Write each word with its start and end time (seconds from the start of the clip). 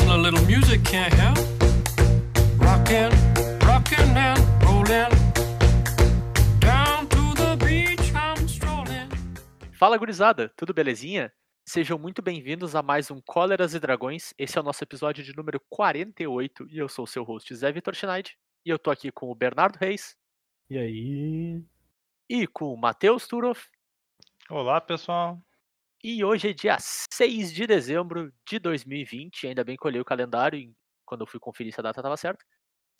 a 0.00 0.16
little 0.16 0.40
music 0.46 0.82
can't 0.84 1.12
help. 1.14 1.38
Rockin', 2.58 3.10
rockin' 3.66 4.16
and 4.16 4.38
rollin'. 4.64 5.10
Down 6.60 7.06
to 7.08 7.34
the 7.34 7.56
beach 7.64 8.12
I'm 8.14 8.44
strolling. 8.46 9.08
Fala 9.72 9.96
gurizada, 9.96 10.50
tudo 10.56 10.74
belezinha? 10.74 11.32
Sejam 11.66 11.98
muito 11.98 12.20
bem-vindos 12.20 12.74
a 12.74 12.82
mais 12.82 13.10
um 13.10 13.20
Cóleras 13.20 13.74
e 13.74 13.80
Dragões. 13.80 14.34
Esse 14.38 14.58
é 14.58 14.60
o 14.60 14.64
nosso 14.64 14.82
episódio 14.84 15.24
de 15.24 15.34
número 15.34 15.60
48 15.70 16.66
e 16.70 16.78
eu 16.78 16.88
sou 16.88 17.04
o 17.04 17.08
seu 17.08 17.24
host 17.24 17.54
Zé 17.54 17.72
Vitor 17.72 17.94
Schneid. 17.94 18.36
E 18.66 18.70
eu 18.70 18.78
tô 18.78 18.90
aqui 18.90 19.10
com 19.10 19.30
o 19.30 19.34
Bernardo 19.34 19.76
Reis 19.78 20.16
E 20.70 20.78
aí? 20.78 21.62
e 22.28 22.46
com 22.46 22.72
o 22.72 22.76
Matheus 22.76 23.26
Turoff. 23.26 23.66
Olá, 24.50 24.80
pessoal. 24.80 25.38
E 26.06 26.22
hoje 26.22 26.50
é 26.50 26.52
dia 26.52 26.76
6 26.78 27.50
de 27.50 27.66
dezembro 27.66 28.30
de 28.46 28.58
2020. 28.58 29.46
Ainda 29.46 29.64
bem 29.64 29.74
que 29.74 29.86
eu 29.86 29.88
olhei 29.88 30.02
o 30.02 30.04
calendário 30.04 30.70
quando 31.02 31.22
eu 31.22 31.26
fui 31.26 31.40
conferir 31.40 31.72
se 31.72 31.80
a 31.80 31.82
data 31.82 32.00
estava 32.00 32.14
certa. 32.18 32.44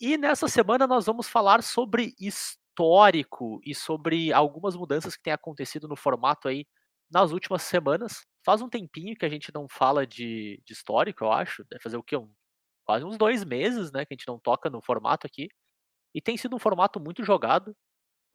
E 0.01 0.17
nessa 0.17 0.47
semana 0.47 0.87
nós 0.87 1.05
vamos 1.05 1.29
falar 1.29 1.61
sobre 1.61 2.15
histórico 2.19 3.61
e 3.63 3.75
sobre 3.75 4.33
algumas 4.33 4.75
mudanças 4.75 5.15
que 5.15 5.21
têm 5.21 5.33
acontecido 5.33 5.87
no 5.87 5.95
formato 5.95 6.47
aí 6.47 6.65
nas 7.07 7.31
últimas 7.31 7.61
semanas. 7.61 8.25
Faz 8.43 8.63
um 8.63 8.69
tempinho 8.69 9.15
que 9.15 9.25
a 9.25 9.29
gente 9.29 9.53
não 9.53 9.67
fala 9.69 10.07
de, 10.07 10.59
de 10.65 10.73
histórico, 10.73 11.25
eu 11.25 11.31
acho. 11.31 11.63
Deve 11.69 11.83
fazer 11.83 11.97
o 11.97 12.03
quê? 12.03 12.17
Um, 12.17 12.33
quase 12.83 13.05
uns 13.05 13.19
dois 13.19 13.43
meses, 13.43 13.91
né? 13.91 14.03
Que 14.03 14.15
a 14.15 14.17
gente 14.17 14.27
não 14.27 14.39
toca 14.39 14.67
no 14.67 14.81
formato 14.81 15.27
aqui. 15.27 15.47
E 16.11 16.19
tem 16.19 16.37
sido 16.37 16.55
um 16.55 16.59
formato 16.59 16.99
muito 16.99 17.23
jogado. 17.23 17.75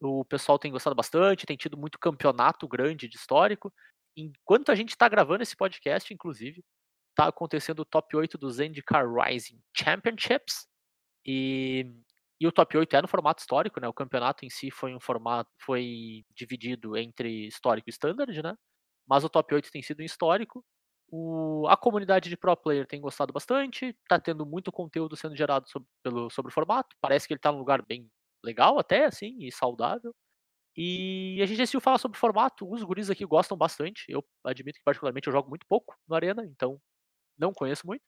O 0.01 0.25
pessoal 0.25 0.61
tem 0.61 0.71
gostado 0.73 0.95
bastante, 0.95 1.45
tem 1.45 1.57
tido 1.57 1.77
muito 1.77 1.99
campeonato 1.99 2.69
grande 2.69 3.09
de 3.09 3.17
histórico. 3.17 3.73
Enquanto 4.17 4.71
a 4.71 4.75
gente 4.75 4.91
está 4.91 5.09
gravando 5.09 5.43
esse 5.43 5.57
podcast, 5.57 6.13
inclusive, 6.13 6.63
está 7.11 7.29
acontecendo 7.29 7.81
o 7.81 7.85
top 7.85 8.17
8 8.17 8.39
do 8.39 8.51
Zendikar 8.51 9.05
Rising 9.07 9.61
Championships. 9.77 10.67
E, 11.27 11.87
e 12.41 12.47
o 12.47 12.53
top 12.53 12.77
8 12.79 12.97
é 12.97 13.03
no 13.03 13.09
formato 13.09 13.41
histórico, 13.41 13.81
né? 13.81 13.89
O 13.89 13.95
campeonato 13.95 14.45
em 14.45 14.51
si 14.51 14.71
foi 14.71 14.95
um 14.95 15.01
formato, 15.01 15.51
foi 15.63 16.25
dividido 16.35 16.97
entre 16.97 17.47
histórico 17.47 17.89
e 17.89 17.93
standard, 17.93 18.43
né? 18.43 18.55
Mas 19.09 19.25
o 19.25 19.29
top 19.29 19.55
8 19.55 19.71
tem 19.71 19.83
sido 19.83 20.03
histórico. 20.03 20.65
O, 21.13 21.67
a 21.69 21.77
comunidade 21.77 22.29
de 22.29 22.37
pro 22.37 22.57
player 22.57 22.87
tem 22.87 23.01
gostado 23.01 23.33
bastante, 23.33 23.97
tá 24.09 24.19
tendo 24.21 24.47
muito 24.47 24.71
conteúdo 24.71 25.17
sendo 25.17 25.37
gerado 25.37 25.69
sobre, 25.69 25.89
pelo, 26.03 26.31
sobre 26.31 26.51
o 26.51 26.55
formato. 26.55 26.97
Parece 27.01 27.27
que 27.27 27.35
ele 27.35 27.41
tá 27.41 27.51
num 27.53 27.59
lugar 27.59 27.85
bem 27.85 28.09
legal 28.45 28.79
até, 28.79 29.07
assim, 29.07 29.37
e 29.41 29.53
saudável. 29.53 30.15
E 30.77 31.41
a 31.43 31.47
gente 31.47 31.59
decidiu 31.59 31.81
falar 31.81 31.99
sobre 31.99 32.17
o 32.17 32.21
formato. 32.21 32.71
Os 32.71 32.83
guris 32.83 33.11
aqui 33.11 33.25
gostam 33.27 33.57
bastante. 33.57 34.05
Eu 34.09 34.25
admito 34.45 34.79
que, 34.79 34.85
particularmente, 34.85 35.27
eu 35.29 35.33
jogo 35.33 35.49
muito 35.49 35.67
pouco 35.69 35.97
no 36.09 36.15
Arena, 36.15 36.45
então 36.47 36.81
não 37.39 37.53
conheço 37.53 37.87
muito. 37.87 38.03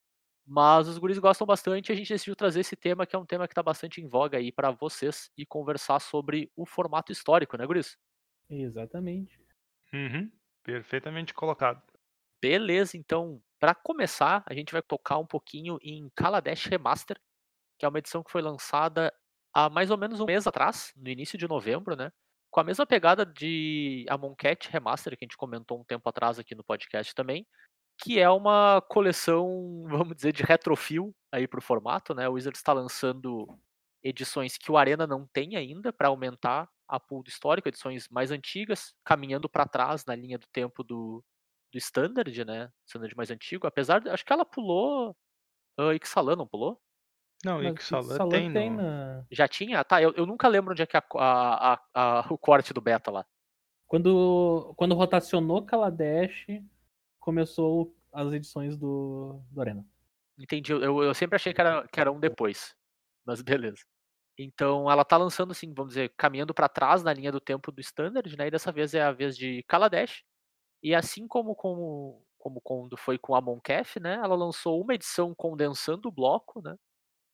Mas 0.46 0.88
os 0.88 0.98
guris 0.98 1.18
gostam 1.18 1.46
bastante 1.46 1.90
e 1.90 1.92
a 1.92 1.96
gente 1.96 2.08
decidiu 2.12 2.36
trazer 2.36 2.60
esse 2.60 2.76
tema, 2.76 3.06
que 3.06 3.16
é 3.16 3.20
um 3.20 3.26
tema 3.26 3.48
que 3.48 3.52
está 3.52 3.62
bastante 3.62 4.00
em 4.00 4.08
voga 4.08 4.38
aí 4.38 4.52
para 4.52 4.70
vocês, 4.72 5.30
e 5.38 5.46
conversar 5.46 6.00
sobre 6.00 6.50
o 6.56 6.66
formato 6.66 7.12
histórico, 7.12 7.56
né, 7.58 7.66
guris? 7.66 7.96
Exatamente. 8.48 9.36
Uhum, 9.92 10.30
perfeitamente 10.62 11.32
colocado. 11.34 11.82
Beleza, 12.40 12.96
então, 12.96 13.40
para 13.58 13.74
começar, 13.74 14.42
a 14.46 14.54
gente 14.54 14.72
vai 14.72 14.82
tocar 14.82 15.18
um 15.18 15.26
pouquinho 15.26 15.78
em 15.80 16.10
Kaladesh 16.16 16.64
Remaster, 16.66 17.16
que 17.78 17.86
é 17.86 17.88
uma 17.88 17.98
edição 17.98 18.22
que 18.24 18.32
foi 18.32 18.42
lançada 18.42 19.12
há 19.54 19.70
mais 19.70 19.90
ou 19.90 19.98
menos 19.98 20.20
um 20.20 20.26
mês 20.26 20.46
atrás, 20.46 20.92
no 20.96 21.08
início 21.10 21.38
de 21.38 21.48
novembro, 21.48 21.96
né? 21.96 22.12
Com 22.52 22.60
a 22.60 22.64
mesma 22.64 22.84
pegada 22.84 23.24
de 23.24 24.04
Amon 24.10 24.34
Cat 24.34 24.68
Remaster, 24.70 25.16
que 25.16 25.24
a 25.24 25.26
gente 25.26 25.38
comentou 25.38 25.80
um 25.80 25.84
tempo 25.84 26.06
atrás 26.06 26.38
aqui 26.38 26.54
no 26.54 26.62
podcast 26.62 27.14
também, 27.14 27.46
que 27.98 28.20
é 28.20 28.28
uma 28.28 28.82
coleção, 28.90 29.84
vamos 29.88 30.14
dizer, 30.14 30.32
de 30.34 30.42
retrofil 30.42 31.14
aí 31.32 31.48
pro 31.48 31.62
formato, 31.62 32.14
né? 32.14 32.28
O 32.28 32.34
Wizards 32.34 32.58
está 32.60 32.74
lançando 32.74 33.46
edições 34.04 34.58
que 34.58 34.70
o 34.70 34.76
Arena 34.76 35.06
não 35.06 35.26
tem 35.32 35.56
ainda 35.56 35.94
para 35.94 36.08
aumentar 36.08 36.68
a 36.86 37.00
pool 37.00 37.22
do 37.22 37.30
histórico, 37.30 37.68
edições 37.68 38.06
mais 38.10 38.30
antigas, 38.30 38.94
caminhando 39.02 39.48
para 39.48 39.66
trás 39.66 40.04
na 40.04 40.14
linha 40.14 40.38
do 40.38 40.46
tempo 40.52 40.84
do, 40.84 41.24
do 41.72 41.78
Standard, 41.78 42.44
né? 42.44 42.70
Standard 42.86 43.16
mais 43.16 43.30
antigo, 43.30 43.66
apesar 43.66 44.00
de, 44.00 44.10
acho 44.10 44.26
que 44.26 44.32
ela 44.32 44.44
pulou 44.44 45.16
uh, 45.80 45.92
Ixalan, 45.94 46.36
não 46.36 46.46
pulou? 46.46 46.78
Não, 47.44 47.62
Ixalan 47.62 48.14
Ixalan 48.14 48.28
tem, 48.28 48.52
tem 48.52 48.70
no... 48.70 48.76
na... 48.76 49.24
Já 49.30 49.48
tinha? 49.48 49.82
Tá, 49.84 50.00
eu, 50.00 50.12
eu 50.16 50.26
nunca 50.26 50.46
lembro 50.48 50.72
onde 50.72 50.82
é 50.82 50.86
que 50.86 50.96
é 50.96 51.00
a, 51.00 51.04
a, 51.16 51.72
a, 51.74 52.20
a- 52.20 52.26
o 52.30 52.38
corte 52.38 52.72
do 52.72 52.80
beta 52.80 53.10
lá. 53.10 53.26
Quando, 53.86 54.72
quando 54.76 54.94
rotacionou 54.94 55.64
Kaladesh, 55.64 56.46
começou 57.18 57.94
as 58.12 58.32
edições 58.32 58.76
do, 58.76 59.42
do 59.50 59.60
Arena. 59.60 59.84
Entendi. 60.38 60.72
Eu, 60.72 61.02
eu 61.02 61.14
sempre 61.14 61.36
achei 61.36 61.52
que 61.52 61.60
era, 61.60 61.86
que 61.88 62.00
era 62.00 62.10
um 62.10 62.18
depois. 62.20 62.74
Mas 63.24 63.42
beleza. 63.42 63.84
Então 64.38 64.90
ela 64.90 65.04
tá 65.04 65.16
lançando, 65.16 65.50
assim, 65.50 65.74
vamos 65.74 65.90
dizer, 65.94 66.12
caminhando 66.16 66.54
para 66.54 66.68
trás 66.68 67.02
na 67.02 67.12
linha 67.12 67.30
do 67.30 67.40
tempo 67.40 67.70
do 67.70 67.80
Standard, 67.80 68.36
né? 68.36 68.46
E 68.46 68.50
dessa 68.50 68.72
vez 68.72 68.94
é 68.94 69.02
a 69.02 69.12
vez 69.12 69.36
de 69.36 69.62
Kaladesh. 69.64 70.22
E 70.82 70.94
assim 70.94 71.28
como, 71.28 71.54
como, 71.54 72.24
como 72.38 72.60
quando 72.60 72.96
foi 72.96 73.18
com 73.18 73.34
a 73.34 73.40
Moncaf, 73.40 74.00
né? 74.00 74.14
Ela 74.14 74.34
lançou 74.34 74.80
uma 74.80 74.94
edição 74.94 75.34
condensando 75.34 76.08
o 76.08 76.12
bloco, 76.12 76.62
né? 76.62 76.76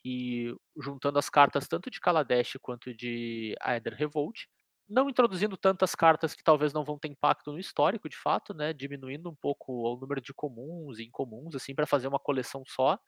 E 0.05 0.55
juntando 0.81 1.19
as 1.19 1.29
cartas 1.31 1.69
tanto 1.69 1.91
de 1.91 2.01
Kaladesh 2.01 2.57
quanto 2.63 2.95
de 2.95 3.55
Aether 3.61 3.95
Revolt. 3.95 4.45
Não 4.89 5.11
introduzindo 5.11 5.57
tantas 5.57 5.95
cartas 5.95 6.35
que 6.35 6.43
talvez 6.43 6.73
não 6.73 6.85
vão 6.85 6.99
ter 6.99 7.09
impacto 7.09 7.53
no 7.53 7.59
histórico, 7.59 8.09
de 8.09 8.17
fato, 8.17 8.55
né? 8.55 8.73
Diminuindo 8.73 9.29
um 9.31 9.37
pouco 9.37 9.73
o 9.95 9.99
número 10.01 10.21
de 10.21 10.33
comuns 10.35 10.99
e 10.99 11.05
incomuns, 11.05 11.55
assim, 11.55 11.75
para 11.75 11.87
fazer 11.87 12.09
uma 12.09 12.19
coleção 12.19 12.63
só 12.67 12.99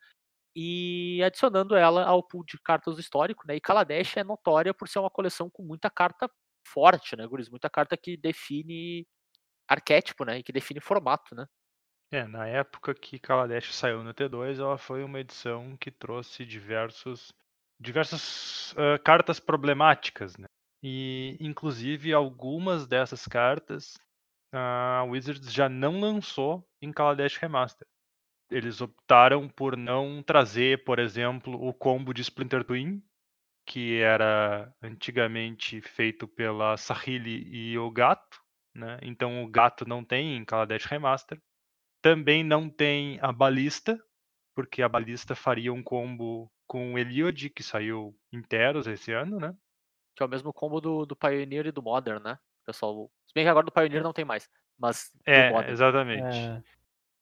e 0.55 1.21
adicionando 1.23 1.75
ela 1.75 2.03
ao 2.05 2.21
pool 2.23 2.43
de 2.45 2.59
cartas 2.61 2.95
do 2.95 3.01
histórico, 3.01 3.43
né? 3.47 3.55
E 3.55 3.61
Kaladesh 3.61 4.17
é 4.17 4.23
notória 4.23 4.73
por 4.73 4.87
ser 4.87 4.99
uma 4.99 5.09
coleção 5.09 5.49
com 5.49 5.63
muita 5.63 5.89
carta 5.89 6.29
forte, 6.67 7.15
né, 7.15 7.25
Guris? 7.27 7.49
Muita 7.49 7.69
carta 7.69 7.95
que 7.97 8.17
define 8.17 9.07
arquétipo, 9.67 10.25
né? 10.25 10.39
E 10.39 10.43
que 10.43 10.51
define 10.53 10.81
formato, 10.81 11.35
né? 11.35 11.45
É, 12.11 12.27
na 12.27 12.45
época 12.45 12.93
que 12.93 13.17
Kaladesh 13.17 13.73
saiu 13.73 14.03
no 14.03 14.13
T2, 14.13 14.59
ela 14.59 14.77
foi 14.77 15.01
uma 15.03 15.19
edição 15.21 15.77
que 15.77 15.89
trouxe 15.89 16.45
diversos, 16.45 17.31
diversas 17.79 18.75
ah, 18.77 18.99
cartas 18.99 19.39
problemáticas, 19.39 20.35
né? 20.37 20.45
E, 20.83 21.37
inclusive, 21.39 22.11
algumas 22.11 22.85
dessas 22.85 23.25
cartas 23.27 23.97
a 24.53 25.03
Wizards 25.07 25.53
já 25.53 25.69
não 25.69 26.01
lançou 26.01 26.67
em 26.81 26.91
Kaladesh 26.91 27.37
Remaster. 27.37 27.87
Eles 28.49 28.81
optaram 28.81 29.47
por 29.47 29.77
não 29.77 30.21
trazer, 30.21 30.83
por 30.83 30.99
exemplo, 30.99 31.53
o 31.65 31.73
combo 31.73 32.13
de 32.13 32.21
Splinter 32.21 32.65
Twin, 32.65 33.01
que 33.65 33.99
era 34.01 34.73
antigamente 34.81 35.79
feito 35.81 36.27
pela 36.27 36.75
Sahili 36.75 37.47
e 37.47 37.77
o 37.77 37.89
Gato, 37.89 38.41
né? 38.75 38.99
Então 39.01 39.43
o 39.43 39.47
Gato 39.47 39.87
não 39.87 40.03
tem 40.03 40.35
em 40.35 40.43
Kaladesh 40.43 40.85
Remaster. 40.85 41.41
Também 42.01 42.43
não 42.43 42.69
tem 42.69 43.19
a 43.21 43.31
Balista, 43.31 43.99
porque 44.55 44.81
a 44.81 44.89
Balista 44.89 45.35
faria 45.35 45.73
um 45.73 45.83
combo 45.83 46.51
com 46.67 46.93
o 46.93 46.99
Eliod, 46.99 47.49
que 47.51 47.63
saiu 47.63 48.15
inteiros 48.31 48.87
esse 48.87 49.11
ano, 49.13 49.39
né? 49.39 49.55
Que 50.15 50.23
é 50.23 50.25
o 50.25 50.29
mesmo 50.29 50.53
combo 50.53 50.81
do, 50.81 51.05
do 51.05 51.15
Pioneer 51.15 51.67
e 51.67 51.71
do 51.71 51.81
Modern, 51.81 52.21
né? 52.21 52.37
Pessoal, 52.65 53.11
se 53.27 53.33
bem 53.33 53.43
que 53.45 53.49
agora 53.49 53.65
do 53.65 53.71
Pioneer 53.71 54.03
não 54.03 54.13
tem 54.13 54.25
mais, 54.25 54.49
mas 54.77 55.11
do 55.33 55.43
É, 55.45 55.49
Modern. 55.49 55.71
exatamente. 55.71 56.51
É, 56.57 56.61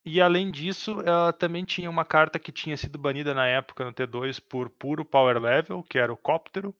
E 0.05 0.21
além 0.21 0.51
disso, 0.51 1.01
ela 1.01 1.33
também 1.33 1.65
tinha 1.65 1.89
uma 1.89 2.05
carta 2.05 2.39
que 2.39 2.51
tinha 2.51 2.77
sido 2.77 2.99
banida 2.99 3.33
na 3.33 3.47
época 3.47 3.85
no 3.85 3.93
T2 3.93 4.39
por 4.39 4.69
puro 4.69 5.05
power 5.05 5.39
level, 5.41 5.83
que 5.83 5.97
era 5.99 6.13
o 6.13 6.17
Cóptero, 6.17 6.75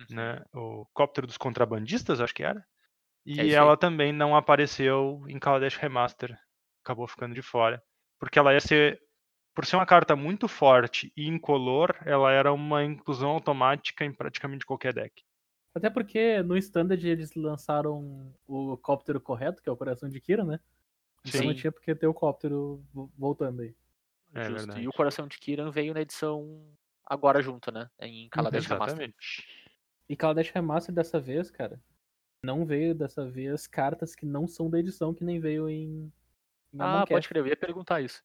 Uhum. 0.00 0.24
né? 0.24 0.44
O 0.54 0.86
Cóptero 0.94 1.26
dos 1.26 1.38
contrabandistas, 1.38 2.20
acho 2.20 2.34
que 2.34 2.44
era. 2.44 2.64
É 3.36 3.42
E 3.42 3.42
aí. 3.42 3.54
ela 3.54 3.76
também 3.76 4.12
não 4.12 4.36
apareceu 4.36 5.24
em 5.28 5.38
Kaladesh 5.38 5.76
Remaster. 5.76 6.38
Acabou 6.84 7.06
ficando 7.06 7.34
de 7.34 7.42
fora. 7.42 7.82
Porque 8.18 8.38
ela 8.38 8.52
ia 8.52 8.60
ser. 8.60 9.00
Por 9.54 9.66
ser 9.66 9.76
uma 9.76 9.86
carta 9.86 10.14
muito 10.14 10.46
forte 10.46 11.12
e 11.16 11.26
incolor, 11.26 11.94
ela 12.06 12.30
era 12.30 12.52
uma 12.52 12.84
inclusão 12.84 13.30
automática 13.30 14.04
em 14.04 14.12
praticamente 14.12 14.64
qualquer 14.64 14.94
deck. 14.94 15.22
Até 15.74 15.90
porque 15.90 16.42
no 16.42 16.56
Standard 16.56 17.06
eles 17.06 17.34
lançaram 17.34 18.32
o 18.46 18.76
cóptero 18.76 19.20
correto, 19.20 19.60
que 19.62 19.68
é 19.68 19.72
o 19.72 19.76
coração 19.76 20.08
de 20.08 20.20
Kira, 20.20 20.44
né? 20.44 20.60
Então 21.26 21.42
não 21.42 21.52
Sim. 21.52 21.56
tinha 21.56 21.72
porque 21.72 21.94
ter 21.94 22.06
o 22.06 22.14
cóptero 22.14 22.82
vo- 22.92 23.10
voltando 23.18 23.60
aí. 23.62 23.74
É. 24.34 24.80
E 24.80 24.88
o 24.88 24.92
Coração 24.92 25.26
de 25.26 25.38
Kiran 25.38 25.70
veio 25.70 25.92
na 25.92 26.00
edição 26.00 26.64
agora 27.04 27.42
junto, 27.42 27.72
né? 27.72 27.90
Em 28.00 28.28
Kaladesh 28.28 28.66
Remaster. 28.66 28.94
Exatamente. 28.94 29.68
E 30.08 30.16
Kaladesh 30.16 30.50
Remaster 30.50 30.94
dessa 30.94 31.20
vez, 31.20 31.50
cara, 31.50 31.80
não 32.42 32.64
veio 32.64 32.94
dessa 32.94 33.28
vez 33.28 33.66
cartas 33.66 34.14
que 34.14 34.24
não 34.24 34.46
são 34.46 34.70
da 34.70 34.78
edição, 34.78 35.12
que 35.12 35.24
nem 35.24 35.40
veio 35.40 35.68
em, 35.68 36.10
em 36.72 36.78
Ah, 36.80 37.04
pode 37.06 37.28
crer, 37.28 37.40
eu 37.42 37.46
ia 37.46 37.56
perguntar 37.56 38.00
isso. 38.00 38.22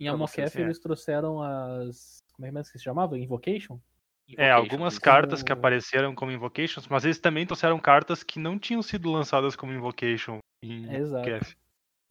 Em 0.00 0.14
vocês, 0.16 0.54
é. 0.54 0.60
eles 0.60 0.78
trouxeram 0.78 1.42
as. 1.42 2.18
Como 2.32 2.46
é 2.46 2.52
que 2.62 2.68
se 2.68 2.78
chamava? 2.78 3.18
Invocation? 3.18 3.80
É, 4.28 4.32
Invocation, 4.50 4.54
algumas 4.56 4.92
isso. 4.94 5.00
cartas 5.02 5.42
que 5.42 5.48
Como- 5.50 5.58
apareceram 5.58 6.14
como 6.14 6.30
Invocations, 6.30 6.86
mas 6.86 7.04
eles 7.04 7.18
também 7.18 7.44
trouxeram 7.46 7.78
cartas 7.80 8.22
que 8.22 8.38
não 8.38 8.58
tinham 8.58 8.82
sido 8.82 9.10
lançadas 9.10 9.56
como 9.56 9.72
Invocation 9.72 10.38
em 10.62 10.94
Exato. 10.94 11.56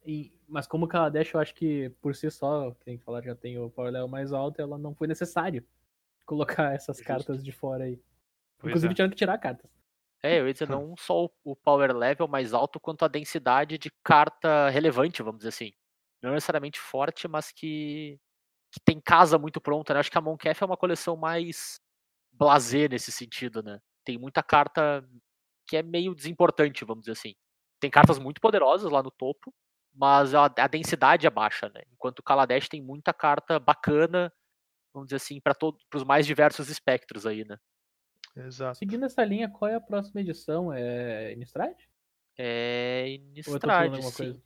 E- 0.04 0.32
mas 0.46 0.66
como 0.66 0.84
o 0.86 0.88
Kaladesh, 0.88 1.32
eu 1.34 1.40
acho 1.40 1.54
que 1.54 1.90
por 2.00 2.14
si 2.14 2.30
só, 2.30 2.70
tem 2.84 2.98
que 2.98 3.04
falar, 3.04 3.22
já 3.22 3.34
tem 3.34 3.58
o 3.58 3.70
power 3.70 3.92
level 3.92 4.08
mais 4.08 4.32
alto, 4.32 4.60
ela 4.60 4.76
não 4.78 4.94
foi 4.94 5.06
necessário 5.06 5.64
colocar 6.26 6.72
essas 6.74 6.96
Justo. 6.98 7.06
cartas 7.06 7.42
de 7.44 7.52
fora 7.52 7.84
aí. 7.84 7.98
Pois 8.58 8.70
Inclusive 8.72 8.92
é. 8.92 8.94
tiveram 8.94 9.10
que 9.10 9.16
tirar 9.16 9.38
cartas. 9.38 9.70
É, 10.22 10.40
eu 10.40 10.46
ia 10.48 10.52
dizer, 10.52 10.68
não 10.68 10.94
só 10.96 11.28
o- 11.44 11.56
power 11.56 11.94
level 11.96 12.26
mais 12.28 12.52
alto, 12.52 12.80
quanto 12.80 13.04
a 13.04 13.08
densidade 13.08 13.78
de 13.78 13.90
carta 14.04 14.68
relevante, 14.70 15.22
vamos 15.22 15.38
dizer 15.38 15.50
assim. 15.50 15.72
Não 16.22 16.32
necessariamente 16.32 16.80
forte, 16.80 17.28
mas 17.28 17.52
que, 17.52 18.18
que 18.72 18.80
tem 18.84 19.00
casa 19.00 19.38
muito 19.38 19.60
pronta, 19.60 19.94
né? 19.94 20.00
Acho 20.00 20.10
que 20.10 20.18
a 20.18 20.22
Moncaf 20.22 20.62
é 20.62 20.66
uma 20.66 20.76
coleção 20.76 21.16
mais 21.16 21.80
blasé 22.32 22.88
nesse 22.88 23.12
sentido, 23.12 23.62
né? 23.62 23.80
Tem 24.04 24.18
muita 24.18 24.42
carta 24.42 25.04
que 25.68 25.76
é 25.76 25.82
meio 25.82 26.14
desimportante, 26.14 26.84
vamos 26.84 27.02
dizer 27.04 27.12
assim. 27.12 27.34
Tem 27.80 27.90
cartas 27.90 28.18
muito 28.18 28.40
poderosas 28.40 28.90
lá 28.92 29.02
no 29.02 29.10
topo, 29.10 29.54
mas 29.94 30.34
a, 30.34 30.46
a 30.46 30.68
densidade 30.68 31.26
é 31.26 31.30
baixa, 31.30 31.68
né? 31.70 31.82
Enquanto 31.92 32.20
o 32.20 32.22
Kaladesh 32.24 32.68
tem 32.68 32.82
muita 32.82 33.12
carta 33.14 33.58
bacana, 33.60 34.32
vamos 34.94 35.08
dizer 35.08 35.16
assim, 35.16 35.40
para 35.40 35.54
os 35.94 36.04
mais 36.04 36.26
diversos 36.26 36.68
espectros 36.70 37.26
aí, 37.26 37.44
né? 37.46 37.58
Exato. 38.46 38.78
Seguindo 38.78 39.04
essa 39.04 39.24
linha, 39.24 39.48
qual 39.48 39.70
é 39.70 39.74
a 39.74 39.80
próxima 39.80 40.20
edição? 40.20 40.72
É 40.72 41.32
Innistrad? 41.32 41.76
É 42.36 43.08
eu 43.08 43.14
Innistrad, 43.14 43.94
sim. 44.02 44.12
coisa? 44.16 44.42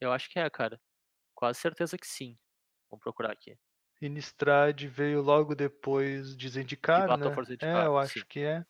Eu 0.00 0.12
acho 0.12 0.30
que 0.30 0.38
é, 0.38 0.48
cara. 0.50 0.80
Quase 1.34 1.58
certeza 1.60 1.96
que 1.96 2.06
sim. 2.06 2.36
Vamos 2.90 3.02
procurar 3.02 3.32
aqui. 3.32 3.56
Innistrad 4.00 4.80
veio 4.86 5.20
logo 5.22 5.54
depois 5.54 6.36
de 6.36 6.48
Zendikar, 6.48 7.16
né? 7.16 7.30
for 7.34 7.42
É, 7.42 7.46
Zendikar, 7.46 7.84
eu 7.86 7.98
acho 7.98 8.20
sim. 8.20 8.26
que 8.28 8.40
é. 8.40 8.64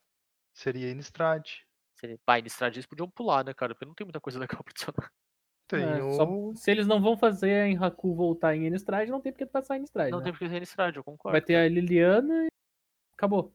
Seria 0.52 0.90
Innistrad. 0.90 1.46
Seria... 1.94 2.18
Bah, 2.26 2.38
Innistrad 2.38 2.74
eles 2.74 2.86
podiam 2.86 3.08
pular, 3.10 3.44
né, 3.44 3.52
cara? 3.54 3.74
Porque 3.74 3.84
não 3.84 3.94
tem 3.94 4.04
muita 4.06 4.20
coisa 4.20 4.38
legal 4.38 4.60
pra 4.64 4.70
adicionar. 4.72 5.12
Tem 5.66 5.82
É, 5.82 6.02
o... 6.02 6.12
só- 6.14 6.54
se 6.56 6.70
eles 6.70 6.86
não 6.86 7.00
vão 7.00 7.16
fazer 7.16 7.62
a 7.62 7.68
Enraku 7.68 8.14
voltar 8.14 8.56
em 8.56 8.66
Innistrad, 8.66 9.08
não 9.10 9.20
tem 9.20 9.32
porque 9.32 9.44
passar 9.46 9.76
em 9.76 9.80
Innistrad, 9.80 10.10
Não 10.10 10.18
né? 10.18 10.24
tem 10.24 10.32
porque 10.32 10.48
ser 10.48 10.56
Innistrad, 10.56 10.96
eu 10.96 11.04
concordo. 11.04 11.32
Vai 11.34 11.42
ter 11.42 11.56
a 11.56 11.68
Liliana 11.68 12.44
e 12.46 12.48
acabou. 13.14 13.54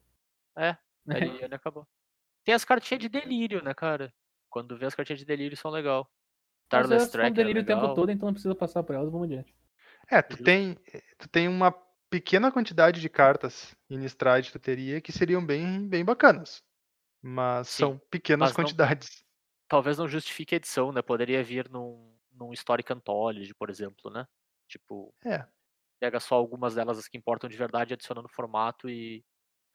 É, 0.55 0.77
A 1.07 1.19
Liliana 1.19 1.55
acabou. 1.55 1.87
Tem 2.43 2.53
as 2.53 2.65
cartinhas 2.65 3.01
de 3.01 3.09
delírio, 3.09 3.63
né, 3.63 3.73
cara? 3.73 4.13
Quando 4.49 4.77
vê 4.77 4.85
as 4.85 4.95
cartinhas 4.95 5.19
de 5.19 5.25
delírio 5.25 5.57
são 5.57 5.71
legal. 5.71 6.03
Mas 6.05 6.69
Tarles 6.69 6.91
elas 6.91 7.03
são 7.03 7.11
Tracker 7.11 7.31
é 7.31 7.35
delírio 7.35 7.61
o 7.61 7.65
tempo 7.65 7.81
legal. 7.81 7.95
todo, 7.95 8.11
então 8.11 8.27
não 8.27 8.33
precisa 8.33 8.55
passar 8.55 8.83
por 8.83 8.95
elas, 8.95 9.11
vamos 9.11 9.25
adiante. 9.25 9.55
É, 10.09 10.21
tu 10.21 10.31
Justo. 10.31 10.43
tem, 10.43 10.75
tu 11.17 11.29
tem 11.29 11.47
uma 11.47 11.71
pequena 12.09 12.51
quantidade 12.51 12.99
de 13.01 13.09
cartas 13.09 13.75
em 13.89 13.95
Innistrad 13.95 14.45
que 14.45 14.51
tu 14.51 14.59
teria 14.59 15.01
que 15.01 15.11
seriam 15.11 15.43
bem, 15.45 15.87
bem 15.87 16.03
bacanas. 16.05 16.63
Mas 17.21 17.69
Sim, 17.69 17.83
são 17.83 18.01
pequenas 18.11 18.49
mas 18.49 18.57
não- 18.57 18.63
quantidades. 18.63 19.23
Talvez 19.67 19.97
não 19.97 20.07
justifique 20.07 20.53
a 20.53 20.57
edição, 20.57 20.91
né? 20.91 21.01
Poderia 21.01 21.43
vir 21.43 21.69
num, 21.69 22.15
num 22.31 22.51
Historic 22.53 22.91
Anthology, 22.91 23.53
por 23.55 23.69
exemplo, 23.69 24.11
né? 24.11 24.27
Tipo, 24.67 25.13
É. 25.25 25.47
pega 25.99 26.19
só 26.19 26.35
algumas 26.35 26.75
delas 26.75 26.97
as 26.99 27.07
que 27.07 27.17
importam 27.17 27.49
de 27.49 27.57
verdade, 27.57 27.93
adiciona 27.93 28.21
no 28.21 28.29
formato 28.29 28.89
e. 28.89 29.23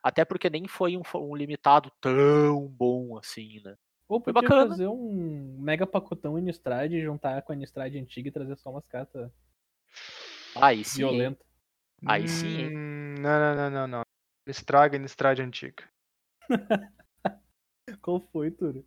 Até 0.03 0.25
porque 0.25 0.49
nem 0.51 0.67
foi 0.69 0.97
um, 0.97 1.03
um 1.17 1.35
limitado 1.37 1.91
tão 2.01 2.67
bom 2.69 3.17
assim, 3.19 3.61
né? 3.65 3.77
Ou 4.09 4.21
Foi 4.25 4.33
podia 4.33 4.49
bacana. 4.49 4.71
fazer 4.71 4.87
um 4.87 5.59
mega 5.61 5.87
pacotão 5.87 6.39
Innistrad, 6.39 6.93
juntar 7.01 7.43
com 7.43 7.53
a 7.53 7.55
Innistrad 7.55 7.95
antiga 7.97 8.29
e 8.29 8.33
trazer 8.33 8.57
só 8.57 8.71
umas 8.71 8.87
cartas 8.87 9.31
Aí 10.55 10.85
sim. 10.85 11.03
hein? 11.05 11.09
violentas. 11.11 11.47
Aí 12.07 12.29
sim? 12.29 12.69
Hum, 12.69 13.15
Não, 13.21 13.39
não, 13.41 13.55
não, 13.57 13.71
não, 13.71 13.87
não. 13.89 14.03
Estraga 14.47 14.97
Innistrad 14.97 15.41
antiga. 15.41 15.85
Qual 18.03 18.21
foi, 18.33 18.51
Turo? 18.51 18.87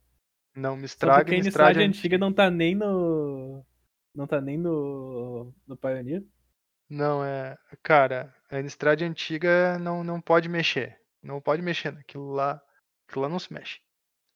Não 0.56 0.78
me 0.78 0.86
estraga 0.86 1.26
porque 1.26 1.34
a 1.34 1.38
Innistrad 1.38 1.78
Innistrad 1.78 1.78
antiga. 1.78 2.16
antiga 2.16 2.18
não 2.18 2.34
tá 2.34 2.50
nem 2.50 2.76
no. 2.76 3.66
Não 4.16 4.28
tá 4.28 4.42
nem 4.42 4.58
no. 4.58 5.54
no 5.68 5.78
Pioneer. 5.78 6.24
Não, 6.90 7.24
é. 7.26 7.58
Cara, 7.82 8.36
a 8.50 8.60
Innistrad 8.60 9.02
antiga 9.04 9.80
não, 9.80 10.04
não 10.04 10.22
pode 10.22 10.48
mexer. 10.48 11.01
Não 11.22 11.42
pode 11.42 11.62
mexer 11.62 11.92
naquilo 11.92 12.32
lá. 12.32 12.62
Aquilo 13.08 13.24
lá 13.24 13.30
não 13.30 13.40
se 13.40 13.52
mexe. 13.54 13.80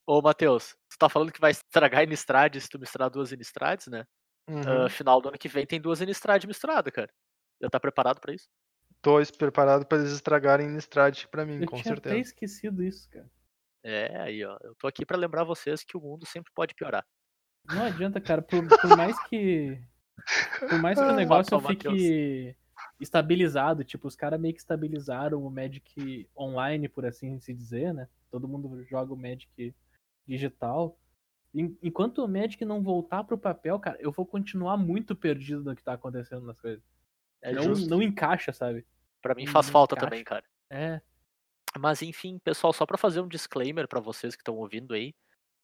Ô, 0.07 0.21
Matheus, 0.21 0.75
tu 0.89 0.97
tá 0.99 1.09
falando 1.09 1.31
que 1.31 1.39
vai 1.41 1.51
estragar 1.51 2.03
Innistrad 2.03 2.55
se 2.59 2.69
tu 2.69 2.77
misturar 2.79 3.09
duas 3.09 3.31
Innistrads, 3.31 3.87
né? 3.87 4.05
Uhum. 4.47 4.85
Ah, 4.85 4.89
final 4.89 5.19
do 5.19 5.29
ano 5.29 5.37
que 5.37 5.47
vem 5.47 5.65
tem 5.65 5.81
duas 5.81 5.99
Innistrad 6.01 6.43
misturadas, 6.45 6.93
cara. 6.93 7.11
Já 7.61 7.69
tá 7.69 7.79
preparado 7.79 8.19
pra 8.19 8.33
isso? 8.33 8.47
Tô 9.01 9.15
preparado 9.37 9.85
pra 9.85 9.97
eles 9.97 10.11
estragarem 10.11 10.67
Innistrad 10.67 11.25
pra 11.27 11.45
mim, 11.45 11.61
Eu 11.61 11.67
com 11.67 11.75
tinha 11.77 11.85
certeza. 11.95 12.13
até 12.15 12.21
esquecido 12.21 12.83
isso, 12.83 13.09
cara. 13.09 13.29
É, 13.83 14.19
aí, 14.21 14.43
ó. 14.45 14.57
Eu 14.61 14.75
tô 14.75 14.87
aqui 14.87 15.05
pra 15.05 15.17
lembrar 15.17 15.43
vocês 15.43 15.83
que 15.83 15.95
o 15.97 16.01
mundo 16.01 16.25
sempre 16.25 16.51
pode 16.53 16.73
piorar. 16.75 17.05
Não 17.65 17.83
adianta, 17.83 18.19
cara. 18.21 18.41
Por, 18.41 18.67
por 18.67 18.97
mais 18.97 19.19
que. 19.27 19.79
Por 20.69 20.79
mais 20.79 20.97
que 20.97 21.03
o 21.05 21.09
Ah, 21.09 21.13
negócio 21.13 21.55
Matou 21.55 21.69
fique 21.69 22.55
estabilizado, 22.99 23.83
tipo, 23.83 24.07
os 24.07 24.15
caras 24.15 24.39
meio 24.39 24.53
que 24.53 24.59
estabilizaram 24.59 25.43
o 25.45 25.49
Magic 25.49 26.27
online, 26.37 26.87
por 26.89 27.05
assim 27.05 27.39
se 27.39 27.53
dizer, 27.53 27.93
né? 27.93 28.07
Todo 28.29 28.47
mundo 28.47 28.83
joga 28.83 29.13
o 29.13 29.17
Magic 29.17 29.73
digital. 30.27 30.97
En- 31.53 31.77
Enquanto 31.81 32.23
o 32.23 32.27
Magic 32.27 32.63
não 32.65 32.81
voltar 32.81 33.23
pro 33.23 33.37
papel, 33.37 33.79
cara, 33.79 33.97
eu 33.99 34.11
vou 34.11 34.25
continuar 34.25 34.77
muito 34.77 35.15
perdido 35.15 35.63
no 35.63 35.75
que 35.75 35.83
tá 35.83 35.93
acontecendo 35.93 36.45
nas 36.45 36.59
coisas. 36.59 36.83
É 37.41 37.53
não, 37.53 37.63
justo. 37.63 37.89
não 37.89 38.01
encaixa, 38.01 38.51
sabe? 38.51 38.85
Pra 39.21 39.35
mim 39.35 39.45
não 39.45 39.53
faz 39.53 39.69
falta 39.69 39.95
encaixa. 39.95 40.09
também, 40.09 40.23
cara. 40.23 40.43
É. 40.69 41.01
Mas 41.77 42.01
enfim, 42.01 42.39
pessoal, 42.39 42.71
só 42.73 42.85
pra 42.85 42.97
fazer 42.97 43.21
um 43.21 43.27
disclaimer 43.27 43.87
pra 43.87 43.99
vocês 43.99 44.35
que 44.35 44.41
estão 44.41 44.55
ouvindo 44.55 44.93
aí, 44.93 45.13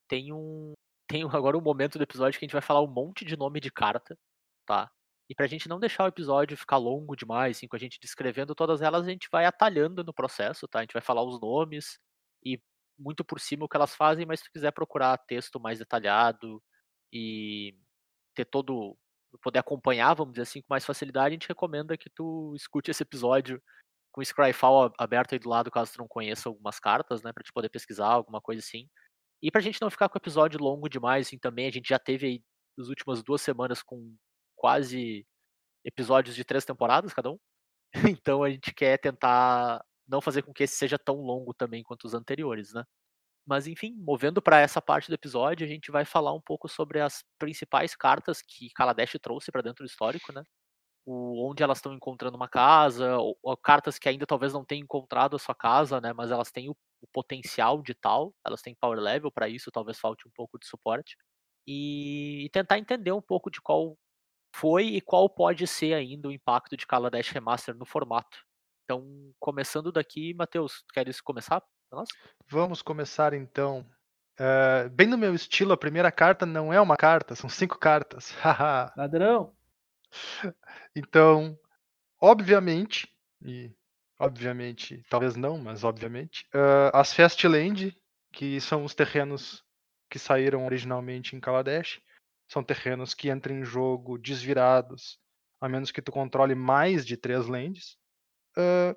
tem 0.07 0.31
um 0.33 0.73
tem 1.07 1.23
agora 1.23 1.57
um 1.57 1.61
momento 1.61 1.97
do 1.97 2.03
episódio 2.03 2.39
que 2.39 2.45
a 2.45 2.47
gente 2.47 2.53
vai 2.53 2.61
falar 2.61 2.81
um 2.81 2.87
monte 2.87 3.25
de 3.25 3.35
nome 3.35 3.59
de 3.59 3.69
carta, 3.71 4.17
tá? 4.65 4.89
E 5.31 5.35
pra 5.35 5.47
gente 5.47 5.69
não 5.69 5.79
deixar 5.79 6.05
o 6.05 6.07
episódio 6.09 6.57
ficar 6.57 6.77
longo 6.77 7.15
demais, 7.15 7.57
assim, 7.57 7.67
com 7.69 7.77
a 7.77 7.79
gente 7.79 7.99
descrevendo 8.01 8.55
todas 8.55 8.81
elas, 8.83 9.07
a 9.07 9.11
gente 9.11 9.29
vai 9.31 9.45
atalhando 9.45 10.03
no 10.03 10.13
processo, 10.13 10.67
tá? 10.67 10.79
A 10.79 10.83
gente 10.83 10.93
vai 10.93 11.01
falar 11.01 11.23
os 11.23 11.39
nomes 11.41 11.99
e 12.45 12.61
muito 12.99 13.23
por 13.25 13.39
cima 13.39 13.65
o 13.65 13.69
que 13.69 13.77
elas 13.77 13.95
fazem, 13.95 14.25
mas 14.25 14.41
se 14.41 14.47
tu 14.47 14.51
quiser 14.53 14.71
procurar 14.73 15.17
texto 15.19 15.59
mais 15.59 15.79
detalhado 15.79 16.61
e 17.13 17.75
ter 18.35 18.45
todo 18.45 18.97
poder 19.43 19.59
acompanhar, 19.59 20.13
vamos 20.15 20.33
dizer 20.33 20.43
assim, 20.43 20.61
com 20.61 20.67
mais 20.69 20.85
facilidade, 20.85 21.29
a 21.29 21.31
gente 21.31 21.47
recomenda 21.47 21.97
que 21.97 22.09
tu 22.09 22.53
escute 22.55 22.91
esse 22.91 23.03
episódio 23.03 23.61
com 24.11 24.21
o 24.21 24.25
Scryfall 24.25 24.85
a- 24.87 24.93
aberto 24.99 25.33
aí 25.33 25.39
do 25.39 25.49
lado, 25.49 25.71
caso 25.71 25.93
tu 25.93 25.99
não 25.99 26.07
conheça 26.07 26.49
algumas 26.49 26.79
cartas, 26.79 27.23
né, 27.23 27.33
pra 27.33 27.43
te 27.43 27.53
poder 27.53 27.69
pesquisar, 27.69 28.07
alguma 28.09 28.41
coisa 28.41 28.61
assim. 28.61 28.89
E 29.41 29.51
pra 29.51 29.61
gente 29.61 29.81
não 29.81 29.91
ficar 29.91 30.09
com 30.09 30.17
o 30.17 30.21
episódio 30.21 30.59
longo 30.61 30.89
demais, 30.89 31.27
assim, 31.27 31.37
também, 31.39 31.67
a 31.67 31.71
gente 31.71 31.89
já 31.89 31.99
teve 31.99 32.27
aí 32.27 32.43
as 32.79 32.87
últimas 32.89 33.23
duas 33.23 33.41
semanas 33.41 33.83
com 33.83 34.15
quase 34.61 35.25
episódios 35.83 36.35
de 36.35 36.45
três 36.45 36.63
temporadas 36.65 37.13
cada 37.13 37.31
um. 37.31 37.39
Então 38.21 38.43
a 38.43 38.49
gente 38.51 38.73
quer 38.73 38.99
tentar 38.99 39.83
não 40.07 40.21
fazer 40.21 40.43
com 40.43 40.53
que 40.53 40.63
esse 40.63 40.75
seja 40.75 40.99
tão 40.99 41.15
longo 41.17 41.53
também 41.53 41.83
quanto 41.83 42.05
os 42.05 42.13
anteriores, 42.13 42.73
né? 42.73 42.83
Mas 43.45 43.67
enfim, 43.67 43.95
movendo 43.97 44.41
para 44.41 44.59
essa 44.61 44.81
parte 44.81 45.09
do 45.09 45.15
episódio, 45.15 45.65
a 45.65 45.69
gente 45.69 45.91
vai 45.91 46.05
falar 46.05 46.33
um 46.33 46.41
pouco 46.41 46.69
sobre 46.69 47.01
as 47.01 47.23
principais 47.39 47.95
cartas 47.95 48.41
que 48.41 48.69
Kaladesh 48.75 49.17
trouxe 49.21 49.51
para 49.51 49.63
dentro 49.63 49.83
do 49.85 49.89
histórico, 49.89 50.31
né? 50.33 50.43
O, 51.05 51.49
onde 51.49 51.63
elas 51.63 51.79
estão 51.79 51.93
encontrando 51.93 52.37
uma 52.37 52.49
casa, 52.49 53.17
ou, 53.17 53.37
ou 53.43 53.57
cartas 53.57 53.99
que 53.99 54.09
ainda 54.09 54.27
talvez 54.27 54.53
não 54.53 54.65
tenham 54.65 54.83
encontrado 54.83 55.35
a 55.35 55.39
sua 55.39 55.55
casa, 55.55 56.01
né? 56.01 56.13
Mas 56.13 56.31
elas 56.31 56.51
têm 56.51 56.69
o, 56.69 56.73
o 57.01 57.07
potencial 57.13 57.81
de 57.81 57.95
tal, 57.95 58.33
elas 58.45 58.61
têm 58.61 58.75
power 58.75 58.99
level 58.99 59.31
para 59.31 59.49
isso, 59.49 59.71
talvez 59.71 59.99
falte 59.99 60.27
um 60.27 60.31
pouco 60.35 60.59
de 60.59 60.67
suporte. 60.67 61.17
E, 61.67 62.45
e 62.45 62.49
tentar 62.51 62.79
entender 62.79 63.11
um 63.13 63.21
pouco 63.21 63.51
de 63.51 63.61
qual 63.61 63.97
foi 64.53 64.85
e 64.85 65.01
qual 65.01 65.29
pode 65.29 65.65
ser 65.67 65.93
ainda 65.93 66.27
o 66.27 66.31
impacto 66.31 66.75
de 66.77 66.85
Kaladesh 66.85 67.29
Remaster 67.29 67.75
no 67.75 67.85
formato. 67.85 68.45
Então, 68.83 69.33
começando 69.39 69.91
daqui, 69.91 70.33
Matheus, 70.33 70.83
queres 70.93 71.21
começar? 71.21 71.63
nós? 71.91 72.09
Vamos 72.49 72.81
começar 72.81 73.33
então. 73.33 73.85
Eh, 74.39 74.89
bem 74.89 75.07
no 75.07 75.17
meu 75.17 75.35
estilo, 75.35 75.73
a 75.73 75.77
primeira 75.77 76.11
carta 76.11 76.45
não 76.45 76.73
é 76.73 76.79
uma 76.79 76.97
carta, 76.97 77.35
são 77.35 77.49
cinco 77.49 77.77
cartas. 77.77 78.33
Ladrão! 78.95 79.53
então, 80.95 81.57
obviamente, 82.19 83.07
e 83.41 83.71
obviamente, 84.19 85.03
talvez 85.09 85.35
não, 85.35 85.57
mas 85.57 85.83
obviamente, 85.83 86.47
eh, 86.53 86.91
as 86.93 87.13
Fastland, 87.13 87.95
que 88.31 88.59
são 88.61 88.83
os 88.83 88.95
terrenos 88.95 89.63
que 90.09 90.19
saíram 90.19 90.65
originalmente 90.65 91.35
em 91.35 91.39
Kaladesh, 91.39 92.01
são 92.51 92.61
terrenos 92.61 93.13
que 93.13 93.31
entram 93.31 93.55
em 93.55 93.63
jogo 93.63 94.17
desvirados, 94.17 95.17
a 95.61 95.69
menos 95.69 95.89
que 95.89 96.01
tu 96.01 96.11
controle 96.11 96.53
mais 96.53 97.05
de 97.05 97.15
três 97.15 97.47
lands. 97.47 97.97
eh, 98.57 98.95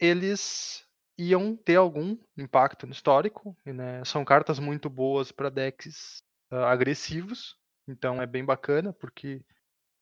eles 0.00 0.84
iam 1.16 1.56
ter 1.56 1.76
algum 1.76 2.18
impacto 2.36 2.86
no 2.86 2.92
histórico. 2.92 3.56
né, 3.64 4.04
são 4.04 4.24
cartas 4.24 4.58
muito 4.58 4.90
boas 4.90 5.30
para 5.30 5.48
decks 5.48 6.22
ah, 6.50 6.72
agressivos, 6.72 7.56
então 7.86 8.20
é 8.20 8.26
bem 8.26 8.44
bacana, 8.44 8.92
porque 8.92 9.44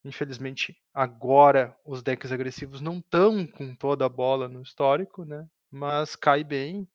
infelizmente 0.04 0.74
agora 0.94 1.76
os 1.84 2.02
decks 2.02 2.32
agressivos 2.32 2.80
não 2.80 2.98
estão 2.98 3.46
com 3.46 3.74
toda 3.76 4.06
a 4.06 4.08
bola 4.08 4.48
no 4.48 4.62
histórico, 4.62 5.24
né? 5.24 5.46
Mas 5.70 6.16
cai 6.16 6.42
bem 6.44 6.88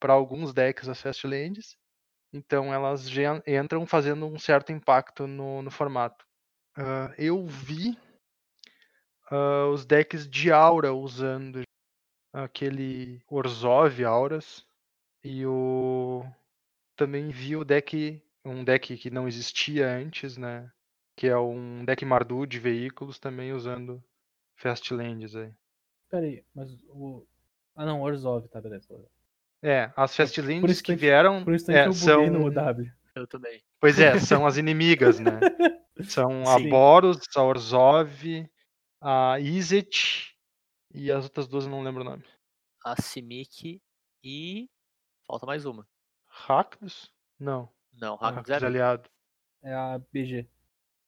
para 0.00 0.14
alguns 0.14 0.52
decks 0.52 0.88
as 0.88 1.00
Fastlands, 1.00 1.76
então 2.34 2.74
elas 2.74 3.06
entram 3.46 3.86
fazendo 3.86 4.26
um 4.26 4.38
certo 4.38 4.72
impacto 4.72 5.26
no, 5.26 5.62
no 5.62 5.70
formato. 5.70 6.26
ah, 6.76 7.14
eu 7.16 7.46
vi 7.46 7.96
ah, 9.30 9.68
os 9.72 9.86
decks 9.86 10.28
de 10.28 10.50
aura 10.50 10.92
usando 10.92 11.62
aquele 12.32 13.22
Orzhov 13.30 14.04
Auras 14.04 14.66
e 15.22 15.46
o 15.46 16.24
também 16.96 17.30
vi 17.30 17.56
o 17.56 17.64
deck 17.64 18.20
um 18.44 18.64
deck 18.64 18.96
que 18.96 19.10
não 19.10 19.26
existia 19.28 19.88
antes, 19.88 20.36
né? 20.36 20.70
Que 21.16 21.28
é 21.28 21.38
um 21.38 21.84
deck 21.84 22.04
Mardu 22.04 22.46
de 22.46 22.58
veículos 22.58 23.18
também 23.18 23.52
usando 23.52 24.02
Fastlands 24.56 25.34
aí. 25.36 25.52
Pera 26.10 26.26
aí, 26.26 26.44
mas 26.52 26.76
o. 26.88 27.24
Ah 27.76 27.86
não, 27.86 28.02
Orzhov, 28.02 28.48
tá, 28.48 28.60
beleza. 28.60 28.88
É, 29.66 29.90
as 29.96 30.10
isso 30.70 30.82
que 30.82 30.92
que- 30.92 31.00
vieram 31.00 31.42
Por 31.42 31.54
isso 31.54 31.64
que 31.66 31.72
é, 31.72 31.82
eu 31.86 31.92
buguei 31.92 31.94
são 32.04 32.26
no 32.30 32.50
W. 32.50 32.92
Eu 33.14 33.26
também. 33.26 33.62
Pois 33.80 33.98
é, 33.98 34.18
são 34.18 34.44
as 34.46 34.56
inimigas, 34.58 35.18
né? 35.18 35.40
São 36.02 36.42
a 36.42 36.58
Sim. 36.58 36.68
Boros, 36.68 37.18
a 37.36 37.42
Orzhov, 37.42 38.46
a 39.00 39.40
Izzet 39.40 40.34
e 40.92 41.10
as 41.10 41.24
outras 41.24 41.46
duas 41.48 41.64
eu 41.64 41.70
não 41.70 41.82
lembro 41.82 42.02
o 42.02 42.04
nome. 42.04 42.24
A 42.84 43.00
Simic 43.00 43.80
e. 44.22 44.68
Falta 45.26 45.46
mais 45.46 45.64
uma. 45.64 45.86
Rakdos? 46.28 47.10
Não. 47.38 47.68
Não, 47.92 48.18
Ah, 48.20 48.30
Rakdos 48.30 48.62
é. 48.62 48.66
aliado. 48.66 49.08
É 49.62 49.72
a 49.72 49.98
BG. 50.12 50.46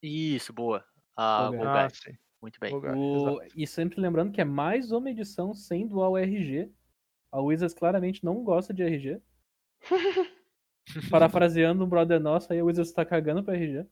Isso, 0.02 0.52
boa. 0.52 0.82
A 1.16 1.50
Golgai. 1.50 1.86
Ah. 1.88 2.12
Muito 2.40 2.58
bem. 2.60 2.72
O-. 2.74 3.40
E 3.54 3.66
sempre 3.66 4.00
lembrando 4.00 4.32
que 4.32 4.40
é 4.40 4.44
mais 4.44 4.92
uma 4.92 5.10
edição 5.10 5.52
sem 5.52 5.86
dual 5.86 6.16
RG. 6.16 6.70
A 7.32 7.40
Wizards 7.40 7.74
claramente 7.74 8.24
não 8.24 8.42
gosta 8.42 8.72
de 8.72 8.82
RG. 8.82 9.20
Parafraseando 11.10 11.84
um 11.84 11.88
brother 11.88 12.20
nosso, 12.20 12.52
aí 12.52 12.60
a 12.60 12.64
Wizards 12.64 12.92
tá 12.92 13.04
cagando 13.04 13.42
pra 13.42 13.54
RG. 13.54 13.84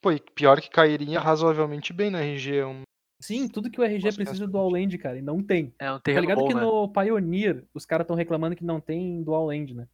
Pô, 0.00 0.12
e 0.12 0.20
pior 0.20 0.60
que 0.60 0.68
cairia 0.68 1.18
razoavelmente 1.18 1.92
bem 1.92 2.10
na 2.10 2.20
RG. 2.20 2.62
Um... 2.64 2.82
Sim, 3.20 3.48
tudo 3.48 3.70
que 3.70 3.80
o 3.80 3.84
RG 3.84 4.04
Nossa, 4.04 4.16
precisa 4.16 4.32
bastante. 4.32 4.46
do 4.48 4.52
dual 4.52 4.68
land, 4.70 4.98
cara, 4.98 5.18
e 5.18 5.22
não 5.22 5.42
tem. 5.42 5.74
É 5.78 5.90
um 5.90 5.94
Tá 5.94 6.00
terreno 6.00 6.20
ligado 6.22 6.38
bom, 6.40 6.48
que 6.48 6.54
né? 6.54 6.60
no 6.60 6.88
Pioneer 6.88 7.64
os 7.72 7.86
caras 7.86 8.04
estão 8.04 8.16
reclamando 8.16 8.54
que 8.54 8.64
não 8.64 8.80
tem 8.80 9.22
dual 9.22 9.46
land, 9.46 9.74
né? 9.74 9.88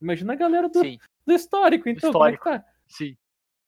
Imagina 0.00 0.32
a 0.32 0.36
galera 0.36 0.68
do, 0.68 0.78
Sim, 0.80 0.96
do 1.26 1.32
histórico, 1.34 1.88
então, 1.88 2.10
histórico. 2.10 2.44
como 2.44 2.54
é 2.54 2.58
que 2.60 2.64
tá? 2.64 2.70
sim. 2.86 3.16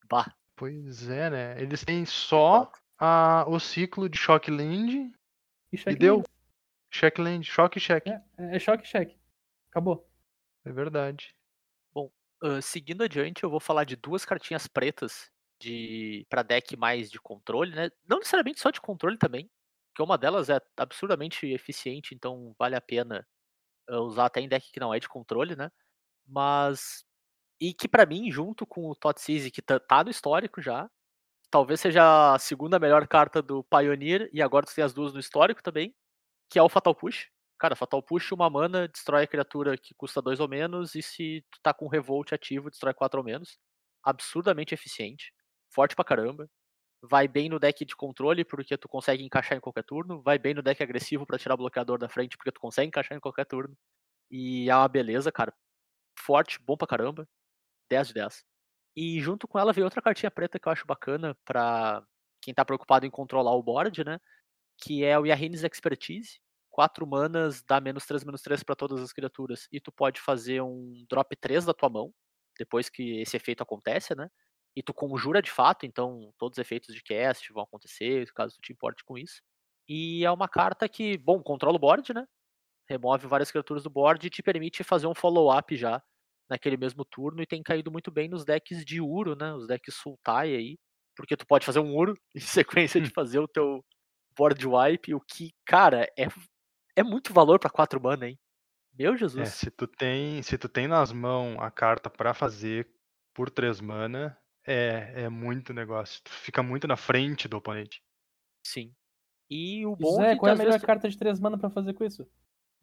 Bah. 0.09 0.33
Pois 0.55 1.09
é, 1.09 1.31
né? 1.31 1.61
Eles 1.63 1.85
têm 1.85 2.05
só 2.05 2.71
a, 2.99 3.45
o 3.49 3.59
ciclo 3.59 4.09
de 4.11 4.19
Shockland 4.19 5.11
E, 5.73 5.77
e 5.91 5.95
deu. 5.97 6.23
Checkland, 6.91 7.47
Shock 7.47 7.79
e 7.79 7.81
Check. 7.81 8.07
É, 8.07 8.23
é 8.57 8.59
choque 8.59 8.85
check. 8.85 9.17
Acabou. 9.71 10.09
É 10.65 10.73
verdade. 10.73 11.35
Ah, 12.43 12.61
seguindo 12.63 13.03
adiante, 13.03 13.45
eu 13.45 13.51
vou 13.51 13.61
falar 13.61 13.85
de 13.85 13.97
duas 13.97 14.25
cartinhas 14.25 14.67
pretas 14.67 15.31
de 15.61 16.27
para 16.31 16.43
deck 16.43 16.75
mais 16.77 17.11
de 17.11 17.21
controle, 17.21 17.75
né? 17.75 17.91
Não 18.09 18.19
necessariamente 18.19 18.61
só 18.61 18.71
de 18.71 18.81
controle 18.81 19.19
também, 19.19 19.51
porque 19.89 20.03
uma 20.03 20.17
delas 20.17 20.49
é 20.49 20.59
absurdamente 20.77 21.47
eficiente, 21.47 22.15
então 22.15 22.55
vale 22.59 22.75
a 22.77 22.81
pena 22.81 23.27
ah, 23.89 24.01
usar 24.01 24.27
até 24.27 24.41
em 24.41 24.49
deck 24.49 24.73
que 24.73 24.81
não 24.81 24.95
é 24.95 25.01
de 25.01 25.09
controle, 25.09 25.57
né? 25.57 25.71
Mas 26.27 27.05
e 27.61 27.75
que 27.75 27.89
pra 27.89 28.07
mim, 28.07 28.31
junto 28.33 28.67
com 28.67 28.89
o 28.91 28.97
Totsizi, 28.97 29.51
que 29.51 29.63
tá, 29.63 29.81
tá 29.81 30.05
no 30.05 30.11
histórico 30.11 30.63
já, 30.63 30.91
talvez 31.51 31.81
seja 31.81 32.35
a 32.35 32.39
segunda 32.39 32.79
melhor 32.79 33.07
carta 33.09 33.43
do 33.43 33.65
Pioneer 33.65 34.31
e 34.33 34.43
agora 34.43 34.67
tu 34.67 34.75
tem 34.75 34.85
as 34.85 34.95
duas 34.95 35.13
no 35.15 35.21
histórico 35.21 35.63
também, 35.63 35.95
que 36.51 36.59
é 36.59 36.63
o 36.63 36.69
Fatal 36.69 36.95
Push. 36.95 37.29
Cara, 37.59 37.77
Fatal 37.77 38.03
Push, 38.03 38.33
uma 38.33 38.51
mana, 38.51 38.89
destrói 38.89 39.25
a 39.25 39.27
criatura 39.27 39.77
que 39.79 39.95
custa 39.95 40.23
2 40.23 40.41
ou 40.41 40.49
menos, 40.49 40.95
e 40.95 41.03
se 41.03 41.45
tu 41.51 41.61
tá 41.63 41.75
com 41.75 41.89
Revolt 41.89 42.33
ativo, 42.33 42.71
destrói 42.71 42.95
4 42.95 43.21
ou 43.21 43.25
menos. 43.25 43.59
Absurdamente 44.03 44.75
eficiente. 44.75 45.33
Forte 45.73 45.95
pra 45.95 46.05
caramba. 46.05 46.49
Vai 47.03 47.29
bem 47.29 47.49
no 47.49 47.59
deck 47.59 47.85
de 47.85 47.97
controle, 47.97 48.45
porque 48.45 48.77
tu 48.79 48.89
consegue 48.89 49.25
encaixar 49.25 49.57
em 49.59 49.61
qualquer 49.61 49.85
turno. 49.85 50.23
Vai 50.23 50.39
bem 50.39 50.55
no 50.55 50.63
deck 50.63 50.83
agressivo 50.83 51.27
pra 51.27 51.39
tirar 51.39 51.57
bloqueador 51.57 51.99
da 51.99 52.09
frente, 52.09 52.37
porque 52.37 52.53
tu 52.53 52.61
consegue 52.61 52.89
encaixar 52.89 53.17
em 53.17 53.21
qualquer 53.21 53.47
turno. 53.47 53.77
E 54.31 54.71
é 54.71 54.77
uma 54.77 54.89
beleza, 54.89 55.33
cara. 55.33 55.55
Forte, 56.19 56.59
bom 56.61 56.77
pra 56.77 56.89
caramba. 56.89 57.29
10 57.91 58.09
de 58.09 58.15
10. 58.15 58.45
E 58.97 59.21
junto 59.21 59.49
com 59.49 59.59
ela 59.59 59.73
veio 59.73 59.87
outra 59.87 60.03
cartinha 60.03 60.31
preta 60.31 60.59
que 60.59 60.69
eu 60.69 60.73
acho 60.73 60.87
bacana 60.87 61.37
pra 61.45 62.05
quem 62.43 62.55
tá 62.55 62.65
preocupado 62.65 63.07
em 63.07 63.11
controlar 63.11 63.55
o 63.55 63.63
board, 63.63 64.05
né? 64.05 64.21
Que 64.83 65.05
é 65.05 65.19
o 65.19 65.27
Yahine's 65.27 65.65
Expertise. 65.65 66.41
4 66.71 67.07
manas, 67.07 67.63
dá 67.63 67.81
menos 67.81 68.07
3, 68.07 68.25
menos 68.25 68.43
3 68.43 68.63
pra 68.63 68.75
todas 68.75 69.01
as 69.01 69.13
criaturas. 69.13 69.69
E 69.73 69.81
tu 69.81 69.93
pode 69.93 70.21
fazer 70.21 70.63
um 70.63 71.05
drop 71.09 71.37
3 71.37 71.65
da 71.65 71.75
tua 71.75 71.91
mão, 71.91 72.13
depois 72.59 72.89
que 72.89 73.21
esse 73.21 73.37
efeito 73.37 73.63
acontece, 73.63 74.15
né? 74.15 74.31
E 74.75 74.83
tu 74.83 74.95
conjura 74.95 75.43
de 75.43 75.51
fato, 75.51 75.85
então 75.85 76.33
todos 76.39 76.57
os 76.57 76.63
efeitos 76.63 76.95
de 76.95 77.03
cast 77.03 77.53
vão 77.53 77.65
acontecer, 77.65 78.33
caso 78.33 78.55
tu 78.57 78.63
te 78.63 78.73
importe 78.73 79.05
com 79.05 79.19
isso. 79.19 79.43
E 79.89 80.25
é 80.25 80.31
uma 80.31 80.49
carta 80.49 80.89
que, 80.89 81.19
bom, 81.19 81.43
controla 81.43 81.77
o 81.77 81.79
board, 81.79 82.15
né? 82.15 82.25
Remove 82.89 83.27
várias 83.27 83.51
criaturas 83.51 83.83
do 83.83 83.91
board 83.91 84.27
e 84.27 84.31
te 84.31 84.43
permite 84.43 84.85
fazer 84.85 85.07
um 85.07 85.15
follow-up 85.15 85.77
já 85.77 86.03
naquele 86.49 86.77
mesmo 86.77 87.05
turno 87.05 87.43
e 87.43 87.47
tem 87.47 87.63
caído 87.63 87.91
muito 87.93 88.11
bem 88.11 88.29
nos 88.29 88.45
decks 88.45 88.85
de 88.85 89.01
Uro, 89.01 89.37
né? 89.37 89.53
Os 89.55 89.67
decks 89.67 89.95
Sultai 89.97 90.55
aí, 90.55 90.79
porque 91.17 91.37
tu 91.37 91.47
pode 91.47 91.67
fazer 91.67 91.81
um 91.81 91.95
Uro 91.95 92.17
em 92.35 92.41
sequência 92.41 93.01
de 93.01 93.11
fazer 93.11 93.39
o 93.41 93.49
teu 93.49 93.85
board 94.37 94.67
wipe, 94.67 95.15
o 95.15 95.21
que, 95.21 95.53
cara, 95.65 96.05
é, 96.19 96.27
é 96.97 97.03
muito 97.03 97.33
valor 97.33 97.59
pra 97.59 97.71
4 97.71 98.01
mana, 98.01 98.29
hein? 98.29 98.39
Meu 98.99 99.15
É, 99.15 99.17
Jesus. 99.17 99.49
se 99.51 99.71
tu 99.71 99.87
tem, 99.87 100.43
se 100.43 100.59
tu 100.59 100.69
tem 100.69 100.87
nas 100.89 101.13
mãos 101.13 101.57
a 101.61 101.71
carta 101.71 102.11
pra 102.11 102.35
fazer 102.35 102.89
por 103.35 103.49
3 103.51 103.81
mana, 103.81 104.37
é, 104.67 105.23
é 105.25 105.29
muito 105.29 105.73
negócio. 105.73 106.21
Tu 106.23 106.31
fica 106.31 106.63
muito 106.63 106.87
na 106.89 106.97
frente 106.97 107.47
do 107.49 107.57
oponente. 107.57 108.03
Sim. 108.67 108.95
E 109.49 109.85
o 109.87 109.97
bom 109.97 110.17
Zé, 110.17 110.31
é 110.31 110.35
que 110.35 110.41
qual 110.41 110.51
é 110.51 110.55
a 110.55 110.59
melhor 110.59 110.79
tu- 110.81 110.87
carta 110.87 111.09
de 111.09 111.17
três 111.17 111.41
mana 111.41 111.57
pra 111.59 111.71
fazer 111.71 111.95
com 111.95 112.05
isso? 112.05 112.29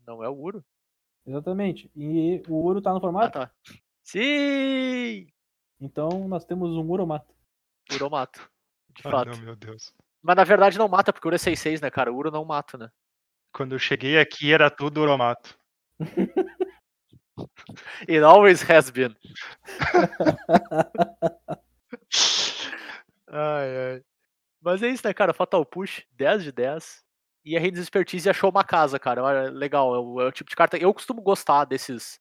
não 0.06 0.24
é 0.24 0.30
o 0.30 0.34
Uro. 0.36 0.66
Exatamente. 1.26 1.92
E 1.94 2.42
o 2.48 2.56
Uro 2.66 2.82
tá 2.82 2.92
no 2.92 2.98
Ah, 2.98 3.02
formato? 3.02 3.34
tá. 3.40 3.52
Sim! 4.04 5.28
Então 5.80 6.28
nós 6.28 6.46
temos 6.46 6.72
um 6.76 6.90
Uromato. 6.90 7.34
Uro 7.92 8.10
mato. 8.10 8.50
De 8.90 9.02
Ah, 9.06 9.12
fato. 9.12 9.30
não, 9.30 9.38
meu 9.40 9.56
Deus. 9.56 9.94
Mas 10.28 10.36
na 10.36 10.44
verdade 10.44 10.78
não 10.78 10.90
mata, 10.90 11.14
porque 11.14 11.26
o 11.26 11.30
Uro 11.30 11.36
é 11.36 11.40
6-6, 11.40 11.80
né, 11.80 11.90
cara? 11.90 12.12
O 12.12 12.16
Uro 12.18 12.30
não 12.30 12.44
mata, 12.44 12.78
né? 12.78 12.90
Quando 13.54 13.74
eu 13.76 13.80
cheguei 13.80 14.20
aqui 14.20 14.54
era 14.54 14.70
tudo 14.70 15.02
Oromato. 15.02 15.58
It 18.10 18.24
always 18.24 18.62
has 18.70 18.90
been. 18.90 19.16
Ai, 23.30 23.94
ai. 23.96 24.02
Mas 24.62 24.84
é 24.84 24.90
isso, 24.90 25.06
né, 25.08 25.14
cara? 25.14 25.34
Fatal 25.34 25.66
Push, 25.66 26.04
10 26.12 26.44
de 26.44 26.52
10. 26.52 27.04
E 27.46 27.56
a 27.58 27.60
Redes 27.60 27.82
Expertise 27.82 28.30
achou 28.30 28.50
uma 28.50 28.64
casa, 28.64 29.00
cara. 29.00 29.50
Legal, 29.50 29.96
é 29.96 30.00
o, 30.00 30.22
é 30.22 30.26
o 30.28 30.32
tipo 30.32 30.50
de 30.50 30.56
carta. 30.56 30.78
Eu 30.78 30.94
costumo 30.94 31.22
gostar 31.22 31.66
desses 31.66 32.20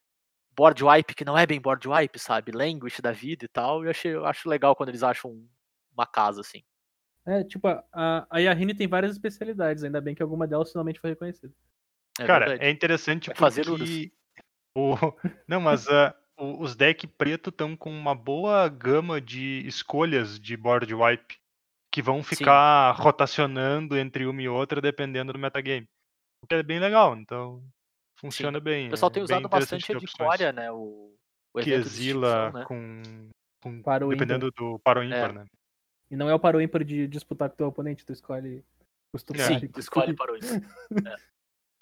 board 0.57 0.83
wipe, 0.85 1.15
que 1.15 1.25
não 1.25 1.37
é 1.39 1.47
bem 1.47 1.61
board 1.61 1.87
wipe, 1.89 2.19
sabe? 2.19 2.53
Language 2.53 3.03
da 3.03 3.13
vida 3.13 3.45
e 3.45 3.49
tal. 3.49 3.83
E 3.85 3.87
eu, 3.87 3.91
achei, 3.91 4.15
eu 4.15 4.27
acho 4.27 4.49
legal 4.49 4.77
quando 4.77 4.91
eles 4.91 5.03
acham 5.03 5.31
um- 5.33 5.49
uma 5.93 6.07
casa, 6.07 6.41
assim. 6.43 6.63
É, 7.27 7.43
tipo, 7.43 7.67
a, 7.69 8.27
a 8.31 8.39
Yahine 8.39 8.75
tem 8.75 8.87
várias 8.87 9.13
especialidades, 9.13 9.83
ainda 9.83 10.01
bem 10.01 10.15
que 10.15 10.23
alguma 10.23 10.47
delas 10.47 10.71
finalmente 10.71 11.01
foi 11.01 11.11
reconhecida. 11.11 11.53
É 12.21 12.25
Cara, 12.27 12.47
verdade. 12.47 12.69
é 12.69 12.71
interessante 12.71 13.27
Vai 13.29 13.37
fazer 13.37 13.65
porque 13.67 14.13
o... 14.77 14.95
Não, 15.49 15.61
mas 15.61 15.87
o- 16.39 16.61
os 16.63 16.77
decks 16.77 17.11
preto 17.19 17.51
estão 17.51 17.77
com 17.77 17.91
uma 17.91 18.15
boa 18.15 18.69
gama 18.69 19.21
de 19.21 19.67
escolhas 19.67 20.39
de 20.39 20.57
board 20.57 20.95
wipe 20.95 21.37
que 21.93 22.01
vão 22.03 22.23
ficar 22.23 22.93
rotacionando 22.93 23.97
entre 23.97 24.27
uma 24.27 24.41
e 24.43 24.49
outra 24.49 24.81
dependendo 24.81 25.33
do 25.33 25.39
metagame. 25.39 25.87
O 26.45 26.47
que 26.47 26.55
é 26.55 26.63
bem 26.63 26.79
legal, 26.79 27.17
então 27.17 27.63
funciona 28.21 28.61
bem. 28.61 28.89
O 28.89 28.91
pessoal 28.91 29.11
é 29.11 29.15
tem 29.15 29.23
usado 29.23 29.49
bastante 29.49 29.87
ter 29.87 29.95
a 29.95 29.99
opções. 29.99 30.13
Vitória, 30.13 30.53
né? 30.53 30.71
O, 30.71 31.15
o 31.55 31.61
que 31.61 31.71
exila 31.73 32.51
extinção, 32.51 32.61
né? 32.61 32.65
com, 32.67 33.03
com- 33.63 33.83
Para 33.83 34.07
o 34.07 34.11
dependendo 34.11 34.51
do 34.53 34.79
para 34.79 35.01
o 35.01 35.03
ímpar, 35.03 35.31
É. 35.31 35.33
né? 35.33 35.45
E 36.11 36.17
não 36.17 36.29
é 36.29 36.35
o 36.35 36.39
paro 36.41 36.61
ímpar 36.61 36.85
de 36.85 37.07
disputar 37.09 37.49
com 37.49 37.55
o 37.55 37.57
teu 37.57 37.67
oponente, 37.69 38.05
tu 38.05 38.13
escolhe 38.13 38.65
É. 39.35 39.39
Sim, 39.39 39.61
ficar- 39.61 39.73
tu 39.73 39.81
escolhe 39.81 40.15
para 40.15 40.33
o 40.33 40.37
ímpar. 40.37 40.63
É. 41.13 41.17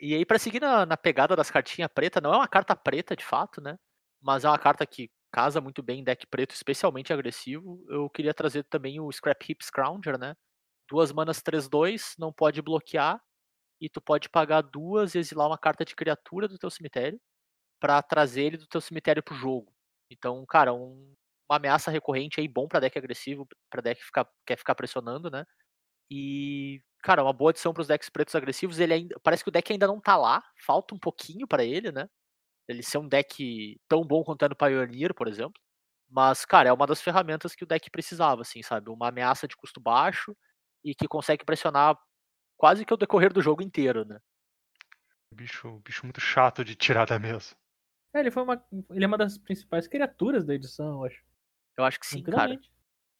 E 0.00 0.14
aí, 0.14 0.24
pra 0.24 0.38
seguir 0.38 0.60
na, 0.60 0.84
na 0.86 0.96
pegada 0.96 1.36
das 1.36 1.50
cartinhas 1.50 1.90
preta, 1.92 2.20
não 2.20 2.32
é 2.34 2.36
uma 2.36 2.48
carta 2.48 2.74
preta 2.74 3.14
de 3.16 3.24
fato, 3.24 3.60
né? 3.60 3.78
Mas 4.20 4.44
é 4.44 4.48
uma 4.48 4.58
carta 4.58 4.84
que 4.86 5.10
casa 5.32 5.60
muito 5.60 5.82
bem 5.82 6.00
em 6.00 6.04
deck 6.04 6.26
preto, 6.26 6.52
especialmente 6.54 7.12
agressivo. 7.12 7.84
Eu 7.88 8.08
queria 8.10 8.32
trazer 8.34 8.64
também 8.64 9.00
o 9.00 9.10
Scrap 9.10 9.42
Heap 9.50 9.62
Scrounger, 9.62 10.18
né? 10.18 10.34
Duas 10.88 11.12
manas 11.12 11.40
3-2, 11.42 12.14
não 12.18 12.32
pode 12.32 12.60
bloquear. 12.62 13.20
E 13.80 13.88
tu 13.88 14.00
pode 14.00 14.28
pagar 14.28 14.62
duas 14.62 15.14
e 15.14 15.18
exilar 15.18 15.46
uma 15.48 15.58
carta 15.58 15.84
de 15.84 15.94
criatura 15.94 16.46
do 16.48 16.58
teu 16.58 16.70
cemitério 16.70 17.20
pra 17.80 18.00
trazer 18.02 18.42
ele 18.44 18.56
do 18.56 18.66
teu 18.66 18.80
cemitério 18.80 19.22
pro 19.22 19.34
jogo. 19.34 19.72
Então, 20.10 20.44
cara, 20.46 20.72
um- 20.72 21.12
uma 21.48 21.56
ameaça 21.56 21.90
recorrente 21.90 22.40
aí, 22.40 22.48
bom 22.48 22.66
pra 22.68 22.80
deck 22.80 22.96
agressivo, 22.98 23.46
pra 23.70 23.82
deck 23.82 24.00
que 24.00 24.06
ficar, 24.06 24.28
quer 24.46 24.56
ficar 24.56 24.74
pressionando, 24.74 25.30
né? 25.30 25.44
E, 26.10 26.82
cara, 27.02 27.22
uma 27.22 27.32
boa 27.32 27.50
adição 27.50 27.74
pros 27.74 27.88
decks 27.88 28.08
pretos 28.10 28.34
agressivos. 28.34 28.78
Ele 28.78 28.94
ainda, 28.94 29.16
parece 29.22 29.42
que 29.42 29.48
o 29.48 29.52
deck 29.52 29.72
ainda 29.72 29.86
não 29.86 30.00
tá 30.00 30.16
lá, 30.16 30.42
falta 30.66 30.94
um 30.94 30.98
pouquinho 30.98 31.46
pra 31.46 31.64
ele, 31.64 31.92
né? 31.92 32.08
Ele 32.68 32.82
ser 32.82 32.98
um 32.98 33.08
deck 33.08 33.80
tão 33.88 34.04
bom 34.04 34.24
quanto 34.24 34.44
é 34.44 34.48
no 34.48 34.56
Pioneer, 34.56 35.14
por 35.14 35.28
exemplo. 35.28 35.60
Mas, 36.08 36.44
cara, 36.44 36.68
é 36.68 36.72
uma 36.72 36.86
das 36.86 37.02
ferramentas 37.02 37.54
que 37.54 37.64
o 37.64 37.66
deck 37.66 37.90
precisava, 37.90 38.42
assim, 38.42 38.62
sabe? 38.62 38.90
Uma 38.90 39.08
ameaça 39.08 39.48
de 39.48 39.56
custo 39.56 39.80
baixo 39.80 40.36
e 40.84 40.94
que 40.94 41.08
consegue 41.08 41.44
pressionar 41.44 41.98
quase 42.56 42.84
que 42.84 42.94
o 42.94 42.96
decorrer 42.96 43.32
do 43.32 43.42
jogo 43.42 43.62
inteiro, 43.62 44.04
né? 44.04 44.18
Bicho, 45.32 45.80
bicho 45.84 46.06
muito 46.06 46.20
chato 46.20 46.64
de 46.64 46.76
tirar 46.76 47.06
da 47.06 47.18
mesa. 47.18 47.56
É, 48.14 48.20
ele, 48.20 48.30
foi 48.30 48.44
uma, 48.44 48.64
ele 48.90 49.04
é 49.04 49.08
uma 49.08 49.18
das 49.18 49.36
principais 49.36 49.88
criaturas 49.88 50.44
da 50.44 50.54
edição, 50.54 51.00
eu 51.00 51.04
acho. 51.06 51.24
Eu 51.76 51.84
acho 51.84 51.98
que 51.98 52.06
sim, 52.06 52.22
cara. 52.22 52.58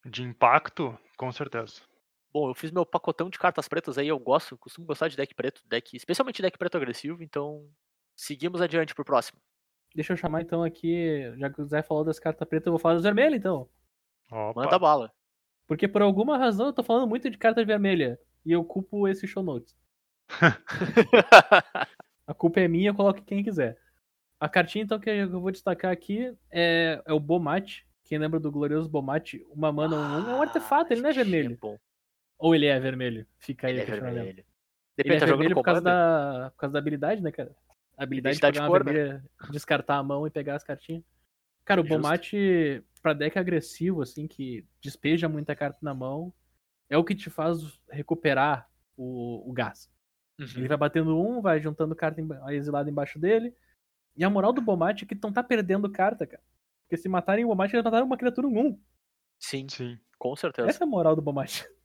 De 0.05 0.23
impacto, 0.23 0.97
com 1.17 1.31
certeza. 1.31 1.81
Bom, 2.33 2.49
eu 2.49 2.53
fiz 2.53 2.71
meu 2.71 2.85
pacotão 2.85 3.29
de 3.29 3.39
cartas 3.39 3.67
pretas 3.67 3.97
aí, 3.97 4.07
eu 4.07 4.19
gosto, 4.19 4.57
costumo 4.57 4.85
gostar 4.85 5.07
de 5.07 5.15
deck 5.15 5.33
preto, 5.33 5.61
deck, 5.65 5.95
especialmente 5.95 6.41
deck 6.41 6.57
preto 6.57 6.75
agressivo, 6.75 7.23
então 7.23 7.69
seguimos 8.15 8.61
adiante 8.61 8.93
pro 8.93 9.05
próximo. 9.05 9.39
Deixa 9.95 10.11
eu 10.11 10.17
chamar 10.17 10.41
então 10.41 10.61
aqui, 10.61 11.33
já 11.37 11.49
que 11.49 11.61
o 11.61 11.65
Zé 11.65 11.81
falou 11.81 12.03
das 12.03 12.19
cartas 12.19 12.47
pretas, 12.47 12.67
eu 12.67 12.73
vou 12.73 12.79
falar 12.79 12.95
das 12.95 13.03
vermelhas 13.03 13.39
então. 13.39 13.69
Opa. 14.29 14.63
Manda 14.63 14.77
bala. 14.77 15.13
Porque 15.65 15.87
por 15.87 16.01
alguma 16.01 16.37
razão 16.37 16.67
eu 16.67 16.73
tô 16.73 16.83
falando 16.83 17.07
muito 17.07 17.29
de 17.29 17.37
carta 17.37 17.63
vermelha 17.63 18.19
e 18.45 18.51
eu 18.51 18.63
culpo 18.63 19.07
esse 19.07 19.25
show 19.25 19.41
notes. 19.41 19.75
A 22.27 22.33
culpa 22.33 22.59
é 22.59 22.67
minha, 22.67 22.93
coloque 22.93 23.21
quem 23.21 23.43
quiser. 23.43 23.77
A 24.39 24.49
cartinha, 24.49 24.83
então, 24.83 24.99
que 24.99 25.09
eu 25.09 25.39
vou 25.39 25.51
destacar 25.51 25.91
aqui 25.91 26.35
é, 26.51 27.01
é 27.05 27.13
o 27.13 27.19
Bomate. 27.19 27.84
Quem 28.05 28.19
lembra 28.19 28.39
do 28.39 28.51
glorioso 28.51 28.87
Bomate? 28.87 29.45
Uma 29.49 29.71
mana 29.71 29.97
1 29.97 30.29
é 30.29 30.35
um 30.35 30.41
artefato, 30.41 30.93
ele 30.93 31.01
não 31.01 31.09
é 31.09 31.13
bichinho 31.13 31.31
vermelho. 31.31 31.57
bom. 31.59 31.77
Ou 32.37 32.53
ele 32.53 32.67
é 32.67 32.79
vermelho? 32.79 33.25
Fica 33.39 33.67
aí 33.67 33.73
Ele 33.73 33.81
o 33.81 33.83
é 33.83 33.99
vermelho. 33.99 34.29
Ele 34.29 34.45
Depende, 34.95 35.15
é 35.15 35.19
tá 35.19 35.25
vermelho 35.25 35.55
por 35.55 35.63
causa, 35.63 35.81
da, 35.81 36.51
por 36.53 36.59
causa 36.59 36.73
da 36.73 36.79
habilidade, 36.79 37.21
né, 37.21 37.31
cara? 37.31 37.53
A 37.97 38.03
habilidade 38.03 38.39
de 38.39 38.51
de 38.51 38.59
cor, 38.59 38.85
né? 38.85 38.93
vermelha, 38.93 39.25
descartar 39.49 39.97
a 39.97 40.03
mão 40.03 40.27
e 40.27 40.29
pegar 40.29 40.55
as 40.55 40.63
cartinhas. 40.63 41.03
Cara, 41.65 41.81
o 41.81 41.83
Justo. 41.83 41.97
Bomate, 41.97 42.83
pra 43.01 43.13
deck 43.13 43.39
agressivo, 43.39 44.03
assim, 44.03 44.27
que 44.27 44.63
despeja 44.79 45.27
muita 45.27 45.55
carta 45.55 45.79
na 45.81 45.93
mão, 45.93 46.31
é 46.89 46.97
o 46.97 47.03
que 47.03 47.15
te 47.15 47.29
faz 47.29 47.57
recuperar 47.89 48.69
o, 48.95 49.49
o 49.49 49.51
gás. 49.51 49.89
Uhum. 50.39 50.47
Ele 50.57 50.67
vai 50.67 50.77
batendo 50.77 51.19
um, 51.19 51.41
vai 51.41 51.59
juntando 51.59 51.95
carta 51.95 52.21
exilada 52.49 52.89
embaixo 52.89 53.17
dele. 53.17 53.53
E 54.15 54.23
a 54.23 54.29
moral 54.29 54.53
do 54.53 54.61
Bomate 54.61 55.03
é 55.03 55.07
que 55.07 55.17
não 55.21 55.33
tá 55.33 55.41
perdendo 55.41 55.89
carta, 55.89 56.27
cara. 56.27 56.43
Porque 56.87 56.97
se 57.01 57.09
matarem 57.09 57.43
o 57.45 57.49
Bomate, 57.49 57.75
eles 57.75 57.83
mataram 57.83 58.05
uma 58.05 58.17
criatura 58.17 58.47
1. 58.47 58.79
Sim, 59.39 59.67
Sim. 59.69 59.97
com 60.17 60.35
certeza. 60.35 60.69
Essa 60.69 60.83
é 60.83 60.85
a 60.85 60.89
moral 60.89 61.15
do 61.15 61.21
Bomate. 61.21 61.65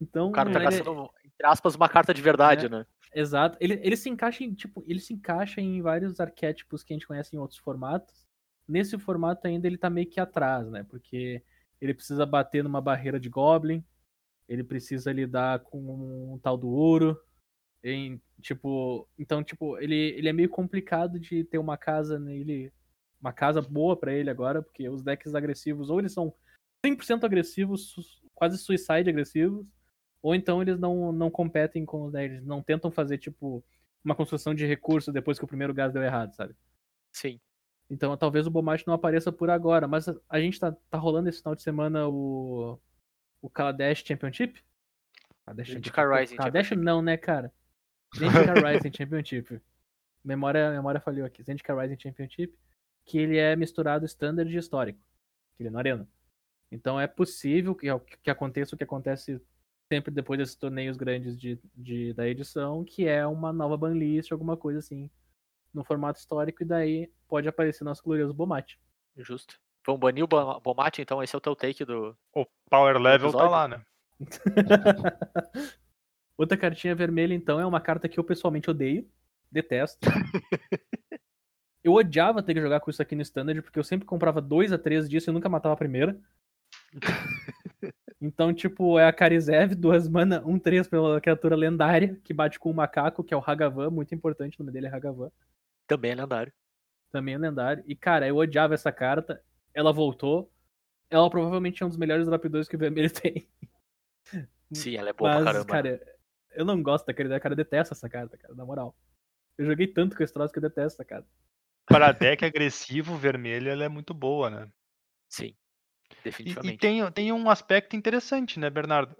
Então, 0.00 0.28
O 0.28 0.32
cara 0.32 0.50
tá 0.50 0.58
ele 0.58 0.66
é- 0.66 0.70
gastando, 0.70 1.08
entre 1.24 1.46
aspas, 1.46 1.76
uma 1.76 1.88
carta 1.88 2.12
de 2.12 2.20
verdade, 2.20 2.66
É. 2.66 2.68
né? 2.68 2.84
Exato. 3.14 3.56
Ele, 3.60 3.74
ele 3.82 3.96
se 3.96 4.10
encaixa 4.10 4.42
em, 4.42 4.52
tipo, 4.52 4.82
ele 4.88 4.98
se 4.98 5.14
encaixa 5.14 5.60
em 5.60 5.80
vários 5.80 6.18
arquétipos 6.18 6.82
que 6.82 6.92
a 6.92 6.96
gente 6.96 7.06
conhece 7.06 7.34
em 7.34 7.38
outros 7.38 7.60
formatos. 7.60 8.26
Nesse 8.66 8.98
formato 8.98 9.46
ainda 9.46 9.68
ele 9.68 9.78
tá 9.78 9.88
meio 9.88 10.08
que 10.10 10.18
atrás, 10.18 10.68
né? 10.68 10.84
Porque 10.90 11.40
ele 11.80 11.94
precisa 11.94 12.26
bater 12.26 12.64
numa 12.64 12.80
barreira 12.80 13.20
de 13.20 13.28
Goblin, 13.30 13.84
ele 14.48 14.64
precisa 14.64 15.12
lidar 15.12 15.60
com 15.60 16.34
um 16.34 16.38
tal 16.40 16.58
do 16.58 16.68
ouro. 16.68 17.16
Em, 17.82 18.20
tipo, 18.42 19.08
então, 19.16 19.44
tipo, 19.44 19.78
ele, 19.78 19.94
ele 20.18 20.28
é 20.28 20.32
meio 20.32 20.48
complicado 20.50 21.20
de 21.20 21.44
ter 21.44 21.58
uma 21.58 21.78
casa 21.78 22.18
nele, 22.18 22.72
uma 23.24 23.32
casa 23.32 23.62
boa 23.62 23.96
pra 23.96 24.12
ele 24.12 24.28
agora, 24.28 24.62
porque 24.62 24.86
os 24.86 25.02
decks 25.02 25.34
agressivos 25.34 25.88
ou 25.88 25.98
eles 25.98 26.12
são 26.12 26.34
100% 26.84 27.24
agressivos, 27.24 27.94
quase 28.34 28.58
suicide 28.58 29.08
agressivos, 29.08 29.66
ou 30.22 30.34
então 30.34 30.60
eles 30.60 30.78
não, 30.78 31.10
não 31.10 31.30
competem 31.30 31.86
com 31.86 32.04
os 32.04 32.12
né, 32.12 32.26
eles 32.26 32.44
não 32.44 32.62
tentam 32.62 32.90
fazer, 32.90 33.16
tipo, 33.16 33.64
uma 34.04 34.14
construção 34.14 34.54
de 34.54 34.66
recurso 34.66 35.10
depois 35.10 35.38
que 35.38 35.44
o 35.44 35.48
primeiro 35.48 35.72
gás 35.72 35.90
deu 35.90 36.02
errado, 36.02 36.34
sabe? 36.34 36.54
Sim. 37.14 37.40
Então 37.88 38.14
talvez 38.16 38.46
o 38.46 38.50
Bomate 38.50 38.86
não 38.86 38.92
apareça 38.92 39.32
por 39.32 39.48
agora, 39.48 39.88
mas 39.88 40.06
a- 40.28 40.40
gente 40.40 40.60
tá, 40.60 40.72
tá 40.90 40.98
rolando 40.98 41.28
esse 41.30 41.38
final 41.38 41.54
de 41.54 41.62
semana 41.62 42.06
o. 42.08 42.78
O 43.40 43.50
Kaladesh 43.50 44.02
Championship? 44.06 44.62
Kaladesh 45.44 45.68
Championship. 45.68 46.00
Rising 46.00 46.36
Kaladesh 46.36 46.66
Championship. 46.68 46.76
não, 46.76 47.02
né, 47.02 47.16
cara? 47.18 47.52
Zendikar 48.16 48.56
Rising 48.64 48.92
Championship. 48.96 49.60
Memória, 50.24 50.70
memória 50.70 50.98
falhou 50.98 51.26
aqui. 51.26 51.42
Zendikar 51.42 51.76
Rising 51.76 51.98
Championship, 52.00 52.56
que 53.04 53.18
ele 53.18 53.36
é 53.38 53.54
misturado 53.56 54.04
standard 54.06 54.52
e 54.54 54.58
histórico. 54.58 54.98
Que 55.56 55.62
ele 55.62 55.68
é 55.68 55.72
na 55.72 55.78
arena. 55.78 56.08
Então 56.72 57.00
é 57.00 57.06
possível 57.06 57.74
que, 57.74 57.86
que 58.22 58.30
aconteça 58.30 58.74
o 58.74 58.78
que 58.78 58.84
acontece 58.84 59.40
sempre 59.92 60.10
depois 60.12 60.38
desses 60.38 60.54
torneios 60.56 60.96
grandes 60.96 61.38
de, 61.38 61.58
de- 61.74 62.12
da 62.14 62.26
edição, 62.26 62.84
que 62.84 63.06
é 63.06 63.26
uma 63.26 63.52
nova 63.52 63.76
banlist, 63.76 64.32
alguma 64.32 64.56
coisa 64.56 64.78
assim, 64.78 65.10
no 65.72 65.84
formato 65.84 66.18
histórico, 66.18 66.62
e 66.62 66.66
daí 66.66 67.12
pode 67.28 67.46
aparecer 67.48 67.84
nosso 67.84 68.02
glorioso 68.02 68.32
Bomate. 68.34 68.80
Justo. 69.16 69.60
Vamos 69.86 70.00
banir 70.00 70.24
o 70.24 70.26
Bom- 70.26 70.58
Bomate, 70.60 71.02
então 71.02 71.22
esse 71.22 71.34
é 71.34 71.38
o 71.38 71.40
teu 71.40 71.54
take 71.54 71.84
do. 71.84 72.16
O 72.34 72.46
power 72.70 72.96
level 72.98 73.30
tá 73.32 73.48
lá, 73.48 73.68
né? 73.68 73.84
Outra 76.36 76.56
cartinha 76.56 76.94
vermelha, 76.94 77.34
então, 77.34 77.60
é 77.60 77.66
uma 77.66 77.80
carta 77.80 78.08
que 78.08 78.18
eu 78.18 78.24
pessoalmente 78.24 78.70
odeio, 78.70 79.08
detesto. 79.52 80.00
eu 81.84 81.92
odiava 81.94 82.42
ter 82.42 82.54
que 82.54 82.60
jogar 82.62 82.80
com 82.80 82.90
isso 82.90 83.02
aqui 83.02 83.14
no 83.14 83.22
Standard, 83.22 83.62
porque 83.62 83.78
eu 83.78 83.84
sempre 83.84 84.06
comprava 84.06 84.40
2 84.40 84.72
a 84.72 84.78
3 84.78 85.08
disso 85.08 85.30
e 85.30 85.32
nunca 85.32 85.48
matava 85.48 85.74
a 85.74 85.78
primeira. 85.78 86.18
Então, 88.20 88.54
tipo, 88.54 88.98
é 88.98 89.06
a 89.06 89.12
Karizev, 89.12 89.74
duas 89.74 90.08
mana, 90.08 90.42
um 90.46 90.58
3 90.58 90.88
pela 90.88 91.20
criatura 91.20 91.54
lendária, 91.56 92.18
que 92.24 92.32
bate 92.32 92.58
com 92.58 92.70
o 92.70 92.74
macaco, 92.74 93.22
que 93.22 93.34
é 93.34 93.36
o 93.36 93.42
Hagavan, 93.44 93.90
muito 93.90 94.14
importante, 94.14 94.58
o 94.58 94.62
nome 94.62 94.72
dele 94.72 94.86
é 94.86 94.90
Hagavan. 94.94 95.30
Também 95.86 96.12
é 96.12 96.14
lendário. 96.14 96.52
também 97.10 97.34
é 97.34 97.38
lendário. 97.38 97.84
E, 97.86 97.94
cara, 97.96 98.26
eu 98.26 98.36
odiava 98.36 98.74
essa 98.74 98.92
carta. 98.92 99.42
Ela 99.74 99.92
voltou. 99.92 100.50
Ela 101.10 101.28
provavelmente 101.30 101.82
é 101.82 101.86
um 101.86 101.88
dos 101.88 101.98
melhores 101.98 102.26
drop 102.26 102.48
2 102.48 102.68
que 102.68 102.76
o 102.76 102.78
vermelho 102.78 103.10
tem. 103.12 103.48
Sim, 104.72 104.96
ela 104.96 105.10
é 105.10 105.12
boa 105.12 105.30
pra 105.30 105.40
Mas, 105.40 105.44
caramba. 105.44 105.64
né? 105.64 105.82
cara, 105.98 106.16
eu 106.52 106.64
não 106.64 106.82
gosto 106.82 107.06
daquele 107.06 107.38
cara, 107.40 107.52
eu 107.52 107.56
detesto 107.56 107.94
essa 107.94 108.08
carta, 108.08 108.36
cara, 108.38 108.54
na 108.54 108.64
moral. 108.64 108.96
Eu 109.58 109.66
joguei 109.66 109.86
tanto 109.86 110.16
com 110.16 110.22
esse 110.22 110.32
troço 110.32 110.52
que 110.52 110.58
eu 110.58 110.62
detesto 110.62 110.94
essa 111.02 111.04
carta. 111.04 111.28
Para 111.86 112.12
deck 112.12 112.44
agressivo, 112.44 113.16
vermelho, 113.16 113.70
ela 113.70 113.84
é 113.84 113.88
muito 113.88 114.14
boa, 114.14 114.50
né? 114.50 114.68
Sim. 115.28 115.54
E, 116.10 116.22
Definitivamente. 116.22 116.74
e 116.74 116.78
tem, 116.78 117.12
tem 117.12 117.32
um 117.32 117.50
aspecto 117.50 117.96
interessante, 117.96 118.58
né, 118.58 118.70
Bernardo? 118.70 119.16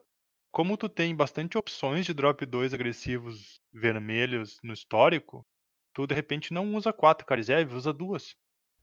Como 0.50 0.76
tu 0.76 0.88
tem 0.88 1.14
bastante 1.14 1.58
opções 1.58 2.06
de 2.06 2.14
drop 2.14 2.46
2 2.46 2.72
agressivos 2.72 3.60
vermelhos 3.72 4.58
no 4.62 4.72
histórico, 4.72 5.44
tu 5.92 6.06
de 6.06 6.14
repente 6.14 6.52
não 6.52 6.74
usa 6.74 6.92
quatro 6.92 7.26
Karizev, 7.26 7.74
usa 7.74 7.92
duas. 7.92 8.36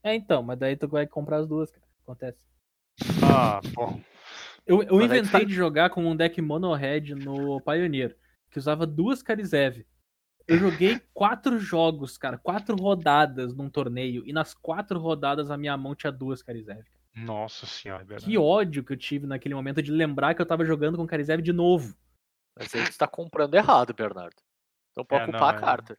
É, 0.04 0.14
então, 0.14 0.44
mas 0.44 0.60
daí 0.60 0.76
tu 0.76 0.88
vai 0.88 1.08
comprar 1.08 1.38
as 1.38 1.48
duas, 1.48 1.72
cara. 1.72 1.86
Acontece. 2.04 2.40
Ah, 3.24 3.62
pô. 3.74 4.00
Eu, 4.66 4.84
eu 4.84 5.02
inventei 5.02 5.42
tá- 5.42 5.44
de 5.44 5.54
jogar 5.54 5.90
com 5.90 6.06
um 6.06 6.16
deck 6.16 6.42
mono 6.42 6.74
red 6.74 7.16
no 7.16 7.62
Pioneer, 7.62 8.18
que 8.50 8.60
usava 8.60 8.86
duas 8.86 9.24
Karizev. 9.24 9.86
Eu 10.48 10.58
joguei 10.58 11.00
quatro 11.14 11.60
jogos, 11.60 12.18
cara, 12.18 12.38
quatro 12.38 12.76
rodadas 12.76 13.54
num 13.56 13.70
torneio, 13.70 14.24
e 14.26 14.34
nas 14.34 14.54
quatro 14.54 15.00
rodadas 15.00 15.50
a 15.52 15.58
minha 15.58 15.76
mão 15.78 15.96
tinha 15.96 16.12
duas 16.12 16.42
Karizev. 16.42 16.84
Nossa 17.16 17.66
senhora, 17.66 18.04
Bernardo. 18.04 18.26
Que 18.26 18.38
ódio 18.38 18.84
que 18.84 18.94
eu 18.94 18.98
tive 18.98 19.28
naquele 19.28 19.54
momento 19.56 19.82
de 19.82 19.92
lembrar 19.92 20.34
que 20.34 20.42
eu 20.42 20.46
tava 20.46 20.66
jogando 20.66 20.98
com 20.98 21.06
Karizev 21.08 21.42
de 21.42 21.52
novo. 21.54 21.96
Mas 22.58 22.74
aí 22.76 22.84
tu 22.90 22.98
tá 22.98 23.08
comprando 23.08 23.54
errado, 23.56 23.94
Bernardo. 23.94 24.36
Então 24.92 25.06
pode 25.06 25.24
É, 25.24 25.26
não, 25.28 25.32
culpar 25.34 25.54
é. 25.54 25.58
a 25.58 25.62
carta. 25.62 25.98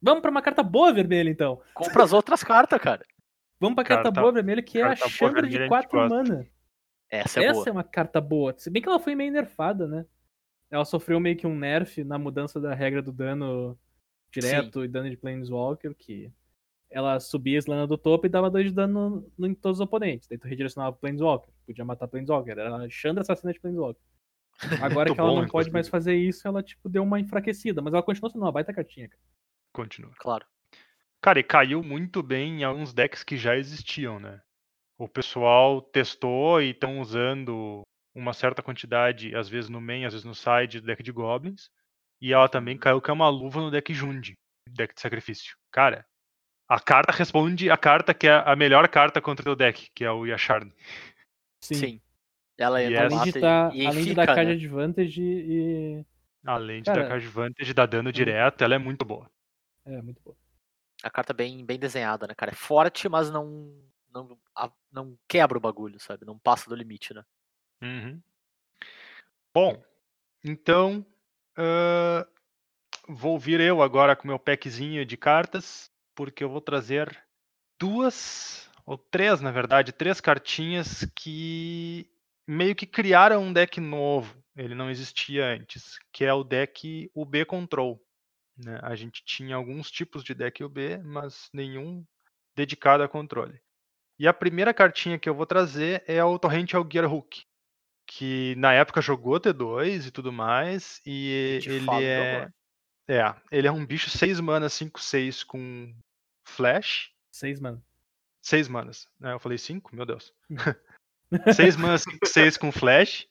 Vamos 0.00 0.20
pra 0.22 0.30
uma 0.30 0.42
carta 0.42 0.62
boa 0.62 0.92
vermelha, 0.92 1.30
então. 1.30 1.60
Compra 1.74 2.02
as 2.04 2.12
outras 2.12 2.42
cartas, 2.42 2.80
cara. 2.80 3.02
Vamos 3.60 3.76
pra 3.76 3.84
carta, 3.84 4.04
Carta- 4.04 4.20
boa 4.20 4.32
vermelha, 4.32 4.62
que 4.62 4.78
é 4.80 4.82
a 4.84 4.96
Chandra 4.96 5.42
a 5.46 5.48
de 5.48 5.52
gente 5.56 5.68
4 5.68 5.90
gosta. 5.98 6.14
mana. 6.16 6.46
Essa 7.08 7.40
é 7.40 7.44
Essa 7.44 7.52
boa. 7.54 7.68
é 7.68 7.72
uma 7.72 7.84
carta 7.84 8.20
boa. 8.20 8.54
Se 8.58 8.68
bem 8.70 8.82
que 8.82 8.88
ela 8.88 8.98
foi 8.98 9.14
meio 9.14 9.30
nerfada, 9.30 9.86
né? 9.86 10.04
Ela 10.72 10.84
sofreu 10.86 11.20
meio 11.20 11.36
que 11.36 11.46
um 11.46 11.54
nerf 11.56 12.02
na 12.02 12.18
mudança 12.18 12.58
da 12.58 12.74
regra 12.74 13.02
do 13.02 13.12
dano 13.12 13.78
direto 14.32 14.82
e 14.84 14.88
dano 14.88 15.10
de 15.10 15.16
Planeswalker, 15.18 15.94
que 15.94 16.32
ela 16.90 17.20
subia 17.20 17.58
a 17.58 17.60
slana 17.60 17.86
do 17.86 17.98
topo 17.98 18.26
e 18.26 18.30
dava 18.30 18.50
2 18.50 18.66
de 18.68 18.72
dano 18.74 19.30
no- 19.36 19.46
em 19.46 19.54
todos 19.54 19.78
os 19.78 19.84
oponentes. 19.84 20.26
Daí 20.28 20.38
tu 20.38 20.48
redirecionava 20.48 20.92
pro 20.92 21.00
Planeswalker. 21.02 21.52
Podia 21.66 21.84
matar 21.84 22.08
Planeswalker. 22.08 22.52
Era 22.58 22.74
a 22.74 22.88
Chandra 22.88 23.20
assassina 23.20 23.52
de 23.52 23.60
Planeswalker. 23.60 24.02
Agora 25.06 25.12
que 25.12 25.20
ela 25.20 25.30
bom, 25.30 25.42
não 25.42 25.48
pode 25.48 25.70
mais 25.70 25.88
fazer 25.88 26.14
isso, 26.14 26.48
ela, 26.48 26.62
tipo, 26.62 26.88
deu 26.88 27.02
uma 27.02 27.20
enfraquecida. 27.20 27.82
Mas 27.82 27.92
ela 27.92 28.02
continua 28.02 28.30
sendo 28.30 28.42
uma 28.42 28.52
baita 28.52 28.72
cartinha, 28.72 29.08
cara. 29.08 29.20
Continua. 29.74 30.12
Claro. 30.18 30.46
Cara, 31.20 31.38
e 31.38 31.42
caiu 31.42 31.82
muito 31.82 32.22
bem 32.22 32.60
em 32.60 32.64
alguns 32.64 32.92
decks 32.92 33.22
que 33.22 33.36
já 33.36 33.56
existiam, 33.56 34.18
né? 34.18 34.40
O 34.98 35.06
pessoal 35.08 35.80
testou 35.80 36.60
e 36.62 36.70
estão 36.70 37.00
usando 37.00 37.82
uma 38.14 38.32
certa 38.32 38.62
quantidade, 38.62 39.34
às 39.34 39.48
vezes 39.48 39.70
no 39.70 39.80
main, 39.80 40.04
às 40.04 40.12
vezes 40.12 40.24
no 40.24 40.34
side 40.34 40.80
do 40.80 40.86
deck 40.86 41.02
de 41.02 41.12
Goblins. 41.12 41.70
E 42.20 42.32
ela 42.32 42.48
também 42.48 42.78
caiu 42.78 43.00
que 43.00 43.10
é 43.10 43.12
uma 43.12 43.28
luva 43.28 43.60
no 43.60 43.70
deck 43.70 43.92
Jundi, 43.92 44.38
deck 44.68 44.94
de 44.94 45.00
sacrifício. 45.00 45.56
Cara, 45.72 46.06
a 46.68 46.78
carta 46.78 47.12
responde 47.12 47.70
a 47.70 47.76
carta 47.76 48.14
que 48.14 48.28
é 48.28 48.32
a 48.46 48.54
melhor 48.54 48.88
carta 48.88 49.20
contra 49.20 49.42
o 49.42 49.44
teu 49.44 49.56
deck, 49.56 49.90
que 49.94 50.04
é 50.04 50.10
o 50.10 50.24
Yashard. 50.26 50.72
Sim. 51.60 52.00
Ela 52.56 52.80
E 52.82 52.86
entra 52.86 53.04
Além 53.06 53.18
mata 53.18 53.32
de, 53.32 53.38
e- 53.38 53.40
tá, 53.40 53.70
e, 53.74 53.86
além 53.86 54.04
de 54.04 54.10
fica, 54.10 54.26
dar 54.26 54.34
card 54.34 54.50
né? 54.50 54.52
advantage 54.52 55.22
e. 55.22 56.06
Além 56.44 56.82
de 56.82 56.86
Cara, 56.86 57.02
dar 57.02 57.08
card 57.08 57.26
advantage, 57.26 57.74
dar 57.74 57.86
dano 57.86 58.12
direto, 58.12 58.62
ela 58.62 58.74
é 58.74 58.78
muito 58.78 59.04
boa. 59.04 59.28
É, 59.84 60.00
muito 60.02 60.20
boa. 60.22 60.36
A 61.02 61.10
carta 61.10 61.32
bem, 61.32 61.64
bem 61.64 61.78
desenhada, 61.78 62.26
né, 62.28 62.34
cara? 62.34 62.52
É 62.52 62.54
forte, 62.54 63.08
mas 63.08 63.30
não, 63.30 63.74
não, 64.12 64.38
a- 64.54 64.70
não 64.92 65.18
quebra 65.26 65.58
o 65.58 65.60
bagulho, 65.60 65.98
sabe? 65.98 66.24
Não 66.24 66.38
passa 66.38 66.68
do 66.68 66.76
limite, 66.76 67.12
né? 67.12 67.24
Uhum. 67.82 68.22
Bom, 69.54 69.82
então 70.44 71.04
ah, 71.56 72.26
vou 73.08 73.38
vir 73.38 73.60
eu 73.60 73.82
agora 73.82 74.16
com 74.16 74.28
meu 74.28 74.38
packzinho 74.38 75.04
de 75.04 75.16
cartas, 75.16 75.90
porque 76.14 76.44
eu 76.44 76.48
vou 76.50 76.60
trazer 76.60 77.24
duas, 77.78 78.70
ou 78.86 78.96
três, 78.96 79.40
na 79.40 79.50
verdade, 79.50 79.92
três 79.92 80.20
cartinhas 80.20 81.04
que 81.16 82.08
meio 82.46 82.74
que 82.74 82.86
criaram 82.86 83.42
um 83.42 83.52
deck 83.52 83.80
novo. 83.80 84.42
Ele 84.56 84.74
não 84.74 84.90
existia 84.90 85.46
antes, 85.46 85.98
que 86.12 86.24
é 86.24 86.32
o 86.32 86.44
deck 86.44 87.10
UB 87.14 87.44
Control. 87.46 88.00
né? 88.56 88.78
A 88.82 88.94
gente 88.94 89.22
tinha 89.24 89.56
alguns 89.56 89.90
tipos 89.90 90.22
de 90.24 90.34
deck 90.34 90.62
UB, 90.62 90.98
mas 91.04 91.48
nenhum 91.52 92.04
dedicado 92.54 93.02
a 93.02 93.08
controle. 93.08 93.60
E 94.18 94.28
a 94.28 94.34
primeira 94.34 94.74
cartinha 94.74 95.18
que 95.18 95.28
eu 95.28 95.34
vou 95.34 95.46
trazer 95.46 96.04
é 96.06 96.22
o 96.22 96.38
Torrential 96.38 96.86
Gearhook, 96.90 97.44
que 98.16 98.54
na 98.56 98.72
época 98.74 99.00
jogou 99.00 99.40
T2 99.40 100.06
e 100.06 100.10
tudo 100.10 100.30
mais, 100.32 101.00
e 101.06 101.58
De 101.62 101.70
ele 101.70 101.86
fato, 101.86 102.02
é, 102.02 102.52
é, 103.08 103.34
ele 103.50 103.66
é 103.66 103.72
um 103.72 103.86
bicho 103.86 104.10
6 104.10 104.38
mana 104.38 104.68
5/6 104.68 105.42
com 105.44 105.94
flash, 106.46 107.10
Seis, 107.30 107.58
mano. 107.58 107.82
6 108.42 108.68
manas, 108.68 109.08
né? 109.18 109.32
Eu 109.32 109.38
falei 109.38 109.56
5, 109.56 109.94
meu 109.96 110.04
Deus. 110.04 110.34
6 111.54 111.76
manas 111.76 112.02
5/6 112.02 112.58
com 112.58 112.70
flash, 112.70 113.26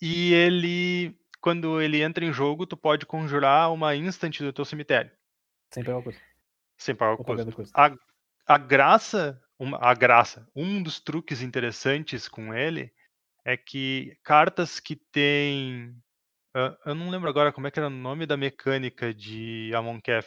e 0.00 0.32
ele 0.32 1.18
quando 1.40 1.82
ele 1.82 2.00
entra 2.00 2.24
em 2.24 2.32
jogo, 2.32 2.64
tu 2.64 2.76
pode 2.76 3.04
conjurar 3.04 3.72
uma 3.72 3.96
instant 3.96 4.38
do 4.38 4.52
teu 4.52 4.64
cemitério, 4.64 5.10
Sem 5.72 5.82
pegar 5.82 5.98
o 5.98 6.02
custo. 6.04 6.22
sem 6.78 6.94
pagar 6.94 7.14
o 7.14 7.24
custo. 7.24 7.72
a, 7.74 7.92
a 8.46 8.58
graça, 8.58 9.42
uma- 9.58 9.78
a 9.82 9.92
graça, 9.92 10.48
um 10.54 10.80
dos 10.80 11.00
truques 11.00 11.42
interessantes 11.42 12.28
com 12.28 12.54
ele 12.54 12.92
é 13.44 13.56
que 13.56 14.16
cartas 14.22 14.78
que 14.80 14.96
tem, 14.96 15.94
ah, 16.54 16.76
eu 16.86 16.94
não 16.94 17.10
lembro 17.10 17.28
agora 17.28 17.52
como 17.52 17.66
é 17.66 17.70
que 17.70 17.78
era 17.78 17.88
o 17.88 17.90
nome 17.90 18.26
da 18.26 18.36
mecânica 18.36 19.12
de 19.12 19.72
Amonkhet. 19.74 20.26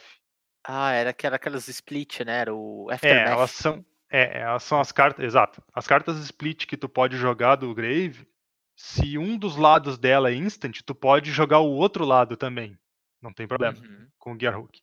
Ah, 0.64 0.92
era, 0.92 1.12
que 1.12 1.26
era 1.26 1.36
aquelas 1.36 1.68
split, 1.68 2.20
né? 2.20 2.38
Era 2.40 2.54
o 2.54 2.88
É, 2.90 2.94
Aftermath. 2.94 3.28
elas 3.28 3.50
são, 3.52 3.84
é, 4.10 4.40
elas 4.40 4.62
são 4.64 4.80
as 4.80 4.90
cartas, 4.92 5.24
exato, 5.24 5.62
as 5.72 5.86
cartas 5.86 6.18
split 6.18 6.66
que 6.66 6.76
tu 6.76 6.88
pode 6.88 7.16
jogar 7.16 7.56
do 7.56 7.74
Grave. 7.74 8.26
Se 8.78 9.16
um 9.16 9.38
dos 9.38 9.56
lados 9.56 9.96
dela 9.96 10.30
é 10.30 10.34
instant, 10.34 10.80
tu 10.84 10.94
pode 10.94 11.30
jogar 11.30 11.60
o 11.60 11.70
outro 11.72 12.04
lado 12.04 12.36
também, 12.36 12.78
não 13.22 13.32
tem 13.32 13.46
problema. 13.48 13.78
Uhum. 13.78 14.08
com 14.18 14.34
o 14.34 14.38
Gearhook. 14.38 14.80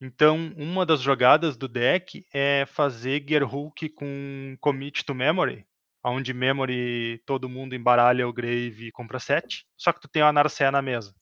Então, 0.00 0.52
uma 0.56 0.84
das 0.84 1.00
jogadas 1.00 1.56
do 1.56 1.66
deck 1.66 2.26
é 2.32 2.66
fazer 2.66 3.24
Gearhook 3.26 3.88
com 3.90 4.56
Commit 4.60 5.04
to 5.04 5.14
Memory, 5.14 5.66
onde 6.10 6.34
Memory 6.34 7.22
todo 7.24 7.48
mundo 7.48 7.74
embaralha 7.74 8.28
o 8.28 8.32
Grave 8.32 8.88
e 8.88 8.92
compra 8.92 9.18
7, 9.18 9.64
só 9.76 9.92
que 9.92 10.00
tu 10.00 10.08
tem 10.08 10.22
uma 10.22 10.32
Narcea 10.32 10.70
na 10.70 10.82
mesa. 10.82 11.14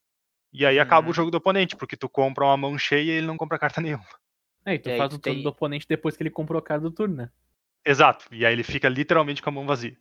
E 0.51 0.65
aí 0.65 0.79
acaba 0.79 1.05
o 1.07 1.09
Uhum. 1.09 1.13
jogo 1.13 1.31
do 1.31 1.37
oponente, 1.37 1.75
porque 1.75 1.97
tu 1.97 2.07
compra 2.09 2.43
uma 2.45 2.57
mão 2.57 2.77
cheia 2.77 3.01
e 3.11 3.15
ele 3.17 3.27
não 3.27 3.37
compra 3.37 3.57
carta 3.57 3.81
nenhuma. 3.81 4.05
É, 4.65 4.75
e 4.75 4.79
tu 4.79 4.89
E 4.89 4.97
faz 4.97 5.13
o 5.13 5.19
turno 5.19 5.35
tem- 5.35 5.43
do 5.43 5.49
oponente 5.49 5.87
depois 5.87 6.15
que 6.15 6.23
ele 6.23 6.29
comprou 6.29 6.59
a 6.59 6.61
carta 6.63 6.83
do 6.83 6.91
turno, 6.91 7.15
né? 7.15 7.29
Exato, 7.85 8.25
e 8.31 8.45
aí 8.45 8.53
ele 8.53 8.63
fica 8.63 8.87
literalmente 8.87 9.41
com 9.41 9.49
a 9.49 9.53
mão 9.53 9.65
vazia. 9.65 9.97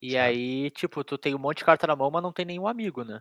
E 0.00 0.12
Certo. 0.12 0.24
aí, 0.24 0.70
tipo, 0.70 1.02
tu 1.04 1.18
tem 1.18 1.34
um 1.34 1.38
monte 1.38 1.58
de 1.58 1.64
carta 1.64 1.86
na 1.86 1.96
mão, 1.96 2.10
mas 2.10 2.22
não 2.22 2.32
tem 2.32 2.44
nenhum 2.46 2.66
amigo, 2.68 3.02
né? 3.04 3.20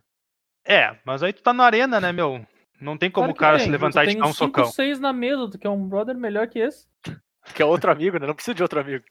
É, 0.66 0.98
mas 1.06 1.24
aí 1.24 1.34
tu 1.34 1.42
tá 1.42 1.52
na 1.54 1.64
arena, 1.64 2.00
né, 2.00 2.12
meu? 2.12 2.46
Não 2.80 2.98
tem 2.98 3.10
como 3.10 3.30
Claro 3.30 3.32
o 3.34 3.36
cara 3.36 3.58
tem, 3.58 3.66
se 3.66 3.70
tu 3.70 3.72
levantar 3.72 4.04
e 4.04 4.08
tem 4.08 4.16
te 4.18 4.20
dar 4.20 4.28
um 4.28 4.34
cinco, 4.34 4.46
socão. 4.60 4.72
seis 4.72 5.00
na 5.00 5.12
mesa, 5.12 5.50
tu 5.50 5.58
quer 5.58 5.70
um 5.70 5.88
brother 5.90 6.16
melhor 6.16 6.48
que 6.48 6.60
esse. 6.60 6.88
Que 7.56 7.62
é 7.62 7.66
outro 7.66 7.90
amigo, 7.92 8.20
né? 8.20 8.28
Não 8.28 8.36
precisa 8.36 8.54
de 8.54 8.62
outro 8.62 8.80
amigo. 8.80 9.04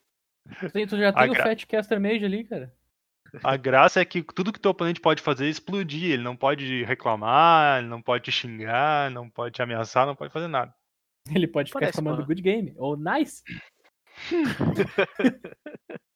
Tu, 0.60 0.98
já 0.98 1.12
tem 1.12 1.30
o 1.30 1.34
gra- 1.34 1.44
Fatcaster 1.44 2.00
Mage 2.00 2.24
ali, 2.24 2.44
cara. 2.44 2.72
A 3.42 3.56
graça 3.56 4.00
é 4.00 4.04
que 4.04 4.22
tudo 4.22 4.52
que 4.52 4.60
teu 4.60 4.70
oponente 4.70 5.00
pode 5.00 5.20
fazer 5.20 5.46
é 5.46 5.50
explodir. 5.50 6.12
Ele 6.12 6.22
não 6.22 6.36
pode 6.36 6.84
reclamar, 6.84 7.78
ele 7.78 7.88
não 7.88 8.00
pode 8.00 8.24
te 8.24 8.32
xingar, 8.32 9.10
não 9.10 9.28
pode 9.28 9.54
te 9.54 9.62
ameaçar, 9.62 10.06
não 10.06 10.16
pode 10.16 10.32
fazer 10.32 10.48
nada. 10.48 10.74
Ele 11.34 11.46
pode 11.46 11.72
ficar 11.72 11.92
chamando 11.92 12.24
good 12.24 12.40
game. 12.40 12.72
Ou 12.76 12.96
nice. 12.96 13.42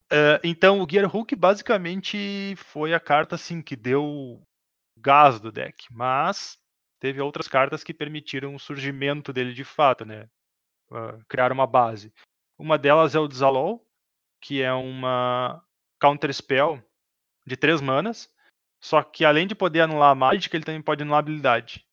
Eh, 0.09 0.39
então, 0.43 0.81
o 0.81 0.87
Gearhook 0.89 1.35
basicamente 1.35 2.55
foi 2.57 2.93
a 2.93 2.99
carta 2.99 3.35
assim 3.35 3.61
que 3.61 3.75
deu 3.75 4.41
gás 4.97 5.39
do 5.39 5.51
deck, 5.51 5.85
mas 5.91 6.57
teve 6.99 7.19
outras 7.21 7.47
cartas 7.47 7.83
que 7.83 7.93
permitiram 7.93 8.55
o 8.55 8.59
surgimento 8.59 9.33
dele 9.33 9.53
de 9.53 9.63
fato, 9.63 10.05
né? 10.05 10.29
Ah, 10.91 11.17
criar 11.27 11.51
uma 11.51 11.67
base. 11.67 12.13
Uma 12.57 12.77
delas 12.77 13.15
é 13.15 13.19
o 13.19 13.27
Dzalol, 13.27 13.85
que 14.41 14.61
é 14.61 14.73
uma 14.73 15.63
counter 15.99 16.33
spell 16.33 16.81
de 17.45 17.55
três 17.55 17.79
manas, 17.79 18.29
só 18.81 19.03
que 19.03 19.23
além 19.23 19.45
de 19.47 19.53
poder 19.55 19.81
anular 19.81 20.11
a 20.11 20.15
mágica, 20.15 20.57
ele 20.57 20.65
também 20.65 20.81
pode 20.81 21.03
anular 21.03 21.17
a 21.17 21.19
habilidade. 21.19 21.85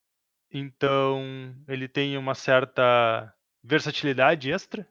Então, 0.51 1.55
ele 1.69 1.87
tem 1.87 2.17
uma 2.17 2.35
certa 2.35 3.33
versatilidade 3.63 4.51
extra, 4.51 4.89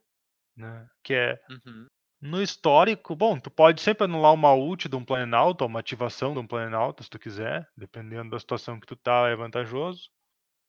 né? 0.56 0.88
Que 1.04 1.14
é 1.16 1.42
Uhum. 1.50 1.88
no 2.22 2.42
histórico, 2.42 3.16
bom, 3.16 3.40
tu 3.40 3.50
pode 3.50 3.82
sempre 3.82 4.04
anular 4.06 4.34
uma 4.34 4.54
ult 4.54 4.88
de 4.88 4.96
um 4.96 5.04
Planalto, 5.04 5.64
ou 5.64 5.70
uma 5.70 5.80
ativação 5.80 6.34
de 6.34 6.40
um 6.40 6.48
Planalto, 6.48 7.04
se 7.04 7.10
tu 7.10 7.18
quiser, 7.18 7.68
dependendo 7.76 8.30
da 8.32 8.40
situação 8.40 8.80
que 8.80 8.88
tu 8.88 8.96
tá, 8.96 9.28
é 9.30 9.36
vantajoso. 9.36 10.10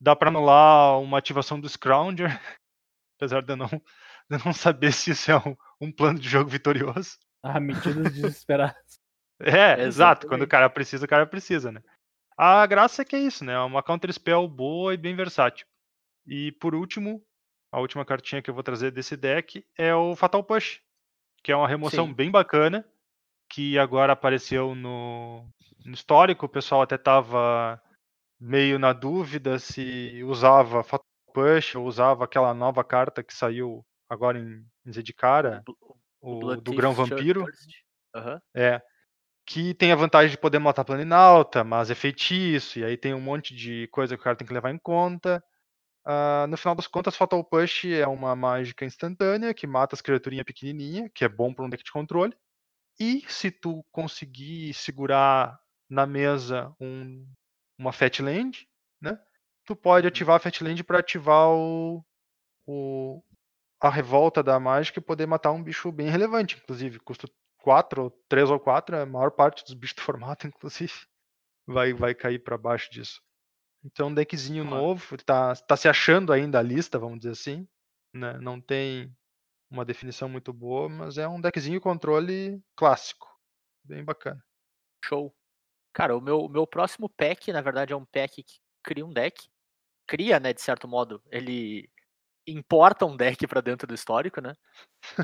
Dá 0.00 0.16
pra 0.16 0.28
anular 0.28 1.00
uma 1.00 1.18
ativação 1.18 1.60
do 1.60 1.68
Scrounger, 1.68 2.28
apesar 3.18 3.42
de 3.42 3.52
eu 3.52 3.56
não, 3.56 3.68
de 3.68 4.36
eu 4.36 4.40
não 4.44 4.52
saber 4.52 4.92
se 4.92 5.10
isso 5.10 5.30
é 5.30 5.36
um, 5.36 5.56
um 5.80 5.92
plano 5.92 6.18
de 6.18 6.28
jogo 6.28 6.50
vitorioso. 6.50 7.18
Ah, 7.42 7.60
medidas 7.60 8.12
desesperadas. 8.12 8.76
É, 9.40 9.82
exato, 9.86 10.26
quando 10.26 10.42
o 10.42 10.48
cara 10.48 10.68
precisa, 10.68 11.04
o 11.04 11.08
cara 11.08 11.24
precisa, 11.24 11.70
né? 11.70 11.80
A 12.36 12.66
graça 12.66 13.02
é 13.02 13.04
que 13.04 13.14
é 13.14 13.20
isso, 13.20 13.44
né? 13.44 13.52
É 13.52 13.58
uma 13.60 13.84
counter 13.84 14.12
spell 14.12 14.48
boa 14.48 14.94
e 14.94 14.96
bem 14.96 15.14
versátil. 15.14 15.64
E 16.26 16.50
por 16.52 16.74
último, 16.74 17.22
a 17.72 17.80
última 17.80 18.04
cartinha 18.04 18.42
que 18.42 18.50
eu 18.50 18.54
vou 18.54 18.62
trazer 18.62 18.90
desse 18.90 19.16
deck 19.16 19.64
é 19.76 19.94
o 19.94 20.16
Fatal 20.16 20.42
Push, 20.42 20.80
que 21.42 21.52
é 21.52 21.56
uma 21.56 21.68
remoção 21.68 22.06
Sim. 22.06 22.14
bem 22.14 22.30
bacana, 22.30 22.84
que 23.48 23.78
agora 23.78 24.12
apareceu 24.12 24.74
no, 24.74 25.48
no 25.84 25.94
histórico. 25.94 26.46
O 26.46 26.48
pessoal 26.48 26.82
até 26.82 26.98
tava 26.98 27.80
meio 28.40 28.78
na 28.78 28.92
dúvida 28.92 29.58
se 29.58 30.22
usava 30.24 30.82
Fatal 30.82 31.06
Push 31.32 31.76
ou 31.76 31.86
usava 31.86 32.24
aquela 32.24 32.54
nova 32.54 32.82
carta 32.82 33.22
que 33.22 33.34
saiu 33.34 33.84
agora 34.08 34.38
em, 34.38 34.64
em 34.88 34.92
Zedikara, 34.92 35.62
O 36.20 36.36
Bl- 36.40 36.52
o, 36.52 36.56
do 36.56 36.72
Grão 36.74 36.92
Vampiro. 36.92 37.44
Aham. 38.14 38.40
É. 38.54 38.82
Que 39.46 39.74
tem 39.74 39.92
a 39.92 39.96
vantagem 39.96 40.30
de 40.30 40.38
poder 40.38 40.58
matar 40.58 40.84
Planinalta, 40.84 41.64
mas 41.64 41.90
é 41.90 41.94
feitiço, 41.94 42.78
e 42.78 42.84
aí 42.84 42.96
tem 42.96 43.14
um 43.14 43.20
monte 43.20 43.54
de 43.54 43.88
coisa 43.88 44.14
que 44.16 44.20
o 44.20 44.24
cara 44.24 44.36
tem 44.36 44.46
que 44.46 44.54
levar 44.54 44.70
em 44.70 44.78
conta. 44.78 45.42
Ah, 46.04 46.46
no 46.48 46.56
final 46.56 46.74
das 46.74 46.86
contas, 46.86 47.16
Fatal 47.16 47.44
Push 47.44 47.86
é 47.86 48.06
uma 48.06 48.34
mágica 48.36 48.84
instantânea 48.84 49.54
que 49.54 49.66
mata 49.66 49.94
as 49.94 50.00
criaturinhas 50.02 50.44
pequenininhas, 50.46 51.10
que 51.14 51.24
é 51.24 51.28
bom 51.28 51.52
para 51.54 51.64
um 51.64 51.70
deck 51.70 51.84
de 51.84 51.92
controle. 51.92 52.34
E 53.00 53.24
se 53.28 53.50
tu 53.50 53.84
conseguir 53.92 54.74
segurar 54.74 55.58
na 55.88 56.06
mesa 56.06 56.72
um, 56.80 57.26
uma 57.78 57.92
Fat 57.92 58.20
Land, 58.20 58.68
né? 59.00 59.18
Tu 59.66 59.76
pode 59.76 60.06
ativar 60.06 60.36
a 60.36 60.40
Fat 60.40 60.60
Land 60.62 60.82
para 60.84 60.98
ativar 61.00 61.48
o, 61.50 62.04
o- 62.66 63.22
a 63.80 63.88
revolta 63.88 64.42
da 64.42 64.58
mágica 64.58 64.98
e 64.98 65.02
poder 65.02 65.26
matar 65.26 65.52
um 65.52 65.62
bicho 65.62 65.90
bem 65.92 66.08
relevante, 66.08 66.56
inclusive. 66.56 66.98
Custa 67.00 67.28
4, 67.58 68.04
ou 68.04 68.10
3 68.28 68.50
ou 68.50 68.58
4, 68.58 68.96
a 68.96 69.06
maior 69.06 69.30
parte 69.30 69.64
dos 69.64 69.74
bichos 69.74 69.96
do 69.96 70.02
formato, 70.02 70.46
inclusive, 70.48 70.92
vai, 71.66 71.92
vai 71.92 72.14
cair 72.14 72.38
para 72.38 72.58
baixo 72.58 72.90
disso. 72.90 73.20
Então, 73.84 74.08
um 74.08 74.14
deckzinho 74.14 74.64
novo, 74.64 75.16
tá, 75.18 75.54
tá 75.54 75.76
se 75.76 75.88
achando 75.88 76.32
ainda 76.32 76.58
a 76.58 76.62
lista, 76.62 76.98
vamos 76.98 77.18
dizer 77.18 77.30
assim. 77.30 77.68
Né? 78.12 78.36
Não 78.38 78.60
tem 78.60 79.14
uma 79.70 79.84
definição 79.84 80.28
muito 80.28 80.52
boa, 80.52 80.88
mas 80.88 81.16
é 81.16 81.28
um 81.28 81.40
deckzinho 81.40 81.80
controle 81.80 82.60
clássico. 82.74 83.28
Bem 83.84 84.04
bacana. 84.04 84.42
Show. 85.04 85.34
Cara, 85.92 86.16
o 86.16 86.20
meu, 86.20 86.40
o 86.40 86.48
meu 86.48 86.66
próximo 86.66 87.08
pack, 87.08 87.52
na 87.52 87.60
verdade, 87.60 87.92
é 87.92 87.96
um 87.96 88.04
pack 88.04 88.42
que 88.42 88.58
cria 88.82 89.06
um 89.06 89.12
deck. 89.12 89.48
Cria, 90.06 90.40
né, 90.40 90.52
de 90.52 90.60
certo 90.60 90.88
modo. 90.88 91.22
Ele 91.30 91.88
importa 92.50 93.04
um 93.06 93.16
deck 93.16 93.46
pra 93.46 93.60
dentro 93.60 93.86
do 93.86 93.94
histórico, 93.94 94.40
né? 94.40 94.54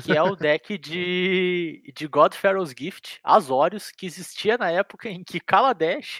Que 0.03 0.15
é 0.15 0.21
o 0.21 0.35
deck 0.35 0.77
de, 0.77 1.91
de 1.95 2.07
Godfarrow's 2.07 2.73
Gift, 2.77 3.19
Azorius, 3.23 3.91
que 3.91 4.05
existia 4.05 4.57
na 4.57 4.71
época 4.71 5.09
em 5.09 5.23
que 5.23 5.39
Kaladesh 5.39 6.19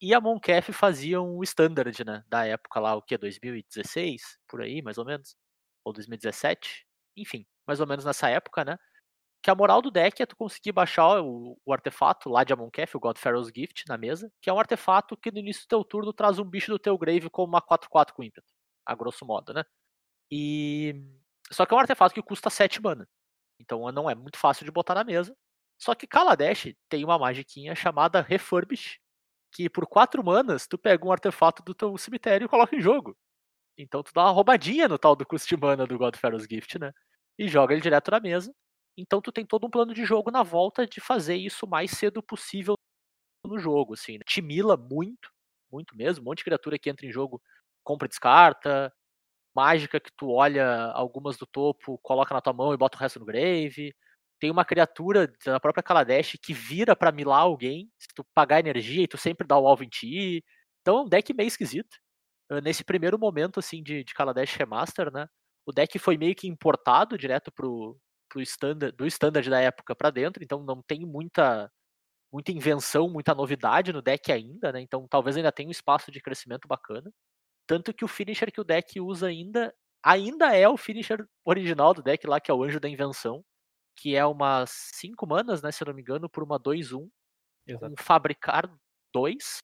e 0.00 0.14
a 0.14 0.20
Monkef 0.20 0.72
faziam 0.72 1.36
o 1.36 1.42
standard, 1.42 2.04
né? 2.04 2.22
Da 2.28 2.46
época 2.46 2.80
lá, 2.80 2.94
o 2.94 3.02
que? 3.02 3.16
2016? 3.16 4.38
Por 4.48 4.62
aí, 4.62 4.82
mais 4.82 4.98
ou 4.98 5.04
menos? 5.04 5.36
Ou 5.84 5.92
2017? 5.92 6.86
Enfim, 7.16 7.46
mais 7.66 7.80
ou 7.80 7.86
menos 7.86 8.04
nessa 8.04 8.28
época, 8.28 8.64
né? 8.64 8.78
Que 9.42 9.50
a 9.50 9.54
moral 9.54 9.80
do 9.80 9.90
deck 9.90 10.22
é 10.22 10.26
tu 10.26 10.36
conseguir 10.36 10.72
baixar 10.72 11.20
o, 11.22 11.58
o 11.64 11.72
artefato 11.72 12.28
lá 12.28 12.44
de 12.44 12.52
Amonkhet, 12.52 12.96
o 12.96 13.00
Godfarrow's 13.00 13.48
Gift, 13.54 13.84
na 13.88 13.96
mesa, 13.96 14.30
que 14.40 14.50
é 14.50 14.52
um 14.52 14.58
artefato 14.58 15.16
que 15.16 15.30
no 15.30 15.38
início 15.38 15.64
do 15.64 15.68
teu 15.68 15.84
turno 15.84 16.12
traz 16.12 16.38
um 16.38 16.44
bicho 16.44 16.70
do 16.72 16.78
teu 16.78 16.98
grave 16.98 17.30
como 17.30 17.48
uma 17.48 17.62
4-4 17.62 18.12
com 18.12 18.22
ímpeto. 18.22 18.52
A 18.84 18.94
grosso 18.94 19.24
modo, 19.24 19.54
né? 19.54 19.64
E. 20.30 20.94
Só 21.50 21.64
que 21.66 21.74
é 21.74 21.76
um 21.76 21.80
artefato 21.80 22.14
que 22.14 22.22
custa 22.22 22.50
7 22.50 22.82
mana. 22.82 23.08
Então 23.60 23.90
não 23.92 24.10
é 24.10 24.14
muito 24.14 24.38
fácil 24.38 24.64
de 24.64 24.70
botar 24.72 24.94
na 24.94 25.04
mesa. 25.04 25.36
Só 25.78 25.94
que 25.94 26.06
Kaladesh 26.06 26.74
tem 26.88 27.04
uma 27.04 27.18
magiquinha 27.18 27.74
chamada 27.74 28.22
Refurbish, 28.22 28.98
que 29.52 29.70
por 29.70 29.86
4 29.86 30.24
manas 30.24 30.66
tu 30.66 30.78
pega 30.78 31.06
um 31.06 31.12
artefato 31.12 31.62
do 31.62 31.74
teu 31.74 31.96
cemitério 31.98 32.46
e 32.46 32.48
coloca 32.48 32.76
em 32.76 32.80
jogo. 32.80 33.16
Então 33.78 34.02
tu 34.02 34.12
dá 34.14 34.24
uma 34.24 34.30
roubadinha 34.32 34.88
no 34.88 34.98
tal 34.98 35.16
do 35.16 35.26
custo 35.26 35.48
de 35.48 35.56
mana 35.60 35.86
do 35.86 35.98
Godfarrow's 35.98 36.46
Gift, 36.50 36.78
né? 36.78 36.92
E 37.38 37.48
joga 37.48 37.74
ele 37.74 37.82
direto 37.82 38.10
na 38.10 38.20
mesa. 38.20 38.52
Então 38.96 39.20
tu 39.20 39.32
tem 39.32 39.46
todo 39.46 39.66
um 39.66 39.70
plano 39.70 39.94
de 39.94 40.04
jogo 40.04 40.30
na 40.30 40.42
volta 40.42 40.86
de 40.86 41.00
fazer 41.00 41.36
isso 41.36 41.66
o 41.66 41.68
mais 41.68 41.90
cedo 41.92 42.22
possível 42.22 42.74
no 43.44 43.58
jogo, 43.58 43.94
assim. 43.94 44.14
Né? 44.18 44.24
Te 44.26 44.42
mila 44.42 44.76
muito, 44.76 45.30
muito 45.72 45.96
mesmo. 45.96 46.22
Um 46.22 46.26
monte 46.26 46.38
de 46.38 46.44
criatura 46.44 46.78
que 46.78 46.90
entra 46.90 47.06
em 47.06 47.12
jogo, 47.12 47.42
compra 47.84 48.06
e 48.06 48.08
descarta. 48.10 48.92
Mágica 49.56 50.00
que 50.00 50.10
tu 50.16 50.30
olha 50.30 50.92
algumas 50.92 51.36
do 51.38 51.46
topo, 51.46 51.98
coloca 52.02 52.34
na 52.34 52.40
tua 52.42 52.52
mão 52.54 52.74
e 52.74 52.76
bota 52.76 52.98
o 52.98 53.00
resto 53.00 53.20
no 53.20 53.26
grave. 53.26 53.94
Tem 54.40 54.50
uma 54.50 54.64
criatura 54.66 55.32
da 55.46 55.60
própria 55.60 55.82
Kaladesh 55.82 56.36
que 56.42 56.52
vira 56.54 56.94
para 56.96 57.12
milar 57.12 57.40
alguém, 57.40 57.90
se 57.98 58.08
tu 58.14 58.24
pagar 58.34 58.60
energia 58.60 59.04
e 59.04 59.08
tu 59.08 59.18
sempre 59.18 59.46
dá 59.46 59.58
o 59.58 59.66
alvo 59.66 59.84
em 59.84 59.88
ti. 59.88 60.44
Então 60.82 60.98
é 60.98 61.02
um 61.02 61.08
deck 61.08 61.32
meio 61.34 61.48
esquisito. 61.48 61.96
Nesse 62.62 62.84
primeiro 62.84 63.18
momento, 63.18 63.58
assim, 63.60 63.82
de, 63.82 64.04
de 64.04 64.14
Kaladesh 64.14 64.54
Remaster, 64.56 65.10
né? 65.12 65.26
O 65.66 65.72
deck 65.72 65.98
foi 65.98 66.16
meio 66.16 66.34
que 66.34 66.46
importado 66.48 67.18
direto 67.18 67.50
pro, 67.52 67.98
pro 68.28 68.40
standard, 68.42 68.94
do 68.96 69.06
standard 69.06 69.48
da 69.50 69.60
época 69.60 69.96
para 69.96 70.10
dentro, 70.10 70.44
então 70.44 70.62
não 70.64 70.82
tem 70.82 71.00
muita 71.06 71.70
muita 72.32 72.52
invenção, 72.52 73.08
muita 73.10 73.34
novidade 73.34 73.92
no 73.92 74.02
deck 74.02 74.30
ainda, 74.32 74.72
né? 74.72 74.80
Então 74.80 75.06
talvez 75.08 75.36
ainda 75.36 75.52
tenha 75.52 75.68
um 75.68 75.72
espaço 75.72 76.10
de 76.12 76.20
crescimento 76.20 76.68
bacana. 76.68 77.10
Tanto 77.66 77.92
que 77.94 78.04
o 78.04 78.08
finisher 78.08 78.52
que 78.52 78.60
o 78.60 78.64
deck 78.64 79.00
usa 79.00 79.28
ainda 79.28 79.74
ainda 80.04 80.54
é 80.56 80.68
o 80.68 80.76
finisher 80.76 81.26
original 81.44 81.92
do 81.94 82.02
deck 82.02 82.26
lá, 82.26 82.40
que 82.40 82.50
é 82.50 82.54
o 82.54 82.62
Anjo 82.62 82.78
da 82.80 82.88
Invenção, 82.88 83.44
que 83.96 84.14
é 84.16 84.24
umas 84.26 84.70
5 84.94 85.26
manas, 85.26 85.62
né, 85.62 85.72
se 85.72 85.82
eu 85.82 85.86
não 85.88 85.94
me 85.94 86.02
engano, 86.02 86.28
por 86.30 86.42
uma 86.44 86.58
2-1. 86.60 87.08
Um 87.82 87.94
fabricar 87.98 88.70
2, 89.14 89.58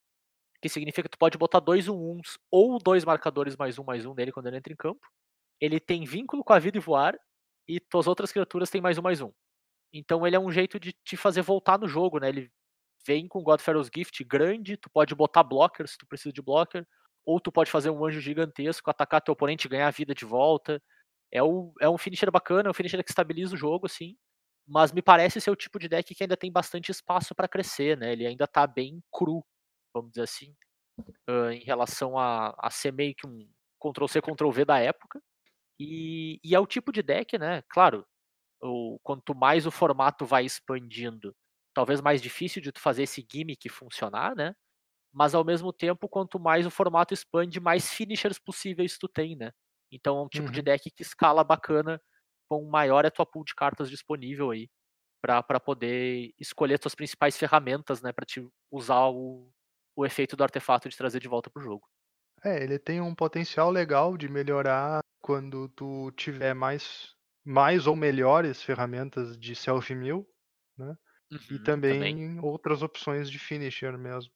que 0.63 0.69
significa 0.69 1.05
que 1.09 1.11
tu 1.17 1.19
pode 1.19 1.39
botar 1.39 1.61
dois 1.61 1.89
1 1.89 1.95
um, 1.95 2.19
uns 2.19 2.39
ou 2.51 2.79
dois 2.79 3.05
marcadores 3.05 3.57
mais 3.57 3.79
um 3.79 3.85
mais 3.85 4.07
um 4.07 4.15
nele 4.15 4.33
quando 4.33 4.49
ele 4.49 4.59
entra 4.59 4.73
em 4.73 4.77
campo. 4.77 5.07
Ele 5.61 5.81
tem 5.81 6.05
vínculo 6.05 6.45
com 6.45 6.53
a 6.55 6.59
vida 6.61 6.79
e 6.79 6.81
voar, 6.81 7.17
e 7.69 7.81
tuas 7.81 8.07
outras 8.09 8.33
criaturas 8.33 8.71
têm 8.71 8.81
mais 8.81 8.99
um 8.99 9.03
mais 9.03 9.21
um. 9.21 9.33
Então 9.93 10.27
ele 10.27 10.37
é 10.37 10.41
um 10.41 10.51
jeito 10.53 10.81
de 10.81 10.93
te 11.05 11.17
fazer 11.17 11.43
voltar 11.43 11.79
no 11.79 11.89
jogo, 11.89 12.19
né? 12.21 12.29
Ele 12.31 12.51
vem 13.07 13.29
com 13.29 13.43
Godfarrow's 13.43 13.91
Gift 13.95 14.25
grande, 14.25 14.77
tu 14.77 14.91
pode 14.91 15.15
botar 15.15 15.43
blocker 15.45 15.89
se 15.89 15.99
tu 15.99 16.07
precisa 16.07 16.33
de 16.33 16.43
blocker, 16.43 16.87
ou 17.25 17.41
tu 17.41 17.53
pode 17.53 17.71
fazer 17.71 17.91
um 17.91 18.05
anjo 18.05 18.21
gigantesco, 18.21 18.91
atacar 18.91 19.21
teu 19.21 19.33
oponente 19.33 19.69
ganhar 19.69 19.91
vida 19.91 20.15
de 20.15 20.25
volta. 20.25 20.83
É, 21.31 21.43
o, 21.43 21.73
é 21.81 21.89
um 21.89 21.99
finisher 21.99 22.31
bacana, 22.31 22.69
é 22.69 22.71
um 22.71 22.75
finisher 22.75 23.03
que 23.03 23.11
estabiliza 23.11 23.55
o 23.55 23.59
jogo, 23.59 23.87
assim. 23.87 24.17
Mas 24.67 24.93
me 24.93 25.03
parece 25.03 25.41
ser 25.41 25.51
o 25.51 25.57
tipo 25.57 25.79
de 25.79 25.89
deck 25.89 26.15
que 26.15 26.23
ainda 26.23 26.37
tem 26.37 26.53
bastante 26.53 26.91
espaço 26.91 27.35
para 27.35 27.49
crescer, 27.49 27.97
né? 27.97 28.13
Ele 28.13 28.27
ainda 28.27 28.47
tá 28.47 28.67
bem 28.67 29.03
cru, 29.13 29.45
vamos 29.95 30.11
dizer 30.11 30.23
assim, 30.23 30.55
uh, 31.29 31.51
em 31.51 31.65
relação 31.65 32.19
a, 32.19 32.55
a 32.59 32.71
ser 32.71 32.93
meio 32.93 33.15
que 33.15 33.27
um 33.27 33.49
Ctrl-C, 33.81 34.21
Ctrl-V 34.23 34.65
da 34.65 34.79
época. 34.79 35.21
E, 35.81 36.41
e, 36.45 36.55
é 36.55 36.61
o 36.61 36.67
tipo 36.67 36.93
de 36.93 37.03
deck, 37.03 37.39
né? 37.39 37.63
Claro, 37.69 38.07
o, 38.63 38.99
quanto 39.03 39.35
mais 39.35 39.67
o 39.67 39.71
formato 39.71 40.25
vai 40.25 40.45
expandindo, 40.45 41.35
talvez 41.75 42.01
mais 42.01 42.23
difícil 42.23 42.63
de 42.63 42.71
tu 42.71 42.81
fazer 42.81 43.05
esse 43.05 43.27
gimmick 43.31 43.69
funcionar, 43.69 44.37
né? 44.37 44.55
Mas 45.13 45.35
ao 45.35 45.45
mesmo 45.45 45.73
tempo, 45.73 46.09
quanto 46.09 46.41
mais 46.41 46.67
o 46.67 46.71
formato 46.71 47.13
expande, 47.15 47.61
mais 47.61 47.93
finishers 47.93 48.39
possíveis 48.39 48.99
tu 48.99 49.09
tem, 49.09 49.37
né? 49.37 49.53
Então 49.91 50.19
é 50.19 50.23
um 50.23 50.29
tipo 50.29 50.47
uhum. 50.47 50.53
de 50.53 50.63
deck 50.63 50.91
que 50.91 51.03
escala 51.03 51.45
bacana, 51.45 52.01
com 52.49 52.65
maior 52.69 53.05
é 53.05 53.11
tua 53.11 53.27
pool 53.27 53.45
de 53.45 53.55
cartas 53.55 53.91
disponível 53.91 54.51
aí, 54.51 54.69
para 55.21 55.61
poder 55.61 56.33
escolher 56.39 56.79
tuas 56.79 56.95
principais 56.95 57.37
ferramentas, 57.37 58.03
né? 58.03 58.13
Para 58.13 58.27
te 58.27 58.47
usar 58.71 59.09
o, 59.09 59.51
o 59.97 60.07
efeito 60.07 60.37
do 60.37 60.43
artefato 60.43 60.89
de 60.89 60.97
trazer 60.97 61.21
de 61.21 61.29
volta 61.29 61.51
pro 61.51 61.63
jogo. 61.63 61.87
É, 62.45 62.63
ele 62.63 62.79
tem 62.79 63.01
um 63.01 63.15
potencial 63.15 63.71
legal 63.71 64.17
de 64.17 64.29
melhorar 64.29 65.01
quando 65.21 65.69
tu 65.69 66.11
tiver 66.13 66.55
mais, 66.55 67.15
mais 67.45 67.87
ou 67.87 67.95
melhores 67.95 68.63
ferramentas 68.63 69.39
de 69.39 69.55
self-mill, 69.55 70.27
né? 70.77 70.97
Uhum, 71.31 71.39
e 71.53 71.59
também, 71.63 71.93
também, 71.95 72.41
outras 72.41 72.83
opções 72.83 73.31
de 73.31 73.39
finisher 73.39 73.97
mesmo. 73.97 74.33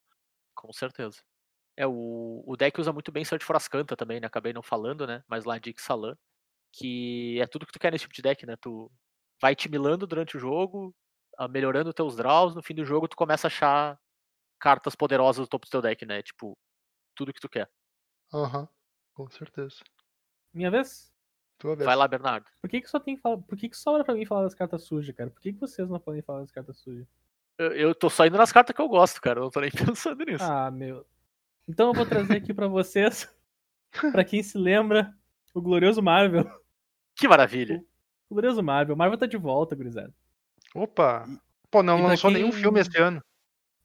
Com 0.57 0.73
certeza. 0.73 1.23
É, 1.77 1.87
o, 1.87 2.43
o 2.47 2.57
deck 2.57 2.81
usa 2.81 2.93
muito 2.93 3.13
bem 3.13 3.25
Search 3.25 3.45
for 3.45 3.55
Ascanta 3.57 3.97
também, 3.97 4.19
né? 4.19 4.27
Acabei 4.27 4.53
não 4.53 4.63
falando, 4.63 5.07
né? 5.07 5.23
Mas 5.29 5.45
lá 5.45 5.59
de 5.59 5.71
Ixalan, 5.71 6.17
que 6.73 7.39
é 7.41 7.47
tudo 7.47 7.67
que 7.67 7.73
tu 7.73 7.79
quer 7.79 7.93
nesse 7.93 8.03
tipo 8.03 8.15
de 8.15 8.23
deck, 8.23 8.47
né? 8.47 8.57
Tu 8.57 8.91
vai 9.41 9.55
te 9.55 9.69
milando 9.69 10.07
durante 10.07 10.37
o 10.37 10.41
jogo, 10.41 10.95
ah, 11.39 11.49
melhorando 11.49 11.93
teus 11.93 12.17
draws, 12.17 12.55
no 12.55 12.63
fim 12.63 12.75
do 12.75 12.85
jogo 12.85 13.09
tu 13.09 13.17
começa 13.17 13.47
a 13.47 13.49
achar 13.49 14.01
cartas 14.59 14.97
poderosas 14.97 15.41
no 15.41 15.49
topo 15.49 15.67
do 15.67 15.71
teu 15.71 15.83
deck, 15.83 16.07
né? 16.07 16.23
Tipo, 16.23 16.57
tudo 17.15 17.33
que 17.33 17.41
tu 17.41 17.49
quer. 17.49 17.71
Aham, 18.33 18.63
uhum, 18.63 18.69
com 19.15 19.31
certeza. 19.31 19.77
Minha 20.53 20.71
vez? 20.71 21.13
Tua 21.59 21.77
vez. 21.77 21.87
Vai 21.87 21.97
lá, 21.97 22.09
Bernardo. 22.09 22.47
Por 22.61 22.71
que, 22.71 22.81
que 22.81 22.89
só 22.89 22.99
tem 22.99 23.17
Por 23.19 23.57
que, 23.57 23.69
que 23.69 23.77
sobra 23.77 24.05
pra 24.05 24.15
mim 24.15 24.25
falar 24.25 24.43
das 24.43 24.55
cartas 24.55 24.85
sujas, 24.85 25.15
cara? 25.15 25.31
Por 25.31 25.41
que, 25.41 25.53
que 25.53 25.61
vocês 25.61 25.89
não 25.89 26.01
podem 26.01 26.23
falar 26.23 26.41
das 26.41 26.51
cartas 26.51 26.79
sujas? 26.79 27.07
Eu, 27.59 27.73
eu 27.73 27.95
tô 27.95 28.11
só 28.11 28.27
indo 28.27 28.37
nas 28.37 28.53
cartas 28.53 28.75
que 28.75 28.81
eu 28.81 28.89
gosto, 28.89 29.21
cara. 29.21 29.41
Eu 29.41 29.45
não 29.45 29.51
tô 29.51 29.61
nem 29.61 29.71
pensando 29.73 30.25
nisso. 30.25 30.45
Ah, 30.45 30.71
meu. 30.71 31.07
Então 31.69 31.89
eu 31.89 31.95
vou 31.95 32.07
trazer 32.07 32.37
aqui 32.37 32.55
pra 32.55 32.69
vocês, 32.69 33.29
pra 34.13 34.25
quem 34.25 34.43
se 34.43 34.57
lembra, 34.57 35.13
o 35.55 35.61
glorioso 35.61 36.03
Marvel. 36.03 36.49
Que 37.17 37.27
maravilha. 37.27 37.83
O, 38.29 38.35
glorioso 38.35 38.63
Marvel. 38.63 38.95
O 38.95 38.99
Marvel 38.99 39.19
tá 39.19 39.27
de 39.27 39.37
volta, 39.37 39.75
gurizada. 39.75 40.15
Opa! 40.75 41.27
Pô, 41.71 41.83
não 41.83 42.03
lançou 42.03 42.31
quem... 42.31 42.41
nenhum 42.41 42.53
filme 42.53 42.81
esse 42.81 42.97
ano. 42.99 43.23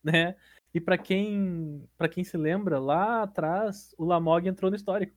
Né? 0.04 0.36
E 0.74 0.80
para 0.80 0.96
quem 0.96 1.88
para 1.96 2.08
quem 2.08 2.24
se 2.24 2.36
lembra, 2.36 2.78
lá 2.78 3.22
atrás 3.22 3.94
o 3.98 4.04
Lamog 4.04 4.46
entrou 4.48 4.70
no 4.70 4.76
histórico. 4.76 5.16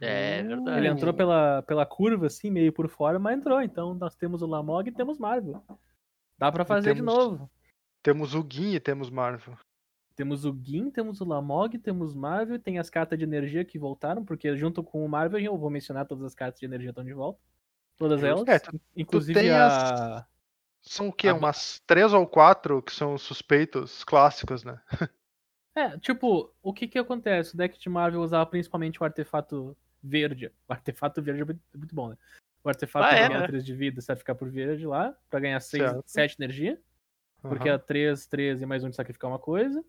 É 0.00 0.42
verdade. 0.42 0.78
Ele 0.78 0.88
entrou 0.88 1.12
pela, 1.12 1.62
pela 1.62 1.84
curva, 1.84 2.26
assim, 2.26 2.50
meio 2.50 2.72
por 2.72 2.88
fora, 2.88 3.18
mas 3.18 3.36
entrou. 3.36 3.60
Então 3.60 3.94
nós 3.94 4.16
temos 4.16 4.40
o 4.40 4.46
Lamog 4.46 4.88
e 4.88 4.92
temos 4.92 5.18
Marvel. 5.18 5.62
Dá 6.38 6.50
para 6.50 6.64
fazer 6.64 6.94
temos, 6.94 7.14
de 7.14 7.20
novo. 7.20 7.50
Temos 8.02 8.34
o 8.34 8.46
Gin 8.48 8.74
e 8.74 8.80
temos 8.80 9.10
Marvel. 9.10 9.56
Temos 10.14 10.44
o 10.44 10.58
Gin, 10.62 10.90
temos 10.90 11.20
o 11.20 11.24
Lamog, 11.24 11.78
temos 11.78 12.14
Marvel, 12.14 12.58
tem 12.58 12.78
as 12.78 12.90
cartas 12.90 13.18
de 13.18 13.24
energia 13.24 13.64
que 13.64 13.78
voltaram, 13.78 14.24
porque 14.24 14.56
junto 14.56 14.82
com 14.82 15.04
o 15.04 15.08
Marvel 15.08 15.40
eu 15.40 15.56
vou 15.56 15.70
mencionar 15.70 16.06
todas 16.06 16.24
as 16.24 16.34
cartas 16.34 16.60
de 16.60 16.66
energia 16.66 16.90
estão 16.90 17.04
de 17.04 17.12
volta. 17.12 17.40
Todas 17.96 18.22
elas. 18.22 18.46
É, 18.48 18.58
tu, 18.58 18.80
inclusive 18.96 19.40
tu 19.40 19.52
a. 19.52 20.16
As... 20.16 20.24
São 20.82 21.08
o 21.08 21.12
quê? 21.12 21.28
A... 21.28 21.34
Umas 21.34 21.80
três 21.86 22.12
ou 22.12 22.26
quatro 22.26 22.82
que 22.82 22.92
são 22.92 23.18
suspeitos 23.18 24.04
clássicos, 24.04 24.64
né? 24.64 24.80
É, 25.72 25.96
tipo, 25.98 26.52
o 26.60 26.72
que 26.72 26.88
que 26.88 26.98
acontece? 26.98 27.54
O 27.54 27.56
deck 27.56 27.78
de 27.78 27.88
Marvel 27.88 28.20
usava 28.20 28.44
principalmente 28.44 29.00
o 29.00 29.04
artefato 29.04 29.76
verde. 30.02 30.52
O 30.68 30.72
artefato 30.72 31.22
verde 31.22 31.42
é 31.42 31.78
muito 31.78 31.94
bom, 31.94 32.08
né? 32.08 32.18
O 32.62 32.68
artefato 32.68 33.06
ah, 33.06 33.16
é, 33.16 33.28
ganha 33.28 33.46
3 33.46 33.62
né? 33.62 33.66
de 33.66 33.74
vida, 33.74 34.00
você 34.00 34.08
vai 34.08 34.16
ficar 34.16 34.34
por 34.34 34.50
verde 34.50 34.84
lá, 34.84 35.16
pra 35.30 35.38
ganhar 35.38 35.60
6, 35.60 36.02
7 36.04 36.36
energia. 36.40 36.78
Porque 37.42 37.68
uhum. 37.68 37.74
a 37.74 37.78
3, 37.78 38.26
3 38.26 38.62
e 38.62 38.66
mais 38.66 38.84
um 38.84 38.90
de 38.90 38.96
sacrificar 38.96 39.30
uma 39.30 39.38
coisa. 39.38 39.84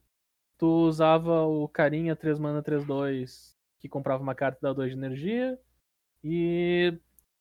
Tu 0.58 0.68
usava 0.68 1.44
o 1.44 1.68
carinha 1.68 2.16
3 2.16 2.40
mana 2.40 2.62
3, 2.62 2.86
2, 2.86 3.58
que 3.80 3.90
comprava 3.90 4.22
uma 4.22 4.36
carta 4.36 4.60
e 4.60 4.62
dava 4.62 4.76
2 4.76 4.92
de 4.92 4.98
energia. 4.98 5.60
E 6.24 6.98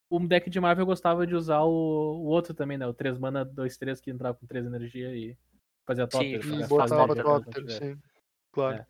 o 0.09 0.18
deck 0.20 0.49
de 0.51 0.61
Marvel 0.61 0.87
gostava 0.87 1.27
de 1.27 1.35
usar 1.35 1.61
o, 1.61 1.70
o 1.70 2.27
outro 2.27 2.55
também, 2.55 2.79
né? 2.79 2.87
O 2.87 2.94
3 2.94 3.18
mana 3.18 3.44
2, 3.44 3.77
3 3.77 4.01
que 4.01 4.11
entrava 4.11 4.37
com 4.37 4.46
3 4.46 4.66
energia 4.66 5.14
e 5.14 5.37
fazia 5.87 6.07
top. 6.07 6.42
Sim, 6.42 6.66
botava 6.66 7.14
top, 7.14 7.73
sim. 7.73 7.96
Claro. 8.51 8.79
É. 8.79 8.87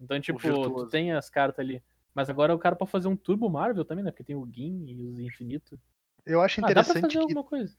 Então, 0.00 0.20
tipo, 0.20 0.38
tu 0.40 0.86
tem 0.88 1.12
as 1.12 1.30
cartas 1.30 1.64
ali. 1.64 1.82
Mas 2.14 2.30
agora 2.30 2.54
o 2.54 2.58
cara 2.58 2.76
pode 2.76 2.90
fazer 2.90 3.08
um 3.08 3.16
Turbo 3.16 3.48
Marvel 3.50 3.84
também, 3.84 4.04
né? 4.04 4.10
Porque 4.10 4.24
tem 4.24 4.36
o 4.36 4.48
Gin 4.50 4.84
e 4.86 5.02
os 5.02 5.18
Infinito. 5.18 5.78
Eu 6.24 6.40
acho 6.40 6.60
interessante 6.60 6.90
ah, 6.90 7.02
dá 7.02 7.10
pra 7.10 7.22
fazer 7.22 7.26
que 7.26 7.48
coisa. 7.48 7.76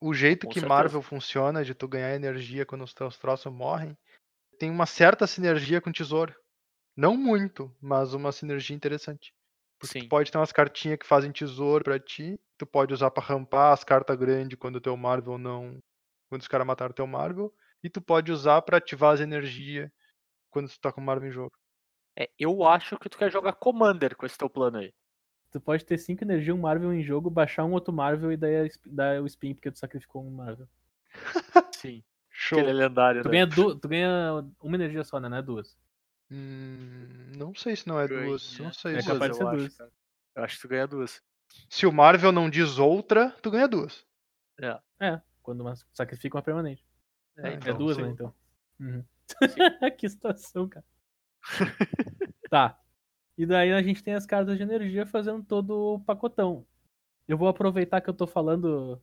O 0.00 0.14
jeito 0.14 0.46
Com 0.46 0.52
que 0.52 0.60
certeza. 0.60 0.68
Marvel 0.68 1.02
funciona, 1.02 1.64
de 1.64 1.74
tu 1.74 1.86
ganhar 1.86 2.14
energia 2.14 2.64
quando 2.64 2.82
os 2.82 2.94
teus 2.94 3.18
troços 3.18 3.52
morrem, 3.52 3.96
tem 4.58 4.70
uma 4.70 4.86
certa 4.86 5.26
sinergia 5.26 5.80
com 5.80 5.90
o 5.90 5.92
Tesouro. 5.92 6.34
Não 6.96 7.16
muito, 7.16 7.74
mas 7.80 8.14
uma 8.14 8.32
sinergia 8.32 8.76
interessante. 8.76 9.32
Porque 9.78 9.98
Sim. 9.98 10.00
tu 10.00 10.08
pode 10.10 10.30
ter 10.30 10.36
umas 10.36 10.52
cartinhas 10.52 10.98
que 10.98 11.06
fazem 11.06 11.32
tesouro 11.32 11.82
para 11.82 11.98
ti, 11.98 12.38
tu 12.58 12.66
pode 12.66 12.92
usar 12.92 13.10
para 13.10 13.24
rampar 13.24 13.72
as 13.72 13.82
cartas 13.82 14.14
grandes 14.16 14.58
quando 14.58 14.76
o 14.76 14.80
teu 14.80 14.94
Marvel 14.96 15.38
não. 15.38 15.78
Quando 16.28 16.42
os 16.42 16.48
caras 16.48 16.66
mataram 16.66 16.90
o 16.90 16.94
teu 16.94 17.06
Marvel. 17.06 17.52
E 17.82 17.88
tu 17.88 18.02
pode 18.02 18.30
usar 18.30 18.60
para 18.60 18.76
ativar 18.76 19.14
as 19.14 19.20
energias 19.20 19.90
quando 20.50 20.68
tu 20.68 20.78
tá 20.78 20.92
com 20.92 21.00
o 21.00 21.04
Marvel 21.04 21.30
em 21.30 21.32
jogo. 21.32 21.52
É, 22.18 22.28
eu 22.38 22.62
acho 22.64 22.98
que 22.98 23.08
tu 23.08 23.16
quer 23.16 23.32
jogar 23.32 23.54
Commander 23.54 24.14
com 24.14 24.26
esse 24.26 24.36
teu 24.36 24.50
plano 24.50 24.76
aí. 24.76 24.92
Tu 25.50 25.60
pode 25.60 25.84
ter 25.84 25.98
5 25.98 26.22
energia, 26.22 26.54
um 26.54 26.58
Marvel 26.58 26.92
em 26.92 27.02
jogo, 27.02 27.28
baixar 27.28 27.64
um 27.64 27.72
outro 27.72 27.92
Marvel 27.92 28.32
e 28.32 28.36
daí 28.36 28.70
dar 28.86 29.20
o 29.20 29.26
spin 29.26 29.54
porque 29.54 29.70
tu 29.70 29.78
sacrificou 29.78 30.24
um 30.24 30.30
Marvel. 30.30 30.68
Sim. 31.74 32.04
Show. 32.30 32.58
Aquele 32.58 32.70
é 32.70 32.88
lendário, 32.88 33.22
tu 33.22 33.28
né? 33.28 33.32
Ganha 33.32 33.46
du... 33.46 33.74
Tu 33.74 33.88
ganha 33.88 34.44
uma 34.60 34.76
energia 34.76 35.02
só, 35.02 35.18
né? 35.18 35.28
Não 35.28 35.36
é 35.38 35.42
duas. 35.42 35.76
Hum, 36.30 37.32
não 37.36 37.52
sei 37.54 37.74
se 37.74 37.88
não 37.88 37.98
é 37.98 38.06
ganha. 38.06 38.26
duas. 38.26 38.58
Não 38.58 38.72
sei 38.72 38.96
é 38.96 39.00
se 39.02 39.08
capaz 39.08 39.32
de 39.32 39.36
ser 39.36 39.44
duas. 39.44 39.80
Acho, 39.80 39.92
eu 40.36 40.44
acho 40.44 40.56
que 40.56 40.62
tu 40.62 40.68
ganha 40.68 40.86
duas. 40.86 41.22
Se 41.68 41.86
o 41.86 41.92
Marvel 41.92 42.30
não 42.30 42.48
diz 42.48 42.78
outra, 42.78 43.30
tu 43.42 43.50
ganha 43.50 43.66
duas. 43.66 44.06
É. 44.60 44.78
É, 45.00 45.20
quando 45.42 45.62
uma, 45.62 45.74
sacrifica 45.92 46.36
uma 46.36 46.42
permanente. 46.42 46.84
É, 47.36 47.50
É, 47.50 47.54
então, 47.54 47.76
duas, 47.76 47.96
sim. 47.96 48.02
né, 48.02 48.10
então. 48.10 48.34
Uhum. 48.78 49.04
que 49.98 50.08
situação, 50.08 50.68
cara. 50.68 50.84
tá. 52.48 52.78
E 53.40 53.46
daí 53.46 53.72
a 53.72 53.80
gente 53.80 54.04
tem 54.04 54.12
as 54.12 54.26
cartas 54.26 54.58
de 54.58 54.62
energia 54.62 55.06
fazendo 55.06 55.42
todo 55.42 55.94
o 55.94 56.00
pacotão. 56.00 56.66
Eu 57.26 57.38
vou 57.38 57.48
aproveitar 57.48 58.02
que 58.02 58.10
eu 58.10 58.12
tô 58.12 58.26
falando 58.26 59.00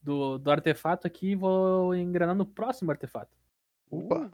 do, 0.00 0.38
do 0.38 0.50
artefato 0.52 1.04
aqui 1.04 1.30
e 1.30 1.34
vou 1.34 1.92
engrenar 1.92 2.36
no 2.36 2.46
próximo 2.46 2.92
artefato. 2.92 3.36
Opa. 3.90 4.30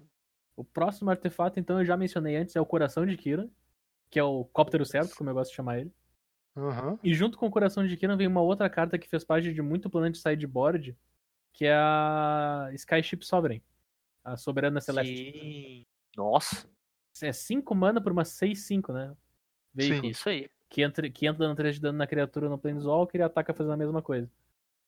O 0.55 0.63
próximo 0.63 1.09
artefato, 1.09 1.59
então, 1.59 1.79
eu 1.79 1.87
já 1.87 1.97
mencionei 1.97 2.37
antes, 2.37 2.55
é 2.57 2.61
o 2.61 2.67
Coração 2.67 3.07
de 3.07 3.17
Kira, 3.17 3.49
que 4.11 4.19
é 4.19 4.23
o 4.23 4.45
Cóptero 4.45 4.85
certo, 4.85 5.17
como 5.17 5.31
eu 5.31 5.35
gosto 5.35 5.49
de 5.49 5.57
chamar 5.57 5.79
ele. 5.79 5.95
Aham. 6.55 6.99
E 7.03 7.15
junto 7.15 7.39
com 7.39 7.47
o 7.47 7.51
Coração 7.51 7.87
de 7.87 7.97
Kira 7.97 8.19
vem 8.19 8.27
uma 8.27 8.43
outra 8.43 8.69
carta 8.69 8.99
que 8.99 9.09
fez 9.09 9.25
parte 9.25 9.55
de 9.55 9.63
muito 9.63 9.89
plano 9.89 10.11
de 10.11 10.19
sideboard, 10.19 10.95
que 11.55 11.65
é 11.65 11.75
a 11.75 12.69
Skyship 12.75 13.25
Sovereign, 13.25 13.65
a 14.23 14.37
Soberana 14.37 14.79
Celeste. 14.79 15.33
Sim. 15.33 15.87
Nossa, 16.15 16.69
É 17.23 17.33
5 17.33 17.75
mana 17.75 17.99
por 17.99 18.13
uma 18.13 18.25
6-5, 18.25 18.93
né? 18.93 19.17
Veículo. 19.75 20.11
isso 20.11 20.29
aí. 20.29 20.51
Que 20.69 20.83
entra, 20.83 21.09
que 21.09 21.27
entra 21.27 21.47
dando 21.47 21.57
3 21.57 21.77
de 21.77 21.81
dano 21.81 21.99
na 21.99 22.07
criatura 22.07 22.49
no 22.49 22.59
Planeswalker 22.59 23.21
e 23.21 23.25
ataca 23.25 23.55
fazendo 23.55 23.73
a 23.73 23.77
mesma 23.77 24.03
coisa. 24.03 24.31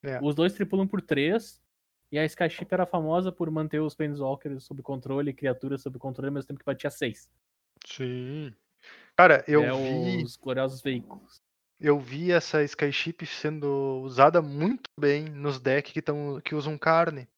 É. 0.03 0.19
Os 0.23 0.35
dois 0.35 0.53
tripulam 0.53 0.87
por 0.87 1.01
3. 1.01 1.61
E 2.12 2.19
a 2.19 2.25
Skyship 2.25 2.66
era 2.71 2.85
famosa 2.85 3.31
por 3.31 3.51
manter 3.51 3.81
os 3.81 3.95
Planeswalkers 3.95 4.64
sob 4.64 4.83
controle 4.83 5.33
criaturas 5.33 5.81
sob 5.83 5.97
controle 5.99 6.29
ao 6.29 6.35
mesmo 6.35 6.49
tempo 6.49 6.59
que 6.59 6.66
batia 6.66 6.90
6. 6.90 7.31
Sim. 7.87 8.53
Cara, 9.16 9.45
eu 9.47 9.62
é 9.62 9.73
vi, 9.73 10.25
os 10.25 10.37
gloriosos 10.37 10.83
veículos. 10.83 11.40
eu 11.79 11.99
vi 12.01 12.33
essa 12.33 12.64
Skyship 12.64 13.25
sendo 13.27 14.01
usada 14.03 14.43
muito 14.43 14.90
bem 14.99 15.25
nos 15.27 15.61
decks 15.61 15.93
que, 15.93 16.03
tão, 16.03 16.40
que 16.40 16.55
usam 16.55 16.77
carne. 16.77 17.29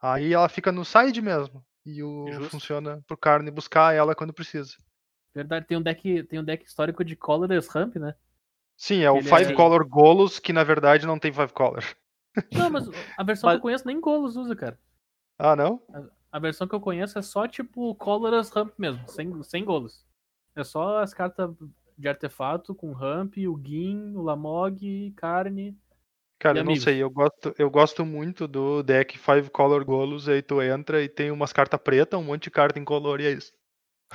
Aí 0.00 0.32
ela 0.32 0.48
fica 0.48 0.70
no 0.70 0.84
side 0.84 1.20
mesmo. 1.20 1.64
E 1.84 2.02
o 2.02 2.30
Justo. 2.30 2.50
funciona 2.50 3.02
pro 3.06 3.16
carne 3.16 3.50
buscar 3.50 3.92
ela 3.94 4.14
quando 4.14 4.32
precisa. 4.32 4.76
Verdade, 5.34 5.66
tem 5.66 5.76
um 5.78 5.82
deck, 5.82 6.22
tem 6.24 6.38
um 6.38 6.44
deck 6.44 6.64
histórico 6.66 7.04
de 7.04 7.16
Colorless 7.16 7.68
Ramp, 7.70 7.96
né? 7.96 8.14
Sim, 8.76 9.02
é 9.02 9.10
o 9.10 9.16
Ele 9.16 9.28
Five 9.28 9.52
é- 9.52 9.54
Color 9.54 9.86
Golos, 9.86 10.38
que 10.38 10.52
na 10.52 10.64
verdade 10.64 11.06
não 11.06 11.18
tem 11.18 11.32
Five 11.32 11.52
Color. 11.52 11.84
Não, 12.52 12.70
mas 12.70 12.86
a 13.16 13.22
versão 13.22 13.48
Mas- 13.48 13.54
que 13.54 13.58
eu 13.58 13.62
conheço 13.62 13.86
nem 13.86 14.00
Golos 14.00 14.36
usa, 14.36 14.54
cara. 14.56 14.78
Ah, 15.38 15.56
não? 15.56 15.82
A 16.30 16.38
versão 16.38 16.66
que 16.66 16.74
eu 16.74 16.80
conheço 16.80 17.18
é 17.18 17.22
só 17.22 17.46
tipo 17.46 17.94
Colorless 17.94 18.50
Ramp 18.54 18.72
mesmo, 18.78 19.06
sem, 19.08 19.42
sem 19.42 19.64
Golos. 19.64 20.04
É 20.54 20.64
só 20.64 20.98
as 20.98 21.12
cartas 21.14 21.50
de 21.96 22.08
artefato 22.08 22.74
com 22.74 22.92
Ramp, 22.92 23.34
o 23.38 23.60
Gin, 23.62 24.14
o 24.14 24.22
Lamog, 24.22 25.12
carne. 25.16 25.76
Cara, 26.38 26.58
eu 26.58 26.64
não 26.64 26.74
sei, 26.76 27.00
eu 27.02 27.08
gosto, 27.08 27.54
eu 27.56 27.70
gosto 27.70 28.04
muito 28.04 28.48
do 28.48 28.82
deck 28.82 29.16
Five 29.16 29.48
Color 29.50 29.84
Golos, 29.84 30.28
aí 30.28 30.42
tu 30.42 30.60
entra 30.60 31.02
e 31.02 31.08
tem 31.08 31.30
umas 31.30 31.52
cartas 31.52 31.80
pretas, 31.80 32.18
um 32.18 32.24
monte 32.24 32.44
de 32.44 32.50
carta 32.50 32.78
incolor 32.80 33.20
e 33.20 33.26
é 33.26 33.30
isso. 33.30 33.52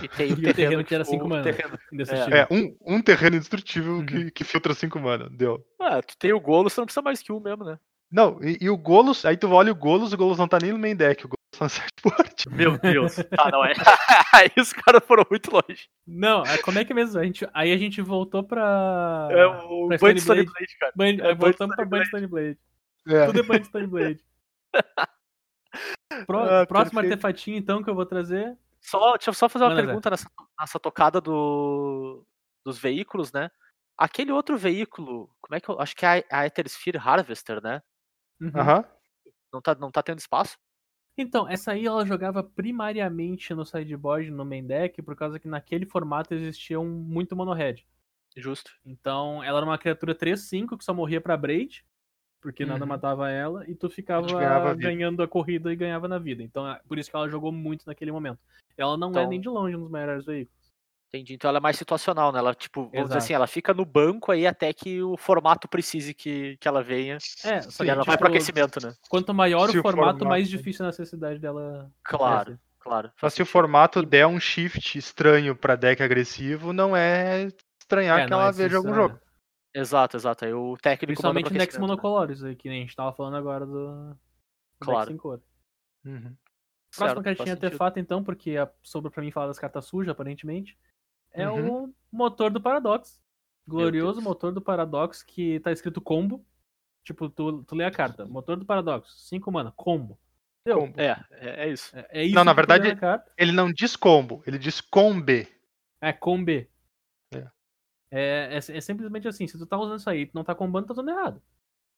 E 0.01 0.07
tem 0.07 0.31
o 0.33 0.35
terreno, 0.35 0.53
terreno 0.53 0.83
que 0.83 0.95
era 0.95 1.03
tipo, 1.03 1.13
cinco 1.13 1.25
o 1.25 1.29
mana. 1.29 1.43
terreno. 1.43 1.79
Indestrutível. 1.91 2.37
É, 2.37 2.47
um, 2.51 2.77
um 2.85 3.01
terreno 3.01 3.35
indestrutível 3.35 3.93
Uhum. 3.93 4.05
que, 4.05 4.31
que 4.31 4.43
filtra 4.43 4.73
5 4.73 4.99
mana, 4.99 5.29
deu. 5.29 5.63
Ah, 5.79 6.01
tu 6.01 6.17
tem 6.17 6.33
o 6.33 6.39
golo, 6.39 6.69
você 6.69 6.79
não 6.79 6.85
precisa 6.85 7.01
mais 7.01 7.21
que 7.21 7.31
um 7.31 7.39
mesmo, 7.39 7.63
né? 7.63 7.77
Não, 8.11 8.39
e, 8.41 8.57
e 8.61 8.69
o 8.69 8.77
Golos, 8.77 9.25
aí 9.25 9.35
tu 9.35 9.49
olha 9.51 9.69
o 9.69 9.75
Golos, 9.75 10.13
o 10.13 10.17
Golos 10.17 10.37
não 10.37 10.47
tá 10.47 10.57
nem 10.61 10.71
no 10.71 10.79
main 10.79 10.95
deck, 10.95 11.25
o 11.25 11.27
Golos 11.27 11.37
tá 11.59 11.65
no 11.65 11.69
sideboard. 12.15 12.35
Meu 12.49 12.77
Deus. 12.77 13.15
tá, 13.15 13.49
não 13.51 13.65
é. 13.65 13.73
Aí 14.33 14.49
os 14.57 14.71
caras 14.71 15.01
foram 15.05 15.25
muito 15.29 15.51
longe. 15.51 15.89
Não, 16.07 16.41
é- 16.43 16.57
como 16.59 16.79
é 16.79 16.85
que 16.85 16.93
é 16.93 16.95
mesmo? 16.95 17.19
A 17.19 17.23
gente, 17.25 17.45
aí 17.53 17.73
a 17.73 17.77
gente 17.77 18.01
voltou 18.01 18.43
pra. 18.43 19.27
É 19.31 19.45
o 19.45 19.87
pra 19.89 19.97
Band 19.97 20.17
Stone 20.17 20.19
Stone 20.21 20.45
Blade, 20.45 20.77
cara. 20.79 20.93
Ban- 20.95 21.05
é 21.29 21.35
voltamos 21.35 21.75
Band 21.75 21.75
pra 21.75 21.85
Band 21.85 22.05
Stone 22.05 22.27
Blade. 22.27 22.57
É. 23.09 23.25
Tudo 23.25 23.39
é 23.39 23.43
Band 23.43 23.63
Stone 23.65 23.87
Blade. 23.87 24.19
Pro- 26.25 26.39
Ah, 26.39 26.65
próximo 26.65 27.01
perfeito. 27.01 27.13
artefatinho, 27.25 27.57
então, 27.57 27.83
que 27.83 27.89
eu 27.89 27.95
vou 27.95 28.05
trazer. 28.05 28.55
Só, 28.87 29.13
deixa 29.17 29.29
eu 29.29 29.33
só 29.33 29.49
fazer 29.49 29.65
uma 29.65 29.75
Zé. 29.75 29.81
pergunta 29.85 30.09
nessa, 30.09 30.29
nessa 30.59 30.79
tocada 30.79 31.19
do, 31.19 32.25
dos 32.65 32.79
veículos, 32.79 33.33
né? 33.33 33.49
Aquele 33.97 34.31
outro 34.31 34.57
veículo, 34.57 35.29
como 35.41 35.55
é 35.55 35.59
que 35.59 35.67
eu. 35.69 35.79
Acho 35.81 35.95
que 35.95 36.05
é 36.05 36.23
a, 36.31 36.39
a 36.41 36.45
Ethersphere 36.45 36.97
Harvester, 36.97 37.61
né? 37.61 37.81
Uhum. 38.39 38.51
Aham. 38.55 38.85
Não 39.51 39.61
tá, 39.61 39.75
não 39.75 39.91
tá 39.91 40.01
tendo 40.01 40.19
espaço? 40.19 40.57
Então, 41.17 41.49
essa 41.49 41.71
aí 41.71 41.85
ela 41.85 42.05
jogava 42.05 42.43
primariamente 42.43 43.53
no 43.53 43.65
sideboard, 43.65 44.29
no 44.29 44.45
main 44.45 44.65
deck, 44.65 45.01
por 45.01 45.15
causa 45.15 45.39
que 45.39 45.47
naquele 45.47 45.85
formato 45.85 46.33
existia 46.33 46.79
um 46.79 46.87
muito 46.87 47.35
mono-red. 47.35 47.83
Justo. 48.37 48.71
Então, 48.85 49.43
ela 49.43 49.57
era 49.57 49.65
uma 49.65 49.79
criatura 49.79 50.13
3-5 50.13 50.77
que 50.77 50.85
só 50.85 50.93
morria 50.93 51.19
pra 51.19 51.35
Braid, 51.35 51.83
porque 52.39 52.65
nada 52.65 52.83
Uhum. 52.83 52.89
matava 52.89 53.31
ela, 53.31 53.67
e 53.67 53.73
tu 53.73 53.89
ficava 53.89 54.75
ganhando 54.75 55.23
a 55.23 55.27
corrida 55.27 55.73
e 55.73 55.75
ganhava 55.75 56.07
na 56.07 56.19
vida. 56.19 56.43
Então, 56.43 56.69
é 56.69 56.79
por 56.87 56.99
isso 56.99 57.09
que 57.09 57.15
ela 57.15 57.27
jogou 57.27 57.51
muito 57.51 57.87
naquele 57.87 58.11
momento. 58.11 58.39
Ela 58.77 58.95
não 58.97 59.07
é 59.07 59.11
Então- 59.11 59.27
nem 59.29 59.41
de 59.41 59.49
longe 59.49 59.75
um 59.75 59.81
dos 59.81 59.91
melhores 59.91 60.25
veículos. 60.25 60.55
Entendi. 61.09 61.33
Então 61.35 61.47
ela 61.49 61.57
é 61.57 61.61
mais 61.61 61.77
situacional, 61.77 62.31
né? 62.33 62.39
Ela, 62.39 62.53
tipo, 62.53 62.81
vamos 62.81 62.91
dizer 62.91 63.03
Exato. 63.05 63.17
assim, 63.17 63.33
ela 63.33 63.47
fica 63.47 63.73
no 63.73 63.85
banco 63.85 64.29
aí 64.31 64.45
até 64.45 64.73
que 64.73 65.01
o 65.01 65.15
formato 65.17 65.65
precise 65.67 66.13
que, 66.13 66.57
que 66.57 66.67
ela 66.67 66.83
venha. 66.83 67.15
É, 67.45 67.61
só 67.61 67.83
E 67.83 67.87
que, 67.87 67.91
ela 67.91 68.03
vai 68.03 68.15
tipo, 68.15 68.17
pro 68.17 68.27
aquecimento, 68.27 68.85
né? 68.85 68.93
Quanto 69.09 69.33
maior 69.33 69.69
o 69.69 69.71
o 69.71 69.81
formato, 69.81 69.95
formato- 69.95 70.25
mais 70.25 70.49
difícil 70.49 70.83
a 70.83 70.89
necessidade 70.89 71.39
dela. 71.39 71.89
Claro, 72.03 72.45
crescer. 72.45 72.61
claro. 72.79 73.11
Mas 73.21 73.33
se 73.33 73.41
o 73.41 73.45
formato 73.45 74.03
der 74.03 74.27
um 74.27 74.37
shift 74.39 74.97
estranho 74.97 75.55
pra 75.55 75.75
deck 75.77 76.03
agressivo, 76.03 76.73
não 76.73 76.93
é 76.95 77.47
estranhar 77.79 78.19
É, 78.19 78.27
que 78.27 78.33
ela 78.33 78.49
é 78.49 78.51
veja 78.51 78.75
algum 78.77 78.93
jogo. 78.93 79.17
Exato, 79.73 80.17
exato. 80.17 80.43
Aí 80.43 80.53
o 80.53 80.75
técnico 80.75 81.05
Principalmente 81.13 81.53
decks 81.53 81.77
né? 81.77 81.81
monocolores, 81.81 82.43
aí, 82.43 82.53
que 82.55 82.67
nem 82.67 82.79
a 82.79 82.81
gente 82.81 82.95
tava 82.95 83.13
falando 83.13 83.37
agora 83.37 83.65
do. 83.65 84.09
do 84.11 84.17
Claro. 84.81 84.99
deck 84.99 85.07
sem 85.11 85.17
cor. 85.17 85.41
Uhum. 86.05 86.35
Próxima 86.97 87.23
Certo, 87.23 87.37
cartinha 87.37 87.53
artefato, 87.55 87.99
então, 87.99 88.23
porque 88.23 88.57
a- 88.57 88.69
sobrou 88.83 89.11
pra 89.11 89.23
mim 89.23 89.31
falar 89.31 89.47
das 89.47 89.59
cartas 89.59 89.85
sujas, 89.85 90.11
aparentemente. 90.11 90.77
É 91.31 91.47
Uhum. 91.49 91.85
o 91.85 91.93
motor 92.11 92.49
do 92.51 92.59
Paradox. 92.61 93.19
Glorioso 93.67 94.21
motor 94.21 94.51
do 94.53 94.61
Paradox 94.61 95.21
que 95.21 95.59
tá 95.59 95.71
escrito 95.71 95.99
combo. 96.01 96.45
Tipo, 97.03 97.29
tu, 97.29 97.63
tu 97.63 97.75
lê 97.75 97.83
a 97.85 97.91
carta. 97.91 98.25
Motor 98.25 98.57
do 98.57 98.65
Paradox, 98.65 99.27
5 99.27 99.51
mana, 99.51 99.71
combo. 99.75 100.17
Deu. 100.65 100.79
Combo. 100.79 100.99
É, 100.99 101.23
é, 101.31 101.65
é 101.65 101.69
isso. 101.69 101.95
É, 101.97 102.07
é 102.11 102.23
isso 102.25 102.35
Não, 102.35 102.43
na 102.43 102.53
verdade- 102.53 102.95
carta. 102.95 103.31
Ele 103.37 103.51
não 103.51 103.71
diz 103.71 103.95
combo, 103.95 104.41
ele 104.45 104.57
diz 104.57 104.81
combe. 104.81 105.47
É, 106.01 106.11
combe. 106.13 106.69
É. 107.33 107.47
É, 108.11 108.49
é, 108.53 108.57
é 108.57 108.81
simplesmente 108.81 109.27
assim, 109.27 109.47
se 109.47 109.57
tu 109.57 109.65
tá 109.65 109.77
usando 109.77 109.99
isso 109.99 110.09
aí 110.09 110.21
e 110.21 110.25
tu 110.27 110.33
não 110.35 110.43
tá 110.43 110.53
combando, 110.55 110.87
tá 110.87 110.93
tudo 110.93 111.09
errado. 111.09 111.41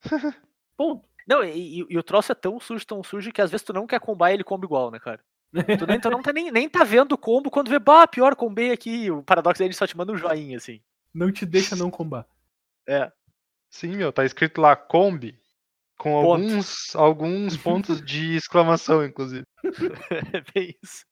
Ponto. 0.79 1.05
Não, 1.27 1.43
e, 1.43 1.81
e- 1.81 1.85
e 1.89 1.97
o 1.97 2.01
troço 2.03 2.31
é 2.31 2.35
tão 2.35 2.57
sujo, 2.57 2.85
tão 2.87 3.03
sujo, 3.03 3.31
que 3.33 3.41
às 3.41 3.51
vezes 3.51 3.65
tu 3.65 3.73
não 3.73 3.85
quer 3.85 3.99
combar 3.99 4.31
ele 4.31 4.43
comba 4.45 4.65
igual, 4.65 4.89
né, 4.89 4.97
cara? 4.97 5.19
Tu, 5.77 5.85
nem, 5.85 5.99
tu 5.99 6.09
não 6.09 6.21
tá 6.21 6.31
nem, 6.31 6.49
nem 6.51 6.69
tá 6.69 6.83
vendo 6.85 7.11
o 7.11 7.17
combo 7.17 7.51
quando 7.51 7.69
vê, 7.69 7.77
bah, 7.79 8.07
pior, 8.07 8.33
combei 8.35 8.71
aqui. 8.71 9.11
O 9.11 9.21
paradoxo 9.21 9.61
dele 9.61 9.73
só 9.73 9.85
te 9.85 9.97
manda 9.97 10.13
um 10.13 10.17
joinha, 10.17 10.55
assim. 10.57 10.79
Não 11.13 11.31
te 11.31 11.45
deixa 11.45 11.75
não 11.75 11.91
combar. 11.91 12.25
É. 12.87 13.11
Sim, 13.69 13.97
meu, 13.97 14.13
tá 14.13 14.23
escrito 14.23 14.61
lá 14.61 14.75
combi. 14.75 15.37
Com 15.97 16.11
Ponto. 16.13 16.31
alguns, 16.43 16.95
alguns 16.95 17.57
pontos 17.57 17.99
de 18.05 18.35
exclamação, 18.37 19.03
inclusive. 19.03 19.43
É 20.33 20.41
bem 20.55 20.73
isso. 20.81 21.03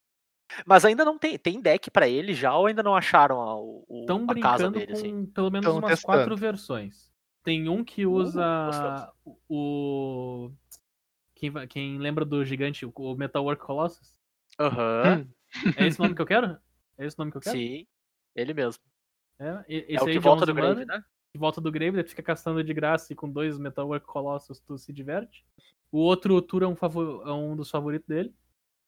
Mas 0.65 0.85
ainda 0.85 1.03
não 1.03 1.17
tem. 1.19 1.37
Tem 1.37 1.59
deck 1.59 1.91
pra 1.91 2.07
ele 2.07 2.33
já 2.33 2.55
ou 2.55 2.67
ainda 2.67 2.81
não 2.81 2.95
acharam 2.95 3.41
a, 3.41 3.55
o, 3.59 3.83
o- 3.89 3.99
Estão 4.01 4.23
a 4.29 4.39
casa 4.39 4.69
brincando 4.69 4.79
dele, 4.79 4.87
com 4.93 4.93
assim? 4.97 5.25
pelo 5.25 5.51
menos 5.51 5.65
Tão 5.67 5.77
umas 5.79 5.89
testando. 5.91 6.17
quatro 6.17 6.37
versões. 6.37 7.06
Tem 7.47 7.69
um 7.69 7.81
que 7.81 8.05
usa 8.05 8.65
gostoso. 8.65 9.37
o. 9.47 10.51
Quem, 11.33 11.53
quem 11.69 11.97
lembra 11.97 12.25
do 12.25 12.43
gigante, 12.43 12.85
o 12.85 13.15
Metalwork 13.15 13.63
Colossus? 13.63 14.19
Aham. 14.59 15.25
Hum. 15.25 15.71
É 15.77 15.87
esse 15.87 15.97
nome 15.97 16.13
que 16.13 16.21
eu 16.21 16.25
quero? 16.25 16.57
É 16.97 17.05
esse 17.05 17.17
nome 17.17 17.31
que 17.31 17.37
eu 17.37 17.41
quero? 17.41 17.55
Sim. 17.57 17.87
Ele 18.35 18.53
mesmo. 18.53 18.83
É, 19.39 19.63
e- 19.69 19.85
esse 19.87 19.95
É 19.95 20.01
o 20.01 20.05
que 20.07 20.11
de 20.11 20.19
volta 20.19 20.43
11 20.43 20.51
do 20.51 20.55
Grave, 20.55 20.85
né? 20.85 21.01
que 21.31 21.39
volta 21.39 21.61
do 21.61 21.71
Grave, 21.71 22.03
tu 22.03 22.09
fica 22.09 22.21
castando 22.21 22.61
de 22.61 22.73
graça 22.73 23.13
e 23.13 23.15
com 23.15 23.29
dois 23.31 23.57
Metalwork 23.57 24.05
Colossus 24.05 24.59
tu 24.59 24.77
se 24.77 24.91
diverte. 24.91 25.45
O 25.89 25.99
outro, 25.99 26.35
o 26.35 26.41
Tur 26.41 26.63
é 26.63 26.67
um, 26.67 26.75
favor- 26.75 27.25
é 27.25 27.31
um 27.31 27.55
dos 27.55 27.69
favoritos 27.71 28.09
dele. 28.09 28.35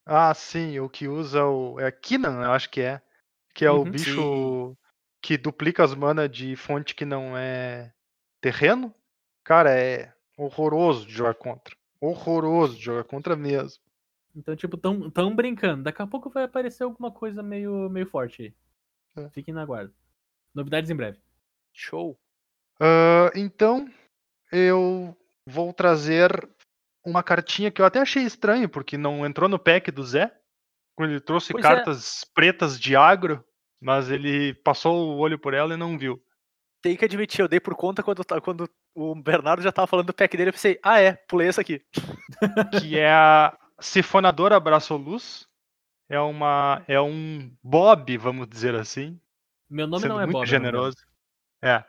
Ah, 0.06 0.34
sim, 0.34 0.78
o 0.82 0.90
que 0.90 1.08
usa 1.08 1.46
o. 1.46 1.80
É 1.80 1.90
Kinan, 1.94 2.44
eu 2.44 2.52
acho 2.52 2.70
que 2.70 2.82
é. 2.82 3.02
Que 3.56 3.64
é 3.64 3.72
o 3.72 3.84
Uhum. 3.84 3.92
bicho 3.92 4.12
Sim. 4.72 4.78
que 5.22 5.38
duplica 5.38 5.82
as 5.82 5.96
mana 5.96 6.28
de 6.28 6.58
fonte 6.58 6.94
que 6.94 7.06
não 7.06 7.38
é 7.38 7.94
terreno. 8.42 8.94
Cara, 9.44 9.72
é 9.72 10.14
horroroso 10.38 11.06
de 11.06 11.14
jogar 11.14 11.34
contra. 11.34 11.76
Horroroso 12.00 12.78
de 12.78 12.84
jogar 12.84 13.04
contra 13.04 13.36
mesmo. 13.36 13.84
Então, 14.36 14.56
tipo, 14.56 14.78
tão, 14.78 15.10
tão 15.10 15.36
brincando. 15.36 15.84
Daqui 15.84 16.02
a 16.02 16.08
pouco 16.08 16.30
vai 16.30 16.44
aparecer 16.44 16.84
alguma 16.84 17.12
coisa 17.12 17.44
meio, 17.44 17.90
meio 17.90 18.06
forte 18.06 18.42
aí. 18.44 19.24
É. 19.24 19.30
Fiquem 19.30 19.54
na 19.54 19.66
guarda. 19.66 19.94
Novidades 20.54 20.90
em 20.90 20.96
breve. 20.96 21.20
Show. 21.74 22.18
Ah, 22.80 23.32
então, 23.36 23.90
eu 24.52 25.16
vou 25.46 25.74
trazer 25.74 26.48
uma 27.06 27.24
cartinha 27.24 27.72
que 27.72 27.82
eu 27.82 27.86
até 27.86 28.00
achei 28.00 28.24
estranho, 28.24 28.70
porque 28.70 28.98
não 28.98 29.26
entrou 29.26 29.50
no 29.50 29.60
pack 29.60 29.92
do 29.92 30.04
Zé. 30.04 30.34
Quando 30.96 31.12
ele 31.12 31.22
trouxe 31.22 31.52
Pois 31.52 31.64
é. 31.64 31.68
cartas 31.68 32.26
pretas 32.34 32.80
de 32.80 32.96
agro, 32.96 33.44
mas 33.80 34.10
ele 34.10 34.54
passou 34.56 35.16
o 35.16 35.18
olho 35.18 35.40
por 35.40 35.54
ela 35.54 35.74
e 35.74 35.78
não 35.78 35.98
viu. 35.98 36.22
Tem 36.82 36.96
que 36.96 37.06
admitir, 37.06 37.42
eu 37.42 37.48
dei 37.48 37.60
por 37.60 37.76
conta 37.76 38.02
quando, 38.02 38.24
quando 38.42 38.70
o 38.96 39.16
Bernardo 39.16 39.62
já 39.62 39.72
tava 39.72 39.88
falando 39.88 40.08
do 40.08 40.14
pack 40.14 40.36
dele, 40.36 40.50
eu 40.50 40.54
pensei, 40.54 40.80
ah 40.84 41.00
é, 41.00 41.14
pulei 41.28 41.48
essa 41.48 41.62
aqui. 41.62 41.82
que 42.82 42.98
é 42.98 43.12
a 43.12 43.58
Sifonadora 43.80 44.58
Luz. 44.92 45.48
É 46.10 46.20
uma. 46.20 46.84
É 46.88 47.00
um 47.00 47.52
Bob, 47.64 48.18
vamos 48.18 48.48
dizer 48.48 48.74
assim. 48.76 49.20
Meu 49.70 49.86
nome 49.86 50.08
não 50.08 50.20
é 50.20 50.26
muito 50.26 50.34
Bob. 50.34 50.44
É 50.44 50.48
generoso. 50.48 50.98
É. 51.62 51.84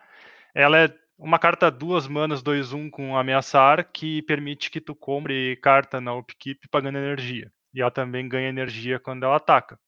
Ela 0.54 0.84
é 0.84 0.94
uma 1.16 1.38
carta 1.38 1.70
duas 1.70 2.06
manas, 2.06 2.42
2-1 2.42 2.74
um, 2.74 2.90
com 2.90 3.16
ameaçar, 3.16 3.90
que 3.90 4.22
permite 4.22 4.70
que 4.70 4.80
tu 4.80 4.94
compre 4.94 5.56
carta 5.56 6.00
na 6.00 6.14
upkeep 6.14 6.68
pagando 6.68 6.98
energia. 6.98 7.50
E 7.72 7.80
ela 7.80 7.90
também 7.90 8.28
ganha 8.28 8.48
energia 8.48 8.98
quando 8.98 9.24
ela 9.24 9.36
ataca. 9.36 9.78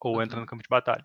Ou 0.00 0.16
uhum. 0.16 0.22
entra 0.22 0.40
no 0.40 0.46
campo 0.46 0.62
de 0.62 0.68
batalha. 0.68 1.04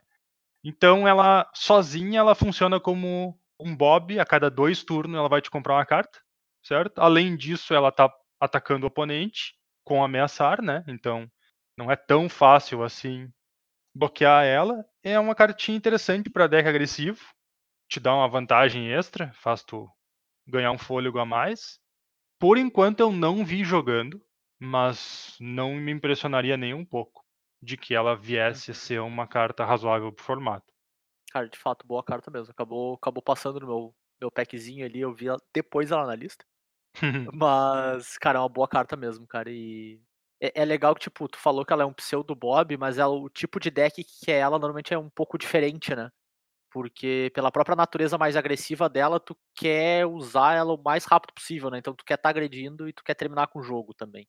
Então 0.64 1.07
ela 1.07 1.49
sozinha 1.53 2.20
ela 2.20 2.36
funciona 2.36 2.80
como 2.80 3.38
um 3.59 3.76
Bob, 3.76 4.20
a 4.20 4.26
cada 4.26 4.49
dois 4.49 4.84
turnos 4.84 5.18
ela 5.18 5.30
vai 5.30 5.41
te 5.41 5.49
comprar 5.49 5.76
uma 5.76 5.86
carta, 5.86 6.20
certo? 6.64 6.99
Além 6.99 7.36
disso, 7.36 7.74
ela 7.74 7.91
tá 7.91 8.11
atacando 8.39 8.86
o 8.86 8.88
oponente 8.88 9.53
com 9.84 10.03
ameaçar, 10.03 10.61
né? 10.61 10.84
Então 10.88 11.30
não 11.78 11.91
é 11.91 11.95
tão 11.95 12.30
fácil 12.30 12.84
assim 12.84 13.30
bloquear 13.95 14.45
ela. 14.45 14.84
É 15.03 15.20
uma 15.20 15.36
cartinha 15.36 15.78
interessante 15.78 16.30
para 16.30 16.47
deck 16.47 16.68
agressivo, 16.68 17.22
te 17.89 17.99
dá 17.99 18.16
uma 18.16 18.30
vantagem 18.30 18.91
extra, 18.91 19.32
faz 19.36 19.64
tu 19.64 19.89
ganhar 20.47 20.72
um 20.72 20.78
fôlego 20.78 21.20
a 21.20 21.26
mais. 21.26 21.80
Por 22.39 22.57
enquanto 22.57 23.01
eu 23.01 23.11
não 23.11 23.45
vi 23.45 23.64
jogando, 23.66 24.22
mas 24.59 25.36
não 25.39 25.76
me 25.76 25.91
impressionaria 25.91 26.57
nem 26.57 26.74
um 26.74 26.86
pouco 26.86 27.22
de 27.64 27.78
que 27.78 27.95
ela 27.95 28.16
viesse 28.16 28.72
a 28.72 28.74
ser 28.74 28.99
uma 29.01 29.28
carta 29.28 29.64
razoável 29.64 30.11
pro 30.11 30.24
formato. 30.24 30.74
Cara, 31.32 31.47
de 31.47 31.57
fato, 31.57 31.88
boa 31.88 32.03
carta 32.03 32.30
mesmo. 32.30 32.51
Acabou, 32.51 32.95
acabou 32.95 33.24
passando 33.24 33.59
no 33.59 33.68
meu, 33.68 33.95
meu 34.22 34.32
packzinho 34.32 34.86
ali, 34.86 34.99
eu 34.99 35.14
vi 35.14 35.28
depois 35.53 35.91
ela 35.91 36.05
na 36.05 36.16
lista. 36.16 36.45
mas, 37.34 38.18
cara, 38.18 38.38
é 38.38 38.41
uma 38.41 38.49
boa 38.49 38.68
carta 38.68 38.95
mesmo, 38.95 39.26
cara. 39.26 39.49
E 39.49 39.99
é, 40.39 40.61
é, 40.61 40.66
legal 40.66 40.93
que, 40.93 41.01
tipo, 41.01 41.28
tu 41.28 41.38
falou 41.38 41.66
que 41.66 41.74
ela 41.74 41.84
é 41.84 41.86
um 41.86 41.93
pseudo 41.93 42.36
Bob, 42.36 42.78
mas 42.78 42.97
ela, 42.97 43.14
o 43.14 43.30
tipo 43.30 43.59
de 43.59 43.72
deck 43.72 44.03
que 44.03 44.32
é 44.32 44.39
ela 44.39 44.59
normalmente 44.59 44.93
é 44.93 44.97
um 44.97 45.09
pouco 45.09 45.38
diferente, 45.38 45.95
né? 45.95 46.11
Porque 46.72 47.32
pela 47.34 47.51
própria 47.51 47.76
natureza 47.76 48.18
mais 48.18 48.36
agressiva 48.36 48.89
dela, 48.89 49.20
tu 49.20 49.38
quer 49.55 50.05
usar 50.05 50.55
ela 50.55 50.74
o 50.74 50.84
mais 50.84 51.05
rápido 51.05 51.34
possível, 51.34 51.70
né? 51.70 51.78
Então 51.78 51.95
tu 51.95 52.03
quer 52.03 52.16
estar 52.16 52.24
tá 52.24 52.30
agredindo 52.30 52.89
e 52.89 52.93
tu 52.93 53.03
quer 53.03 53.16
terminar 53.16 53.47
com 53.47 53.59
o 53.59 53.64
jogo 53.64 53.93
também. 53.93 54.28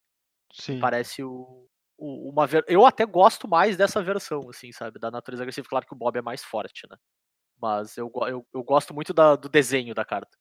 Sim. 0.53 0.79
Parece 0.79 1.25
o, 1.25 1.67
uma 2.05 2.47
ver... 2.47 2.65
Eu 2.69 2.85
até 2.87 3.05
gosto 3.05 3.49
mais 3.49 3.77
dessa 3.77 4.03
versão, 4.03 4.49
assim, 4.51 4.73
sabe? 4.73 4.99
Da 4.99 5.11
natureza 5.11 5.43
agressiva. 5.43 5.69
Claro 5.69 5.87
que 5.87 5.95
o 5.95 5.97
Bob 5.97 6.17
é 6.19 6.23
mais 6.23 6.43
forte, 6.43 6.87
né? 6.91 6.97
Mas 7.61 7.97
eu, 7.97 8.11
eu, 8.29 8.47
eu 8.53 8.63
gosto 8.63 8.93
muito 8.93 9.15
da, 9.15 9.37
do 9.37 9.49
desenho 9.49 9.95
da 9.95 10.05
carta. 10.05 10.37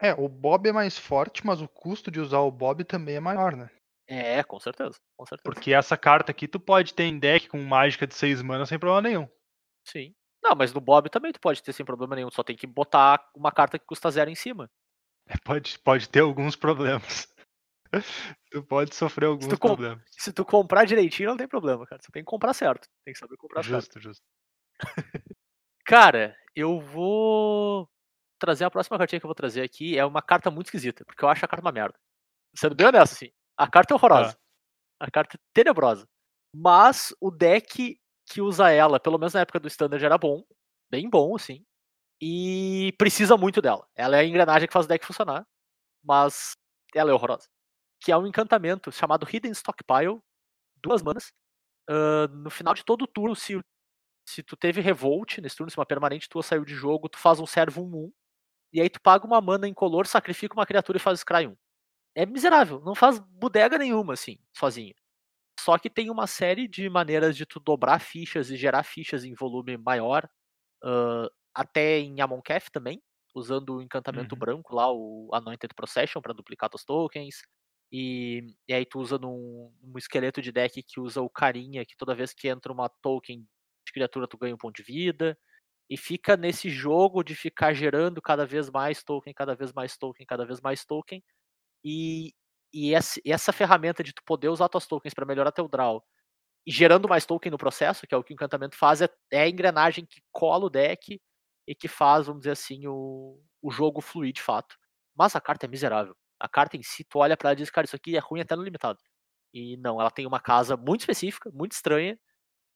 É, 0.00 0.12
o 0.14 0.28
Bob 0.28 0.68
é 0.68 0.72
mais 0.72 0.98
forte, 0.98 1.46
mas 1.46 1.60
o 1.60 1.68
custo 1.68 2.10
de 2.10 2.20
usar 2.20 2.40
o 2.40 2.50
Bob 2.50 2.82
também 2.84 3.16
é 3.16 3.20
maior, 3.20 3.54
né? 3.54 3.70
É, 4.06 4.42
com 4.42 4.58
certeza, 4.58 4.98
com 5.16 5.24
certeza. 5.24 5.42
Porque 5.44 5.72
essa 5.72 5.96
carta 5.96 6.32
aqui 6.32 6.48
tu 6.48 6.58
pode 6.58 6.92
ter 6.92 7.04
em 7.04 7.18
deck 7.18 7.48
com 7.48 7.58
mágica 7.62 8.06
de 8.06 8.14
6 8.14 8.42
mana 8.42 8.66
sem 8.66 8.78
problema 8.78 9.00
nenhum. 9.00 9.28
Sim. 9.86 10.14
Não, 10.42 10.56
mas 10.56 10.72
no 10.72 10.80
Bob 10.80 11.08
também 11.08 11.32
tu 11.32 11.40
pode 11.40 11.62
ter 11.62 11.72
sem 11.72 11.86
problema 11.86 12.16
nenhum, 12.16 12.30
só 12.30 12.42
tem 12.42 12.56
que 12.56 12.66
botar 12.66 13.24
uma 13.34 13.52
carta 13.52 13.78
que 13.78 13.86
custa 13.86 14.10
zero 14.10 14.28
em 14.28 14.34
cima. 14.34 14.68
É, 15.28 15.34
pode, 15.44 15.78
pode 15.78 16.08
ter 16.08 16.20
alguns 16.20 16.56
problemas. 16.56 17.31
Tu 18.50 18.62
pode 18.62 18.94
sofrer 18.94 19.26
alguns 19.26 19.44
se 19.44 19.56
problemas. 19.56 20.02
Se 20.10 20.32
tu 20.32 20.44
comprar 20.44 20.84
direitinho, 20.84 21.30
não 21.30 21.36
tem 21.36 21.48
problema, 21.48 21.86
cara. 21.86 22.00
Você 22.00 22.10
tem 22.10 22.22
que 22.22 22.30
comprar 22.30 22.54
certo. 22.54 22.88
Tem 23.04 23.12
que 23.12 23.18
saber 23.18 23.36
comprar 23.36 23.62
justo, 23.62 23.92
certo. 23.92 24.00
Justo, 24.00 24.22
justo. 24.22 24.24
cara, 25.84 26.36
eu 26.54 26.80
vou 26.80 27.88
trazer 28.38 28.64
a 28.64 28.70
próxima 28.70 28.98
cartinha 28.98 29.20
que 29.20 29.26
eu 29.26 29.28
vou 29.28 29.34
trazer 29.34 29.62
aqui. 29.62 29.98
É 29.98 30.04
uma 30.04 30.22
carta 30.22 30.50
muito 30.50 30.66
esquisita, 30.66 31.04
porque 31.04 31.24
eu 31.24 31.28
acho 31.28 31.44
a 31.44 31.48
carta 31.48 31.64
uma 31.64 31.72
merda. 31.72 31.98
Sendo 32.54 32.74
bem 32.74 32.86
honesto, 32.86 33.14
assim. 33.14 33.30
A 33.56 33.68
carta 33.68 33.92
é 33.92 33.94
horrorosa. 33.94 34.36
Ah. 35.00 35.06
A 35.06 35.10
carta 35.10 35.36
é 35.36 35.40
tenebrosa. 35.52 36.08
Mas 36.54 37.14
o 37.20 37.30
deck 37.30 37.98
que 38.26 38.40
usa 38.40 38.70
ela, 38.70 39.00
pelo 39.00 39.18
menos 39.18 39.34
na 39.34 39.40
época 39.40 39.60
do 39.60 39.68
Standard, 39.68 40.04
era 40.04 40.16
bom. 40.16 40.44
Bem 40.90 41.08
bom, 41.08 41.36
assim. 41.36 41.64
E 42.20 42.94
precisa 42.98 43.36
muito 43.36 43.60
dela. 43.60 43.86
Ela 43.96 44.16
é 44.16 44.20
a 44.20 44.24
engrenagem 44.24 44.68
que 44.68 44.72
faz 44.72 44.86
o 44.86 44.88
deck 44.88 45.04
funcionar. 45.04 45.46
Mas 46.04 46.52
ela 46.94 47.10
é 47.10 47.14
horrorosa 47.14 47.48
que 48.02 48.10
é 48.10 48.16
um 48.16 48.26
encantamento 48.26 48.90
chamado 48.90 49.26
Hidden 49.30 49.52
Stockpile, 49.52 50.20
duas 50.82 51.02
manas. 51.02 51.32
Uh, 51.88 52.28
no 52.28 52.50
final 52.50 52.74
de 52.74 52.84
todo 52.84 53.06
turno, 53.06 53.34
se, 53.36 53.60
se 54.28 54.42
tu 54.42 54.56
teve 54.56 54.80
Revolt 54.80 55.38
nesse 55.38 55.56
turno, 55.56 55.70
se 55.70 55.78
uma 55.78 55.86
permanente 55.86 56.28
tua 56.28 56.42
saiu 56.42 56.64
de 56.64 56.74
jogo, 56.74 57.08
tu 57.08 57.18
faz 57.18 57.38
um 57.38 57.46
servo 57.46 57.82
1-1, 57.82 58.12
e 58.72 58.80
aí 58.80 58.90
tu 58.90 59.00
paga 59.00 59.26
uma 59.26 59.40
mana 59.40 59.68
incolor, 59.68 60.06
sacrifica 60.06 60.54
uma 60.54 60.66
criatura 60.66 60.96
e 60.98 61.00
faz 61.00 61.20
Scry 61.20 61.46
1. 61.46 61.56
É 62.14 62.26
miserável, 62.26 62.80
não 62.80 62.94
faz 62.94 63.18
bodega 63.18 63.78
nenhuma, 63.78 64.14
assim, 64.14 64.38
sozinho. 64.52 64.94
Só 65.60 65.78
que 65.78 65.88
tem 65.88 66.10
uma 66.10 66.26
série 66.26 66.66
de 66.66 66.88
maneiras 66.88 67.36
de 67.36 67.46
tu 67.46 67.60
dobrar 67.60 68.00
fichas 68.00 68.50
e 68.50 68.56
gerar 68.56 68.82
fichas 68.82 69.24
em 69.24 69.34
volume 69.34 69.76
maior, 69.76 70.28
uh, 70.84 71.30
até 71.54 71.98
em 72.00 72.20
Amonkhet 72.20 72.70
também, 72.72 73.00
usando 73.34 73.76
o 73.76 73.82
encantamento 73.82 74.34
uhum. 74.34 74.38
branco 74.38 74.74
lá, 74.74 74.90
o 74.90 75.30
Anointed 75.32 75.74
Procession, 75.74 76.20
para 76.20 76.34
duplicar 76.34 76.68
teus 76.68 76.84
tokens. 76.84 77.42
E, 77.92 78.56
e 78.66 78.72
aí 78.72 78.86
tu 78.86 78.98
usa 79.00 79.18
num, 79.18 79.70
um 79.82 79.98
esqueleto 79.98 80.40
de 80.40 80.50
deck 80.50 80.82
que 80.82 80.98
usa 80.98 81.20
o 81.20 81.28
carinha, 81.28 81.84
que 81.84 81.96
toda 81.96 82.14
vez 82.14 82.32
que 82.32 82.48
entra 82.48 82.72
uma 82.72 82.88
token 82.88 83.46
de 83.86 83.92
criatura 83.92 84.26
tu 84.26 84.38
ganha 84.38 84.54
um 84.54 84.58
ponto 84.58 84.76
de 84.76 84.82
vida. 84.82 85.38
E 85.90 85.96
fica 85.96 86.36
nesse 86.36 86.70
jogo 86.70 87.22
de 87.22 87.34
ficar 87.34 87.74
gerando 87.74 88.22
cada 88.22 88.46
vez 88.46 88.70
mais 88.70 89.02
token, 89.02 89.34
cada 89.34 89.54
vez 89.54 89.72
mais 89.74 89.96
token, 89.98 90.26
cada 90.26 90.46
vez 90.46 90.60
mais 90.60 90.84
token. 90.86 91.22
E, 91.84 92.34
e, 92.72 92.94
essa, 92.94 93.20
e 93.24 93.32
essa 93.32 93.52
ferramenta 93.52 94.02
de 94.02 94.14
tu 94.14 94.22
poder 94.24 94.48
usar 94.48 94.68
tuas 94.68 94.86
tokens 94.86 95.14
para 95.14 95.26
melhorar 95.26 95.52
teu 95.52 95.68
draw 95.68 96.02
e 96.66 96.70
gerando 96.72 97.08
mais 97.08 97.26
token 97.26 97.50
no 97.50 97.58
processo, 97.58 98.06
que 98.06 98.14
é 98.14 98.18
o 98.18 98.24
que 98.24 98.32
o 98.32 98.34
encantamento 98.34 98.76
faz, 98.76 99.02
é, 99.02 99.08
é 99.32 99.42
a 99.42 99.48
engrenagem 99.48 100.06
que 100.06 100.22
cola 100.32 100.66
o 100.66 100.70
deck 100.70 101.20
e 101.66 101.74
que 101.74 101.88
faz, 101.88 102.26
vamos 102.26 102.42
dizer 102.42 102.52
assim, 102.52 102.86
o, 102.86 103.40
o 103.62 103.70
jogo 103.70 104.00
fluir 104.00 104.32
de 104.32 104.42
fato. 104.42 104.76
Mas 105.16 105.36
a 105.36 105.40
carta 105.40 105.66
é 105.66 105.68
miserável 105.68 106.16
a 106.42 106.48
carta 106.48 106.76
em 106.76 106.82
si, 106.82 107.04
tu 107.04 107.20
olha 107.20 107.36
para 107.36 107.50
ela 107.50 107.54
e 107.54 107.56
diz, 107.56 107.70
cara, 107.70 107.84
isso 107.84 107.94
aqui 107.94 108.16
é 108.16 108.18
ruim 108.18 108.40
até 108.40 108.56
no 108.56 108.64
limitado. 108.64 108.98
E 109.54 109.76
não, 109.76 110.00
ela 110.00 110.10
tem 110.10 110.26
uma 110.26 110.40
casa 110.40 110.76
muito 110.76 111.00
específica, 111.00 111.50
muito 111.52 111.72
estranha. 111.72 112.18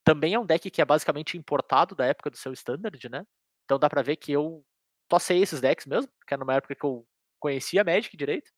Também 0.04 0.34
é 0.34 0.38
um 0.38 0.46
deck 0.46 0.70
que 0.70 0.80
é 0.80 0.84
basicamente 0.84 1.36
importado 1.36 1.94
da 1.94 2.06
época 2.06 2.30
do 2.30 2.36
seu 2.36 2.52
standard, 2.52 3.08
né? 3.10 3.26
Então 3.64 3.78
dá 3.78 3.90
pra 3.90 4.02
ver 4.02 4.16
que 4.16 4.30
eu 4.30 4.64
tossei 5.08 5.42
esses 5.42 5.60
decks 5.60 5.86
mesmo, 5.86 6.10
que 6.26 6.32
era 6.32 6.40
numa 6.40 6.54
época 6.54 6.76
que 6.76 6.84
eu 6.84 7.04
conhecia 7.40 7.82
Magic 7.82 8.16
direito. 8.16 8.52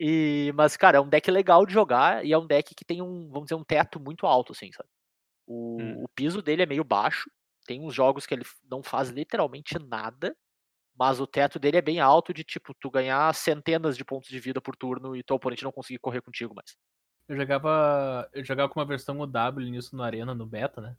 E, 0.00 0.52
mas, 0.56 0.76
cara, 0.76 0.98
é 0.98 1.00
um 1.00 1.08
deck 1.08 1.30
legal 1.30 1.64
de 1.64 1.72
jogar 1.72 2.24
e 2.24 2.32
é 2.32 2.38
um 2.38 2.46
deck 2.46 2.74
que 2.74 2.84
tem 2.84 3.00
um, 3.00 3.28
vamos 3.28 3.44
dizer, 3.44 3.54
um 3.54 3.64
teto 3.64 4.00
muito 4.00 4.26
alto, 4.26 4.52
assim, 4.52 4.72
sabe? 4.72 4.88
O, 5.46 5.80
hum. 5.80 6.04
o 6.04 6.08
piso 6.08 6.42
dele 6.42 6.62
é 6.62 6.66
meio 6.66 6.84
baixo. 6.84 7.30
Tem 7.66 7.80
uns 7.80 7.94
jogos 7.94 8.26
que 8.26 8.34
ele 8.34 8.44
não 8.70 8.82
faz 8.82 9.10
literalmente 9.10 9.78
nada. 9.78 10.36
Mas 10.98 11.20
o 11.20 11.26
teto 11.26 11.58
dele 11.58 11.76
é 11.76 11.82
bem 11.82 12.00
alto 12.00 12.34
de 12.34 12.42
tipo, 12.42 12.74
tu 12.74 12.90
ganhar 12.90 13.32
centenas 13.34 13.96
de 13.96 14.04
pontos 14.04 14.28
de 14.28 14.40
vida 14.40 14.60
por 14.60 14.74
turno 14.74 15.14
e 15.14 15.22
teu 15.22 15.36
oponente 15.36 15.62
não 15.62 15.70
conseguir 15.70 15.98
correr 15.98 16.20
contigo 16.20 16.54
mais. 16.54 16.76
Eu 17.28 17.36
jogava. 17.36 18.28
Eu 18.32 18.44
jogava 18.44 18.68
com 18.68 18.80
uma 18.80 18.86
versão 18.86 19.18
UW 19.18 19.70
nisso 19.70 19.94
no 19.94 20.02
Arena, 20.02 20.34
no 20.34 20.46
beta, 20.46 20.80
né? 20.80 20.96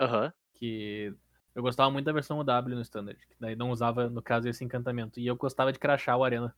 Aham. 0.00 0.26
Uhum. 0.26 0.32
Que 0.54 1.14
eu 1.54 1.62
gostava 1.62 1.90
muito 1.90 2.06
da 2.06 2.12
versão 2.12 2.38
UW 2.38 2.74
no 2.74 2.80
Standard. 2.80 3.18
Que 3.26 3.34
daí 3.38 3.54
não 3.54 3.70
usava, 3.70 4.08
no 4.08 4.22
caso, 4.22 4.48
esse 4.48 4.64
encantamento. 4.64 5.20
E 5.20 5.26
eu 5.26 5.36
gostava 5.36 5.72
de 5.72 5.78
crachar 5.78 6.16
o 6.16 6.24
Arena. 6.24 6.54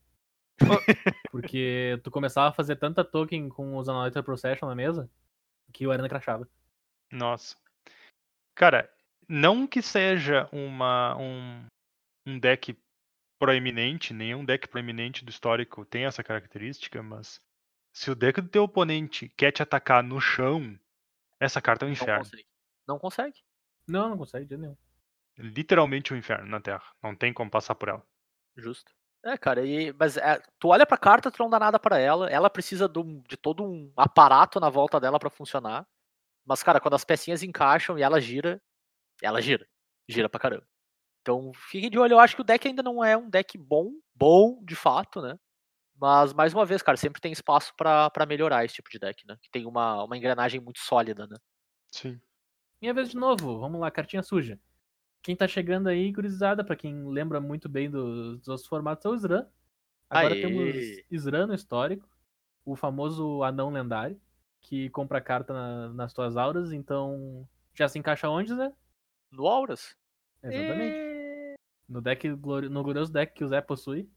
Porque 1.32 2.00
tu 2.04 2.10
começava 2.10 2.48
a 2.48 2.52
fazer 2.52 2.76
tanta 2.76 3.04
token 3.04 3.48
com 3.48 3.76
os 3.76 3.88
Analyzer 3.88 4.22
Procession 4.22 4.68
na 4.68 4.74
mesa 4.74 5.10
que 5.72 5.86
o 5.86 5.90
Arena 5.90 6.08
crachava. 6.08 6.48
Nossa. 7.10 7.56
Cara, 8.54 8.90
não 9.28 9.66
que 9.66 9.82
seja 9.82 10.48
uma, 10.52 11.16
um, 11.16 11.66
um 12.28 12.38
deck 12.38 12.76
proeminente, 13.38 14.12
nenhum 14.12 14.44
deck 14.44 14.68
proeminente 14.68 15.24
do 15.24 15.30
histórico 15.30 15.84
tem 15.84 16.04
essa 16.04 16.22
característica, 16.22 17.02
mas 17.02 17.40
se 17.92 18.10
o 18.10 18.14
deck 18.14 18.40
do 18.40 18.48
teu 18.48 18.64
oponente 18.64 19.28
quer 19.36 19.52
te 19.52 19.62
atacar 19.62 20.02
no 20.02 20.20
chão, 20.20 20.78
essa 21.40 21.60
carta 21.60 21.84
é 21.84 21.88
um 21.88 21.92
inferno. 21.92 22.14
Não 22.14 22.24
consegue. 22.24 22.46
Não 22.86 22.98
consegue. 22.98 23.44
Não, 23.86 24.08
não 24.10 24.18
consegue 24.18 24.46
de 24.46 24.56
nenhum. 24.56 24.76
Literalmente 25.38 26.12
um 26.12 26.16
inferno 26.16 26.48
na 26.48 26.60
Terra. 26.60 26.82
Não 27.02 27.14
tem 27.14 27.32
como 27.32 27.50
passar 27.50 27.74
por 27.74 27.88
ela. 27.88 28.04
Justo. 28.56 28.92
É, 29.24 29.36
cara, 29.36 29.64
e, 29.64 29.92
mas 29.92 30.16
é, 30.16 30.40
tu 30.58 30.68
olha 30.68 30.86
pra 30.86 30.96
carta, 30.96 31.30
tu 31.30 31.38
não 31.38 31.50
dá 31.50 31.58
nada 31.58 31.78
para 31.78 31.98
ela. 31.98 32.28
Ela 32.28 32.50
precisa 32.50 32.88
do, 32.88 33.22
de 33.28 33.36
todo 33.36 33.64
um 33.64 33.92
aparato 33.96 34.60
na 34.60 34.68
volta 34.68 35.00
dela 35.00 35.18
para 35.18 35.30
funcionar. 35.30 35.86
Mas, 36.44 36.62
cara, 36.62 36.80
quando 36.80 36.94
as 36.94 37.04
pecinhas 37.04 37.42
encaixam 37.42 37.98
e 37.98 38.02
ela 38.02 38.20
gira, 38.20 38.60
ela 39.22 39.40
gira. 39.40 39.68
Gira 40.08 40.28
pra 40.28 40.40
caramba. 40.40 40.66
Então, 41.22 41.52
fique 41.54 41.90
de 41.90 41.98
olho. 41.98 42.14
Eu 42.14 42.18
acho 42.20 42.34
que 42.34 42.40
o 42.40 42.44
deck 42.44 42.66
ainda 42.66 42.82
não 42.82 43.04
é 43.04 43.16
um 43.16 43.28
deck 43.28 43.56
bom, 43.58 43.92
bom 44.14 44.62
de 44.64 44.74
fato, 44.74 45.20
né? 45.20 45.38
Mas, 46.00 46.32
mais 46.32 46.54
uma 46.54 46.64
vez, 46.64 46.80
cara, 46.80 46.96
sempre 46.96 47.20
tem 47.20 47.32
espaço 47.32 47.74
para 47.76 48.26
melhorar 48.26 48.64
esse 48.64 48.76
tipo 48.76 48.88
de 48.88 48.98
deck, 48.98 49.26
né? 49.26 49.36
Que 49.42 49.50
tem 49.50 49.66
uma, 49.66 50.04
uma 50.04 50.16
engrenagem 50.16 50.60
muito 50.60 50.78
sólida, 50.78 51.26
né? 51.26 51.36
Sim. 51.90 52.20
Minha 52.80 52.94
vez 52.94 53.10
de 53.10 53.16
novo. 53.16 53.58
Vamos 53.58 53.80
lá, 53.80 53.90
cartinha 53.90 54.22
suja. 54.22 54.58
quem 55.22 55.34
tá 55.34 55.48
chegando 55.48 55.88
aí, 55.88 56.12
gurizada, 56.12 56.62
pra 56.64 56.76
quem 56.76 57.04
lembra 57.08 57.40
muito 57.40 57.68
bem 57.68 57.90
dos, 57.90 58.40
dos 58.42 58.66
formatos, 58.66 59.04
é 59.04 59.08
o 59.08 59.14
Sran. 59.16 59.46
Agora 60.08 60.34
Aê. 60.34 60.40
temos 60.40 61.02
Sran 61.10 61.48
no 61.48 61.54
histórico, 61.54 62.08
o 62.64 62.76
famoso 62.76 63.42
anão 63.42 63.68
lendário, 63.70 64.18
que 64.60 64.88
compra 64.90 65.20
carta 65.20 65.52
na- 65.52 65.92
nas 65.92 66.12
tuas 66.14 66.36
auras, 66.36 66.72
então 66.72 67.46
já 67.74 67.88
se 67.88 67.98
encaixa 67.98 68.28
onde, 68.28 68.54
né? 68.54 68.72
No 69.30 69.46
Auras. 69.46 69.96
Exatamente. 70.42 70.96
E... 70.96 71.07
No 71.88 72.00
deck, 72.00 72.28
glori- 72.36 72.68
no 72.68 72.82
glorioso 72.82 73.12
deck 73.12 73.32
que 73.34 73.44
o 73.44 73.48
Zé 73.48 73.60
possui. 73.60 74.08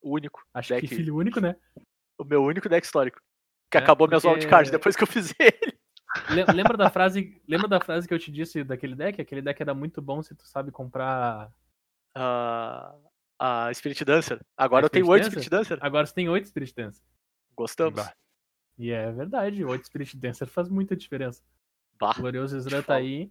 O 0.00 0.14
único. 0.14 0.42
Acho 0.52 0.74
deck, 0.74 0.86
que 0.88 0.94
filho 0.94 1.16
único, 1.16 1.40
né? 1.40 1.54
O 2.18 2.24
meu 2.24 2.42
único 2.42 2.68
deck 2.68 2.84
histórico. 2.84 3.20
Que 3.70 3.78
É, 3.78 3.80
acabou 3.80 4.08
minhas 4.08 4.22
porque- 4.22 4.38
wildcards 4.40 4.70
depois 4.70 4.96
que 4.96 5.02
eu 5.02 5.06
fiz 5.06 5.32
ele. 5.38 5.78
Le- 6.30 6.44
Lembra 6.52 6.76
da 6.76 6.90
frase, 6.90 7.40
lembra 7.48 7.66
da 7.68 7.80
frase 7.80 8.06
que 8.06 8.12
eu 8.12 8.18
te 8.18 8.30
disse 8.30 8.62
daquele 8.64 8.94
deck? 8.94 9.20
Aquele 9.20 9.40
deck 9.40 9.62
era 9.62 9.72
muito 9.72 10.02
bom 10.02 10.22
se 10.22 10.34
tu 10.34 10.46
sabe 10.46 10.70
comprar. 10.70 11.50
A, 12.14 12.94
a 13.38 13.72
Spirit 13.74 14.04
Dancer. 14.04 14.40
Agora 14.56 14.84
A 14.84 14.86
eu 14.86 14.90
tenho 14.90 15.06
Spirit 15.06 15.22
8 15.24 15.24
Dancer? 15.24 15.42
Spirit 15.44 15.50
Dancer. 15.50 15.78
Agora 15.80 16.06
você 16.06 16.14
tem 16.14 16.28
8 16.28 16.48
Spirit 16.48 16.74
Dancer. 16.74 17.02
Gostamos. 17.56 17.94
Bah. 17.94 18.12
E 18.78 18.90
é 18.90 19.10
verdade, 19.12 19.64
8 19.64 19.86
Spirit 19.86 20.16
Dancer 20.18 20.48
faz 20.48 20.68
muita 20.68 20.94
diferença. 20.96 21.42
Bah. 21.98 22.10
O 22.10 22.20
Glorioso 22.20 22.60
te 22.68 22.82
tá 22.82 22.96
aí. 22.96 23.30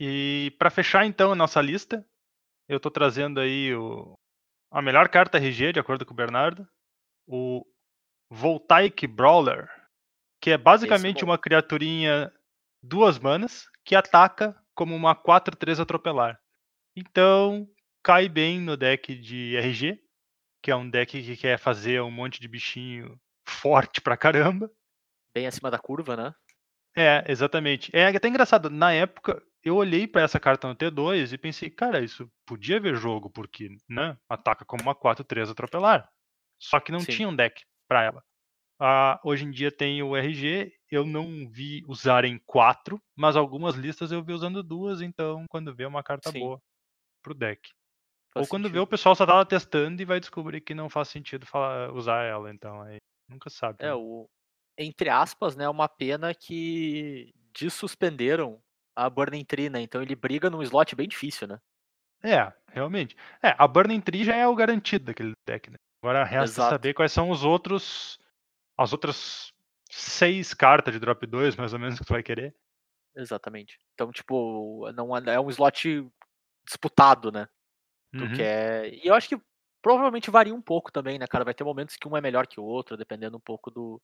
E 0.00 0.52
pra 0.58 0.70
fechar 0.70 1.04
então 1.06 1.30
a 1.32 1.36
nossa 1.36 1.60
lista, 1.60 2.04
eu 2.68 2.78
tô 2.78 2.90
trazendo 2.90 3.40
aí 3.40 3.74
o, 3.74 4.14
a 4.70 4.82
melhor 4.82 5.08
carta 5.08 5.38
RG, 5.38 5.72
de 5.72 5.80
acordo 5.80 6.04
com 6.04 6.12
o 6.12 6.16
Bernardo, 6.16 6.68
o 7.26 7.64
Voltaic 8.30 9.06
Brawler, 9.06 9.68
que 10.40 10.50
é 10.50 10.58
basicamente 10.58 11.24
bom. 11.24 11.30
uma 11.30 11.38
criaturinha 11.38 12.32
duas 12.82 13.18
manas 13.18 13.66
que 13.84 13.96
ataca 13.96 14.54
como 14.74 14.94
uma 14.94 15.16
4-3 15.16 15.80
atropelar. 15.80 16.38
Então, 16.94 17.68
cai 18.02 18.28
bem 18.28 18.60
no 18.60 18.76
deck 18.76 19.14
de 19.14 19.56
RG, 19.56 20.00
que 20.62 20.70
é 20.70 20.76
um 20.76 20.88
deck 20.88 21.22
que 21.22 21.36
quer 21.36 21.58
fazer 21.58 22.02
um 22.02 22.10
monte 22.10 22.40
de 22.40 22.48
bichinho 22.48 23.18
forte 23.48 24.00
pra 24.00 24.16
caramba. 24.16 24.70
Bem 25.32 25.46
acima 25.46 25.70
da 25.70 25.78
curva, 25.78 26.16
né? 26.16 26.34
É, 26.96 27.24
exatamente. 27.28 27.90
É 27.94 28.06
até 28.06 28.28
engraçado, 28.28 28.68
na 28.68 28.92
época 28.92 29.42
eu 29.68 29.76
olhei 29.76 30.06
pra 30.06 30.22
essa 30.22 30.40
carta 30.40 30.68
no 30.68 30.74
T2 30.76 31.32
e 31.32 31.38
pensei, 31.38 31.70
cara, 31.70 32.00
isso 32.04 32.30
podia 32.46 32.80
ver 32.80 32.96
jogo, 32.96 33.30
porque, 33.30 33.68
né, 33.88 34.16
ataca 34.28 34.64
como 34.64 34.82
uma 34.82 34.94
4-3 34.94 35.50
atropelar. 35.50 36.08
Só 36.60 36.80
que 36.80 36.92
não 36.92 37.00
Sim. 37.00 37.12
tinha 37.12 37.28
um 37.28 37.36
deck 37.36 37.62
pra 37.88 38.02
ela. 38.02 38.22
Ah, 38.80 39.20
hoje 39.24 39.44
em 39.44 39.50
dia 39.50 39.72
tem 39.72 40.02
o 40.02 40.16
RG, 40.16 40.72
eu 40.90 41.04
não 41.06 41.48
vi 41.50 41.84
usarem 41.88 42.40
quatro, 42.46 43.00
mas 43.16 43.36
algumas 43.36 43.74
listas 43.76 44.12
eu 44.12 44.22
vi 44.24 44.32
usando 44.32 44.62
duas, 44.62 45.00
então 45.02 45.44
quando 45.50 45.74
vê 45.74 45.84
é 45.84 45.88
uma 45.88 46.02
carta 46.02 46.30
Sim. 46.30 46.40
boa 46.40 46.60
pro 47.22 47.34
deck. 47.34 47.70
Faz 48.34 48.46
Ou 48.46 48.50
quando 48.50 48.64
vê 48.64 48.68
sentido. 48.70 48.82
o 48.82 48.86
pessoal 48.86 49.14
só 49.16 49.26
tava 49.26 49.46
testando 49.46 50.00
e 50.02 50.04
vai 50.04 50.20
descobrir 50.20 50.60
que 50.60 50.74
não 50.74 50.90
faz 50.90 51.08
sentido 51.08 51.46
falar- 51.46 51.92
usar 51.92 52.22
ela, 52.24 52.50
então 52.52 52.82
aí 52.82 52.98
nunca 53.28 53.50
sabe. 53.50 53.78
É, 53.80 53.86
né? 53.88 53.94
o. 53.94 54.26
Entre 54.78 55.08
aspas, 55.10 55.56
né? 55.56 55.68
Uma 55.68 55.88
pena 55.88 56.32
que 56.34 57.32
desuspenderam 57.52 58.60
a 59.06 59.10
Burning 59.10 59.44
Tree, 59.44 59.68
né? 59.70 59.80
Então 59.80 60.02
ele 60.02 60.14
briga 60.16 60.50
num 60.50 60.62
slot 60.62 60.94
bem 60.96 61.08
difícil, 61.08 61.46
né? 61.48 61.58
É, 62.22 62.52
realmente. 62.72 63.16
É, 63.42 63.54
a 63.56 63.66
Burning 63.68 64.00
Tree 64.00 64.24
já 64.24 64.34
é 64.34 64.46
o 64.46 64.54
garantido 64.54 65.04
daquele 65.06 65.32
deck, 65.46 65.70
né? 65.70 65.76
Agora 66.02 66.24
resta 66.24 66.44
Exato. 66.44 66.70
saber 66.70 66.94
quais 66.94 67.12
são 67.12 67.30
os 67.30 67.44
outros. 67.44 68.18
As 68.76 68.92
outras 68.92 69.52
seis 69.90 70.54
cartas 70.54 70.94
de 70.94 71.00
drop 71.00 71.26
2, 71.26 71.56
mais 71.56 71.72
ou 71.72 71.78
menos, 71.78 71.98
que 71.98 72.04
tu 72.04 72.12
vai 72.12 72.22
querer. 72.22 72.54
Exatamente. 73.16 73.78
Então, 73.94 74.12
tipo, 74.12 74.90
não 74.92 75.16
é 75.16 75.34
é 75.34 75.40
um 75.40 75.48
slot 75.50 76.06
disputado, 76.66 77.32
né? 77.32 77.48
Tu 78.16 78.24
Uhum. 78.24 78.32
quer. 78.36 78.92
E 78.94 79.06
eu 79.06 79.14
acho 79.14 79.28
que 79.28 79.40
provavelmente 79.82 80.30
varia 80.30 80.54
um 80.54 80.62
pouco 80.62 80.92
também, 80.92 81.18
né, 81.18 81.26
cara? 81.26 81.44
Vai 81.44 81.54
ter 81.54 81.64
momentos 81.64 81.96
que 81.96 82.08
um 82.08 82.16
é 82.16 82.20
melhor 82.20 82.46
que 82.46 82.60
o 82.60 82.64
outro, 82.64 82.96
dependendo 82.96 83.36
um 83.36 83.40
pouco 83.40 83.70
do 83.70 84.00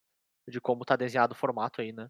de 0.48 0.60
como 0.60 0.84
tá 0.84 0.94
desenhado 0.96 1.32
o 1.32 1.36
formato 1.36 1.80
aí, 1.80 1.92
né? 1.92 2.08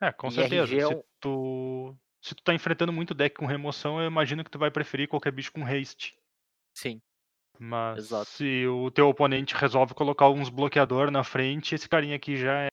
É, 0.00 0.12
com 0.12 0.28
E 0.28 0.32
certeza. 0.32 0.74
É 0.74 0.86
Se 0.86 0.94
um- 0.94 1.02
tu. 1.20 1.96
Se 2.22 2.32
tu 2.32 2.44
tá 2.44 2.54
enfrentando 2.54 2.92
muito 2.92 3.12
deck 3.12 3.34
com 3.36 3.44
remoção, 3.44 4.00
eu 4.00 4.06
imagino 4.06 4.44
que 4.44 4.50
tu 4.52 4.56
vai 4.58 4.70
preferir 4.70 5.08
qualquer 5.08 5.32
bicho 5.32 5.50
com 5.50 5.64
haste. 5.66 6.16
Sim, 6.74 7.02
Mas 7.60 8.02
Exato. 8.02 8.32
se 8.34 8.66
o 8.66 8.90
teu 8.90 9.08
oponente 9.08 9.54
resolve 9.54 9.94
colocar 9.94 10.24
alguns 10.24 10.48
bloqueador 10.48 11.08
na 11.10 11.22
frente, 11.22 11.74
esse 11.74 11.88
carinha 11.88 12.16
aqui 12.16 12.36
já 12.36 12.64
é 12.64 12.68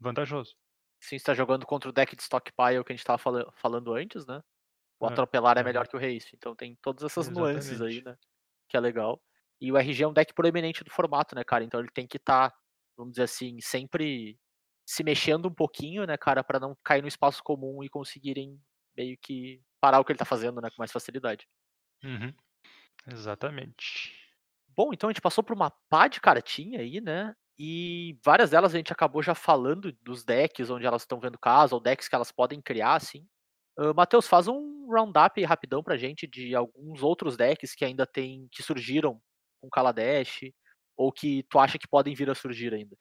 vantajoso. 0.00 0.56
sim, 1.00 1.18
você 1.18 1.24
tá 1.24 1.34
jogando 1.34 1.66
contra 1.66 1.88
o 1.90 1.92
deck 1.92 2.16
de 2.16 2.22
stockpile 2.22 2.84
que 2.84 2.92
a 2.92 2.96
gente 2.96 3.04
tava 3.04 3.18
fala- 3.18 3.52
falando 3.56 3.92
antes, 3.94 4.26
né? 4.26 4.40
O 5.00 5.06
É, 5.06 5.08
atropelar 5.08 5.58
é 5.58 5.62
é. 5.62 5.64
melhor 5.64 5.88
que 5.88 5.96
o 5.96 6.00
haste. 6.00 6.34
Então 6.36 6.56
tem 6.56 6.76
todas 6.82 7.04
essas 7.04 7.30
nuances 7.30 7.80
aí, 7.82 8.00
Exatamente. 8.00 8.04
né? 8.04 8.16
Que 8.68 8.76
é 8.78 8.80
legal. 8.80 9.22
E 9.60 9.72
o 9.72 9.78
RG 9.78 10.04
é 10.04 10.08
um 10.08 10.14
deck 10.14 10.34
proeminente 10.34 10.84
do 10.84 10.90
formato, 10.92 11.34
né, 11.36 11.44
cara? 11.44 11.64
Então 11.64 11.80
ele 11.80 11.90
tem 11.94 12.06
que 12.08 12.18
estar, 12.18 12.54
vamos 12.96 13.12
dizer 13.14 13.24
assim, 13.24 13.58
sempre 13.62 14.38
se 14.86 15.04
mexendo 15.04 15.48
um 15.48 15.54
pouquinho, 15.54 16.06
né, 16.06 16.16
cara, 16.18 16.44
Pra 16.44 16.60
não 16.60 16.76
cair 16.84 17.02
no 17.02 17.08
espaço 17.08 17.42
comum 17.44 17.84
e 17.84 17.88
conseguirem 17.90 18.60
meio 18.96 19.16
que 19.20 19.60
parar 19.80 20.00
o 20.00 20.04
que 20.04 20.12
ele 20.12 20.18
tá 20.18 20.24
fazendo, 20.24 20.60
né, 20.60 20.70
com 20.70 20.76
mais 20.78 20.92
facilidade. 20.92 21.46
Uhum. 22.02 22.32
Exatamente. 23.06 24.12
Bom, 24.76 24.92
então 24.92 25.08
a 25.08 25.12
gente 25.12 25.20
passou 25.20 25.44
por 25.44 25.54
uma 25.54 25.70
pá 25.88 26.08
de 26.08 26.20
cartinha 26.20 26.80
aí, 26.80 27.00
né? 27.00 27.34
E 27.58 28.18
várias 28.24 28.50
delas 28.50 28.74
a 28.74 28.76
gente 28.76 28.92
acabou 28.92 29.22
já 29.22 29.34
falando 29.34 29.92
dos 30.02 30.24
decks 30.24 30.70
onde 30.70 30.86
elas 30.86 31.02
estão 31.02 31.20
vendo 31.20 31.38
caso, 31.38 31.74
ou 31.74 31.80
decks 31.80 32.08
que 32.08 32.14
elas 32.14 32.32
podem 32.32 32.60
criar, 32.60 32.94
assim. 32.96 33.26
Uh, 33.78 33.94
Matheus, 33.94 34.26
faz 34.26 34.48
um 34.48 34.86
roundup 34.88 35.42
rapidão 35.44 35.82
pra 35.82 35.96
gente 35.96 36.26
de 36.26 36.54
alguns 36.54 37.02
outros 37.02 37.36
decks 37.36 37.74
que 37.74 37.84
ainda 37.84 38.06
tem, 38.06 38.48
que 38.50 38.62
surgiram 38.62 39.20
com 39.60 39.70
Kaladesh, 39.70 40.52
ou 40.96 41.12
que 41.12 41.44
tu 41.44 41.58
acha 41.58 41.78
que 41.78 41.88
podem 41.88 42.14
vir 42.14 42.30
a 42.30 42.34
surgir 42.34 42.74
ainda. 42.74 42.96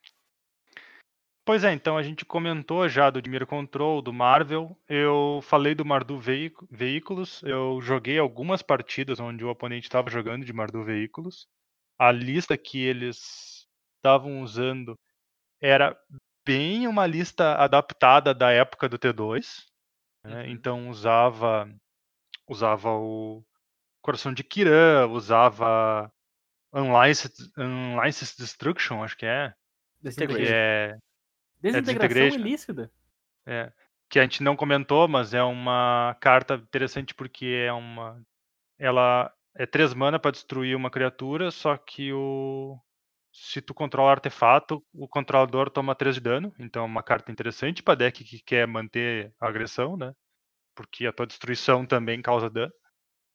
Pois 1.45 1.63
é, 1.65 1.73
então 1.73 1.97
a 1.97 2.03
gente 2.03 2.23
comentou 2.23 2.87
já 2.87 3.09
do 3.09 3.21
Dimir 3.21 3.45
Control, 3.45 4.01
do 4.01 4.13
Marvel. 4.13 4.77
Eu 4.87 5.41
falei 5.43 5.75
do 5.75 5.83
Mardu 5.83 6.17
Veícu- 6.17 6.65
Veículos. 6.71 7.43
Eu 7.43 7.81
joguei 7.81 8.17
algumas 8.17 8.61
partidas 8.61 9.19
onde 9.19 9.43
o 9.43 9.49
oponente 9.49 9.87
estava 9.87 10.09
jogando 10.09 10.45
de 10.45 10.53
Mardu 10.53 10.83
Veículos. 10.83 11.47
A 11.99 12.11
lista 12.11 12.57
que 12.57 12.79
eles 12.81 13.67
estavam 13.97 14.41
usando 14.41 14.97
era 15.61 15.97
bem 16.45 16.87
uma 16.87 17.05
lista 17.05 17.55
adaptada 17.55 18.33
da 18.33 18.51
época 18.51 18.87
do 18.87 18.97
T2. 18.97 19.65
né? 20.23 20.43
Uhum. 20.43 20.49
Então 20.49 20.89
usava 20.89 21.69
usava 22.47 22.89
o 22.89 23.43
Coração 24.01 24.33
de 24.33 24.43
Kiran, 24.43 25.07
usava 25.07 26.11
Unlicensed, 26.73 27.49
Unlicensed 27.57 28.37
Destruction, 28.37 29.03
acho 29.03 29.17
que 29.17 29.25
é. 29.25 29.49
Que 29.97 30.03
Desintegração, 30.03 30.45
é 30.55 30.97
Desintegração 31.63 32.07
Desintegration. 32.07 32.39
ilícita. 32.39 32.91
É, 33.47 33.71
que 34.09 34.19
a 34.19 34.21
gente 34.23 34.43
não 34.43 34.55
comentou, 34.55 35.07
mas 35.07 35.33
é 35.33 35.41
uma 35.41 36.15
carta 36.19 36.55
interessante 36.55 37.15
porque 37.15 37.45
é 37.65 37.71
uma. 37.71 38.21
Ela 38.77 39.33
é 39.55 39.65
3 39.65 39.93
mana 39.93 40.19
para 40.19 40.31
destruir 40.31 40.75
uma 40.75 40.91
criatura, 40.91 41.49
só 41.51 41.77
que 41.77 42.11
o. 42.13 42.77
Se 43.31 43.61
tu 43.61 43.73
controla 43.73 44.11
artefato, 44.11 44.83
o 44.93 45.07
controlador 45.07 45.69
toma 45.69 45.95
3 45.95 46.15
de 46.15 46.21
dano. 46.21 46.53
Então 46.59 46.83
é 46.83 46.85
uma 46.85 47.01
carta 47.01 47.31
interessante 47.31 47.81
para 47.81 47.95
deck 47.95 48.23
que 48.23 48.39
quer 48.43 48.67
manter 48.67 49.33
a 49.39 49.47
agressão, 49.47 49.97
né? 49.97 50.13
Porque 50.75 51.07
a 51.07 51.13
tua 51.13 51.25
destruição 51.25 51.85
também 51.85 52.21
causa 52.21 52.49
dano. 52.49 52.71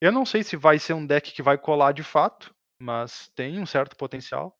Eu 0.01 0.13
não 0.13 0.25
sei 0.25 0.45
se 0.45 0.57
vai 0.57 0.79
ser 0.79 0.93
um 0.93 1.05
deck 1.05 1.33
que 1.33 1.43
vai 1.43 1.59
colar 1.59 1.93
de 1.93 2.05
fato, 2.05 2.55
mas 2.81 3.29
tem 3.35 3.59
um 3.59 3.67
certo 3.67 3.97
potencial. 3.97 4.57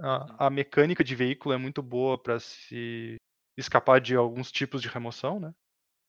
A, 0.00 0.46
a 0.46 0.50
mecânica 0.50 1.04
de 1.04 1.14
veículo 1.14 1.54
é 1.54 1.58
muito 1.58 1.82
boa 1.82 2.16
para 2.16 2.38
se 2.40 3.16
escapar 3.56 4.00
de 4.00 4.14
alguns 4.16 4.50
tipos 4.50 4.80
de 4.80 4.88
remoção, 4.88 5.38
né? 5.38 5.52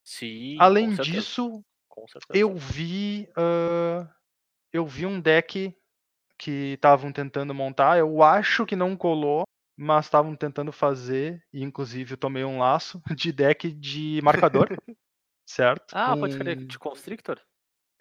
Sim. 0.04 0.56
Além 0.58 0.94
disso, 0.96 1.62
eu 2.32 2.54
vi 2.56 3.28
ah, 3.36 4.08
eu 4.72 4.86
vi 4.86 5.06
um 5.06 5.20
deck 5.20 5.76
que 6.38 6.72
estavam 6.74 7.12
tentando 7.12 7.54
montar. 7.54 7.98
Eu 7.98 8.22
acho 8.22 8.66
que 8.66 8.74
não 8.74 8.96
colou, 8.96 9.44
mas 9.76 10.06
estavam 10.06 10.34
tentando 10.34 10.72
fazer. 10.72 11.44
E 11.52 11.62
inclusive 11.62 12.14
eu 12.14 12.16
tomei 12.18 12.44
um 12.44 12.58
laço 12.58 13.00
de 13.16 13.30
deck 13.32 13.70
de 13.70 14.20
marcador, 14.22 14.68
certo? 15.46 15.92
Ah, 15.94 16.16
pode 16.16 16.38
crer, 16.38 16.56
Com- 16.56 16.66
de 16.66 16.78
Constrictor? 16.78 17.40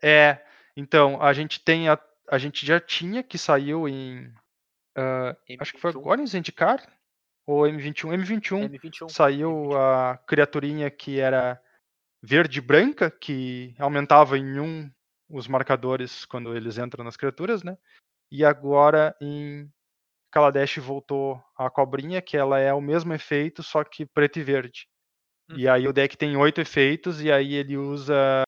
É. 0.01 0.43
Então 0.75 1.21
a 1.21 1.33
gente 1.33 1.59
tem 1.59 1.89
a, 1.89 1.99
a 2.29 2.37
gente 2.37 2.65
já 2.65 2.79
tinha 2.79 3.21
que 3.21 3.37
saiu 3.37 3.87
em 3.87 4.33
ah, 4.97 5.35
acho 5.59 5.73
que 5.73 5.79
foi 5.79 5.91
M21. 5.91 5.99
agora 5.99 6.21
em 6.21 6.27
Zendikar 6.27 6.81
ou 7.47 7.63
M21, 7.63 8.15
M21 8.17 8.79
M21. 8.79 9.09
saiu 9.09 9.75
a 9.75 10.17
criaturinha 10.27 10.89
que 10.89 11.19
era 11.19 11.61
verde 12.21 12.59
e 12.59 12.61
branca, 12.61 13.09
que 13.09 13.75
aumentava 13.79 14.37
em 14.37 14.59
um 14.59 14.91
os 15.29 15.47
marcadores 15.47 16.25
quando 16.25 16.55
eles 16.55 16.77
entram 16.77 17.03
nas 17.03 17.15
criaturas, 17.15 17.63
né? 17.63 17.77
E 18.29 18.43
agora 18.45 19.15
em 19.21 19.71
Kaladesh 20.31 20.77
voltou 20.77 21.41
a 21.57 21.69
cobrinha, 21.69 22.21
que 22.21 22.37
ela 22.37 22.59
é 22.59 22.73
o 22.73 22.81
mesmo 22.81 23.13
efeito, 23.13 23.63
só 23.63 23.83
que 23.83 24.05
preto 24.05 24.39
e 24.39 24.43
verde. 24.43 24.87
E 25.55 25.67
aí 25.67 25.87
o 25.87 25.93
deck 25.93 26.15
tem 26.15 26.37
oito 26.37 26.61
efeitos, 26.61 27.21
e 27.21 27.31
aí 27.31 27.55
ele 27.55 27.77
usa 27.77 28.43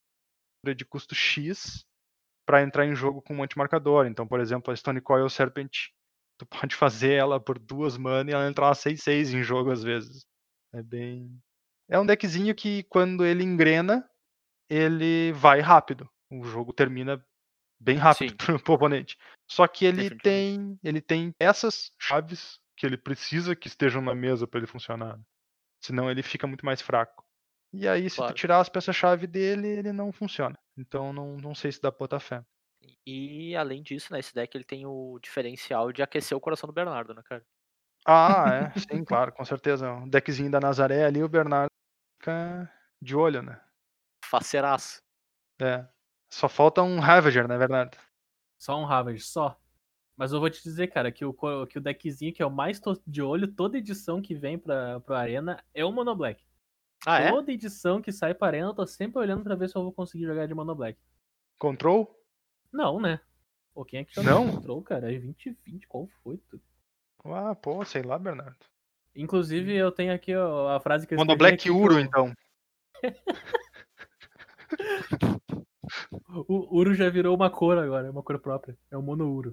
de 0.75 0.85
custo 0.85 1.13
X 1.13 1.85
para 2.45 2.61
entrar 2.61 2.85
em 2.85 2.95
jogo 2.95 3.21
com 3.21 3.35
um 3.35 3.43
antimarcador. 3.43 4.05
Então, 4.05 4.25
por 4.25 4.39
exemplo, 4.39 4.71
a 4.71 4.75
Stone 4.75 5.01
Coil 5.01 5.29
Serpent, 5.29 5.89
tu 6.43 6.59
pode 6.59 6.75
fazer 6.75 7.13
ela 7.13 7.39
por 7.39 7.57
duas 7.57 7.97
mana 7.97 8.29
e 8.29 8.33
ela 8.33 8.47
entrar 8.47 8.67
uma 8.67 8.73
6-6 8.73 9.33
em 9.33 9.43
jogo 9.43 9.71
às 9.71 9.83
vezes. 9.83 10.25
É 10.73 10.81
bem. 10.81 11.39
É 11.89 11.99
um 11.99 12.05
deckzinho 12.05 12.53
que 12.55 12.83
quando 12.83 13.25
ele 13.25 13.43
engrena, 13.43 14.07
ele 14.69 15.31
vai 15.33 15.59
rápido. 15.59 16.09
O 16.31 16.43
jogo 16.43 16.73
termina 16.73 17.23
bem 17.79 17.97
rápido 17.97 18.35
pro, 18.35 18.59
pro 18.59 18.73
oponente. 18.73 19.17
Só 19.49 19.67
que 19.67 19.85
ele 19.85 20.15
tem, 20.17 20.79
ele 20.83 21.01
tem 21.01 21.33
essas 21.39 21.91
chaves 21.99 22.59
que 22.75 22.85
ele 22.85 22.97
precisa 22.97 23.55
que 23.55 23.67
estejam 23.67 24.01
na 24.01 24.15
mesa 24.15 24.47
para 24.47 24.59
ele 24.59 24.67
funcionar. 24.67 25.19
Senão 25.81 26.09
ele 26.09 26.23
fica 26.23 26.47
muito 26.47 26.65
mais 26.65 26.81
fraco. 26.81 27.23
E 27.73 27.87
aí, 27.87 28.09
se 28.09 28.17
claro. 28.17 28.33
tu 28.33 28.37
tirar 28.37 28.59
as 28.59 28.69
peças-chave 28.69 29.27
dele, 29.27 29.67
ele 29.67 29.91
não 29.91 30.11
funciona. 30.11 30.57
Então 30.77 31.11
não, 31.11 31.37
não 31.37 31.53
sei 31.53 31.71
se 31.71 31.81
dá 31.81 31.91
pra 31.91 31.99
botar 31.99 32.19
fé. 32.19 32.43
E 33.05 33.55
além 33.55 33.81
disso, 33.81 34.11
né, 34.11 34.19
esse 34.19 34.33
deck 34.33 34.55
ele 34.55 34.63
tem 34.63 34.85
o 34.85 35.19
diferencial 35.21 35.91
de 35.91 36.01
aquecer 36.01 36.37
o 36.37 36.41
coração 36.41 36.67
do 36.67 36.73
Bernardo, 36.73 37.13
né, 37.13 37.21
cara? 37.23 37.45
Ah, 38.05 38.71
é, 38.75 38.79
sim, 38.79 39.03
claro, 39.03 39.31
com 39.31 39.45
certeza. 39.45 39.91
O 39.91 40.09
deckzinho 40.09 40.51
da 40.51 40.59
Nazaré 40.59 41.05
ali, 41.05 41.23
o 41.23 41.29
Bernardo 41.29 41.71
fica 42.17 42.71
de 43.01 43.15
olho, 43.15 43.41
né? 43.41 43.61
Faceraço. 44.25 45.01
É. 45.61 45.85
Só 46.31 46.49
falta 46.49 46.81
um 46.81 46.99
Ravager, 46.99 47.47
na 47.47 47.55
é 47.55 47.57
verdade. 47.57 47.97
Só 48.57 48.79
um 48.79 48.85
Ravager, 48.85 49.23
só. 49.23 49.57
Mas 50.15 50.31
eu 50.31 50.39
vou 50.39 50.49
te 50.49 50.61
dizer, 50.61 50.87
cara, 50.87 51.11
que 51.11 51.25
o, 51.25 51.33
que 51.67 51.77
o 51.77 51.81
deckzinho 51.81 52.33
que 52.33 52.41
é 52.41 52.45
o 52.45 52.51
mais 52.51 52.79
de 53.05 53.21
olho, 53.21 53.51
toda 53.51 53.77
edição 53.77 54.21
que 54.21 54.35
vem 54.35 54.57
pra, 54.57 54.99
pra 55.01 55.19
Arena 55.19 55.63
é 55.73 55.83
o 55.83 55.91
Mono 55.91 56.15
Black. 56.15 56.43
Ah, 57.05 57.19
é? 57.19 57.31
Toda 57.31 57.51
edição 57.51 58.01
que 58.01 58.11
sai 58.11 58.33
pra 58.33 58.47
Arena, 58.47 58.69
eu 58.69 58.73
tô 58.73 58.85
sempre 58.85 59.19
olhando 59.19 59.43
pra 59.43 59.55
ver 59.55 59.69
se 59.69 59.75
eu 59.75 59.83
vou 59.83 59.91
conseguir 59.91 60.25
jogar 60.25 60.47
de 60.47 60.53
Mono 60.53 60.75
Black. 60.75 60.99
Control? 61.57 62.22
Não, 62.73 62.99
né? 62.99 63.19
Pô, 63.73 63.85
quem 63.85 63.99
é 63.99 64.03
que 64.03 64.15
joga 64.15 64.31
Não? 64.31 64.51
Control, 64.51 64.81
cara? 64.81 65.13
É 65.13 65.19
2020, 65.19 65.87
qual 65.87 66.07
foi? 66.23 66.37
Tu? 66.49 66.59
Ah, 67.25 67.55
pô, 67.55 67.85
sei 67.85 68.01
lá, 68.01 68.17
Bernardo. 68.17 68.57
Inclusive, 69.15 69.73
eu 69.73 69.91
tenho 69.91 70.13
aqui 70.13 70.35
ó, 70.35 70.75
a 70.75 70.79
frase 70.79 71.05
que 71.05 71.13
eu 71.13 71.17
Mono 71.17 71.37
Black 71.37 71.69
Uro, 71.69 71.99
então. 71.99 72.33
o 76.47 76.77
Uro 76.77 76.95
já 76.95 77.09
virou 77.09 77.35
uma 77.35 77.49
cor 77.49 77.77
agora, 77.77 78.07
é 78.07 78.11
uma 78.11 78.23
cor 78.23 78.39
própria. 78.39 78.77
É 78.89 78.97
o 78.97 79.01
Mono 79.01 79.31
Uro. 79.31 79.51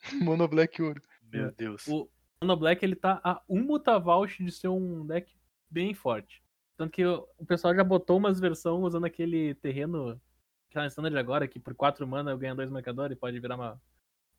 Mono 0.20 0.48
Black 0.48 0.82
Uro. 0.82 1.00
Meu 1.22 1.52
Deus. 1.52 1.86
O 1.86 2.08
Mono 2.42 2.56
Black 2.56 2.84
ele 2.84 2.96
tá 2.96 3.20
a 3.22 3.40
um 3.48 3.62
Mutavault 3.62 4.42
de 4.42 4.50
ser 4.50 4.68
um 4.68 5.06
deck 5.06 5.32
bem 5.70 5.94
forte. 5.94 6.42
Tanto 6.76 6.92
que 6.92 7.04
o 7.04 7.26
pessoal 7.46 7.74
já 7.74 7.84
botou 7.84 8.16
umas 8.16 8.40
versões 8.40 8.84
usando 8.84 9.04
aquele 9.04 9.54
terreno 9.56 10.20
que 10.68 10.78
é 10.78 10.86
standard 10.86 11.16
agora, 11.16 11.48
que 11.48 11.58
por 11.58 11.74
4 11.74 12.06
mana 12.06 12.30
eu 12.30 12.38
ganho 12.38 12.54
dois 12.54 12.70
marcadores 12.70 13.16
e 13.16 13.20
pode 13.20 13.38
virar 13.40 13.56
uma, 13.56 13.80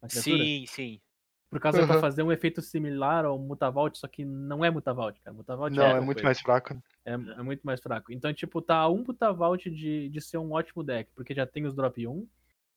uma 0.02 0.10
criatura. 0.10 0.44
Sim, 0.44 0.66
sim. 0.68 1.02
Por 1.50 1.60
causa 1.60 1.82
uhum. 1.82 1.88
pra 1.88 2.00
fazer 2.00 2.22
um 2.22 2.32
efeito 2.32 2.62
similar 2.62 3.26
ao 3.26 3.40
Mutavault, 3.40 3.98
só 3.98 4.08
que 4.08 4.24
não 4.24 4.64
é 4.64 4.70
Mutavault, 4.70 5.20
cara. 5.22 5.36
Mutavault 5.36 5.76
não, 5.76 5.84
é, 5.84 5.92
é 5.94 6.00
muito 6.00 6.18
coisa. 6.18 6.26
mais 6.26 6.40
fraco. 6.40 6.80
É, 7.04 7.14
é, 7.14 7.18
muito 7.42 7.64
mais 7.64 7.80
fraco. 7.80 8.14
Então, 8.14 8.32
tipo, 8.32 8.62
tá 8.62 8.88
um 8.88 9.04
Mutavault 9.04 9.68
de, 9.70 10.10
de 10.10 10.22
ser 10.22 10.38
um 10.38 10.52
ótimo 10.52 10.84
deck, 10.84 11.12
porque 11.16 11.34
já 11.34 11.48
tem 11.48 11.66
os 11.66 11.74
drop 11.74 12.08
1, 12.08 12.28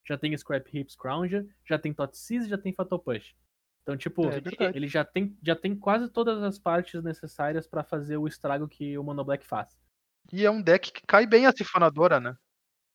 já 0.03 0.17
tem 0.17 0.35
Scrap 0.35 0.67
Heap 0.75 0.89
Scrounger, 0.89 1.47
já 1.63 1.77
tem 1.77 1.93
Totsiz 1.93 2.45
e 2.45 2.49
já 2.49 2.57
tem 2.57 2.73
Fatal 2.73 2.97
Push. 2.97 3.35
Então, 3.83 3.95
tipo, 3.95 4.27
é, 4.29 4.41
ele 4.73 4.87
já 4.87 5.03
tem, 5.03 5.37
já 5.43 5.55
tem 5.55 5.75
quase 5.75 6.09
todas 6.09 6.41
as 6.41 6.57
partes 6.57 7.03
necessárias 7.03 7.67
para 7.67 7.83
fazer 7.83 8.17
o 8.17 8.27
estrago 8.27 8.67
que 8.67 8.97
o 8.97 9.03
Mono 9.03 9.23
Black 9.23 9.45
faz. 9.45 9.77
E 10.31 10.45
é 10.45 10.49
um 10.49 10.61
deck 10.61 10.91
que 10.91 11.01
cai 11.05 11.27
bem 11.27 11.45
a 11.45 11.51
sifonadora, 11.51 12.19
né? 12.19 12.35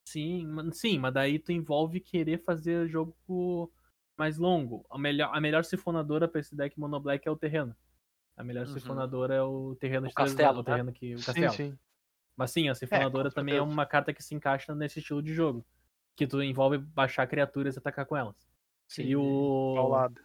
Sim, 0.09 0.71
sim, 0.73 0.99
mas 0.99 1.13
daí 1.13 1.39
tu 1.39 1.53
envolve 1.53 2.01
querer 2.01 2.43
fazer 2.43 2.89
jogo 2.89 3.15
mais 4.17 4.39
longo. 4.39 4.87
A 4.89 4.97
melhor, 4.97 5.31
a 5.35 5.39
melhor 5.39 5.65
sifonadora 5.65 6.27
para 6.27 6.41
esse 6.41 6.57
deck 6.57 6.79
Mono 6.81 6.99
Black 6.99 7.29
é 7.29 7.31
o 7.31 7.37
terreno. 7.37 7.77
A 8.35 8.43
melhor 8.43 8.67
uhum. 8.67 8.73
sifonadora 8.73 9.35
é 9.35 9.43
o 9.43 9.77
terreno 9.79 10.07
o 10.07 10.09
de 10.09 10.15
castelo, 10.15 10.61
o 10.61 10.65
terreno 10.65 10.87
né? 10.87 10.93
que 10.93 11.15
o 11.15 11.23
castelo. 11.23 11.53
Sim, 11.53 11.71
sim. 11.73 11.79
Mas 12.35 12.51
sim, 12.53 12.71
a 12.71 12.75
sifonadora 12.75 13.29
é, 13.29 13.31
também 13.31 13.57
é 13.57 13.61
uma 13.61 13.85
carta 13.85 14.15
que 14.15 14.23
se 14.23 14.35
encaixa 14.35 14.75
nesse 14.75 15.01
estilo 15.01 15.23
de 15.23 15.35
jogo, 15.35 15.63
que 16.17 16.27
tu 16.27 16.43
envolve 16.43 16.79
baixar 16.79 17.27
criaturas 17.27 17.77
e 17.77 17.79
atacar 17.79 18.07
com 18.07 18.17
elas. 18.17 18.49
Sim, 18.87 19.03
e 19.03 19.17
o 19.17 19.75
ao 19.77 19.89
lado. 19.89 20.19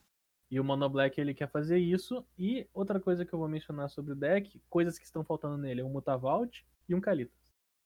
E 0.50 0.62
o 0.62 0.64
Mono 0.64 0.88
Black 0.88 1.20
ele 1.20 1.34
quer 1.34 1.50
fazer 1.50 1.80
isso. 1.80 2.26
E 2.38 2.70
outra 2.74 3.02
coisa 3.02 3.26
que 3.26 3.34
eu 3.34 3.40
vou 3.40 3.50
mencionar 3.50 3.90
sobre 3.90 4.14
o 4.14 4.16
deck, 4.16 4.62
coisas 4.70 4.98
que 4.98 5.04
estão 5.04 5.26
faltando 5.26 5.58
nele, 5.58 5.82
é 5.82 5.84
um 5.84 5.90
Mutavault 5.90 6.66
e 6.88 6.96
um 6.96 7.02
Kalitas. 7.02 7.36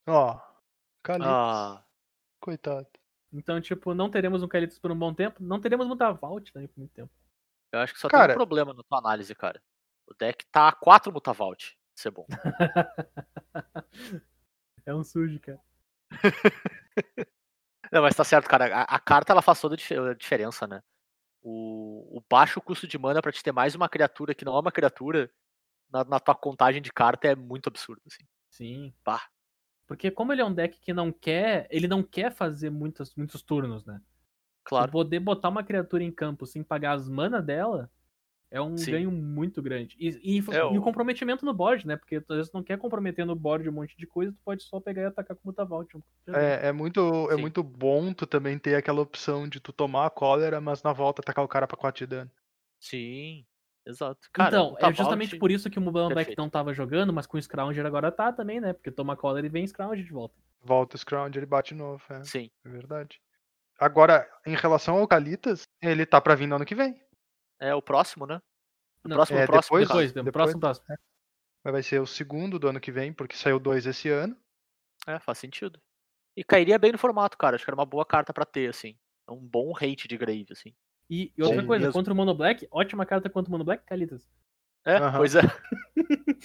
Ó, 0.05 0.35
oh, 0.35 0.41
Kalitas. 1.01 1.31
Ah. 1.31 1.86
Coitado. 2.39 2.87
Então, 3.31 3.59
tipo, 3.59 3.93
não 3.93 4.09
teremos 4.09 4.41
um 4.41 4.47
Kalitas 4.47 4.79
por 4.79 4.91
um 4.91 4.97
bom 4.97 5.13
tempo, 5.13 5.43
não 5.43 5.59
teremos 5.59 5.87
Mutavault 5.87 6.51
também 6.51 6.67
por 6.67 6.79
muito 6.79 6.93
tempo. 6.93 7.11
Eu 7.71 7.79
acho 7.79 7.93
que 7.93 7.99
só 7.99 8.07
cara... 8.07 8.27
tem 8.27 8.35
um 8.35 8.37
problema 8.37 8.73
na 8.73 8.83
tua 8.83 8.99
análise, 8.99 9.33
cara. 9.35 9.61
O 10.07 10.13
deck 10.13 10.45
tá 10.51 10.69
a 10.69 10.71
4 10.71 11.11
Mutavault. 11.11 11.77
Isso 11.95 12.07
é 12.07 12.11
bom. 12.11 12.25
é 14.85 14.95
um 14.95 15.03
sujo, 15.03 15.39
cara. 15.39 15.59
não, 17.91 18.01
mas 18.01 18.15
tá 18.15 18.23
certo, 18.23 18.47
cara. 18.47 18.73
A, 18.73 18.83
a 18.83 18.99
carta 18.99 19.33
ela 19.33 19.41
faz 19.41 19.59
toda 19.59 19.75
a 19.75 20.13
diferença, 20.13 20.65
né? 20.65 20.81
o, 21.49 22.17
o 22.17 22.23
baixo 22.29 22.59
custo 22.59 22.85
de 22.85 22.97
mana 22.97 23.21
para 23.21 23.31
te 23.31 23.41
ter 23.41 23.53
mais 23.53 23.73
uma 23.73 23.87
criatura 23.87 24.35
que 24.35 24.43
não 24.43 24.55
é 24.55 24.59
uma 24.59 24.71
criatura 24.71 25.31
na, 25.89 26.03
na 26.03 26.19
tua 26.19 26.35
contagem 26.35 26.81
de 26.81 26.91
carta 26.91 27.29
é 27.29 27.35
muito 27.35 27.67
absurdo, 27.67 28.01
assim. 28.05 28.25
Sim. 28.49 28.93
Pá. 29.01 29.25
Porque 29.87 30.11
como 30.11 30.33
ele 30.33 30.41
é 30.41 30.45
um 30.45 30.53
deck 30.53 30.79
que 30.79 30.93
não 30.93 31.11
quer, 31.11 31.65
ele 31.71 31.87
não 31.87 32.03
quer 32.03 32.31
fazer 32.33 32.69
muitos, 32.69 33.15
muitos 33.15 33.41
turnos, 33.41 33.85
né? 33.85 34.01
Claro. 34.63 34.91
poder 34.91 35.21
botar 35.21 35.47
uma 35.47 35.63
criatura 35.63 36.03
em 36.03 36.11
campo 36.11 36.45
sem 36.45 36.61
pagar 36.61 36.91
as 36.91 37.07
mana 37.07 37.41
dela 37.41 37.89
é 38.51 38.61
um 38.61 38.77
Sim. 38.77 38.91
ganho 38.91 39.11
muito 39.11 39.61
grande. 39.61 39.95
E, 39.97 40.37
e, 40.37 40.43
é 40.53 40.63
o... 40.63 40.73
e, 40.73 40.77
o... 40.77 40.81
comprometimento 40.81 41.45
no 41.45 41.53
board, 41.53 41.87
né? 41.87 41.95
Porque 41.95 42.19
tu, 42.19 42.33
às 42.33 42.37
vezes 42.37 42.51
não 42.51 42.63
quer 42.63 42.77
comprometer 42.77 43.25
no 43.25 43.35
board 43.35 43.67
um 43.67 43.73
monte 43.73 43.97
de 43.97 44.05
coisa, 44.05 44.31
tu 44.31 44.39
pode 44.43 44.63
só 44.63 44.79
pegar 44.79 45.03
e 45.03 45.05
atacar 45.05 45.35
com 45.35 45.43
o 45.43 45.47
Mutavault. 45.47 45.97
É, 46.27 46.67
é, 46.67 46.71
muito, 46.71 47.29
é 47.31 47.37
muito 47.37 47.63
bom 47.63 48.13
tu 48.13 48.27
também 48.27 48.59
ter 48.59 48.75
aquela 48.75 49.01
opção 49.01 49.47
de 49.47 49.59
tu 49.59 49.71
tomar 49.71 50.05
a 50.05 50.09
cólera, 50.09 50.59
mas 50.59 50.83
na 50.83 50.91
volta 50.91 51.21
atacar 51.21 51.43
o 51.43 51.47
cara 51.47 51.67
pra 51.67 51.77
4 51.77 51.99
de 51.99 52.07
dano. 52.07 52.31
Sim, 52.79 53.45
exato. 53.87 54.29
Cara, 54.31 54.49
então, 54.49 54.75
é 54.79 54.93
justamente 54.93 55.37
por 55.37 55.51
isso 55.51 55.69
que 55.69 55.79
o 55.79 55.81
Muban 55.81 56.09
Black 56.09 56.35
não 56.37 56.49
tava 56.49 56.73
jogando, 56.73 57.11
mas 57.13 57.25
com 57.25 57.37
o 57.37 57.41
Scrounger 57.41 57.85
agora 57.85 58.11
tá 58.11 58.31
também, 58.31 58.59
né? 58.59 58.73
Porque 58.73 58.91
toma 58.91 59.15
cólera 59.15 59.45
e 59.45 59.49
vem 59.49 59.65
Scrounger 59.65 60.05
de 60.05 60.11
volta. 60.11 60.35
Volta 60.61 60.95
o 60.95 60.99
Scrounger 60.99 61.43
e 61.43 61.45
bate 61.45 61.73
de 61.73 61.79
novo, 61.79 62.03
é. 62.09 62.23
Sim. 62.23 62.49
É 62.65 62.69
verdade. 62.69 63.21
Agora, 63.79 64.27
em 64.45 64.55
relação 64.55 64.97
ao 64.97 65.07
Calitas, 65.07 65.67
ele 65.81 66.05
tá 66.05 66.19
pra 66.19 66.35
vir 66.35 66.47
no 66.47 66.55
ano 66.55 66.65
que 66.65 66.75
vem. 66.75 66.99
É 67.59 67.73
o 67.73 67.81
próximo, 67.81 68.25
né? 68.25 68.41
O 69.03 69.09
próximo, 69.09 69.39
é, 69.39 69.45
próximo, 69.45 69.79
depois, 69.79 69.87
depois, 69.87 70.13
depois, 70.13 70.33
próximo, 70.33 70.59
próximo. 70.59 70.85
É. 71.65 71.71
Vai 71.71 71.83
ser 71.83 71.99
o 71.99 72.07
segundo 72.07 72.57
do 72.57 72.67
ano 72.67 72.79
que 72.79 72.91
vem, 72.91 73.13
porque 73.13 73.35
saiu 73.35 73.59
dois 73.59 73.85
esse 73.85 74.09
ano. 74.09 74.35
É, 75.05 75.19
faz 75.19 75.37
sentido. 75.37 75.79
E 76.35 76.43
cairia 76.43 76.77
bem 76.77 76.91
no 76.91 76.97
formato, 76.97 77.37
cara. 77.37 77.55
Acho 77.55 77.65
que 77.65 77.69
era 77.69 77.75
uma 77.75 77.85
boa 77.85 78.05
carta 78.05 78.33
para 78.33 78.45
ter, 78.45 78.69
assim. 78.69 78.97
Um 79.29 79.37
bom 79.37 79.73
hate 79.75 80.07
de 80.07 80.17
Grave, 80.17 80.47
assim. 80.51 80.73
E, 81.09 81.31
e 81.37 81.41
outra 81.41 81.61
Sim, 81.61 81.67
coisa, 81.67 81.85
mesmo. 81.85 81.93
contra 81.93 82.13
o 82.13 82.15
Mono 82.15 82.33
Black, 82.35 82.67
ótima 82.69 83.05
carta 83.05 83.29
contra 83.29 83.49
o 83.49 83.51
Mono 83.51 83.63
Black, 83.63 83.85
Calitas. 83.85 84.29
É, 84.85 84.99
uhum. 84.99 85.11
pois 85.13 85.35
é. 85.35 85.41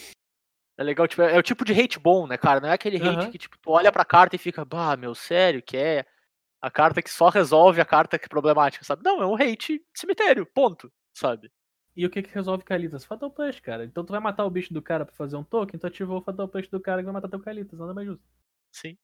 é 0.78 0.82
legal, 0.82 1.06
tipo, 1.08 1.22
é 1.22 1.36
o 1.38 1.42
tipo 1.42 1.64
de 1.64 1.72
hate 1.72 1.98
bom, 1.98 2.26
né, 2.26 2.36
cara? 2.36 2.60
Não 2.60 2.68
é 2.68 2.72
aquele 2.72 2.96
hate 2.96 3.26
uhum. 3.26 3.30
que, 3.30 3.38
tipo, 3.38 3.58
tu 3.58 3.70
olha 3.70 3.90
pra 3.90 4.04
carta 4.04 4.36
e 4.36 4.38
fica, 4.38 4.64
bah, 4.64 4.96
meu, 4.96 5.14
sério, 5.14 5.62
que 5.62 5.76
é 5.76 6.06
a 6.60 6.70
carta 6.70 7.02
que 7.02 7.10
só 7.10 7.28
resolve 7.28 7.80
a 7.80 7.84
carta 7.84 8.18
que 8.18 8.26
é 8.26 8.28
problemática, 8.28 8.84
sabe? 8.84 9.02
Não, 9.04 9.20
é 9.20 9.26
um 9.26 9.34
hate 9.34 9.84
cemitério, 9.94 10.46
ponto, 10.46 10.92
sabe? 11.12 11.50
E 11.94 12.06
o 12.06 12.10
que 12.10 12.22
que 12.22 12.32
resolve 12.32 12.64
Kalitas? 12.64 13.04
Fatal 13.04 13.30
Push, 13.30 13.60
cara. 13.60 13.84
Então 13.84 14.04
tu 14.04 14.12
vai 14.12 14.20
matar 14.20 14.46
o 14.46 14.50
bicho 14.50 14.72
do 14.72 14.80
cara 14.80 15.04
pra 15.04 15.14
fazer 15.14 15.36
um 15.36 15.44
token, 15.44 15.78
tu 15.78 15.86
ativou 15.86 16.18
o 16.18 16.22
Fatal 16.22 16.48
Push 16.48 16.68
do 16.68 16.80
cara 16.80 17.02
que 17.02 17.04
vai 17.04 17.12
matar 17.12 17.28
teu 17.28 17.40
Kalitas, 17.40 17.78
nada 17.78 17.92
mais 17.92 18.06
justo. 18.06 18.24
Sim. 18.72 18.96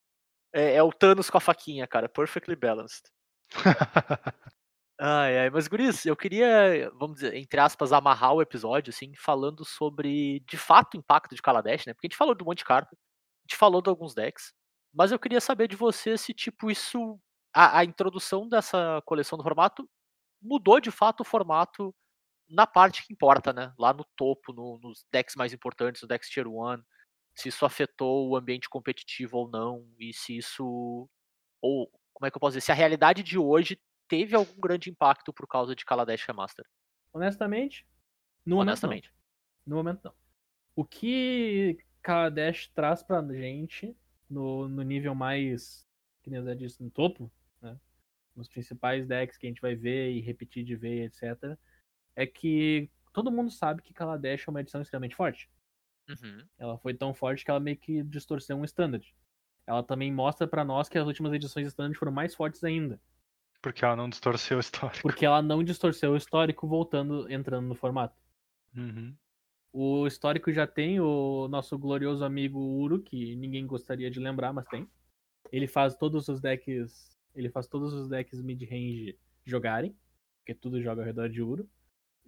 É, 0.53 0.75
é 0.75 0.83
o 0.83 0.91
Thanos 0.91 1.29
com 1.29 1.37
a 1.37 1.41
faquinha, 1.41 1.87
cara. 1.87 2.09
Perfectly 2.09 2.57
balanced. 2.57 3.11
ai, 4.99 5.39
ai, 5.39 5.51
mas 5.51 5.69
Guris, 5.69 6.05
eu 6.07 6.17
queria, 6.17 6.91
vamos 6.95 7.17
dizer, 7.17 7.35
entre 7.35 7.61
aspas, 7.61 7.93
amarrar 7.93 8.33
o 8.35 8.43
episódio, 8.43 8.91
assim, 8.91 9.13
falando 9.17 9.65
sobre, 9.65 10.41
de 10.41 10.57
fato, 10.57 10.95
o 10.95 10.99
impacto 10.99 11.35
de 11.35 11.43
Kaladesh, 11.43 11.87
né? 11.87 11.95
Porque 11.95 12.07
a 12.07 12.11
gente 12.11 12.17
falou 12.19 12.37
um 12.41 12.45
monte 12.45 12.59
de 12.59 12.65
carta, 12.65 12.91
a 12.95 13.43
gente 13.49 13.57
falou 13.57 13.81
de 13.83 13.89
alguns 13.89 14.15
decks, 14.15 14.53
mas 14.93 15.13
eu 15.13 15.19
queria 15.19 15.41
saber 15.41 15.69
de 15.69 15.77
você 15.77 16.17
se, 16.19 16.35
tipo, 16.35 16.71
isso, 16.71 17.19
a, 17.55 17.79
a 17.81 17.85
introdução 17.85 18.49
dessa 18.49 19.01
coleção 19.05 19.39
do 19.39 19.45
formato 19.45 19.89
mudou, 20.43 20.81
de 20.81 20.91
fato, 20.91 21.21
o 21.23 21.25
formato 21.25 21.95
na 22.49 22.67
parte 22.67 23.07
que 23.07 23.13
importa, 23.13 23.53
né? 23.53 23.73
Lá 23.79 23.93
no 23.93 24.05
topo, 24.17 24.53
no, 24.53 24.79
nos 24.83 25.05
decks 25.13 25.37
mais 25.37 25.53
importantes, 25.53 26.03
no 26.03 26.09
decks 26.09 26.31
Tier 26.31 26.49
1, 26.49 26.83
se 27.37 27.49
isso 27.51 27.67
afetou 27.67 28.29
o 28.31 28.37
ambiente 28.37 28.69
competitivo 28.69 29.39
ou 29.39 29.49
não, 29.51 29.87
e 29.99 30.13
se 30.15 30.37
isso. 30.37 31.09
Ou, 31.63 31.91
como 32.15 32.27
é 32.27 32.31
que 32.31 32.37
eu 32.37 32.41
posso 32.41 32.53
dizer? 32.53 32.63
Se 32.67 32.73
a 32.73 32.75
realidade 32.75 33.23
de 33.23 33.39
hoje 33.39 33.79
teve 34.09 34.35
algum 34.35 34.61
grande 34.61 34.91
impacto 34.91 35.33
por 35.33 35.47
causa 35.47 35.75
de 35.75 35.85
Kaladesh 35.85 36.25
Remaster. 36.25 36.67
Honestamente, 37.13 37.87
no 38.45 38.59
Honestamente. 38.59 39.09
momento 39.09 39.15
não. 39.67 39.77
No 39.77 39.77
momento 39.77 40.01
não. 40.05 40.15
O 40.75 40.85
que 40.85 41.79
Kaladesh 42.03 42.69
traz 42.75 43.03
pra 43.03 43.23
gente 43.33 43.97
no, 44.29 44.69
no 44.69 44.83
nível 44.83 45.15
mais, 45.15 45.87
que 46.23 46.31
nem 46.31 46.41
eu 46.41 46.55
disse, 46.55 46.83
no 46.83 46.91
topo, 46.91 47.31
né? 47.61 47.79
nos 48.35 48.49
principais 48.49 49.07
decks 49.07 49.37
que 49.37 49.47
a 49.47 49.51
gente 49.51 49.61
vai 49.61 49.75
ver 49.75 50.13
e 50.13 50.21
repetir 50.21 50.65
de 50.65 50.77
ver, 50.77 51.05
etc., 51.05 51.59
é 52.15 52.27
que 52.27 52.91
todo 53.13 53.31
mundo 53.31 53.51
sabe 53.51 53.83
que 53.83 53.93
Kaladesh 53.93 54.47
é 54.47 54.51
uma 54.51 54.61
edição 54.61 54.81
extremamente 54.81 55.15
forte. 55.15 55.51
Uhum. 56.09 56.47
Ela 56.59 56.79
foi 56.79 56.95
tão 56.95 57.13
forte 57.13 57.45
que 57.45 57.51
ela 57.51 57.61
meio 57.61 57.77
que 57.77 58.03
distorceu 58.03 58.57
um 58.57 58.65
standard. 58.65 59.15
Ela 59.67 59.83
também 59.83 60.13
mostra 60.13 60.47
para 60.47 60.65
nós 60.65 60.89
que 60.89 60.97
as 60.97 61.07
últimas 61.07 61.33
edições 61.33 61.67
de 61.67 61.69
standard 61.69 61.99
foram 61.99 62.13
mais 62.13 62.35
fortes 62.35 62.65
ainda. 62.65 63.01
Porque 63.61 63.85
ela 63.85 63.97
não 63.97 64.09
distorceu 64.09 64.59
o 64.59 64.61
histórico. 64.61 65.03
Porque 65.03 65.27
ela 65.27 65.43
não 65.43 65.63
distorceu 65.65 66.13
o 66.13 66.17
histórico 66.17 66.67
voltando, 66.67 67.31
entrando 67.31 67.67
no 67.67 67.75
formato. 67.75 68.17
Uhum. 68.77 69.15
O 69.73 70.07
histórico 70.07 70.53
já 70.53 70.67
tem 70.67 71.01
o 71.01 71.49
nosso 71.49 71.79
glorioso 71.79 72.25
amigo 72.25 72.59
Uro, 72.59 73.03
que 73.03 73.37
ninguém 73.37 73.67
gostaria 73.67 74.11
de 74.11 74.21
lembrar, 74.21 74.53
mas 74.53 74.67
tem. 74.67 74.89
Ele 75.51 75.67
faz 75.67 75.95
todos 75.97 76.29
os 76.29 76.41
decks. 76.41 77.17
Ele 77.35 77.51
faz 77.51 77.67
todos 77.67 77.93
os 77.93 78.09
decks 78.09 78.41
mid-range 78.41 79.19
jogarem. 79.45 79.95
Porque 80.39 80.55
tudo 80.55 80.81
joga 80.81 81.03
ao 81.03 81.07
redor 81.07 81.29
de 81.29 81.43
Uro. 81.43 81.69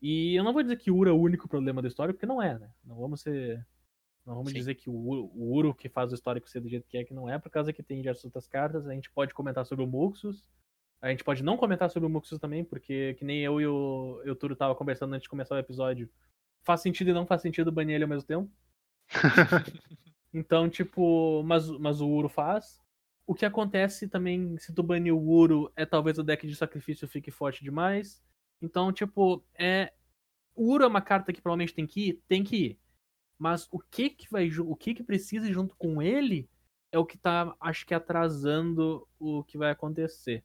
E 0.03 0.35
eu 0.35 0.43
não 0.43 0.53
vou 0.53 0.63
dizer 0.63 0.77
que 0.77 0.91
o 0.91 0.97
Uro 0.97 1.11
é 1.11 1.13
o 1.13 1.21
único 1.21 1.49
problema 1.49 1.81
do 1.83 1.89
histórico, 1.89 2.19
porque 2.19 2.27
não 2.27 2.43
é, 2.43 2.59
né? 2.59 2.71
Não 2.85 2.97
vamos 2.97 3.21
ser. 3.21 3.67
Não 4.27 4.35
vamos 4.35 4.51
Sim. 4.51 4.59
dizer 4.59 4.75
que 4.75 4.89
o 4.89 4.95
Uro, 4.95 5.31
o 5.35 5.55
Uro 5.55 5.75
que 5.75 5.89
faz 5.89 6.13
o 6.13 6.15
histórico 6.15 6.49
ser 6.49 6.61
do 6.61 6.69
jeito 6.69 6.87
que 6.89 6.99
é, 6.99 7.05
que 7.05 7.15
não 7.15 7.29
é, 7.29 7.39
por 7.39 7.51
causa 7.51 7.73
que 7.73 7.83
tem 7.83 7.99
diversas 7.99 8.25
outras 8.25 8.47
cartas. 8.47 8.87
A 8.87 8.95
gente 8.95 9.11
pode 9.11 9.33
comentar 9.33 9.65
sobre 9.65 9.85
o 9.85 9.89
Muxus. 9.89 10.45
A 11.01 11.09
gente 11.09 11.25
pode 11.25 11.43
não 11.43 11.57
comentar 11.57 11.91
sobre 11.91 12.07
o 12.07 12.11
Muxus 12.11 12.39
também, 12.39 12.63
porque 12.63 13.15
que 13.15 13.25
nem 13.25 13.41
eu 13.41 13.61
e 13.61 13.67
o, 13.67 14.23
e 14.25 14.31
o 14.31 14.37
Turo 14.37 14.55
tava 14.55 14.75
conversando 14.75 15.15
antes 15.15 15.23
de 15.23 15.29
começar 15.31 15.55
o 15.55 15.59
episódio. 15.59 16.11
Faz 16.63 16.83
sentido 16.83 17.11
e 17.11 17.15
não 17.15 17.27
faz 17.27 17.41
sentido 17.41 17.73
banir 17.73 17.95
ele 17.95 18.05
ao 18.05 18.11
mesmo 18.11 18.27
tempo. 18.27 18.51
então, 20.33 20.69
tipo, 20.69 21.43
mas, 21.43 21.71
mas 21.71 22.01
o 22.03 22.09
Uro 22.09 22.29
faz. 22.29 22.79
O 23.27 23.35
que 23.35 23.47
acontece 23.47 24.09
também, 24.09 24.59
se 24.59 24.75
tu 24.75 24.83
banir 24.83 25.15
o 25.15 25.27
Uro, 25.27 25.73
é 25.75 25.87
talvez 25.87 26.19
o 26.19 26.23
deck 26.23 26.47
de 26.47 26.55
sacrifício 26.55 27.09
fique 27.09 27.31
forte 27.31 27.65
demais. 27.65 28.23
Então, 28.61 28.93
tipo, 28.93 29.43
é. 29.59 29.93
O 30.55 30.73
Uro 30.73 30.85
é 30.85 30.87
uma 30.87 31.01
carta 31.01 31.33
que 31.33 31.41
provavelmente 31.41 31.73
tem 31.73 31.87
que 31.87 32.09
ir, 32.09 32.23
tem 32.29 32.45
que 32.45 32.57
ir. 32.57 32.79
Mas 33.39 33.67
o 33.71 33.79
que 33.79 34.11
que 34.11 34.31
vai, 34.31 34.51
o 34.59 34.77
que 34.77 34.93
que 34.93 35.03
precisa 35.03 35.51
junto 35.51 35.75
com 35.77 36.03
ele 36.03 36.51
é 36.93 36.99
o 36.99 37.07
que 37.07 37.17
tá, 37.17 37.57
acho 37.59 37.87
que 37.87 37.95
atrasando 37.95 39.09
o 39.19 39.43
que 39.45 39.57
vai 39.57 39.71
acontecer. 39.71 40.45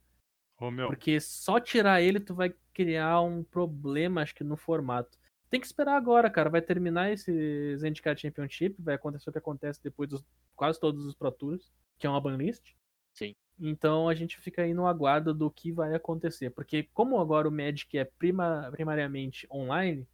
Ô, 0.66 0.72
meu. 0.72 0.88
Porque 0.88 1.20
só 1.20 1.59
tirar 1.59 2.01
ele 2.01 2.20
tu 2.20 2.34
vai 2.34 2.53
criar 2.74 3.22
um 3.22 3.43
problema, 3.43 4.22
acho 4.22 4.36
que 4.36 4.43
no 4.43 4.57
formato. 4.57 5.18
Tem 5.49 5.59
que 5.59 5.66
esperar 5.66 5.95
agora, 5.95 6.30
cara. 6.30 6.49
Vai 6.49 6.61
terminar 6.61 7.11
esse 7.11 7.78
Zendikar 7.78 8.18
Championship, 8.18 8.76
vai 8.80 8.95
acontecer 8.95 9.30
o 9.30 9.32
que 9.32 9.38
acontece 9.38 9.82
depois 9.84 10.09
dos 10.09 10.26
quase 10.55 10.80
todos 10.80 11.05
os 11.05 11.16
Pro 11.16 11.32
Tours, 11.32 11.72
que 11.97 12.07
é 12.07 12.09
uma 12.09 12.20
banlist. 12.20 12.74
Sim. 13.13 13.36
Então 13.59 14.09
a 14.09 14.16
gente 14.16 14.38
fica 14.39 14.63
aí 14.63 14.74
no 14.74 14.88
aguardo 14.88 15.34
do 15.34 15.49
que 15.49 15.72
vai 15.72 15.93
acontecer. 15.93 16.49
Porque 16.49 16.89
como 16.93 17.20
agora 17.20 17.47
o 17.47 17.51
Magic 17.51 17.97
é 17.97 18.05
prima, 18.05 18.70
primariamente 18.72 19.47
online, 19.51 20.07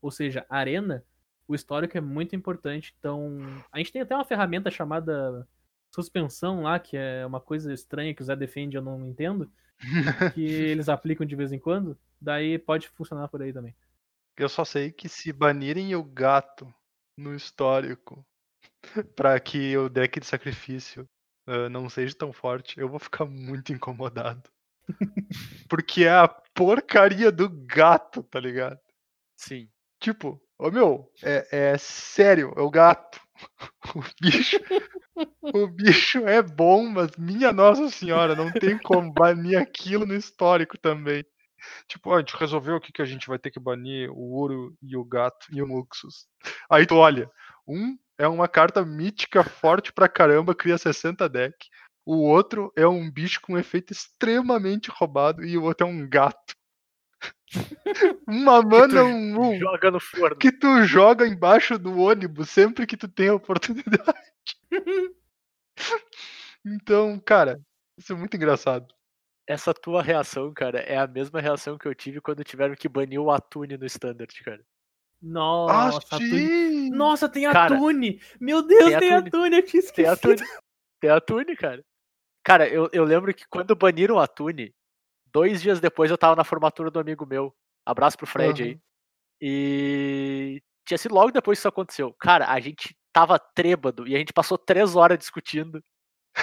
ou 0.00 0.10
seja, 0.10 0.46
arena, 0.48 1.04
o 1.46 1.54
histórico 1.54 1.96
é 1.96 2.00
muito 2.00 2.36
importante. 2.36 2.94
Então, 2.98 3.38
a 3.72 3.78
gente 3.78 3.92
tem 3.92 4.02
até 4.02 4.14
uma 4.14 4.24
ferramenta 4.24 4.70
chamada 4.70 5.46
suspensão 5.94 6.62
lá, 6.62 6.78
que 6.78 6.96
é 6.96 7.24
uma 7.26 7.40
coisa 7.40 7.72
estranha 7.72 8.14
que 8.14 8.22
o 8.22 8.24
Zé 8.24 8.36
defende, 8.36 8.76
eu 8.76 8.82
não 8.82 9.06
entendo. 9.06 9.50
que 10.34 10.44
eles 10.44 10.88
aplicam 10.88 11.26
de 11.26 11.36
vez 11.36 11.52
em 11.52 11.58
quando. 11.58 11.96
Daí 12.20 12.58
pode 12.58 12.88
funcionar 12.88 13.28
por 13.28 13.42
aí 13.42 13.52
também. 13.52 13.74
Eu 14.36 14.48
só 14.48 14.64
sei 14.64 14.92
que 14.92 15.08
se 15.08 15.32
banirem 15.32 15.94
o 15.94 16.02
gato 16.02 16.72
no 17.16 17.34
histórico 17.34 18.24
para 19.16 19.38
que 19.40 19.76
o 19.76 19.88
deck 19.88 20.20
de 20.20 20.26
sacrifício 20.26 21.08
uh, 21.46 21.68
não 21.68 21.88
seja 21.88 22.14
tão 22.14 22.32
forte, 22.32 22.78
eu 22.78 22.88
vou 22.88 22.98
ficar 22.98 23.24
muito 23.24 23.72
incomodado. 23.72 24.48
Porque 25.68 26.04
é 26.04 26.10
a 26.10 26.28
porcaria 26.28 27.30
do 27.30 27.48
gato, 27.48 28.22
tá 28.22 28.40
ligado? 28.40 28.80
Sim. 29.36 29.68
Tipo, 30.00 30.40
ô 30.58 30.70
meu, 30.70 31.12
é, 31.22 31.72
é 31.72 31.78
sério, 31.78 32.52
é 32.56 32.60
o 32.60 32.70
gato. 32.70 33.20
O 33.94 34.02
bicho, 34.20 34.58
o 35.42 35.66
bicho 35.66 36.26
é 36.26 36.42
bom, 36.42 36.88
mas 36.88 37.10
minha 37.16 37.52
Nossa 37.52 37.88
Senhora, 37.90 38.34
não 38.34 38.52
tem 38.52 38.78
como 38.78 39.12
banir 39.12 39.58
aquilo 39.58 40.06
no 40.06 40.14
histórico 40.14 40.78
também. 40.78 41.24
Tipo, 41.88 42.12
a 42.14 42.20
gente 42.20 42.36
resolveu 42.36 42.76
aqui 42.76 42.92
que 42.92 43.02
a 43.02 43.04
gente 43.04 43.26
vai 43.26 43.38
ter 43.38 43.50
que 43.50 43.60
banir 43.60 44.10
o 44.10 44.32
ouro 44.32 44.74
e 44.82 44.96
o 44.96 45.04
gato 45.04 45.46
e 45.50 45.60
o 45.60 45.66
Muxus. 45.66 46.26
Aí 46.70 46.86
tu 46.86 46.96
olha, 46.96 47.30
um 47.66 47.96
é 48.16 48.26
uma 48.28 48.48
carta 48.48 48.84
mítica 48.84 49.44
forte 49.44 49.92
pra 49.92 50.08
caramba, 50.08 50.54
cria 50.54 50.78
60 50.78 51.28
deck. 51.28 51.54
O 52.04 52.22
outro 52.22 52.72
é 52.76 52.86
um 52.86 53.10
bicho 53.10 53.40
com 53.40 53.54
um 53.54 53.58
efeito 53.58 53.92
extremamente 53.92 54.90
roubado 54.90 55.44
e 55.44 55.58
o 55.58 55.64
outro 55.64 55.86
é 55.86 55.90
um 55.90 56.08
gato. 56.08 56.54
Uma 58.26 58.62
mana, 58.62 59.04
um, 59.04 59.40
um 59.40 59.58
joga 59.58 59.90
no 59.90 60.00
forno. 60.00 60.36
que 60.36 60.52
tu 60.52 60.82
joga 60.84 61.26
embaixo 61.26 61.78
do 61.78 61.98
ônibus 61.98 62.50
sempre 62.50 62.86
que 62.86 62.96
tu 62.96 63.08
tem 63.08 63.28
a 63.28 63.34
oportunidade. 63.34 64.32
então, 66.64 67.18
cara, 67.20 67.60
isso 67.96 68.12
é 68.12 68.16
muito 68.16 68.36
engraçado. 68.36 68.86
Essa 69.46 69.72
tua 69.72 70.02
reação, 70.02 70.52
cara, 70.52 70.80
é 70.80 70.98
a 70.98 71.06
mesma 71.06 71.40
reação 71.40 71.78
que 71.78 71.88
eu 71.88 71.94
tive 71.94 72.20
quando 72.20 72.44
tiveram 72.44 72.74
que 72.74 72.88
banir 72.88 73.18
o 73.18 73.30
Atune 73.30 73.78
no 73.78 73.86
Standard, 73.86 74.32
cara. 74.44 74.62
Nossa, 75.20 75.98
ah, 76.12 76.16
Atune. 76.16 76.90
Nossa, 76.90 77.28
tem 77.28 77.46
Atune! 77.46 78.20
Meu 78.38 78.62
Deus, 78.62 78.90
tem, 78.90 78.98
tem 78.98 79.12
Atune. 79.14 79.28
Atune, 79.28 79.56
eu 79.56 79.64
tinha 79.64 79.80
esquecido. 79.80 80.20
Tem 80.20 80.32
Atune, 80.32 80.48
tem 81.00 81.10
Atune 81.10 81.56
cara. 81.56 81.84
Cara, 82.44 82.68
eu, 82.68 82.88
eu 82.92 83.04
lembro 83.04 83.34
que 83.34 83.44
quando 83.48 83.74
baniram 83.74 84.16
o 84.16 84.20
Atune, 84.20 84.72
dois 85.32 85.62
dias 85.62 85.80
depois 85.80 86.10
eu 86.10 86.18
tava 86.18 86.36
na 86.36 86.44
formatura 86.44 86.90
do 86.90 86.98
amigo 86.98 87.26
meu. 87.26 87.54
Abraço 87.84 88.16
pro 88.16 88.26
Fred 88.26 88.62
uhum. 88.62 88.68
aí. 88.68 88.80
E 89.40 90.62
tinha 90.86 90.98
sido 90.98 91.14
logo 91.14 91.30
depois 91.30 91.58
que 91.58 91.60
isso 91.60 91.68
aconteceu. 91.68 92.14
Cara, 92.20 92.50
a 92.50 92.60
gente 92.60 92.96
tava 93.12 93.38
trêbado 93.38 94.06
e 94.06 94.14
a 94.14 94.18
gente 94.18 94.32
passou 94.32 94.58
três 94.58 94.96
horas 94.96 95.18
discutindo 95.18 95.82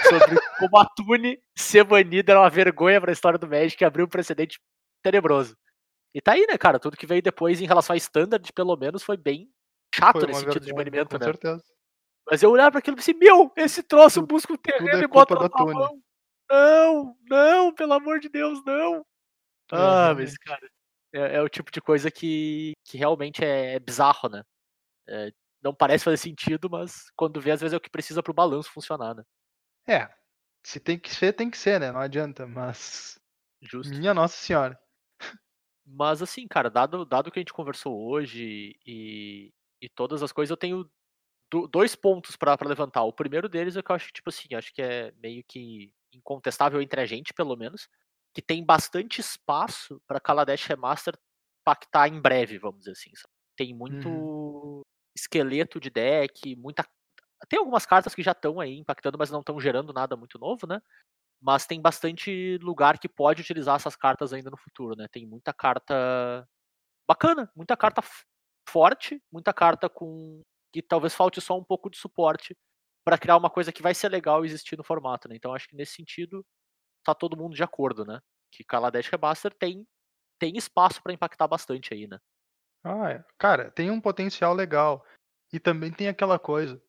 sobre 0.09 0.35
como 0.59 0.77
a 0.77 0.85
Tune 0.85 1.39
ser 1.55 1.83
banida 1.83 2.31
era 2.31 2.41
uma 2.41 2.49
vergonha 2.49 2.99
pra 2.99 3.11
história 3.11 3.39
do 3.39 3.47
Magic 3.47 3.81
e 3.81 3.85
abriu 3.85 4.05
um 4.05 4.09
precedente 4.09 4.59
tenebroso. 5.03 5.55
E 6.13 6.21
tá 6.21 6.33
aí, 6.33 6.45
né, 6.47 6.57
cara? 6.57 6.79
Tudo 6.79 6.97
que 6.97 7.05
veio 7.05 7.21
depois 7.21 7.59
em 7.59 7.65
relação 7.65 7.93
a 7.93 7.97
standard, 7.97 8.51
pelo 8.53 8.75
menos, 8.77 9.03
foi 9.03 9.17
bem 9.17 9.49
chato 9.93 10.19
foi 10.19 10.27
nesse 10.27 10.41
sentido 10.41 10.65
de 10.65 10.73
banimento, 10.73 11.09
com 11.09 11.17
né? 11.17 11.25
Certeza. 11.25 11.63
Mas 12.29 12.41
eu 12.41 12.49
olhava 12.49 12.71
para 12.71 12.79
aquilo 12.79 12.95
e 12.95 12.97
pensei, 12.97 13.13
meu, 13.13 13.51
esse 13.55 13.83
troço 13.83 14.21
busca 14.21 14.53
o 14.53 14.57
terreno 14.57 15.01
é 15.01 15.03
e 15.03 15.07
bota 15.07 15.35
na 15.35 15.49
tua 15.49 15.73
mão. 15.73 16.01
Não, 16.49 17.17
não, 17.29 17.73
pelo 17.73 17.93
amor 17.93 18.19
de 18.19 18.29
Deus, 18.29 18.63
não. 18.65 19.05
Ah, 19.71 20.13
mas, 20.13 20.37
cara, 20.37 20.69
é, 21.13 21.37
é, 21.37 21.41
o 21.41 21.49
tipo 21.49 21.71
de 21.71 21.81
coisa 21.81 22.11
que, 22.11 22.73
que 22.83 22.97
realmente 22.97 23.43
é, 23.43 23.75
é 23.75 23.79
bizarro, 23.79 24.29
né? 24.29 24.43
É, 25.07 25.31
não 25.61 25.73
parece 25.73 26.03
fazer 26.03 26.17
sentido, 26.17 26.69
mas 26.69 27.09
quando 27.15 27.41
vê, 27.41 27.51
às 27.51 27.61
vezes 27.61 27.73
é 27.73 27.77
o 27.77 27.81
que 27.81 27.89
precisa 27.89 28.21
pro 28.21 28.33
balanço 28.33 28.71
funcionar, 28.71 29.15
né? 29.15 29.23
É, 29.87 30.09
se 30.63 30.79
tem 30.79 30.99
que 30.99 31.13
ser, 31.13 31.33
tem 31.33 31.49
que 31.49 31.57
ser, 31.57 31.79
né? 31.79 31.91
Não 31.91 31.99
adianta, 31.99 32.45
mas. 32.45 33.19
Justo. 33.61 33.93
Minha 33.95 34.13
Nossa 34.13 34.35
Senhora. 34.35 34.79
Mas 35.85 36.21
assim, 36.21 36.47
cara, 36.47 36.69
dado, 36.69 37.05
dado 37.05 37.31
que 37.31 37.39
a 37.39 37.41
gente 37.41 37.53
conversou 37.53 38.09
hoje 38.09 38.75
e, 38.85 39.53
e 39.79 39.89
todas 39.89 40.23
as 40.23 40.31
coisas, 40.31 40.49
eu 40.49 40.57
tenho 40.57 40.89
do, 41.51 41.67
dois 41.67 41.95
pontos 41.95 42.35
para 42.35 42.57
levantar. 42.65 43.03
O 43.03 43.13
primeiro 43.13 43.47
deles 43.47 43.77
é 43.77 43.83
que 43.83 43.91
eu 43.91 43.95
acho 43.95 44.07
que, 44.07 44.13
tipo 44.13 44.29
assim, 44.29 44.53
acho 44.55 44.73
que 44.73 44.81
é 44.81 45.11
meio 45.21 45.43
que 45.47 45.93
incontestável 46.15 46.81
entre 46.81 47.01
a 47.01 47.05
gente, 47.05 47.33
pelo 47.33 47.55
menos, 47.55 47.87
que 48.33 48.41
tem 48.41 48.63
bastante 48.63 49.21
espaço 49.21 50.01
para 50.07 50.19
Kaladesh 50.19 50.65
Remaster 50.65 51.17
pactar 51.63 52.07
em 52.07 52.19
breve, 52.19 52.59
vamos 52.59 52.79
dizer 52.79 52.91
assim. 52.91 53.11
Sabe? 53.15 53.33
Tem 53.55 53.73
muito 53.73 54.09
uhum. 54.09 54.81
esqueleto 55.15 55.79
de 55.79 55.89
deck, 55.89 56.55
muita. 56.55 56.85
Tem 57.49 57.59
algumas 57.59 57.85
cartas 57.85 58.13
que 58.13 58.23
já 58.23 58.31
estão 58.31 58.59
aí 58.59 58.77
impactando, 58.77 59.17
mas 59.17 59.31
não 59.31 59.39
estão 59.39 59.59
gerando 59.59 59.93
nada 59.93 60.15
muito 60.15 60.37
novo, 60.37 60.67
né? 60.67 60.81
Mas 61.41 61.65
tem 61.65 61.81
bastante 61.81 62.57
lugar 62.61 62.97
que 62.97 63.09
pode 63.09 63.41
utilizar 63.41 63.75
essas 63.75 63.95
cartas 63.95 64.33
ainda 64.33 64.49
no 64.49 64.57
futuro, 64.57 64.95
né? 64.95 65.07
Tem 65.11 65.25
muita 65.25 65.53
carta 65.53 66.47
bacana, 67.07 67.51
muita 67.55 67.77
carta 67.77 68.01
forte, 68.67 69.21
muita 69.31 69.53
carta 69.53 69.89
com 69.89 70.41
que 70.73 70.81
talvez 70.81 71.13
falte 71.13 71.39
só 71.39 71.57
um 71.57 71.63
pouco 71.63 71.89
de 71.89 71.97
suporte 71.97 72.57
para 73.05 73.17
criar 73.17 73.37
uma 73.37 73.49
coisa 73.49 73.71
que 73.71 73.83
vai 73.83 73.93
ser 73.93 74.09
legal 74.09 74.43
existir 74.43 74.75
no 74.75 74.83
formato, 74.83 75.29
né? 75.29 75.35
Então 75.35 75.53
acho 75.53 75.67
que 75.67 75.75
nesse 75.75 75.93
sentido 75.93 76.43
tá 77.03 77.13
todo 77.13 77.37
mundo 77.37 77.55
de 77.55 77.63
acordo, 77.63 78.03
né? 78.03 78.19
Que 78.51 78.63
Kaladesh 78.63 79.09
Remaster 79.09 79.53
tem 79.53 79.87
tem 80.37 80.57
espaço 80.57 81.01
para 81.01 81.13
impactar 81.13 81.47
bastante 81.47 81.93
aí, 81.93 82.07
né? 82.07 82.19
Ah, 82.83 83.11
é. 83.11 83.23
cara, 83.37 83.71
tem 83.71 83.89
um 83.89 84.01
potencial 84.01 84.53
legal. 84.53 85.05
E 85.53 85.59
também 85.59 85.91
tem 85.91 86.09
aquela 86.09 86.37
coisa. 86.37 86.81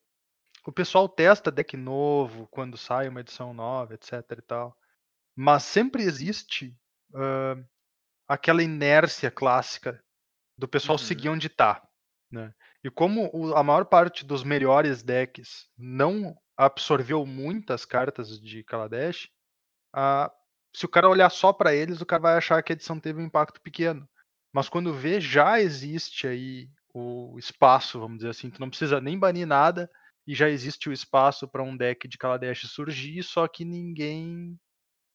O 0.66 0.72
pessoal 0.72 1.08
testa 1.08 1.50
deck 1.50 1.76
novo 1.76 2.48
quando 2.48 2.76
sai 2.76 3.08
uma 3.08 3.20
edição 3.20 3.54
nova, 3.54 3.94
etc 3.94 4.12
e 4.36 4.42
tal. 4.42 4.76
Mas 5.36 5.62
sempre 5.62 6.02
existe 6.02 6.76
uh, 7.12 7.64
aquela 8.26 8.62
inércia 8.62 9.30
clássica 9.30 10.02
do 10.58 10.66
pessoal 10.66 10.98
uhum. 10.98 11.04
seguir 11.04 11.28
onde 11.28 11.48
tá. 11.48 11.86
Né? 12.30 12.52
E 12.86 12.90
como 12.90 13.28
o, 13.32 13.52
a 13.56 13.64
maior 13.64 13.84
parte 13.84 14.24
dos 14.24 14.44
melhores 14.44 15.02
decks 15.02 15.68
não 15.76 16.36
absorveu 16.56 17.26
muitas 17.26 17.84
cartas 17.84 18.40
de 18.40 18.62
Kaladesh, 18.62 19.28
uh, 19.92 20.30
se 20.72 20.86
o 20.86 20.88
cara 20.88 21.08
olhar 21.08 21.28
só 21.30 21.52
para 21.52 21.74
eles, 21.74 22.00
o 22.00 22.06
cara 22.06 22.22
vai 22.22 22.36
achar 22.36 22.62
que 22.62 22.72
a 22.72 22.74
edição 22.74 23.00
teve 23.00 23.20
um 23.20 23.24
impacto 23.24 23.60
pequeno. 23.60 24.08
Mas 24.52 24.68
quando 24.68 24.94
vê, 24.94 25.20
já 25.20 25.60
existe 25.60 26.28
aí 26.28 26.70
o 26.94 27.36
espaço, 27.36 27.98
vamos 27.98 28.18
dizer 28.18 28.30
assim. 28.30 28.50
Tu 28.50 28.60
não 28.60 28.70
precisa 28.70 29.00
nem 29.00 29.18
banir 29.18 29.48
nada 29.48 29.90
e 30.24 30.32
já 30.32 30.48
existe 30.48 30.88
o 30.88 30.92
espaço 30.92 31.48
para 31.48 31.64
um 31.64 31.76
deck 31.76 32.06
de 32.06 32.16
Kaladesh 32.16 32.68
surgir, 32.68 33.20
só 33.24 33.48
que 33.48 33.64
ninguém 33.64 34.56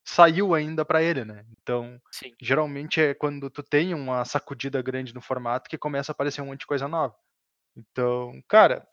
saiu 0.05 0.53
ainda 0.53 0.83
para 0.83 1.01
ele, 1.01 1.23
né? 1.23 1.45
Então, 1.61 2.01
Sim. 2.11 2.33
geralmente 2.41 2.99
é 2.99 3.13
quando 3.13 3.49
tu 3.49 3.63
tem 3.63 3.93
uma 3.93 4.25
sacudida 4.25 4.81
grande 4.81 5.13
no 5.13 5.21
formato 5.21 5.69
que 5.69 5.77
começa 5.77 6.11
a 6.11 6.13
aparecer 6.13 6.41
um 6.41 6.47
monte 6.47 6.59
de 6.59 6.67
coisa 6.67 6.85
nova. 6.85 7.15
Então, 7.75 8.41
cara, 8.47 8.87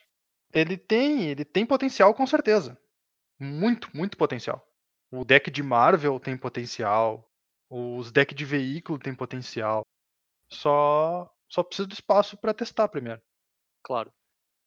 ele 0.53 0.77
tem, 0.77 1.29
ele 1.29 1.45
tem 1.45 1.67
potencial 1.67 2.15
com 2.15 2.27
certeza. 2.27 2.79
Muito, 3.41 3.91
muito 3.97 4.17
potencial. 4.17 4.67
O 5.11 5.25
deck 5.25 5.51
de 5.51 5.63
Marvel 5.63 6.19
tem 6.21 6.37
potencial. 6.37 7.31
Os 7.71 8.11
decks 8.11 8.37
de 8.37 8.45
veículo 8.45 8.99
tem 8.99 9.15
potencial. 9.15 9.83
Só 10.53 11.31
só 11.49 11.63
precisa 11.63 11.89
do 11.89 11.95
espaço 11.95 12.37
para 12.37 12.55
testar 12.55 12.89
primeiro. 12.89 13.23
Claro. 13.83 14.13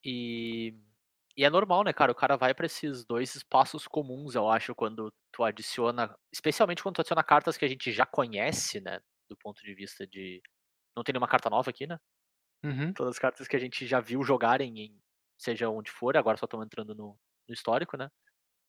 E, 0.04 0.74
e 1.36 1.44
é 1.44 1.50
normal, 1.50 1.84
né, 1.84 1.92
cara? 1.92 2.12
O 2.12 2.14
cara 2.14 2.36
vai 2.36 2.54
para 2.54 2.66
esses 2.66 3.04
dois 3.04 3.34
espaços 3.36 3.86
comuns, 3.86 4.34
eu 4.34 4.48
acho, 4.48 4.74
quando 4.74 5.12
tu 5.32 5.44
adiciona. 5.44 6.14
Especialmente 6.32 6.82
quando 6.82 6.96
tu 6.96 7.00
adiciona 7.02 7.22
cartas 7.22 7.56
que 7.56 7.64
a 7.64 7.68
gente 7.68 7.92
já 7.92 8.04
conhece, 8.04 8.80
né? 8.80 9.00
Do 9.28 9.36
ponto 9.36 9.62
de 9.62 9.74
vista 9.74 10.06
de. 10.06 10.42
Não 10.96 11.04
tem 11.04 11.12
nenhuma 11.12 11.28
carta 11.28 11.48
nova 11.48 11.70
aqui, 11.70 11.86
né? 11.86 11.98
Uhum. 12.64 12.92
Todas 12.92 13.14
as 13.14 13.18
cartas 13.18 13.48
que 13.48 13.56
a 13.56 13.58
gente 13.58 13.86
já 13.86 14.00
viu 14.00 14.22
jogarem 14.22 14.78
em 14.78 15.02
seja 15.38 15.68
onde 15.68 15.90
for, 15.90 16.16
agora 16.16 16.36
só 16.36 16.44
estão 16.44 16.62
entrando 16.62 16.94
no, 16.94 17.18
no 17.48 17.54
histórico, 17.54 17.96
né? 17.96 18.08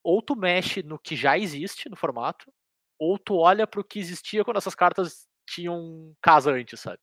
Ou 0.04 0.22
tu 0.22 0.36
mexe 0.36 0.82
no 0.82 1.00
que 1.00 1.16
já 1.16 1.38
existe 1.38 1.90
no 1.90 1.96
formato, 1.96 2.52
ou 3.00 3.18
tu 3.18 3.36
olha 3.36 3.68
pro 3.68 3.84
que 3.84 4.00
existia 4.00 4.44
quando 4.44 4.58
essas 4.58 4.76
cartas 4.76 5.28
tinham 5.48 6.14
casa 6.22 6.52
antes, 6.52 6.80
sabe? 6.80 7.00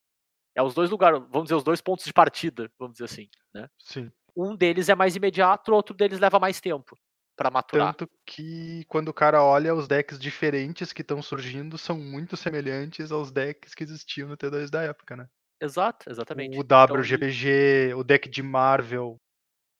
É 0.57 0.63
os 0.63 0.75
dois 0.75 0.91
lugares, 0.91 1.21
vamos 1.31 1.45
dizer, 1.45 1.55
os 1.55 1.65
dois 1.65 1.81
pontos 1.81 2.05
de 2.05 2.13
partida, 2.13 2.71
vamos 2.79 2.95
dizer 2.95 3.05
assim, 3.05 3.29
né? 3.55 3.69
Sim. 3.79 4.11
Um 4.37 4.57
deles 4.57 4.89
é 4.89 4.95
mais 4.95 5.15
imediato, 5.15 5.71
o 5.71 5.75
outro 5.75 5.95
deles 5.95 6.19
leva 6.19 6.41
mais 6.41 6.61
tempo 6.61 6.97
para 7.37 7.51
maturar. 7.51 7.95
Tanto 7.95 8.11
que 8.27 8.85
quando 8.87 9.09
o 9.09 9.15
cara 9.15 9.43
olha 9.43 9.75
os 9.75 9.89
decks 9.89 10.19
diferentes 10.19 10.93
que 10.93 11.03
estão 11.03 11.23
surgindo 11.23 11.79
são 11.79 11.99
muito 11.99 12.37
semelhantes 12.37 13.11
aos 13.11 13.31
decks 13.31 13.75
que 13.75 13.83
existiam 13.85 14.29
no 14.29 14.37
T2 14.37 14.69
da 14.69 14.83
época, 14.83 15.17
né? 15.17 15.29
Exato, 15.61 16.11
exatamente. 16.11 16.59
O 16.59 16.63
WGPG, 16.63 17.89
então, 17.89 17.99
o 17.99 18.05
deck 18.05 18.29
de 18.29 18.43
Marvel 18.43 19.17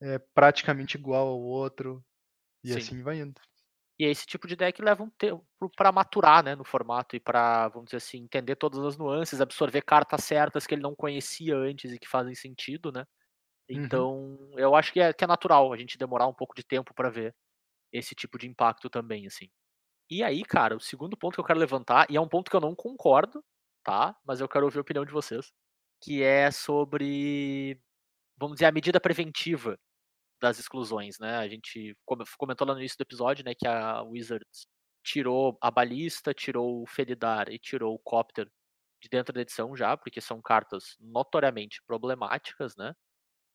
é 0.03 0.19
praticamente 0.35 0.97
igual 0.97 1.29
ao 1.29 1.41
outro 1.41 2.03
e 2.65 2.73
Sim. 2.73 2.79
assim 2.79 3.03
vai 3.03 3.21
indo. 3.21 3.41
E 3.99 4.05
esse 4.05 4.27
tipo 4.27 4.49
de 4.49 4.57
deck 4.57 4.81
leva 4.81 5.03
um 5.03 5.11
tempo 5.11 5.47
para 5.77 5.93
maturar, 5.93 6.43
né, 6.43 6.55
no 6.55 6.65
formato 6.65 7.17
e 7.17 7.21
para, 7.21 7.69
vamos 7.69 7.87
dizer 7.87 7.99
assim, 7.99 8.19
entender 8.23 8.57
todas 8.57 8.81
as 8.81 8.97
nuances, 8.97 9.43
absorver 9.43 9.83
cartas 9.83 10.25
certas 10.25 10.67
que 10.67 10.75
ele 10.75 10.83
não 10.83 10.95
conhecia 10.95 11.55
antes 11.55 11.93
e 11.93 11.99
que 11.99 12.09
fazem 12.09 12.35
sentido, 12.35 12.91
né? 12.91 13.05
Uhum. 13.71 13.85
Então, 13.85 14.15
uhum. 14.15 14.59
eu 14.59 14.75
acho 14.75 14.93
que 14.93 15.01
é, 15.01 15.13
que 15.13 15.23
é 15.23 15.27
natural 15.27 15.71
a 15.71 15.77
gente 15.77 15.99
demorar 15.99 16.27
um 16.27 16.35
pouco 16.35 16.55
de 16.55 16.65
tempo 16.65 16.95
para 16.95 17.11
ver 17.11 17.35
esse 17.93 18.15
tipo 18.15 18.39
de 18.39 18.49
impacto 18.49 18.89
também, 18.89 19.27
assim. 19.27 19.49
E 20.11 20.23
aí, 20.23 20.45
cara, 20.45 20.77
o 20.77 20.81
segundo 20.81 21.17
ponto 21.17 21.35
que 21.35 21.41
eu 21.41 21.45
quero 21.45 21.61
levantar, 21.61 22.07
e 22.11 22.17
é 22.17 22.21
um 22.21 22.29
ponto 22.29 22.51
que 22.51 22.57
eu 22.57 22.61
não 22.61 22.75
concordo, 22.75 23.45
tá? 23.85 24.17
Mas 24.27 24.41
eu 24.41 24.49
quero 24.49 24.65
ouvir 24.65 24.79
a 24.79 24.83
opinião 24.83 25.05
de 25.05 25.13
vocês, 25.13 25.53
que 26.01 26.23
é 26.23 26.51
sobre, 26.51 27.79
vamos 28.39 28.57
dizer, 28.57 28.67
a 28.67 28.73
medida 28.73 29.01
preventiva 29.01 29.79
das 30.41 30.59
exclusões, 30.59 31.19
né? 31.19 31.37
A 31.39 31.49
gente 31.49 31.97
comentou 32.39 32.67
lá 32.67 32.75
no 32.75 32.81
início 32.81 32.99
do 32.99 33.03
episódio, 33.03 33.45
né, 33.45 33.55
que 33.55 33.67
a 33.69 34.03
Wizards 34.03 34.67
tirou 35.05 35.59
a 35.63 35.71
balista, 35.71 36.35
tirou 36.35 36.83
o 36.83 36.87
Felidar 36.87 37.51
e 37.51 37.59
tirou 37.59 37.95
o 37.95 37.99
Copter 38.01 38.51
de 39.03 39.09
dentro 39.11 39.33
da 39.35 39.41
edição 39.43 39.77
já, 39.77 39.97
porque 39.97 40.21
são 40.21 40.41
cartas 40.43 40.97
notoriamente 41.01 41.83
problemáticas, 41.87 42.77
né? 42.77 42.95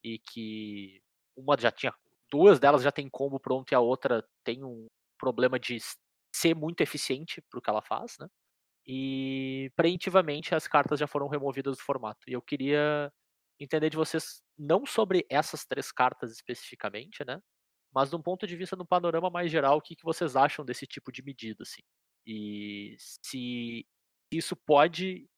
E 0.03 0.19
que 0.19 1.01
uma 1.37 1.57
já 1.59 1.71
tinha, 1.71 1.93
duas 2.31 2.59
delas 2.59 2.83
já 2.83 2.91
tem 2.91 3.09
combo 3.09 3.39
pronto 3.39 3.71
e 3.71 3.75
a 3.75 3.79
outra 3.79 4.25
tem 4.43 4.63
um 4.63 4.87
problema 5.19 5.59
de 5.59 5.77
ser 6.35 6.55
muito 6.55 6.81
eficiente 6.81 7.41
pro 7.49 7.61
que 7.61 7.69
ela 7.69 7.81
faz, 7.81 8.17
né? 8.19 8.27
E 8.87 9.71
preventivamente 9.75 10.53
as 10.53 10.67
cartas 10.67 10.99
já 10.99 11.07
foram 11.07 11.27
removidas 11.27 11.77
do 11.77 11.83
formato. 11.83 12.19
E 12.27 12.33
eu 12.33 12.41
queria 12.41 13.11
entender 13.59 13.89
de 13.89 13.97
vocês 13.97 14.43
não 14.57 14.85
sobre 14.85 15.25
essas 15.29 15.65
três 15.65 15.91
cartas 15.91 16.31
especificamente, 16.31 17.23
né? 17.25 17.41
Mas 17.93 18.09
de 18.09 18.15
um 18.15 18.21
ponto 18.21 18.45
de 18.45 18.55
vista 18.55 18.75
no 18.75 18.85
panorama 18.85 19.29
mais 19.29 19.51
geral, 19.51 19.77
o 19.77 19.81
que, 19.81 19.95
que 19.95 20.03
vocês 20.03 20.35
acham 20.35 20.65
desse 20.65 20.85
tipo 20.85 21.11
de 21.11 21.23
medida, 21.23 21.63
assim? 21.63 21.81
E 22.27 22.95
se 22.99 23.87
isso 24.31 24.55
pode, 24.55 25.29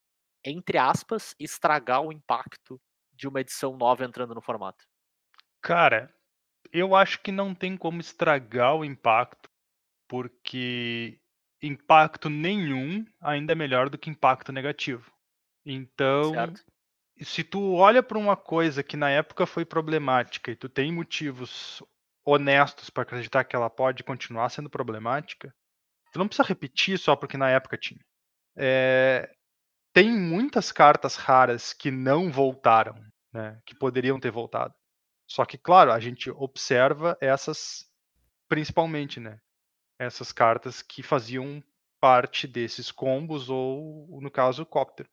entre 0.43 0.77
aspas, 0.77 1.35
estragar 1.39 2.01
o 2.01 2.11
impacto 2.11 2.81
de 3.13 3.27
uma 3.27 3.41
edição 3.41 3.77
nova 3.77 4.05
entrando 4.05 4.33
no 4.33 4.41
formato? 4.41 4.85
Cara, 5.61 6.13
eu 6.71 6.95
acho 6.95 7.21
que 7.21 7.31
não 7.31 7.53
tem 7.53 7.77
como 7.77 8.01
estragar 8.01 8.75
o 8.75 8.85
impacto, 8.85 9.49
porque 10.07 11.19
impacto 11.62 12.30
nenhum 12.30 13.05
ainda 13.22 13.53
é 13.53 13.55
melhor 13.55 13.89
do 13.89 13.97
que 13.97 14.10
impacto 14.10 14.51
negativo. 14.51 15.12
Então, 15.66 16.34
certo 16.34 16.64
se 17.24 17.43
tu 17.43 17.74
olha 17.74 18.03
para 18.03 18.18
uma 18.18 18.36
coisa 18.36 18.84
que 18.84 18.97
na 18.97 19.10
época 19.10 19.45
foi 19.45 19.66
problemática 19.66 20.51
e 20.51 20.55
tu 20.55 20.70
tem 20.70 20.91
motivos 20.91 21.82
honestos 22.26 22.89
para 22.89 23.03
acreditar 23.03 23.43
que 23.43 23.55
ela 23.55 23.70
pode 23.70 24.03
continuar 24.03 24.49
sendo 24.49 24.70
problemática, 24.70 25.53
tu 26.12 26.20
não 26.20 26.28
precisa 26.28 26.47
repetir 26.47 26.99
só 26.99 27.16
porque 27.16 27.38
na 27.38 27.49
época 27.49 27.78
tinha. 27.78 28.03
É, 28.55 29.32
tem 29.93 30.12
muitas 30.12 30.72
cartas 30.72 31.16
raras 31.16 31.74
que 31.74 31.89
não 31.89 32.32
voltaram, 32.32 32.95
né, 33.34 33.60
que 33.66 33.76
poderiam 33.76 34.20
ter 34.20 34.32
voltado. 34.32 34.74
Só 35.28 35.45
que, 35.45 35.58
claro, 35.58 35.91
a 35.91 35.99
gente 35.99 36.30
observa 36.30 37.18
essas, 37.20 37.86
principalmente, 38.47 39.20
né, 39.20 39.39
essas 39.99 40.31
cartas 40.31 40.81
que 40.81 41.03
faziam 41.03 41.63
parte 41.99 42.47
desses 42.47 42.91
combos 42.91 43.49
ou, 43.49 44.19
no 44.21 44.29
caso, 44.31 44.63
o 44.63 44.65
Copter. 44.65 45.09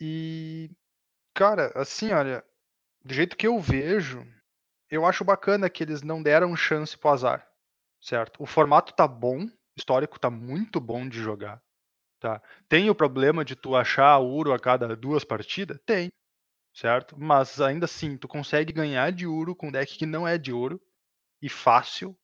E 0.00 0.70
Cara, 1.34 1.70
assim, 1.74 2.12
olha, 2.12 2.42
do 3.04 3.14
jeito 3.14 3.36
que 3.36 3.46
eu 3.46 3.60
vejo, 3.60 4.26
eu 4.90 5.04
acho 5.06 5.24
bacana 5.24 5.70
que 5.70 5.82
eles 5.82 6.02
não 6.02 6.22
deram 6.22 6.56
chance 6.56 6.96
pro 6.96 7.10
azar, 7.10 7.46
certo? 8.00 8.42
O 8.42 8.46
formato 8.46 8.94
tá 8.94 9.06
bom, 9.06 9.44
o 9.44 9.50
histórico 9.76 10.18
tá 10.18 10.30
muito 10.30 10.80
bom 10.80 11.08
de 11.08 11.20
jogar, 11.20 11.62
tá? 12.20 12.42
Tem 12.68 12.90
o 12.90 12.94
problema 12.94 13.44
de 13.44 13.56
tu 13.56 13.76
achar 13.76 14.18
Uro 14.20 14.52
a 14.52 14.58
cada 14.60 14.96
duas 14.96 15.24
partidas? 15.24 15.78
Tem, 15.86 16.10
certo? 16.74 17.18
Mas 17.18 17.60
ainda 17.60 17.86
assim, 17.86 18.16
tu 18.16 18.28
consegue 18.28 18.72
ganhar 18.72 19.12
de 19.12 19.26
Uro 19.26 19.56
com 19.56 19.72
deck 19.72 19.98
que 19.98 20.06
não 20.06 20.26
é 20.28 20.38
de 20.38 20.52
ouro 20.52 20.80
e 21.42 21.48
fácil, 21.48 22.16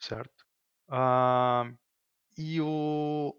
certo? 0.00 0.37
Ah, 0.88 1.70
e 2.36 2.60
o 2.60 3.36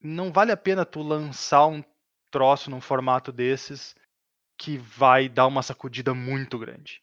não 0.00 0.32
vale 0.32 0.52
a 0.52 0.56
pena 0.56 0.84
tu 0.84 1.00
lançar 1.00 1.66
um 1.66 1.82
troço 2.30 2.70
num 2.70 2.80
formato 2.80 3.30
desses 3.32 3.94
que 4.58 4.76
vai 4.78 5.28
dar 5.28 5.46
uma 5.46 5.62
sacudida 5.62 6.14
muito 6.14 6.58
grande, 6.58 7.02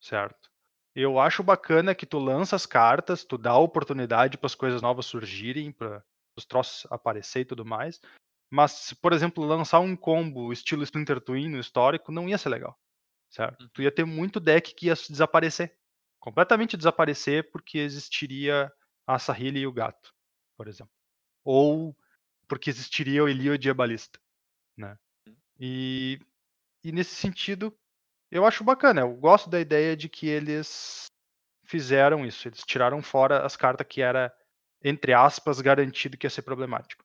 certo? 0.00 0.50
Eu 0.94 1.18
acho 1.18 1.42
bacana 1.42 1.94
que 1.94 2.06
tu 2.06 2.18
lança 2.18 2.54
as 2.54 2.66
cartas, 2.66 3.24
tu 3.24 3.36
dá 3.36 3.56
oportunidade 3.56 4.38
para 4.38 4.46
as 4.46 4.54
coisas 4.54 4.80
novas 4.80 5.06
surgirem, 5.06 5.72
para 5.72 6.04
os 6.36 6.44
troços 6.44 6.86
aparecer 6.90 7.40
e 7.40 7.44
tudo 7.44 7.64
mais. 7.64 8.00
Mas 8.50 8.72
se, 8.72 8.94
por 8.94 9.12
exemplo, 9.12 9.44
lançar 9.44 9.80
um 9.80 9.96
combo 9.96 10.52
estilo 10.52 10.84
Splinter 10.84 11.20
Twin 11.20 11.48
no 11.48 11.58
histórico, 11.58 12.12
não 12.12 12.28
ia 12.28 12.38
ser 12.38 12.50
legal, 12.50 12.78
certo? 13.28 13.68
Tu 13.70 13.82
ia 13.82 13.90
ter 13.90 14.04
muito 14.04 14.38
deck 14.38 14.74
que 14.74 14.86
ia 14.86 14.94
desaparecer, 14.94 15.76
completamente 16.20 16.76
desaparecer 16.76 17.50
porque 17.50 17.78
existiria 17.78 18.72
a 19.06 19.18
Sahili 19.18 19.60
e 19.60 19.66
o 19.66 19.72
gato, 19.72 20.14
por 20.56 20.68
exemplo. 20.68 20.92
Ou 21.44 21.96
porque 22.48 22.70
existiria 22.70 23.24
o 23.24 23.28
Eliod 23.28 23.66
e 23.66 23.70
a 23.70 23.74
balista, 23.74 24.18
né? 24.76 24.98
E 25.58 26.18
e 26.84 26.92
nesse 26.92 27.14
sentido, 27.14 27.74
eu 28.30 28.44
acho 28.44 28.62
bacana. 28.62 29.00
Eu 29.00 29.14
gosto 29.14 29.48
da 29.48 29.58
ideia 29.58 29.96
de 29.96 30.06
que 30.06 30.28
eles 30.28 31.06
fizeram 31.64 32.26
isso. 32.26 32.46
Eles 32.46 32.60
tiraram 32.60 33.02
fora 33.02 33.44
as 33.44 33.56
cartas 33.56 33.86
que 33.88 34.02
era, 34.02 34.30
entre 34.82 35.14
aspas, 35.14 35.62
garantido 35.62 36.18
que 36.18 36.26
ia 36.26 36.30
ser 36.30 36.42
problemático. 36.42 37.02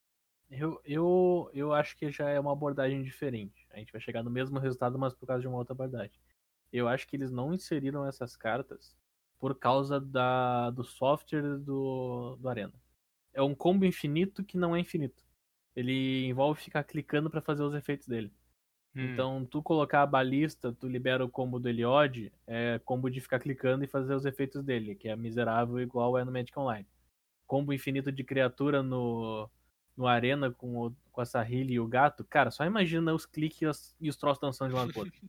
Eu, 0.50 0.82
eu, 0.84 1.50
eu 1.54 1.74
acho 1.74 1.96
que 1.96 2.12
já 2.12 2.30
é 2.30 2.40
uma 2.40 2.52
abordagem 2.52 3.02
diferente. 3.04 3.66
A 3.72 3.78
gente 3.78 3.94
vai 3.94 4.02
chegar 4.02 4.22
no 4.22 4.30
mesmo 4.30 4.60
resultado, 4.60 5.00
mas 5.00 5.14
por 5.14 5.26
causa 5.28 5.42
de 5.42 5.48
uma 5.48 5.58
outra 5.58 5.74
abordagem. 5.74 6.20
Eu 6.74 6.88
acho 6.88 7.08
que 7.08 7.16
eles 7.16 7.32
não 7.32 7.54
inseriram 7.54 8.06
essas 8.06 8.36
cartas 8.36 8.98
por 9.40 9.58
causa 9.58 10.00
da, 10.00 10.70
do 10.72 10.84
software 10.84 11.58
do, 11.58 12.36
do 12.36 12.50
Arena. 12.50 12.74
É 13.34 13.42
um 13.42 13.56
combo 13.56 13.86
infinito 13.86 14.44
que 14.44 14.58
não 14.58 14.76
é 14.76 14.80
infinito. 14.80 15.24
Ele 15.76 16.26
envolve 16.28 16.62
ficar 16.62 16.84
clicando 16.84 17.30
para 17.30 17.42
fazer 17.42 17.64
os 17.64 17.74
efeitos 17.74 18.08
dele. 18.08 18.32
Hum. 18.96 19.14
Então, 19.14 19.46
tu 19.46 19.64
colocar 19.64 20.02
a 20.02 20.06
balista, 20.06 20.74
tu 20.74 20.88
libera 20.88 21.24
o 21.24 21.30
combo 21.30 21.60
do 21.60 21.70
Eliod, 21.70 22.32
é 22.46 22.80
combo 22.84 23.10
de 23.10 23.22
ficar 23.22 23.40
clicando 23.40 23.84
e 23.84 23.88
fazer 23.88 24.14
os 24.14 24.26
efeitos 24.26 24.64
dele, 24.64 24.96
que 24.96 25.08
é 25.08 25.16
miserável 25.16 25.80
igual 25.80 26.18
é 26.18 26.26
no 26.26 26.32
Magic 26.32 26.58
Online. 26.60 26.88
Combo 27.48 27.72
infinito 27.72 28.12
de 28.12 28.24
criatura 28.24 28.84
no, 28.84 29.50
no 29.96 30.06
Arena 30.06 30.52
com, 30.52 30.88
o, 30.88 30.96
com 31.12 31.22
a 31.22 31.26
Sahili 31.26 31.74
e 31.74 31.80
o 31.80 31.88
gato, 31.88 32.26
cara, 32.26 32.52
só 32.52 32.66
imagina 32.66 33.14
os 33.14 33.26
cliques 33.26 33.62
e 33.62 33.66
os, 33.66 33.96
e 34.02 34.10
os 34.10 34.18
troços 34.18 34.42
dançando 34.42 34.70
de 34.70 34.76
um 34.76 34.80
lado 34.80 34.92
pro 34.92 35.02
outro. 35.02 35.20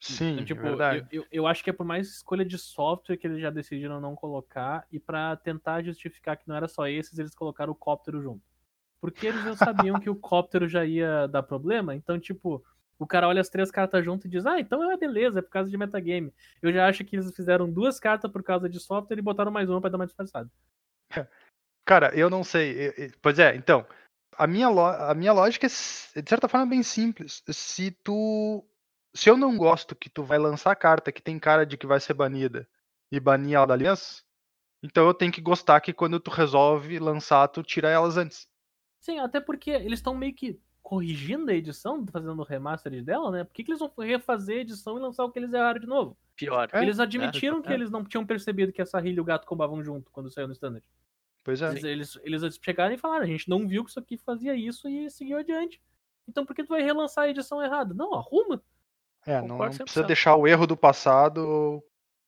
Sim, 0.00 0.34
então, 0.34 0.44
tipo, 0.44 0.62
verdade. 0.62 1.06
Eu, 1.10 1.22
eu, 1.22 1.28
eu, 1.32 1.46
acho 1.46 1.62
que 1.64 1.70
é 1.70 1.72
por 1.72 1.84
mais 1.84 2.08
escolha 2.08 2.44
de 2.44 2.56
software 2.56 3.16
que 3.16 3.26
eles 3.26 3.40
já 3.40 3.50
decidiram 3.50 4.00
não 4.00 4.14
colocar 4.14 4.86
e 4.92 5.00
para 5.00 5.36
tentar 5.36 5.82
justificar 5.82 6.36
que 6.36 6.46
não 6.46 6.54
era 6.54 6.68
só 6.68 6.86
esses, 6.86 7.18
eles 7.18 7.34
colocaram 7.34 7.72
o 7.72 7.76
cóptero 7.76 8.22
junto. 8.22 8.42
Porque 9.00 9.26
eles 9.26 9.42
já 9.42 9.56
sabiam 9.56 9.98
que 9.98 10.08
o 10.08 10.14
cóptero 10.16 10.68
já 10.68 10.84
ia 10.84 11.26
dar 11.26 11.42
problema, 11.42 11.94
então, 11.94 12.18
tipo, 12.18 12.64
o 12.98 13.06
cara 13.06 13.28
olha 13.28 13.40
as 13.40 13.48
três 13.48 13.70
cartas 13.70 14.04
junto 14.04 14.26
e 14.26 14.30
diz, 14.30 14.46
ah, 14.46 14.60
então 14.60 14.90
é 14.90 14.96
beleza, 14.96 15.40
é 15.40 15.42
por 15.42 15.50
causa 15.50 15.70
de 15.70 15.76
metagame. 15.76 16.32
Eu 16.62 16.72
já 16.72 16.88
acho 16.88 17.04
que 17.04 17.16
eles 17.16 17.34
fizeram 17.34 17.70
duas 17.70 17.98
cartas 17.98 18.30
por 18.30 18.42
causa 18.42 18.68
de 18.68 18.78
software 18.78 19.18
e 19.18 19.22
botaram 19.22 19.50
mais 19.50 19.68
uma 19.68 19.80
pra 19.80 19.90
dar 19.90 19.98
uma 19.98 20.06
disfarçada. 20.06 20.50
Cara, 21.84 22.14
eu 22.14 22.28
não 22.28 22.44
sei. 22.44 22.92
Pois 23.22 23.38
é, 23.38 23.56
então, 23.56 23.86
a 24.36 24.46
minha, 24.46 24.68
a 24.68 25.14
minha 25.14 25.32
lógica 25.32 25.66
é, 25.66 26.22
de 26.22 26.28
certa 26.28 26.48
forma, 26.48 26.66
bem 26.66 26.82
simples. 26.82 27.42
Se 27.50 27.90
tu. 27.90 28.64
Se 29.14 29.30
eu 29.30 29.36
não 29.36 29.56
gosto 29.56 29.96
que 29.96 30.10
tu 30.10 30.22
vai 30.22 30.38
lançar 30.38 30.74
carta 30.76 31.10
que 31.10 31.22
tem 31.22 31.38
cara 31.38 31.64
de 31.64 31.76
que 31.76 31.86
vai 31.86 32.00
ser 32.00 32.14
banida 32.14 32.68
e 33.10 33.18
banir 33.18 33.54
ela 33.54 33.66
da 33.66 33.74
aliança, 33.74 34.22
então 34.82 35.06
eu 35.06 35.14
tenho 35.14 35.32
que 35.32 35.40
gostar 35.40 35.80
que 35.80 35.92
quando 35.92 36.20
tu 36.20 36.30
resolve 36.30 36.98
lançar, 36.98 37.48
tu 37.48 37.62
tira 37.62 37.88
elas 37.88 38.16
antes. 38.16 38.48
Sim, 39.00 39.18
até 39.18 39.40
porque 39.40 39.70
eles 39.70 39.98
estão 39.98 40.14
meio 40.14 40.34
que 40.34 40.60
corrigindo 40.82 41.50
a 41.50 41.54
edição, 41.54 42.06
fazendo 42.06 42.40
o 42.40 42.44
remaster 42.44 43.02
dela, 43.04 43.30
né? 43.30 43.44
Por 43.44 43.52
que, 43.52 43.62
que, 43.62 43.70
eles 43.70 43.80
vão 43.80 43.92
refazer 43.98 44.58
a 44.58 44.60
edição 44.60 44.96
e 44.96 45.00
lançar 45.00 45.24
o 45.24 45.30
que 45.30 45.38
eles 45.38 45.52
erraram 45.52 45.80
de 45.80 45.86
novo? 45.86 46.16
Pior. 46.34 46.68
Eles 46.74 46.98
admitiram 46.98 47.58
é, 47.58 47.62
que 47.62 47.68
é. 47.68 47.74
eles 47.74 47.90
não 47.90 48.04
tinham 48.04 48.24
percebido 48.24 48.72
que 48.72 48.80
a 48.80 48.86
Sahil 48.86 49.14
e 49.14 49.20
o 49.20 49.24
gato 49.24 49.46
combavam 49.46 49.82
junto 49.82 50.10
quando 50.10 50.30
saiu 50.30 50.46
no 50.46 50.54
standard. 50.54 50.84
Pois 51.44 51.60
é. 51.60 51.70
Eles, 51.70 51.84
eles, 51.84 52.42
eles, 52.42 52.60
chegaram 52.62 52.94
e 52.94 52.98
falaram, 52.98 53.24
a 53.24 53.26
gente 53.26 53.48
não 53.48 53.66
viu 53.66 53.84
que 53.84 53.90
isso 53.90 53.98
aqui 53.98 54.16
fazia 54.16 54.54
isso 54.54 54.88
e 54.88 55.10
seguiu 55.10 55.36
adiante. 55.38 55.80
Então 56.26 56.46
por 56.46 56.54
que 56.54 56.64
tu 56.64 56.70
vai 56.70 56.82
relançar 56.82 57.24
a 57.24 57.28
edição 57.28 57.62
errada? 57.62 57.92
Não, 57.92 58.14
arruma. 58.14 58.62
É, 59.28 59.42
não, 59.42 59.58
não 59.58 59.68
precisa 59.68 60.04
deixar 60.04 60.36
o 60.36 60.48
erro 60.48 60.66
do 60.66 60.74
passado 60.74 61.82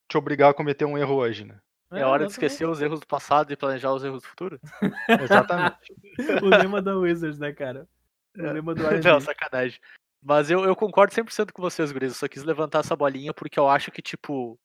te 0.06 0.18
obrigar 0.18 0.50
a 0.50 0.54
cometer 0.54 0.84
um 0.84 0.98
erro 0.98 1.14
hoje, 1.14 1.46
né? 1.46 1.58
É, 1.92 2.00
é 2.00 2.04
hora 2.04 2.26
de 2.26 2.32
esquecer 2.32 2.68
os 2.68 2.82
erros 2.82 3.00
do 3.00 3.06
passado 3.06 3.50
e 3.50 3.56
planejar 3.56 3.90
os 3.94 4.04
erros 4.04 4.22
do 4.22 4.28
futuro. 4.28 4.60
Exatamente. 5.08 5.94
o 6.42 6.46
lema 6.46 6.82
da 6.82 6.94
Wizards, 6.96 7.38
né, 7.38 7.54
cara? 7.54 7.88
O 8.36 8.42
é. 8.42 8.52
lema 8.52 8.74
do 8.74 8.82
Não, 8.82 9.20
sacanagem. 9.20 9.80
Mas 10.22 10.50
eu, 10.50 10.62
eu 10.64 10.76
concordo 10.76 11.14
100% 11.14 11.52
com 11.52 11.62
vocês, 11.62 11.90
Gris. 11.90 12.12
Eu 12.12 12.18
só 12.18 12.28
quis 12.28 12.44
levantar 12.44 12.80
essa 12.80 12.94
bolinha 12.94 13.32
porque 13.32 13.58
eu 13.58 13.66
acho 13.66 13.90
que, 13.90 14.02
tipo, 14.02 14.60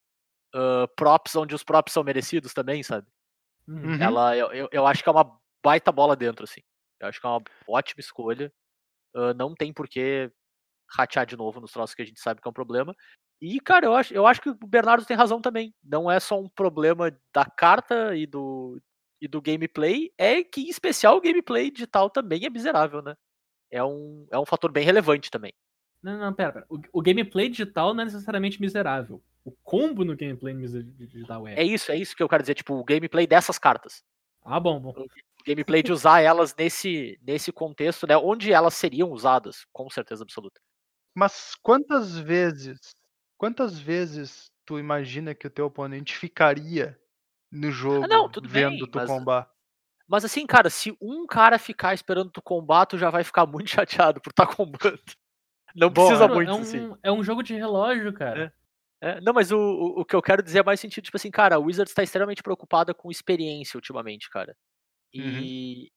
uh, 0.53 0.87
props 0.97 1.37
onde 1.37 1.55
os 1.55 1.63
props 1.63 1.93
são 1.93 2.03
merecidos 2.03 2.53
também, 2.53 2.83
sabe? 2.83 3.07
Uhum. 3.65 3.95
Ela, 3.95 4.35
eu, 4.35 4.51
eu, 4.51 4.69
eu, 4.71 4.85
acho 4.85 5.01
que 5.01 5.07
é 5.07 5.11
uma 5.11 5.39
baita 5.63 5.89
bola 5.89 6.17
dentro, 6.17 6.43
assim. 6.43 6.61
Eu 6.99 7.07
acho 7.07 7.21
que 7.21 7.25
é 7.25 7.29
uma 7.29 7.41
ótima 7.69 8.01
escolha. 8.01 8.51
Uh, 9.15 9.33
não 9.33 9.55
tem 9.55 9.71
por 9.71 9.87
que 9.87 10.29
ratear 10.89 11.25
de 11.25 11.37
novo 11.37 11.59
nos 11.59 11.71
troços 11.71 11.95
que 11.95 12.01
a 12.01 12.05
gente 12.05 12.19
sabe 12.19 12.41
que 12.41 12.47
é 12.47 12.49
um 12.49 12.53
problema. 12.53 12.95
E, 13.41 13.59
cara, 13.59 13.85
eu 13.85 13.95
acho, 13.95 14.13
eu 14.13 14.25
acho 14.25 14.41
que 14.41 14.49
o 14.49 14.55
Bernardo 14.67 15.05
tem 15.05 15.17
razão 15.17 15.41
também. 15.41 15.73
Não 15.83 16.09
é 16.09 16.19
só 16.19 16.39
um 16.39 16.49
problema 16.49 17.15
da 17.33 17.45
carta 17.45 18.15
e 18.15 18.25
do, 18.25 18.81
e 19.21 19.27
do 19.27 19.41
gameplay, 19.41 20.11
é 20.17 20.43
que, 20.43 20.61
em 20.61 20.69
especial, 20.69 21.17
o 21.17 21.21
gameplay 21.21 21.69
digital 21.69 22.09
também 22.09 22.45
é 22.45 22.49
miserável, 22.49 23.01
né? 23.01 23.15
É 23.69 23.83
um, 23.83 24.27
é 24.31 24.39
um 24.39 24.45
fator 24.45 24.71
bem 24.71 24.85
relevante 24.85 25.29
também. 25.29 25.53
Não, 26.01 26.17
não, 26.17 26.33
pera, 26.33 26.53
pera. 26.53 26.65
O, 26.69 26.79
o 26.93 27.01
gameplay 27.01 27.49
digital 27.49 27.93
não 27.93 28.03
é 28.03 28.05
necessariamente 28.05 28.61
miserável. 28.61 29.21
O 29.43 29.51
combo 29.63 30.05
no 30.05 30.15
gameplay 30.15 30.53
digital 30.53 31.47
é. 31.47 31.55
É 31.55 31.63
isso, 31.63 31.91
é 31.91 31.97
isso 31.97 32.15
que 32.15 32.23
eu 32.23 32.29
quero 32.29 32.43
dizer, 32.43 32.55
tipo, 32.55 32.75
o 32.75 32.83
gameplay 32.83 33.27
dessas 33.27 33.59
cartas. 33.59 34.03
Ah, 34.43 34.59
bom, 34.59 34.79
bom. 34.79 34.91
O 34.91 35.43
gameplay 35.45 35.81
de 35.81 35.91
usar 35.91 36.21
elas 36.21 36.55
nesse, 36.55 37.19
nesse 37.21 37.51
contexto, 37.51 38.07
né? 38.07 38.15
Onde 38.17 38.51
elas 38.51 38.75
seriam 38.75 39.11
usadas, 39.11 39.65
com 39.73 39.89
certeza 39.89 40.23
absoluta. 40.23 40.61
Mas 41.15 41.55
quantas 41.61 42.17
vezes 42.17 42.93
Quantas 43.37 43.77
vezes 43.79 44.51
tu 44.65 44.79
imagina 44.79 45.35
que 45.35 45.45
o 45.45 45.49
teu 45.49 45.65
oponente 45.65 46.15
ficaria 46.15 46.97
no 47.51 47.71
jogo 47.71 48.05
ah, 48.05 48.07
não, 48.07 48.31
vendo 48.43 48.85
bem, 48.85 48.89
tu 48.89 48.97
mas, 48.97 49.09
combar? 49.09 49.49
Mas 50.07 50.25
assim, 50.25 50.45
cara, 50.45 50.69
se 50.69 50.95
um 51.01 51.25
cara 51.27 51.59
ficar 51.59 51.93
esperando 51.93 52.31
tu 52.31 52.41
combar, 52.41 52.85
tu 52.85 52.97
já 52.97 53.09
vai 53.09 53.23
ficar 53.23 53.45
muito 53.47 53.69
chateado 53.69 54.21
por 54.21 54.29
estar 54.29 54.47
tá 54.47 54.55
combando. 54.55 54.99
Não 55.75 55.89
Bom, 55.89 56.07
precisa 56.07 56.27
muito, 56.27 56.49
é 56.49 56.53
um, 56.53 56.61
assim. 56.61 56.97
É 57.03 57.11
um 57.11 57.23
jogo 57.23 57.43
de 57.43 57.53
relógio, 57.53 58.13
cara. 58.13 58.45
É. 58.45 58.65
É, 59.01 59.21
não, 59.21 59.33
mas 59.33 59.51
o, 59.51 59.57
o, 59.57 60.01
o, 60.01 60.05
que 60.05 60.15
eu 60.15 60.21
quero 60.21 60.41
dizer 60.41 60.59
é 60.59 60.63
mais 60.63 60.79
sentido, 60.79 61.03
tipo 61.03 61.17
assim, 61.17 61.29
cara, 61.29 61.55
a 61.55 61.59
Wizards 61.59 61.91
está 61.91 62.01
extremamente 62.01 62.41
preocupada 62.41 62.93
com 62.93 63.11
experiência 63.11 63.77
ultimamente, 63.77 64.29
cara. 64.29 64.55
E, 65.13 65.21
uhum. 65.21 65.87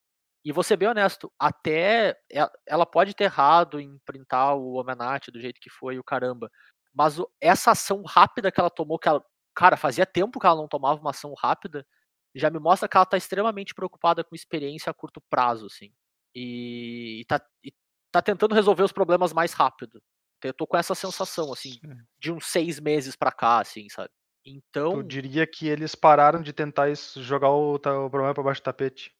E 0.48 0.52
vou 0.52 0.64
ser 0.64 0.78
bem 0.78 0.88
honesto, 0.88 1.30
até 1.38 2.18
ela 2.66 2.86
pode 2.86 3.12
ter 3.12 3.24
errado 3.24 3.78
em 3.78 3.98
printar 3.98 4.56
o 4.56 4.80
Omenat 4.80 5.30
do 5.30 5.38
jeito 5.38 5.60
que 5.60 5.68
foi 5.68 5.98
o 5.98 6.02
caramba. 6.02 6.50
Mas 6.90 7.18
essa 7.38 7.72
ação 7.72 8.02
rápida 8.02 8.50
que 8.50 8.58
ela 8.58 8.70
tomou, 8.70 8.98
que 8.98 9.06
ela, 9.06 9.22
cara, 9.54 9.76
fazia 9.76 10.06
tempo 10.06 10.40
que 10.40 10.46
ela 10.46 10.56
não 10.56 10.66
tomava 10.66 11.02
uma 11.02 11.10
ação 11.10 11.34
rápida, 11.34 11.86
já 12.34 12.48
me 12.48 12.58
mostra 12.58 12.88
que 12.88 12.96
ela 12.96 13.04
tá 13.04 13.18
extremamente 13.18 13.74
preocupada 13.74 14.24
com 14.24 14.34
experiência 14.34 14.88
a 14.88 14.94
curto 14.94 15.20
prazo, 15.28 15.66
assim. 15.66 15.92
E, 16.34 17.20
e, 17.20 17.24
tá, 17.26 17.44
e 17.62 17.70
tá 18.10 18.22
tentando 18.22 18.54
resolver 18.54 18.84
os 18.84 18.92
problemas 18.92 19.34
mais 19.34 19.52
rápido. 19.52 20.02
Eu 20.42 20.54
tô 20.54 20.66
com 20.66 20.78
essa 20.78 20.94
sensação, 20.94 21.52
assim, 21.52 21.78
de 22.18 22.32
uns 22.32 22.46
seis 22.46 22.80
meses 22.80 23.14
pra 23.14 23.30
cá, 23.30 23.60
assim, 23.60 23.86
sabe? 23.90 24.08
Então. 24.46 24.94
Tu 24.94 25.02
diria 25.02 25.46
que 25.46 25.68
eles 25.68 25.94
pararam 25.94 26.40
de 26.40 26.54
tentar 26.54 26.88
jogar 27.16 27.50
o, 27.50 27.74
o 27.74 27.78
problema 27.78 28.32
pra 28.32 28.42
baixo 28.42 28.62
do 28.62 28.64
tapete? 28.64 29.14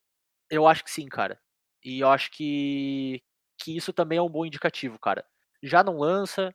Eu 0.51 0.67
acho 0.67 0.85
que 0.85 0.91
sim, 0.91 1.07
cara. 1.07 1.41
E 1.85 2.01
eu 2.01 2.09
acho 2.09 2.31
que, 2.31 3.23
que 3.61 3.77
isso 3.77 3.93
também 3.93 4.19
é 4.19 4.23
um 4.23 4.29
bom 4.29 4.45
indicativo, 4.45 4.99
cara. 4.99 5.25
Já 5.63 5.83
não 5.83 5.99
lança, 5.99 6.55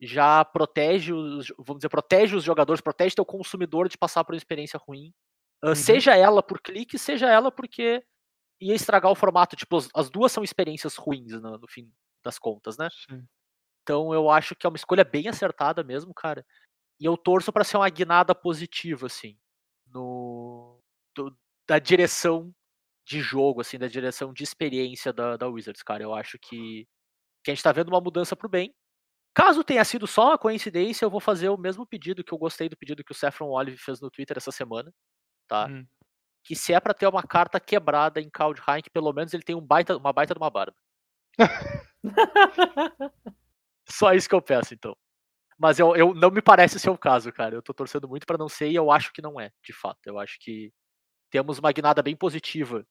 já 0.00 0.44
protege 0.44 1.12
os, 1.12 1.48
vamos 1.58 1.78
dizer, 1.78 1.88
protege 1.88 2.36
os 2.36 2.44
jogadores, 2.44 2.80
protege 2.80 3.14
teu 3.14 3.24
consumidor 3.24 3.88
de 3.88 3.98
passar 3.98 4.24
por 4.24 4.32
uma 4.32 4.38
experiência 4.38 4.78
ruim. 4.78 5.12
Uh, 5.62 5.68
uhum. 5.68 5.74
Seja 5.74 6.16
ela 6.16 6.42
por 6.42 6.60
clique, 6.60 6.98
seja 6.98 7.30
ela 7.30 7.52
porque 7.52 8.04
ia 8.60 8.74
estragar 8.74 9.10
o 9.10 9.16
formato. 9.16 9.56
Tipo, 9.56 9.76
as, 9.76 9.88
as 9.94 10.10
duas 10.10 10.32
são 10.32 10.42
experiências 10.42 10.96
ruins 10.96 11.32
no, 11.40 11.58
no 11.58 11.68
fim 11.68 11.92
das 12.24 12.38
contas, 12.38 12.76
né? 12.76 12.88
Sim. 12.90 13.24
Então 13.82 14.12
eu 14.14 14.30
acho 14.30 14.54
que 14.54 14.66
é 14.66 14.68
uma 14.68 14.76
escolha 14.76 15.04
bem 15.04 15.28
acertada 15.28 15.82
mesmo, 15.82 16.14
cara. 16.14 16.44
E 17.00 17.04
eu 17.04 17.16
torço 17.16 17.52
para 17.52 17.64
ser 17.64 17.76
uma 17.76 17.88
guinada 17.88 18.34
positiva, 18.34 19.06
assim, 19.06 19.36
no 19.86 20.80
do, 21.16 21.36
da 21.66 21.78
direção 21.78 22.54
de 23.04 23.20
jogo, 23.20 23.60
assim, 23.60 23.78
da 23.78 23.88
direção 23.88 24.32
de 24.32 24.44
experiência 24.44 25.12
da, 25.12 25.36
da 25.36 25.48
Wizards, 25.48 25.82
cara. 25.82 26.02
Eu 26.02 26.14
acho 26.14 26.38
que, 26.38 26.86
que 27.44 27.50
a 27.50 27.54
gente 27.54 27.62
tá 27.62 27.72
vendo 27.72 27.88
uma 27.88 28.00
mudança 28.00 28.36
pro 28.36 28.48
bem. 28.48 28.74
Caso 29.34 29.64
tenha 29.64 29.84
sido 29.84 30.06
só 30.06 30.28
uma 30.28 30.38
coincidência, 30.38 31.04
eu 31.04 31.10
vou 31.10 31.20
fazer 31.20 31.48
o 31.48 31.56
mesmo 31.56 31.86
pedido 31.86 32.22
que 32.22 32.32
eu 32.32 32.38
gostei 32.38 32.68
do 32.68 32.76
pedido 32.76 33.02
que 33.02 33.12
o 33.12 33.14
Saffron 33.14 33.48
Olive 33.48 33.78
fez 33.78 34.00
no 34.00 34.10
Twitter 34.10 34.36
essa 34.36 34.52
semana, 34.52 34.92
tá? 35.48 35.66
Hum. 35.66 35.86
Que 36.44 36.54
se 36.54 36.74
é 36.74 36.80
para 36.80 36.92
ter 36.92 37.06
uma 37.06 37.22
carta 37.22 37.58
quebrada 37.58 38.20
em 38.20 38.28
Kaldheim, 38.28 38.82
que 38.82 38.90
pelo 38.90 39.12
menos 39.12 39.32
ele 39.32 39.42
tem 39.42 39.56
um 39.56 39.60
baita, 39.60 39.96
uma 39.96 40.12
baita 40.12 40.34
de 40.34 40.38
uma 40.38 40.50
barba. 40.50 40.76
só 43.88 44.12
isso 44.12 44.28
que 44.28 44.34
eu 44.34 44.42
peço, 44.42 44.74
então. 44.74 44.94
Mas 45.58 45.78
eu, 45.78 45.96
eu 45.96 46.12
não 46.14 46.30
me 46.30 46.42
parece 46.42 46.78
ser 46.78 46.90
o 46.90 46.98
caso, 46.98 47.32
cara. 47.32 47.54
Eu 47.54 47.62
tô 47.62 47.72
torcendo 47.72 48.08
muito 48.08 48.26
para 48.26 48.36
não 48.36 48.48
ser 48.48 48.68
e 48.68 48.74
eu 48.74 48.90
acho 48.90 49.12
que 49.12 49.22
não 49.22 49.40
é, 49.40 49.50
de 49.64 49.72
fato. 49.72 50.00
Eu 50.04 50.18
acho 50.18 50.38
que 50.40 50.72
temos 51.32 51.58
uma 51.58 51.72
guinada 51.72 52.00
bem 52.00 52.14
positiva 52.14 52.86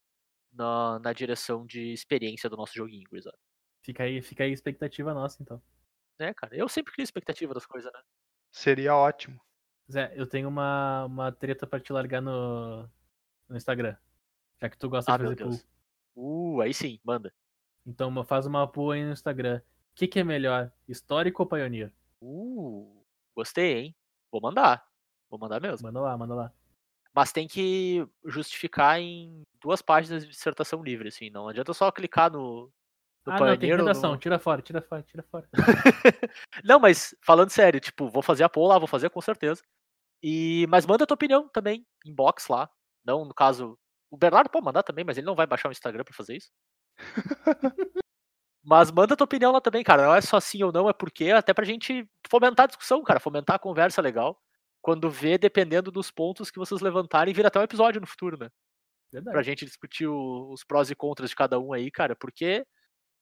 na, 0.51 0.99
na 0.99 1.13
direção 1.13 1.65
de 1.65 1.93
experiência 1.93 2.49
do 2.49 2.57
nosso 2.57 2.73
joguinho, 2.73 3.07
gurizada. 3.09 3.37
Fica 3.81 4.03
aí, 4.03 4.21
fica 4.21 4.43
aí 4.43 4.49
a 4.49 4.53
expectativa 4.53 5.13
nossa, 5.13 5.41
então 5.41 5.61
né, 6.21 6.33
cara? 6.33 6.55
Eu 6.55 6.69
sempre 6.69 6.93
crio 6.93 7.03
expectativa 7.03 7.53
das 7.53 7.65
coisas, 7.65 7.91
né? 7.91 7.99
Seria 8.51 8.95
ótimo. 8.95 9.39
Zé, 9.91 10.13
eu 10.15 10.27
tenho 10.27 10.47
uma, 10.47 11.05
uma 11.05 11.31
treta 11.31 11.65
pra 11.65 11.79
te 11.79 11.91
largar 11.91 12.21
no, 12.21 12.87
no 13.49 13.57
Instagram. 13.57 13.95
Já 14.59 14.69
que 14.69 14.77
tu 14.77 14.87
gosta 14.87 15.11
ah, 15.11 15.17
de 15.17 15.23
fazer 15.23 15.35
pool. 15.37 15.59
Uh, 16.15 16.61
aí 16.61 16.73
sim, 16.73 16.99
manda. 17.03 17.33
Então 17.85 18.23
faz 18.23 18.45
uma 18.45 18.67
pool 18.67 18.91
aí 18.91 19.03
no 19.03 19.11
Instagram. 19.11 19.61
O 19.91 19.95
que, 19.95 20.07
que 20.07 20.19
é 20.19 20.23
melhor, 20.23 20.71
histórico 20.87 21.41
ou 21.41 21.49
Pioneer? 21.49 21.91
Uh, 22.21 23.03
gostei, 23.35 23.79
hein? 23.79 23.95
Vou 24.31 24.39
mandar. 24.39 24.87
Vou 25.29 25.39
mandar 25.39 25.59
mesmo. 25.59 25.87
Manda 25.87 25.99
lá, 25.99 26.17
manda 26.17 26.35
lá. 26.35 26.53
Mas 27.13 27.31
tem 27.31 27.47
que 27.47 28.07
justificar 28.25 28.99
em 28.99 29.43
duas 29.61 29.81
páginas 29.81 30.23
de 30.23 30.31
dissertação 30.31 30.81
livre, 30.81 31.09
assim. 31.09 31.29
Não 31.29 31.47
adianta 31.47 31.73
só 31.73 31.91
clicar 31.91 32.31
no, 32.31 32.71
do 33.23 33.31
ah, 33.31 33.39
não, 33.39 33.57
tem 33.57 33.69
redação. 33.69 34.11
No... 34.11 34.17
Tira 34.17 34.39
fora, 34.39 34.61
tira 34.61 34.81
fora, 34.81 35.03
tira 35.03 35.23
fora. 35.23 35.47
não, 36.63 36.79
mas 36.79 37.15
falando 37.21 37.51
sério, 37.51 37.79
tipo, 37.79 38.09
vou 38.09 38.23
fazer 38.23 38.43
a 38.43 38.49
poll 38.49 38.67
lá, 38.67 38.79
vou 38.79 38.87
fazer 38.87 39.09
com 39.09 39.21
certeza. 39.21 39.61
E 40.23 40.65
mas 40.69 40.85
manda 40.85 41.03
a 41.03 41.07
tua 41.07 41.15
opinião 41.15 41.47
também, 41.47 41.85
inbox 42.05 42.47
lá. 42.47 42.69
Não, 43.05 43.25
no 43.25 43.33
caso, 43.33 43.77
o 44.09 44.17
Bernardo 44.17 44.49
pode 44.49 44.65
mandar 44.65 44.83
também, 44.83 45.05
mas 45.05 45.17
ele 45.17 45.27
não 45.27 45.35
vai 45.35 45.45
baixar 45.45 45.69
o 45.69 45.71
Instagram 45.71 46.03
para 46.03 46.15
fazer 46.15 46.37
isso. 46.37 46.51
mas 48.63 48.91
manda 48.91 49.13
a 49.13 49.17
tua 49.17 49.25
opinião 49.25 49.51
lá 49.51 49.61
também, 49.61 49.83
cara. 49.83 50.07
Não 50.07 50.15
é 50.15 50.21
só 50.21 50.39
sim 50.39 50.63
ou 50.63 50.71
não, 50.71 50.89
é 50.89 50.93
porque 50.93 51.29
até 51.29 51.53
pra 51.53 51.65
gente 51.65 52.07
fomentar 52.27 52.63
a 52.63 52.67
discussão, 52.67 53.03
cara, 53.03 53.19
fomentar 53.19 53.55
a 53.55 53.59
conversa 53.59 54.01
legal. 54.01 54.39
Quando 54.81 55.09
vê, 55.09 55.37
dependendo 55.37 55.91
dos 55.91 56.09
pontos 56.09 56.49
que 56.49 56.57
vocês 56.57 56.81
levantarem, 56.81 57.33
vira 57.33 57.47
até 57.47 57.59
um 57.59 57.63
episódio 57.63 58.01
no 58.01 58.07
futuro, 58.07 58.37
né? 58.37 58.49
Verdade. 59.11 59.33
Pra 59.33 59.43
gente 59.43 59.65
discutir 59.65 60.07
o, 60.07 60.49
os 60.51 60.63
prós 60.63 60.89
e 60.89 60.95
contras 60.95 61.29
de 61.29 61.35
cada 61.35 61.59
um 61.59 61.73
aí, 61.73 61.91
cara, 61.91 62.15
porque, 62.15 62.65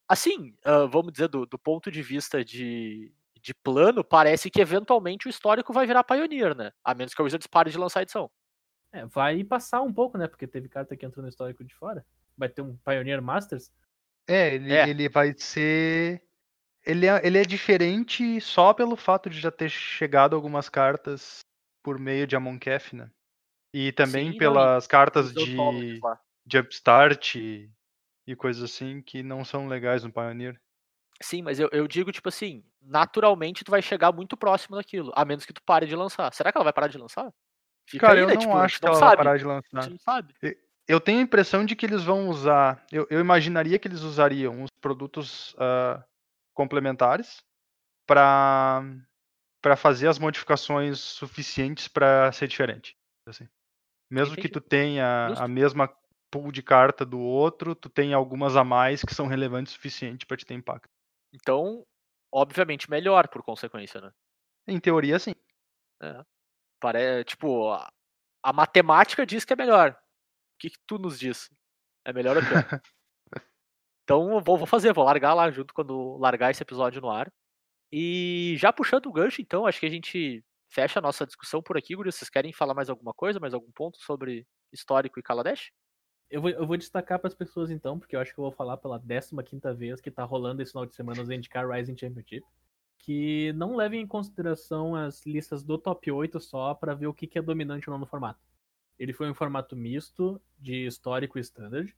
assim, 0.08 0.56
uh, 0.66 0.88
vamos 0.88 1.12
dizer, 1.12 1.28
do, 1.28 1.46
do 1.46 1.58
ponto 1.58 1.92
de 1.92 2.02
vista 2.02 2.46
de, 2.46 3.12
de 3.42 3.54
plano, 3.54 4.04
parece 4.04 4.50
que 4.50 4.62
eventualmente 4.62 5.28
o 5.28 5.30
histórico 5.30 5.74
vai 5.74 5.86
virar 5.88 6.04
Pioneer, 6.04 6.56
né? 6.56 6.72
A 6.84 6.94
menos 6.94 7.14
que 7.14 7.22
a 7.22 7.26
Wizards 7.26 7.48
pare 7.48 7.72
de 7.72 7.78
lançar 7.78 8.02
a 8.02 8.04
edição. 8.04 8.32
É, 8.92 9.06
vai 9.06 9.44
passar 9.44 9.82
um 9.82 9.94
pouco, 9.94 10.18
né? 10.18 10.28
Porque 10.28 10.48
teve 10.48 10.70
carta 10.70 10.96
que 10.96 11.06
entrou 11.06 11.24
no 11.24 11.30
histórico 11.30 11.64
de 11.64 11.76
fora. 11.76 12.06
Vai 12.38 12.50
ter 12.50 12.62
um 12.62 12.78
Pioneer 12.78 13.22
Masters. 13.22 13.72
É, 14.28 14.56
ele, 14.56 14.74
é. 14.74 14.88
ele 14.88 15.10
vai 15.10 15.34
ser. 15.38 16.24
Ele 16.86 17.06
é, 17.06 17.26
ele 17.26 17.38
é 17.38 17.44
diferente 17.44 18.40
só 18.40 18.74
pelo 18.74 18.96
fato 18.96 19.30
de 19.30 19.40
já 19.40 19.52
ter 19.52 19.70
chegado 19.70 20.36
algumas 20.36 20.70
cartas 20.70 21.42
por 21.84 22.00
meio 22.00 22.28
de 22.28 22.36
Amonkhet, 22.36 22.96
né? 22.96 23.10
E 23.74 23.92
também 23.92 24.32
Sim, 24.32 24.38
pelas 24.38 24.84
não, 24.84 24.90
cartas 24.90 25.34
de 25.34 26.00
Jumpstart 26.52 27.36
e, 27.36 27.70
e 28.26 28.36
coisas 28.36 28.64
assim 28.64 29.02
que 29.02 29.22
não 29.22 29.46
são 29.46 29.68
legais 29.68 30.04
no 30.04 30.12
Pioneer. 30.12 30.60
Sim, 31.22 31.42
mas 31.42 31.60
eu, 31.60 31.70
eu 31.72 31.88
digo, 31.88 32.12
tipo 32.12 32.30
assim, 32.30 32.64
naturalmente 32.82 33.64
tu 33.64 33.72
vai 33.72 33.82
chegar 33.82 34.12
muito 34.12 34.38
próximo 34.38 34.76
daquilo, 34.76 35.12
a 35.16 35.26
menos 35.26 35.46
que 35.46 35.54
tu 35.54 35.62
pare 35.64 35.86
de 35.86 35.96
lançar. 35.96 36.34
Será 36.34 36.52
que 36.52 36.58
ela 36.58 36.64
vai 36.64 36.74
parar 36.74 36.88
de 36.88 36.98
lançar? 36.98 37.32
Fica 37.88 38.08
Cara, 38.08 38.20
aí, 38.20 38.24
eu 38.24 38.28
né? 38.28 38.34
não 38.36 38.42
tipo, 38.42 38.54
acho 38.54 38.80
que 38.80 38.86
ela 38.86 38.96
sabe. 38.96 39.08
vai 39.08 39.18
parar 39.18 39.38
de 39.38 39.46
lançar. 39.46 39.90
não 39.90 39.98
sabe. 40.00 40.34
Eu 40.88 41.00
tenho 41.00 41.20
a 41.20 41.24
impressão 41.24 41.66
de 41.66 41.76
que 41.76 41.86
eles 41.86 42.04
vão 42.04 42.30
usar. 42.30 42.84
Eu, 42.92 43.06
eu 43.10 43.20
imaginaria 43.20 43.78
que 43.78 43.88
eles 43.88 44.02
usariam 44.02 44.64
os 44.64 44.72
produtos 44.82 45.54
uh, 45.54 46.04
complementares 46.54 47.44
para 48.08 48.84
para 49.62 49.76
fazer 49.76 50.08
as 50.08 50.20
modificações 50.20 51.00
suficientes 51.00 51.88
para 51.88 52.32
ser 52.32 52.48
diferente. 52.48 52.98
Assim. 53.28 53.48
Mesmo 54.10 54.34
Entendi. 54.34 54.48
que 54.48 54.54
tu 54.54 54.62
tenha 54.62 55.30
Justo. 55.30 55.44
a 55.44 55.48
mesma 55.48 55.94
pool 56.32 56.52
de 56.52 56.64
carta 56.64 57.06
do 57.06 57.20
outro, 57.20 57.76
tu 57.76 57.90
tem 57.90 58.14
algumas 58.14 58.56
a 58.56 58.64
mais 58.64 59.04
que 59.04 59.14
são 59.14 59.28
relevantes 59.28 59.74
o 59.74 59.76
suficiente 59.76 60.26
para 60.26 60.38
te 60.38 60.46
ter 60.46 60.54
impacto. 60.54 60.90
Então, 61.34 61.86
obviamente 62.32 62.90
melhor 62.90 63.28
por 63.28 63.44
consequência, 63.44 64.00
né? 64.00 64.12
Em 64.68 64.80
teoria, 64.80 65.20
sim. 65.20 65.36
É. 66.02 66.24
Pare... 66.80 67.24
Tipo, 67.24 67.72
a, 67.72 67.92
a 68.44 68.54
matemática 68.54 69.26
diz 69.26 69.44
que 69.44 69.54
é 69.54 69.56
melhor. 69.56 69.92
O 69.92 70.60
que, 70.60 70.70
que 70.70 70.80
tu 70.88 70.98
nos 70.98 71.20
diz? 71.20 71.50
É 72.06 72.14
melhor 72.14 72.38
ou 72.38 72.44
pior? 72.44 72.82
então, 74.04 74.42
vou, 74.42 74.58
vou 74.58 74.68
fazer, 74.68 74.94
vou 74.94 75.04
largar 75.04 75.34
lá 75.34 75.50
junto 75.52 75.74
quando 75.74 76.18
largar 76.18 76.52
esse 76.52 76.64
episódio 76.64 77.02
no 77.02 77.10
ar. 77.10 77.32
E 77.92 78.56
já 78.58 78.72
puxando 78.72 79.08
o 79.08 79.12
gancho, 79.12 79.42
então, 79.42 79.66
acho 79.66 79.80
que 79.80 79.86
a 79.86 79.90
gente 79.90 80.44
fecha 80.70 81.00
a 81.00 81.02
nossa 81.02 81.26
discussão 81.26 81.62
por 81.62 81.78
aqui, 81.78 81.96
Guri. 81.96 82.12
Vocês 82.12 82.30
querem 82.30 82.54
falar 82.54 82.74
mais 82.74 82.90
alguma 82.90 83.14
coisa, 83.14 83.40
mais 83.40 83.54
algum 83.54 83.72
ponto 83.72 83.98
sobre 84.00 84.46
histórico 84.72 85.20
e 85.20 85.24
Kaladesh? 85.24 85.72
Eu 86.30 86.42
vou, 86.42 86.50
eu 86.52 86.68
vou 86.68 86.78
destacar 86.78 87.18
para 87.18 87.28
as 87.28 87.34
pessoas 87.34 87.72
então, 87.72 87.98
porque 87.98 88.16
eu 88.16 88.20
acho 88.20 88.34
que 88.34 88.40
eu 88.40 88.44
vou 88.44 88.52
falar 88.52 88.78
pela 88.78 89.00
15 89.00 89.74
vez 89.76 90.00
que 90.00 90.10
está 90.10 90.24
rolando 90.24 90.62
esse 90.62 90.72
final 90.72 90.86
de 90.86 90.94
semana 90.94 91.24
os 91.24 91.30
Indicar 91.30 91.68
Rising 91.68 91.98
Championship, 91.98 92.46
que 93.00 93.52
não 93.54 93.76
levem 93.76 94.02
em 94.02 94.08
consideração 94.08 94.96
as 94.96 95.26
listas 95.26 95.64
do 95.64 95.78
top 95.78 96.12
8 96.12 96.40
só 96.40 96.76
para 96.76 96.94
ver 96.94 97.08
o 97.08 97.14
que, 97.14 97.26
que 97.26 97.40
é 97.40 97.42
dominante 97.42 97.90
ou 97.90 97.94
não 97.94 98.00
no 98.00 98.06
formato. 98.06 98.40
Ele 99.00 99.12
foi 99.12 99.30
um 99.30 99.34
formato 99.34 99.76
misto 99.76 100.40
de 100.60 100.86
histórico 100.86 101.40
e 101.40 101.42
standard, 101.42 101.96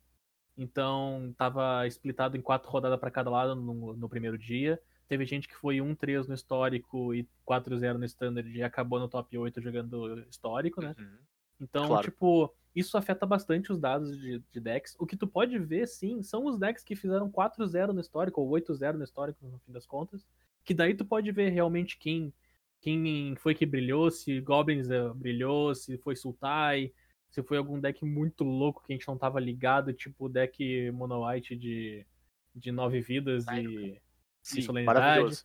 então 0.56 1.28
estava 1.30 1.86
splitado 1.88 2.36
em 2.36 2.40
quatro 2.40 2.70
rodadas 2.70 2.98
para 2.98 3.10
cada 3.10 3.28
lado 3.28 3.54
no, 3.54 3.94
no 3.94 4.08
primeiro 4.08 4.38
dia. 4.38 4.80
Teve 5.12 5.26
gente 5.26 5.46
que 5.46 5.54
foi 5.54 5.76
1-3 5.76 6.26
no 6.26 6.32
histórico 6.32 7.12
e 7.12 7.28
4-0 7.46 7.98
no 7.98 8.04
standard 8.06 8.50
e 8.50 8.62
acabou 8.62 8.98
no 8.98 9.10
top 9.10 9.36
8 9.36 9.60
jogando 9.60 10.20
histórico, 10.20 10.80
né? 10.80 10.96
Uhum. 10.98 11.18
Então, 11.60 11.86
claro. 11.86 12.10
tipo, 12.10 12.54
isso 12.74 12.96
afeta 12.96 13.26
bastante 13.26 13.70
os 13.70 13.78
dados 13.78 14.18
de, 14.18 14.42
de, 14.50 14.58
decks. 14.58 14.96
O 14.98 15.06
que 15.06 15.14
tu 15.14 15.26
pode 15.26 15.58
ver, 15.58 15.86
sim, 15.86 16.22
são 16.22 16.46
os 16.46 16.58
decks 16.58 16.82
que 16.82 16.96
fizeram 16.96 17.30
4-0 17.30 17.88
no 17.88 18.00
histórico, 18.00 18.40
ou 18.40 18.48
8-0 18.52 18.94
no 18.94 19.04
histórico, 19.04 19.46
no 19.46 19.58
fim 19.58 19.70
das 19.70 19.84
contas. 19.84 20.26
Que 20.64 20.72
daí 20.72 20.94
tu 20.94 21.04
pode 21.04 21.30
ver 21.30 21.50
realmente 21.50 21.98
quem, 21.98 22.32
quem 22.80 23.36
foi 23.36 23.54
que 23.54 23.66
brilhou, 23.66 24.10
se 24.10 24.40
Goblins 24.40 24.88
brilhou, 25.14 25.74
se 25.74 25.98
foi 25.98 26.16
Sultai, 26.16 26.90
se 27.28 27.42
foi 27.42 27.58
algum 27.58 27.78
deck 27.78 28.02
muito 28.02 28.44
louco 28.44 28.82
que 28.82 28.94
a 28.94 28.96
gente 28.96 29.08
não 29.08 29.18
tava 29.18 29.38
ligado, 29.38 29.92
tipo 29.92 30.24
o 30.24 30.28
deck 30.30 30.90
Mono 30.90 31.28
White 31.28 31.54
de, 31.54 32.06
de 32.54 32.72
9 32.72 33.02
vidas 33.02 33.44
e, 33.48 34.00
sim, 34.42 34.60
e 34.60 34.62
solenidade. 34.62 35.44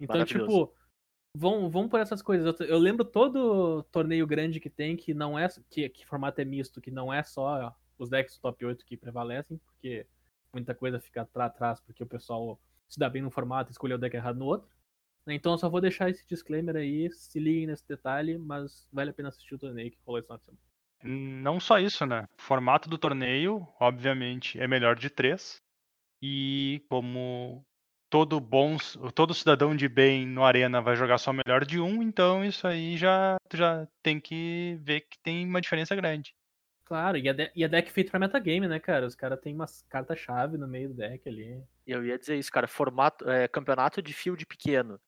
Então, 0.00 0.24
tipo, 0.24 0.72
vão, 1.34 1.70
vão 1.70 1.88
por 1.88 2.00
essas 2.00 2.22
coisas. 2.22 2.58
Eu, 2.60 2.66
eu, 2.66 2.78
lembro 2.78 3.04
todo 3.04 3.82
torneio 3.84 4.26
grande 4.26 4.60
que 4.60 4.70
tem 4.70 4.96
que 4.96 5.14
não 5.14 5.38
é 5.38 5.48
que, 5.70 5.88
que 5.88 6.06
formato 6.06 6.40
é 6.40 6.44
misto, 6.44 6.80
que 6.80 6.90
não 6.90 7.12
é 7.12 7.22
só 7.22 7.74
os 7.98 8.08
decks 8.08 8.36
do 8.36 8.42
top 8.42 8.64
8 8.64 8.84
que 8.84 8.96
prevalecem, 8.96 9.58
porque 9.58 10.06
muita 10.52 10.74
coisa 10.74 11.00
fica 11.00 11.22
atrás, 11.22 11.50
atrás 11.50 11.80
porque 11.80 12.02
o 12.02 12.06
pessoal 12.06 12.60
se 12.88 12.98
dá 12.98 13.08
bem 13.08 13.22
no 13.22 13.30
formato 13.30 13.70
e 13.70 13.72
escolheu 13.72 13.96
o 13.96 14.00
deck 14.00 14.16
errado 14.16 14.38
no 14.38 14.46
outro. 14.46 14.68
Então 15.26 15.52
eu 15.52 15.58
só 15.58 15.68
vou 15.68 15.80
deixar 15.80 16.08
esse 16.08 16.26
disclaimer 16.26 16.76
aí, 16.76 17.10
se 17.10 17.38
liguem 17.38 17.66
nesse 17.66 17.86
detalhe, 17.86 18.38
mas 18.38 18.88
vale 18.90 19.10
a 19.10 19.12
pena 19.12 19.28
assistir 19.28 19.54
o 19.54 19.58
torneio 19.58 19.90
que 19.90 19.98
rolou 20.04 20.18
esse 20.18 20.26
final 20.26 20.38
de 20.38 20.44
semana. 20.44 20.62
Não 21.02 21.60
só 21.60 21.78
isso, 21.78 22.06
né? 22.06 22.24
O 22.38 22.42
formato 22.42 22.88
do 22.88 22.98
torneio, 22.98 23.66
obviamente, 23.78 24.58
é 24.58 24.66
melhor 24.66 24.96
de 24.96 25.10
três. 25.10 25.60
E 26.20 26.82
como 26.88 27.64
todo 28.10 28.40
bom, 28.40 28.76
todo 29.14 29.34
cidadão 29.34 29.76
de 29.76 29.88
bem 29.88 30.26
no 30.26 30.44
Arena 30.44 30.80
vai 30.80 30.96
jogar 30.96 31.18
só 31.18 31.32
melhor 31.32 31.64
de 31.64 31.80
um, 31.80 32.02
então 32.02 32.44
isso 32.44 32.66
aí 32.66 32.96
já, 32.96 33.36
já 33.52 33.86
tem 34.02 34.20
que 34.20 34.78
ver 34.80 35.02
que 35.02 35.18
tem 35.18 35.46
uma 35.46 35.60
diferença 35.60 35.94
grande. 35.94 36.34
Claro, 36.84 37.18
e 37.18 37.28
a, 37.28 37.32
de, 37.34 37.52
e 37.54 37.64
a 37.64 37.68
deck 37.68 37.92
feita 37.92 38.10
pra 38.10 38.18
metagame, 38.18 38.66
né, 38.66 38.80
cara? 38.80 39.06
Os 39.06 39.14
caras 39.14 39.38
têm 39.40 39.54
umas 39.54 39.82
cartas-chave 39.90 40.56
no 40.56 40.66
meio 40.66 40.88
do 40.88 40.94
deck 40.94 41.28
ali. 41.28 41.62
Eu 41.86 42.02
ia 42.04 42.18
dizer 42.18 42.38
isso, 42.38 42.50
cara. 42.50 42.66
Formato, 42.66 43.28
é, 43.28 43.46
campeonato 43.46 44.00
de 44.00 44.14
field 44.14 44.46
pequeno, 44.46 44.98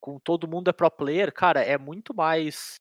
com 0.00 0.18
todo 0.18 0.46
mundo 0.46 0.68
é 0.68 0.72
pro 0.72 0.90
player, 0.90 1.32
cara, 1.32 1.62
é 1.62 1.78
muito 1.78 2.14
mais 2.14 2.74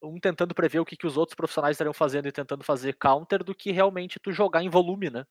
um 0.00 0.20
tentando 0.20 0.54
prever 0.54 0.78
o 0.78 0.84
que, 0.84 0.96
que 0.96 1.06
os 1.06 1.16
outros 1.16 1.34
profissionais 1.34 1.74
estariam 1.74 1.92
fazendo 1.92 2.28
e 2.28 2.32
tentando 2.32 2.62
fazer 2.62 2.92
counter 2.94 3.42
do 3.42 3.54
que 3.54 3.72
realmente 3.72 4.20
tu 4.20 4.30
jogar 4.30 4.62
em 4.62 4.68
volume, 4.68 5.10
né? 5.10 5.24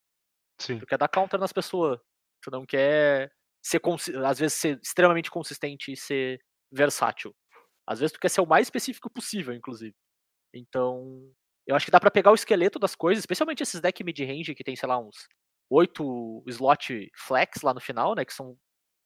Sim. 0.60 0.80
Tu 0.80 0.86
quer 0.86 0.98
dar 0.98 1.08
counter 1.08 1.40
nas 1.40 1.54
pessoas. 1.54 1.98
Tu 2.42 2.52
não 2.52 2.66
quer 2.66 3.32
ser, 3.66 3.82
às 4.24 4.38
vezes, 4.38 4.54
ser 4.54 4.80
extremamente 4.82 5.32
consistente 5.32 5.92
e 5.92 5.98
ser 5.98 6.40
versátil. 6.72 7.36
Às 7.88 8.00
vezes 8.00 8.14
tu 8.14 8.20
quer 8.20 8.30
ser 8.30 8.42
o 8.42 8.46
mais 8.46 8.68
específico 8.68 9.10
possível, 9.10 9.54
inclusive. 9.54 9.96
Então, 10.54 11.32
eu 11.66 11.76
acho 11.76 11.86
que 11.86 11.92
dá 11.92 12.00
para 12.00 12.12
pegar 12.12 12.32
o 12.32 12.36
esqueleto 12.36 12.78
das 12.78 12.96
coisas, 12.96 13.24
especialmente 13.24 13.64
esses 13.64 13.82
deck 13.82 14.04
mid-range 14.04 14.54
que 14.54 14.64
tem, 14.64 14.76
sei 14.76 14.88
lá, 14.88 15.00
uns 15.00 15.28
oito 15.70 16.44
slot 16.48 17.12
flex 17.16 17.64
lá 17.64 17.74
no 17.74 17.82
final, 17.82 18.14
né, 18.14 18.24
que 18.24 18.34
são 18.34 18.56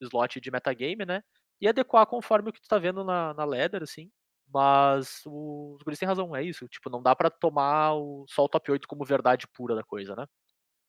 slot 0.02 0.42
de 0.42 0.52
metagame, 0.52 1.06
né, 1.06 1.22
e 1.62 1.68
adequar 1.68 2.06
conforme 2.06 2.50
o 2.50 2.54
que 2.54 2.62
tu 2.62 2.68
tá 2.68 2.78
vendo 2.78 3.04
na, 3.04 3.34
na 3.34 3.46
ladder, 3.46 3.84
assim. 3.84 4.12
Mas 4.54 5.22
os 5.26 5.82
guris 5.84 6.00
têm 6.00 6.08
razão, 6.08 6.36
é 6.36 6.44
isso. 6.44 6.68
Tipo, 6.68 6.90
não 6.90 7.02
dá 7.02 7.16
para 7.16 7.30
tomar 7.30 7.94
o, 7.94 8.26
só 8.28 8.44
o 8.44 8.50
top 8.50 8.72
8 8.72 8.88
como 8.88 9.06
verdade 9.06 9.48
pura 9.54 9.76
da 9.76 9.84
coisa, 9.84 10.16
né? 10.16 10.26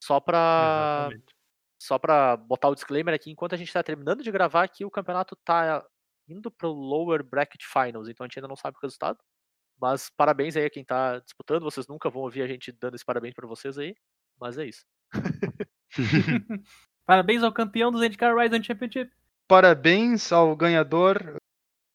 Só 0.02 0.18
pra. 0.18 1.08
Exatamente 1.10 1.39
só 1.80 1.98
para 1.98 2.36
botar 2.36 2.68
o 2.68 2.74
disclaimer 2.74 3.14
aqui, 3.14 3.30
enquanto 3.30 3.54
a 3.54 3.56
gente 3.56 3.68
está 3.68 3.82
terminando 3.82 4.22
de 4.22 4.30
gravar 4.30 4.64
aqui, 4.64 4.84
o 4.84 4.90
campeonato 4.90 5.34
está 5.34 5.84
indo 6.28 6.50
para 6.50 6.68
o 6.68 6.72
Lower 6.72 7.24
Bracket 7.24 7.62
Finals, 7.64 8.08
então 8.08 8.24
a 8.24 8.28
gente 8.28 8.38
ainda 8.38 8.48
não 8.48 8.56
sabe 8.56 8.76
o 8.76 8.80
resultado. 8.80 9.18
Mas 9.80 10.10
parabéns 10.14 10.56
aí 10.56 10.66
a 10.66 10.70
quem 10.70 10.82
está 10.82 11.18
disputando, 11.20 11.62
vocês 11.62 11.88
nunca 11.88 12.10
vão 12.10 12.22
ouvir 12.22 12.42
a 12.42 12.46
gente 12.46 12.70
dando 12.70 12.96
esse 12.96 13.04
parabéns 13.04 13.34
para 13.34 13.48
vocês 13.48 13.78
aí, 13.78 13.94
mas 14.38 14.58
é 14.58 14.66
isso. 14.66 14.84
parabéns 17.06 17.42
ao 17.42 17.52
campeão 17.52 17.90
do 17.90 17.98
Zendikar 17.98 18.36
Ryzen 18.36 18.62
Championship. 18.62 19.10
Parabéns 19.48 20.30
ao 20.30 20.54
ganhador 20.54 21.38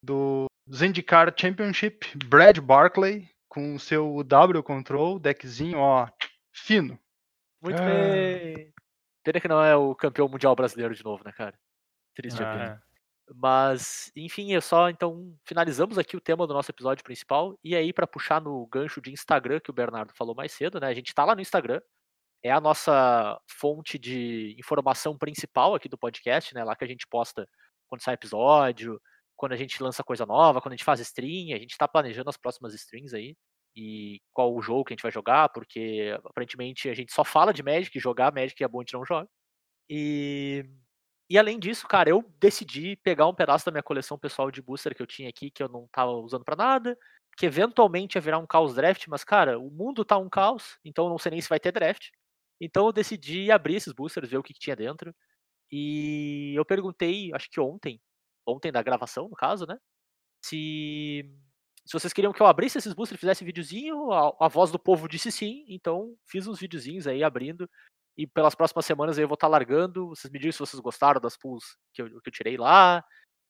do 0.04 0.48
Zendikar 0.74 1.32
Championship, 1.40 2.18
Brad 2.26 2.58
Barkley, 2.58 3.30
com 3.48 3.76
o 3.76 3.80
seu 3.80 4.24
W 4.24 4.64
Control, 4.64 5.20
deckzinho, 5.20 5.78
ó, 5.78 6.10
fino. 6.52 7.00
Muito 7.62 7.82
ah. 7.82 7.86
bem. 7.86 8.75
Pena 9.26 9.42
que 9.42 9.48
não 9.48 9.60
é 9.62 9.76
o 9.76 9.96
campeão 9.96 10.28
mundial 10.30 10.56
brasileiro 10.56 10.94
de 10.94 11.04
novo, 11.04 11.24
né, 11.26 11.32
cara? 11.32 11.60
Triste 12.14 12.44
ah, 12.44 12.80
é. 12.80 13.34
Mas, 13.34 14.12
enfim, 14.16 14.54
é 14.54 14.62
só 14.62 14.88
então 14.88 15.36
finalizamos 15.44 15.98
aqui 15.98 16.16
o 16.16 16.22
tema 16.22 16.46
do 16.46 16.54
nosso 16.54 16.70
episódio 16.70 17.04
principal. 17.04 17.58
E 17.64 17.76
aí, 17.76 17.92
para 17.92 18.06
puxar 18.06 18.40
no 18.40 18.68
gancho 18.68 19.02
de 19.02 19.12
Instagram 19.12 19.60
que 19.60 19.72
o 19.72 19.74
Bernardo 19.74 20.14
falou 20.14 20.36
mais 20.36 20.52
cedo, 20.52 20.80
né? 20.80 20.86
A 20.86 20.94
gente 20.94 21.12
tá 21.12 21.26
lá 21.26 21.34
no 21.34 21.42
Instagram. 21.42 21.82
É 22.44 22.52
a 22.52 22.62
nossa 22.62 23.42
fonte 23.50 23.98
de 23.98 24.56
informação 24.60 25.18
principal 25.18 25.74
aqui 25.74 25.90
do 25.90 25.98
podcast, 25.98 26.54
né? 26.54 26.64
Lá 26.64 26.76
que 26.76 26.84
a 26.84 26.88
gente 26.88 27.08
posta 27.08 27.50
quando 27.88 28.04
sai 28.04 28.14
episódio, 28.14 29.02
quando 29.36 29.54
a 29.54 29.58
gente 29.58 29.82
lança 29.82 30.04
coisa 30.04 30.24
nova, 30.28 30.62
quando 30.62 30.74
a 30.74 30.76
gente 30.76 30.86
faz 30.86 31.00
stream. 31.00 31.56
A 31.56 31.60
gente 31.60 31.76
tá 31.76 31.88
planejando 31.88 32.30
as 32.30 32.38
próximas 32.38 32.76
streams 32.76 33.16
aí 33.16 33.36
e 33.76 34.22
qual 34.34 34.54
o 34.56 34.62
jogo 34.62 34.86
que 34.86 34.94
a 34.94 34.96
gente 34.96 35.04
vai 35.04 35.12
jogar, 35.12 35.50
porque 35.50 36.18
aparentemente 36.24 36.90
a 36.90 36.94
gente 36.94 37.14
só 37.14 37.24
fala 37.26 37.54
de 37.54 37.64
Magic, 37.64 38.00
jogar 38.00 38.34
Magic 38.34 38.64
é 38.64 38.68
bom 38.68 38.80
a 38.80 38.84
gente 38.84 38.94
não 38.94 39.06
joga. 39.06 39.28
E, 39.90 40.66
e 41.30 41.38
além 41.38 41.60
disso, 41.60 41.88
cara, 41.88 42.10
eu 42.10 42.24
decidi 42.40 42.96
pegar 42.98 43.28
um 43.28 43.36
pedaço 43.36 43.66
da 43.66 43.72
minha 43.72 43.84
coleção 43.84 44.18
pessoal 44.20 44.52
de 44.52 44.62
booster 44.62 44.96
que 44.96 45.02
eu 45.02 45.08
tinha 45.08 45.30
aqui, 45.30 45.52
que 45.52 45.64
eu 45.64 45.70
não 45.70 45.88
tava 45.92 46.12
usando 46.12 46.46
para 46.46 46.56
nada, 46.56 46.98
que 47.38 47.46
eventualmente 47.46 48.18
ia 48.18 48.22
virar 48.22 48.40
um 48.40 48.48
caos 48.48 48.76
draft, 48.76 49.08
mas, 49.08 49.24
cara, 49.24 49.60
o 49.60 49.70
mundo 49.72 50.06
tá 50.06 50.18
um 50.18 50.30
caos, 50.30 50.80
então 50.86 51.10
não 51.10 51.18
sei 51.18 51.32
nem 51.32 51.42
se 51.42 51.50
vai 51.50 51.60
ter 51.60 51.72
draft. 51.72 52.10
Então 52.62 52.86
eu 52.88 52.94
decidi 52.94 53.52
abrir 53.52 53.76
esses 53.76 53.94
boosters, 53.94 54.30
ver 54.30 54.38
o 54.38 54.44
que, 54.44 54.54
que 54.54 54.60
tinha 54.60 54.76
dentro. 54.76 55.14
E 55.72 56.54
eu 56.58 56.66
perguntei, 56.66 57.32
acho 57.34 57.50
que 57.52 57.60
ontem, 57.60 58.02
ontem 58.48 58.72
da 58.72 58.84
gravação, 58.84 59.30
no 59.30 59.36
caso, 59.36 59.66
né? 59.68 59.78
Se, 60.46 61.24
se 61.86 61.94
vocês 61.94 62.12
queriam 62.12 62.34
que 62.34 62.42
eu 62.42 62.48
abrisse 62.48 62.78
esses 62.78 62.94
boosters 62.94 63.18
e 63.18 63.22
fizesse 63.22 63.46
videozinho, 63.46 64.12
a, 64.12 64.36
a 64.40 64.48
voz 64.48 64.72
do 64.72 64.80
povo 64.80 65.08
disse 65.08 65.32
sim, 65.32 65.64
então 65.70 66.16
fiz 66.26 66.48
uns 66.48 66.60
videozinhos 66.60 67.06
aí 67.06 67.24
abrindo. 67.24 67.70
E 68.18 68.26
pelas 68.26 68.56
próximas 68.56 68.86
semanas 68.86 69.18
eu 69.18 69.28
vou 69.28 69.36
estar 69.36 69.48
tá 69.48 69.52
largando. 69.52 70.10
Vocês 70.10 70.32
me 70.32 70.40
digam 70.40 70.52
se 70.52 70.60
vocês 70.60 70.80
gostaram 70.80 71.22
das 71.22 71.38
pools 71.38 71.78
que 71.94 72.02
eu, 72.02 72.22
que 72.22 72.30
eu 72.30 72.34
tirei 72.34 72.58
lá. 72.58 73.04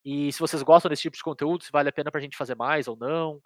E 0.04 0.32
se 0.34 0.40
vocês 0.40 0.62
gostam 0.64 0.90
desse 0.90 1.04
tipo 1.04 1.16
de 1.16 1.24
conteúdo, 1.24 1.64
se 1.64 1.72
vale 1.72 1.90
a 1.90 1.94
pena 1.94 2.12
pra 2.12 2.20
gente 2.20 2.36
fazer 2.38 2.56
mais 2.56 2.88
ou 2.88 2.98
não. 2.98 3.42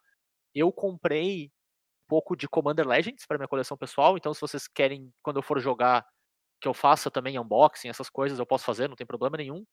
Eu 0.55 0.71
comprei 0.71 1.45
um 1.45 2.07
pouco 2.09 2.35
de 2.35 2.49
Commander 2.49 2.87
Legends 2.87 3.25
para 3.27 3.37
minha 3.37 3.47
coleção 3.47 3.77
pessoal, 3.77 4.17
então 4.17 4.33
se 4.33 4.41
vocês 4.41 4.67
querem, 4.67 5.13
quando 5.21 5.37
eu 5.37 5.43
for 5.43 5.59
jogar, 5.59 6.05
que 6.59 6.67
eu 6.67 6.73
faça 6.73 7.11
também 7.11 7.39
unboxing, 7.39 7.89
essas 7.89 8.09
coisas, 8.09 8.39
eu 8.39 8.45
posso 8.45 8.65
fazer, 8.65 8.89
não 8.89 8.95
tem 8.95 9.07
problema 9.07 9.37
nenhum. 9.37 9.63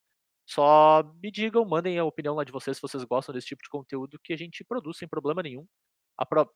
Só 0.47 1.03
me 1.21 1.29
digam, 1.29 1.65
mandem 1.65 1.99
a 1.99 2.05
opinião 2.05 2.33
lá 2.33 2.45
de 2.45 2.53
vocês 2.53 2.77
se 2.77 2.81
vocês 2.81 3.03
gostam 3.03 3.35
desse 3.35 3.47
tipo 3.47 3.61
de 3.61 3.69
conteúdo 3.69 4.17
que 4.23 4.31
a 4.31 4.37
gente 4.37 4.63
produz 4.63 4.97
sem 4.97 5.07
problema 5.07 5.43
nenhum. 5.43 5.67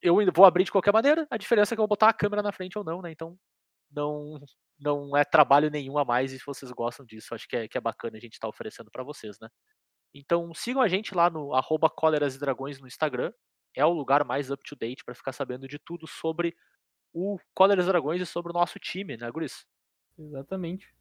Eu 0.01 0.15
vou 0.33 0.45
abrir 0.45 0.63
de 0.63 0.71
qualquer 0.71 0.93
maneira, 0.93 1.27
a 1.29 1.37
diferença 1.37 1.73
é 1.73 1.75
que 1.75 1.79
eu 1.79 1.83
vou 1.83 1.89
botar 1.89 2.07
a 2.07 2.13
câmera 2.13 2.41
na 2.41 2.53
frente 2.53 2.77
ou 2.77 2.85
não, 2.85 3.01
né? 3.01 3.11
Então 3.11 3.37
não, 3.91 4.39
não 4.79 5.17
é 5.17 5.25
trabalho 5.25 5.69
nenhum 5.69 5.97
a 5.97 6.05
mais 6.05 6.31
e 6.31 6.39
se 6.39 6.45
vocês 6.45 6.71
gostam 6.71 7.05
disso, 7.05 7.35
acho 7.35 7.45
que 7.47 7.55
é, 7.55 7.67
que 7.67 7.77
é 7.77 7.81
bacana 7.81 8.17
a 8.17 8.19
gente 8.19 8.33
estar 8.33 8.47
tá 8.47 8.49
oferecendo 8.49 8.89
para 8.89 9.03
vocês, 9.03 9.37
né? 9.41 9.49
Então 10.13 10.53
sigam 10.53 10.81
a 10.81 10.87
gente 10.87 11.13
lá 11.13 11.29
no 11.29 11.53
arroba 11.53 11.91
e 12.33 12.39
Dragões 12.39 12.79
no 12.79 12.87
Instagram. 12.87 13.33
É 13.75 13.85
o 13.85 13.91
lugar 13.91 14.23
mais 14.23 14.49
up 14.49 14.63
to 14.63 14.75
date 14.75 15.03
para 15.03 15.15
ficar 15.15 15.33
sabendo 15.33 15.67
de 15.67 15.77
tudo 15.77 16.07
sobre 16.07 16.55
o 17.13 17.37
Cóleras 17.53 17.87
Dragões 17.87 18.21
e 18.21 18.25
sobre 18.25 18.51
o 18.51 18.53
nosso 18.53 18.79
time, 18.79 19.17
né, 19.17 19.29
Guris? 19.29 19.65
Exatamente. 20.17 20.93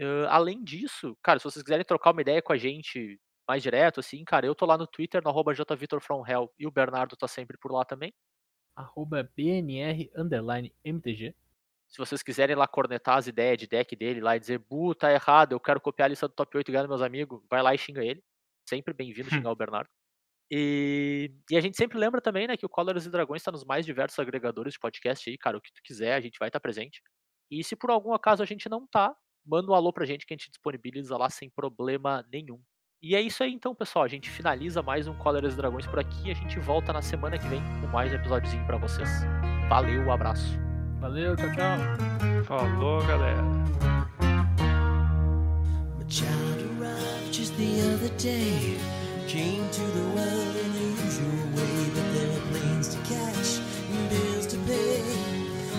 Uh, 0.00 0.28
além 0.28 0.62
disso, 0.62 1.16
cara, 1.22 1.38
se 1.38 1.44
vocês 1.44 1.62
quiserem 1.62 1.84
trocar 1.84 2.12
uma 2.12 2.20
ideia 2.20 2.42
com 2.42 2.52
a 2.52 2.56
gente 2.56 3.18
mais 3.48 3.62
direto, 3.62 4.00
assim, 4.00 4.24
cara, 4.24 4.46
eu 4.46 4.54
tô 4.54 4.66
lá 4.66 4.76
no 4.76 4.86
Twitter, 4.86 5.22
no 5.22 5.30
arroba 5.30 5.54
jvitorfromhell, 5.54 6.52
e 6.58 6.66
o 6.66 6.70
Bernardo 6.70 7.16
tá 7.16 7.28
sempre 7.28 7.56
por 7.56 7.72
lá 7.72 7.84
também. 7.84 8.12
Arroba 8.74 9.30
BNR, 9.34 10.10
underline, 10.14 10.74
MTG. 10.84 11.34
Se 11.88 11.98
vocês 11.98 12.22
quiserem 12.22 12.56
lá 12.56 12.66
cornetar 12.66 13.16
as 13.16 13.26
ideias 13.26 13.56
de 13.58 13.66
deck 13.66 13.94
dele 13.94 14.20
lá 14.20 14.36
e 14.36 14.40
dizer, 14.40 14.58
Bu, 14.58 14.94
tá 14.94 15.12
errado, 15.12 15.52
eu 15.52 15.60
quero 15.60 15.80
copiar 15.80 16.06
a 16.06 16.08
lista 16.10 16.28
do 16.28 16.34
top 16.34 16.56
8 16.56 16.68
e 16.68 16.72
ganhar 16.72 16.88
meus 16.88 17.00
amigos, 17.00 17.40
vai 17.48 17.62
lá 17.62 17.74
e 17.74 17.78
xinga 17.78 18.04
ele. 18.04 18.22
Sempre 18.68 18.92
bem-vindo 18.92 19.30
xingar 19.48 19.52
o 19.52 19.56
Bernardo. 19.56 19.88
E, 20.50 21.32
e, 21.50 21.56
a 21.56 21.60
gente 21.60 21.76
sempre 21.76 21.98
lembra 21.98 22.20
também, 22.20 22.46
né, 22.46 22.56
que 22.56 22.66
o 22.66 22.68
Colors 22.68 23.06
e 23.06 23.10
Dragões 23.10 23.40
está 23.42 23.50
nos 23.50 23.64
mais 23.64 23.84
diversos 23.84 24.18
agregadores 24.18 24.74
de 24.74 24.80
podcast 24.80 25.28
aí, 25.28 25.38
cara. 25.38 25.56
O 25.56 25.60
que 25.60 25.72
tu 25.72 25.82
quiser, 25.82 26.14
a 26.14 26.20
gente 26.20 26.38
vai 26.38 26.48
estar 26.48 26.60
tá 26.60 26.62
presente. 26.62 27.02
E 27.50 27.62
se 27.64 27.76
por 27.76 27.90
algum 27.90 28.12
acaso 28.12 28.42
a 28.42 28.46
gente 28.46 28.68
não 28.68 28.86
tá, 28.86 29.16
manda 29.46 29.70
um 29.70 29.74
alô 29.74 29.92
pra 29.92 30.04
gente 30.04 30.26
que 30.26 30.34
a 30.34 30.36
gente 30.36 30.50
disponibiliza 30.50 31.16
lá 31.16 31.30
sem 31.30 31.48
problema 31.48 32.26
nenhum. 32.32 32.60
E 33.02 33.14
é 33.14 33.20
isso 33.20 33.42
aí 33.44 33.52
então, 33.52 33.74
pessoal. 33.74 34.04
A 34.04 34.08
gente 34.08 34.28
finaliza 34.28 34.82
mais 34.82 35.06
um 35.06 35.14
Colors 35.18 35.54
e 35.54 35.56
Dragões 35.56 35.86
por 35.86 35.98
aqui. 35.98 36.30
A 36.30 36.34
gente 36.34 36.58
volta 36.58 36.92
na 36.92 37.02
semana 37.02 37.38
que 37.38 37.46
vem 37.46 37.60
com 37.80 37.86
mais 37.88 38.10
um 38.12 38.16
episódiozinho 38.16 38.66
pra 38.66 38.76
vocês. 38.78 39.08
Valeu, 39.68 40.02
um 40.02 40.12
abraço. 40.12 40.58
Valeu, 41.00 41.36
tchau, 41.36 41.48
tchau. 41.52 42.44
Falou, 42.44 43.06
galera. 43.06 43.42
just 47.36 47.56
the 47.58 47.80
other 47.92 48.08
day. 48.16 48.78
Came 49.28 49.68
to 49.68 49.80
the 49.82 50.06
world 50.14 50.56
in 50.56 50.72
the 50.72 51.04
usual 51.04 51.46
way, 51.54 51.90
but 51.94 52.06
there 52.14 52.28
were 52.32 52.44
planes 52.50 52.88
to 52.94 52.98
catch 53.00 53.60
and 53.92 54.08
bills 54.08 54.46
to 54.46 54.56
pay. 54.66 55.02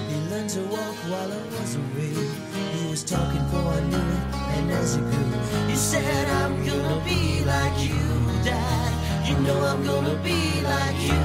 He 0.09 0.29
learned 0.29 0.49
to 0.51 0.61
walk 0.69 0.95
while 1.09 1.31
I 1.31 1.41
was 1.59 1.75
away. 1.75 2.46
Was 2.97 3.03
talking 3.03 3.45
for 3.51 3.57
I 3.57 3.79
knew 3.81 3.95
it, 3.95 4.25
and 4.57 4.71
as 4.71 4.95
he 4.95 5.01
grew, 5.01 5.69
he 5.69 5.75
said, 5.75 6.27
I'm 6.41 6.65
gonna 6.65 6.99
be 7.05 7.45
like 7.45 7.77
you, 7.77 8.01
Dad. 8.43 9.29
You 9.29 9.37
know 9.45 9.59
I'm 9.71 9.85
gonna 9.85 10.15
be 10.23 10.41
like 10.63 10.99
you. 11.05 11.21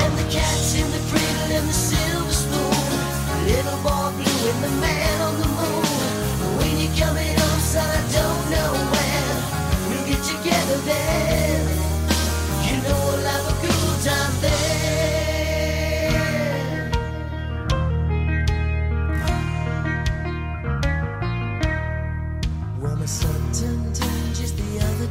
And 0.00 0.12
the 0.16 0.26
cat's 0.32 0.72
in 0.74 0.88
the 0.96 1.02
cradle 1.10 1.52
and 1.58 1.68
the 1.68 1.78
silver 1.88 2.32
spoon. 2.32 3.44
Little 3.44 3.80
boy 3.84 4.08
blue 4.16 4.50
and 4.52 4.64
the 4.64 4.72
man 4.80 5.20
on 5.20 5.34
the 5.42 5.48
moon. 5.58 5.84
When 6.56 6.72
you're 6.80 6.96
coming 6.96 7.34
home, 7.40 7.60
son, 7.60 7.84
I 7.84 8.00
don't 8.16 8.44
know 8.54 8.72
when 8.94 9.34
we'll 9.90 10.06
get 10.08 10.22
together 10.24 10.78
then. 10.88 11.39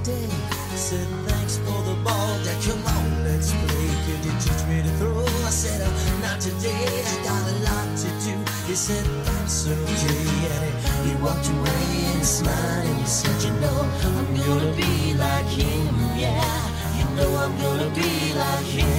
Day. 0.10 0.50
Said 0.76 1.08
thanks 1.28 1.58
for 1.58 1.80
the 1.90 1.96
ball, 2.06 2.34
Dad. 2.46 2.58
Come 2.66 2.84
on, 2.96 3.24
let's 3.26 3.52
play. 3.52 3.90
Could 4.06 4.22
you 4.28 4.34
teach 4.44 4.64
me 4.70 4.78
to 4.86 4.92
throw? 5.00 5.26
I 5.50 5.52
said, 5.62 5.82
uh, 5.82 5.92
not 6.26 6.40
today. 6.40 6.88
I 7.12 7.16
got 7.28 7.44
a 7.54 7.56
lot 7.68 7.90
to 8.04 8.10
do. 8.26 8.34
He 8.68 8.76
said, 8.76 9.06
that's 9.26 9.68
okay. 9.68 10.40
And 10.56 11.10
he 11.10 11.14
walked 11.24 11.50
away 11.50 11.86
and 12.14 12.26
smiled 12.26 12.86
and 12.90 12.98
he 13.04 13.06
said, 13.06 13.38
You 13.46 13.54
know, 13.62 13.80
I'm 14.08 14.28
gonna 14.40 14.72
be 14.76 15.14
like 15.26 15.52
him, 15.62 15.94
yeah. 16.18 16.58
You 16.98 17.06
know, 17.18 17.30
I'm 17.44 17.54
gonna 17.64 17.90
be 17.94 18.34
like 18.34 18.70
him. 18.78 18.99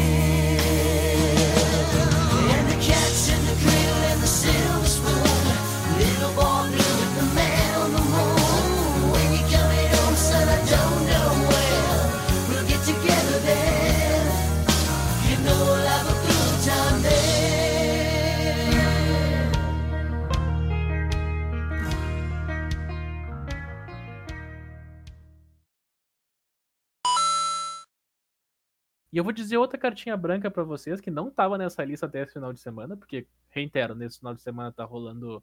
E 29.12 29.18
eu 29.18 29.24
vou 29.24 29.32
dizer 29.32 29.56
outra 29.56 29.78
cartinha 29.78 30.16
branca 30.16 30.50
para 30.50 30.62
vocês 30.62 31.00
que 31.00 31.10
não 31.10 31.30
tava 31.30 31.58
nessa 31.58 31.84
lista 31.84 32.06
até 32.06 32.22
esse 32.22 32.32
final 32.32 32.52
de 32.52 32.60
semana, 32.60 32.96
porque, 32.96 33.26
reitero, 33.48 33.94
nesse 33.94 34.18
final 34.18 34.34
de 34.34 34.42
semana 34.42 34.72
tá 34.72 34.84
rolando 34.84 35.42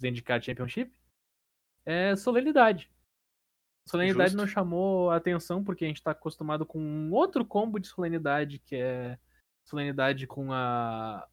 Zendikar 0.00 0.42
Championship. 0.42 0.92
É 1.84 2.14
Solenidade. 2.14 2.90
Solenidade 3.86 4.32
Justo. 4.32 4.36
não 4.36 4.46
chamou 4.46 5.10
a 5.10 5.16
atenção 5.16 5.64
porque 5.64 5.84
a 5.84 5.88
gente 5.88 6.02
tá 6.02 6.10
acostumado 6.10 6.66
com 6.66 6.78
um 6.78 7.12
outro 7.12 7.44
combo 7.44 7.80
de 7.80 7.88
Solenidade, 7.88 8.58
que 8.58 8.76
é 8.76 9.18
Solenidade 9.64 10.26
com 10.26 10.52
a 10.52 11.26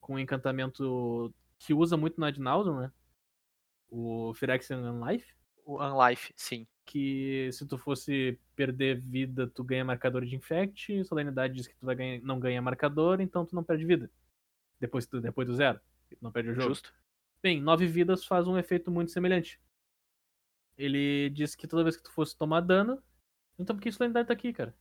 com 0.00 0.14
o 0.14 0.18
encantamento 0.18 1.32
que 1.58 1.72
usa 1.72 1.96
muito 1.96 2.18
no 2.18 2.26
Ad 2.26 2.40
né? 2.40 2.92
O 3.88 4.34
Phyrexian 4.34 4.78
Unlife. 4.78 5.32
O 5.64 5.82
Unlife, 5.82 6.32
sim 6.36 6.66
que 6.84 7.50
se 7.52 7.66
tu 7.66 7.78
fosse 7.78 8.38
perder 8.54 9.00
vida, 9.00 9.46
tu 9.46 9.64
ganha 9.64 9.84
marcador 9.84 10.24
de 10.24 10.34
infect, 10.34 11.04
solenidade 11.04 11.54
diz 11.54 11.66
que 11.66 11.76
tu 11.76 11.86
vai 11.86 11.94
ganhar, 11.94 12.20
não 12.22 12.38
ganha 12.38 12.60
marcador, 12.60 13.20
então 13.20 13.46
tu 13.46 13.54
não 13.54 13.64
perde 13.64 13.84
vida. 13.84 14.10
Depois, 14.80 15.06
tu, 15.06 15.20
depois 15.20 15.46
do 15.46 15.54
zero. 15.54 15.80
Tu 16.10 16.18
não 16.20 16.32
perde 16.32 16.50
o 16.50 16.54
jogo. 16.54 16.68
Justo. 16.68 16.92
Bem, 17.42 17.60
nove 17.60 17.86
vidas 17.86 18.24
faz 18.24 18.46
um 18.46 18.58
efeito 18.58 18.90
muito 18.90 19.10
semelhante. 19.10 19.60
Ele 20.76 21.30
diz 21.30 21.54
que 21.54 21.66
toda 21.66 21.82
vez 21.82 21.96
que 21.96 22.02
tu 22.02 22.12
fosse 22.12 22.36
tomar 22.36 22.60
dano, 22.60 23.02
então 23.58 23.76
por 23.76 23.82
que 23.82 23.92
solenidade 23.92 24.28
tá 24.28 24.34
aqui, 24.34 24.52
cara? 24.52 24.74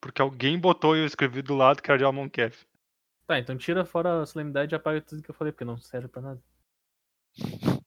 Porque 0.00 0.20
alguém 0.20 0.58
botou 0.58 0.96
e 0.96 1.00
eu 1.00 1.06
escrevi 1.06 1.42
do 1.42 1.54
lado 1.54 1.82
que 1.82 1.90
era 1.90 1.98
de 1.98 2.04
Almonkef. 2.04 2.66
Tá, 3.26 3.38
então 3.38 3.56
tira 3.56 3.84
fora 3.84 4.20
a 4.20 4.26
solenidade 4.26 4.74
e 4.74 4.76
apaga 4.76 5.00
tudo 5.00 5.22
que 5.22 5.30
eu 5.30 5.34
falei, 5.34 5.52
porque 5.52 5.64
não 5.64 5.78
serve 5.78 6.08
pra 6.08 6.22
nada. 6.22 6.42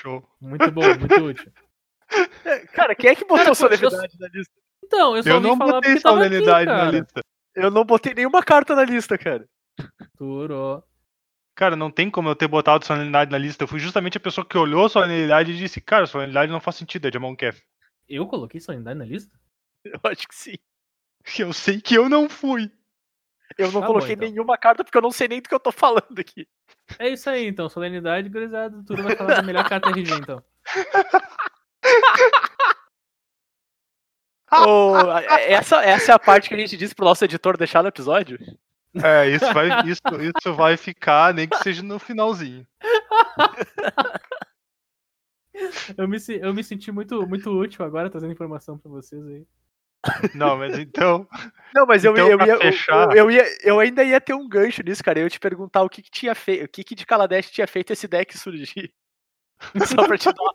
Show. 0.00 0.26
Muito 0.40 0.70
bom, 0.72 0.82
muito 0.98 1.24
útil. 1.24 1.52
Cara, 2.72 2.94
quem 2.94 3.10
é 3.10 3.14
que 3.14 3.24
botou 3.24 3.44
cara, 3.44 3.54
solenidade 3.54 3.94
eu... 3.94 4.20
na 4.20 4.28
lista? 4.28 4.54
Então, 4.82 5.16
eu 5.16 5.22
só 5.22 5.28
eu 5.28 5.40
não 5.40 5.56
botei 5.56 6.00
solenidade 6.00 6.68
aqui, 6.68 6.84
na 6.84 6.90
lista. 6.90 7.20
Eu 7.54 7.70
não 7.70 7.84
botei 7.84 8.14
nenhuma 8.14 8.42
carta 8.42 8.74
na 8.74 8.84
lista, 8.84 9.16
cara. 9.16 9.48
Turou. 10.16 10.82
Cara, 11.54 11.76
não 11.76 11.90
tem 11.90 12.10
como 12.10 12.28
eu 12.28 12.34
ter 12.34 12.48
botado 12.48 12.84
solenidade 12.84 13.30
na 13.30 13.38
lista. 13.38 13.62
Eu 13.62 13.68
fui 13.68 13.78
justamente 13.78 14.16
a 14.16 14.20
pessoa 14.20 14.44
que 14.44 14.58
olhou 14.58 14.88
solenidade 14.88 15.52
e 15.52 15.56
disse, 15.56 15.80
cara, 15.80 16.06
solenidade 16.06 16.50
não 16.50 16.60
faz 16.60 16.76
sentido, 16.76 17.06
é 17.06 17.10
de 17.10 17.18
Amonkef. 17.18 17.62
Eu 18.08 18.26
coloquei 18.26 18.60
solenidade 18.60 18.98
na 18.98 19.04
lista? 19.04 19.38
Eu 19.84 20.00
acho 20.04 20.26
que 20.26 20.34
sim. 20.34 20.56
Eu 21.38 21.52
sei 21.52 21.80
que 21.80 21.94
eu 21.94 22.08
não 22.08 22.28
fui. 22.28 22.72
Eu 23.58 23.72
não 23.72 23.80
tá 23.80 23.86
coloquei 23.86 24.16
bom, 24.16 24.22
então. 24.24 24.28
nenhuma 24.30 24.56
carta 24.56 24.84
porque 24.84 24.96
eu 24.96 25.02
não 25.02 25.10
sei 25.10 25.28
nem 25.28 25.40
do 25.40 25.48
que 25.48 25.54
eu 25.54 25.60
tô 25.60 25.72
falando 25.72 26.18
aqui. 26.18 26.46
É 26.98 27.08
isso 27.08 27.28
aí, 27.28 27.46
então. 27.46 27.68
Solenidade, 27.68 28.28
gurizada. 28.28 28.82
Tudo 28.86 29.02
vai 29.02 29.16
falar 29.16 29.36
da 29.36 29.42
melhor 29.42 29.68
carta 29.68 29.90
RG, 29.90 30.14
então. 30.14 30.42
oh, 34.52 34.96
essa, 35.48 35.82
essa 35.82 36.12
é 36.12 36.14
a 36.14 36.18
parte 36.18 36.48
que 36.48 36.54
a 36.54 36.58
gente 36.58 36.76
disse 36.76 36.94
pro 36.94 37.04
nosso 37.04 37.24
editor 37.24 37.56
deixar 37.56 37.82
no 37.82 37.88
episódio? 37.88 38.38
É, 39.02 39.28
isso 39.28 39.52
vai, 39.52 39.86
isso, 39.88 40.02
isso 40.20 40.54
vai 40.54 40.76
ficar, 40.76 41.32
nem 41.32 41.48
que 41.48 41.56
seja 41.58 41.82
no 41.82 41.98
finalzinho. 41.98 42.66
Eu 45.96 46.08
me, 46.08 46.18
eu 46.40 46.54
me 46.54 46.64
senti 46.64 46.90
muito, 46.90 47.26
muito 47.26 47.50
útil 47.50 47.84
agora 47.84 48.10
trazendo 48.10 48.32
informação 48.32 48.78
para 48.78 48.90
vocês 48.90 49.24
aí. 49.26 49.46
Não, 50.34 50.56
mas 50.56 50.78
então. 50.78 51.28
Não, 51.74 51.86
mas 51.86 52.04
então, 52.04 52.16
eu, 52.16 52.38
eu, 52.38 52.46
ia, 52.46 52.54
eu, 52.54 53.12
eu, 53.12 53.30
ia, 53.30 53.44
eu 53.62 53.80
ainda 53.80 54.02
ia 54.02 54.20
ter 54.20 54.34
um 54.34 54.48
gancho 54.48 54.82
nisso, 54.82 55.04
cara. 55.04 55.18
Eu 55.18 55.24
ia 55.24 55.30
te 55.30 55.38
perguntar 55.38 55.82
o 55.82 55.88
que, 55.88 56.02
que 56.02 56.10
tinha 56.10 56.34
feito, 56.34 56.64
o 56.64 56.68
que, 56.68 56.82
que 56.82 56.94
de 56.94 57.06
Kaladesh 57.06 57.50
tinha 57.50 57.66
feito 57.66 57.92
esse 57.92 58.08
deck 58.08 58.36
surgir. 58.36 58.92
Só 59.86 60.06
pra 60.06 60.16
te 60.16 60.32
dar 60.32 60.42
uma 60.42 60.54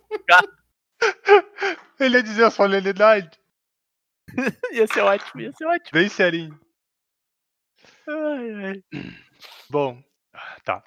Ele 2.00 2.18
ia 2.18 2.24
dizer 2.24 2.44
a 2.46 2.52
solenidade. 2.52 3.40
ia 4.74 4.88
ser 4.88 5.02
ótimo, 5.02 5.42
ia 5.42 5.54
ser 5.54 5.66
ótimo. 5.66 5.92
Bem 5.94 6.10
serinho. 6.10 6.60
Ai, 8.08 8.54
ai. 8.66 8.84
Bom, 9.70 10.04
tá. 10.64 10.84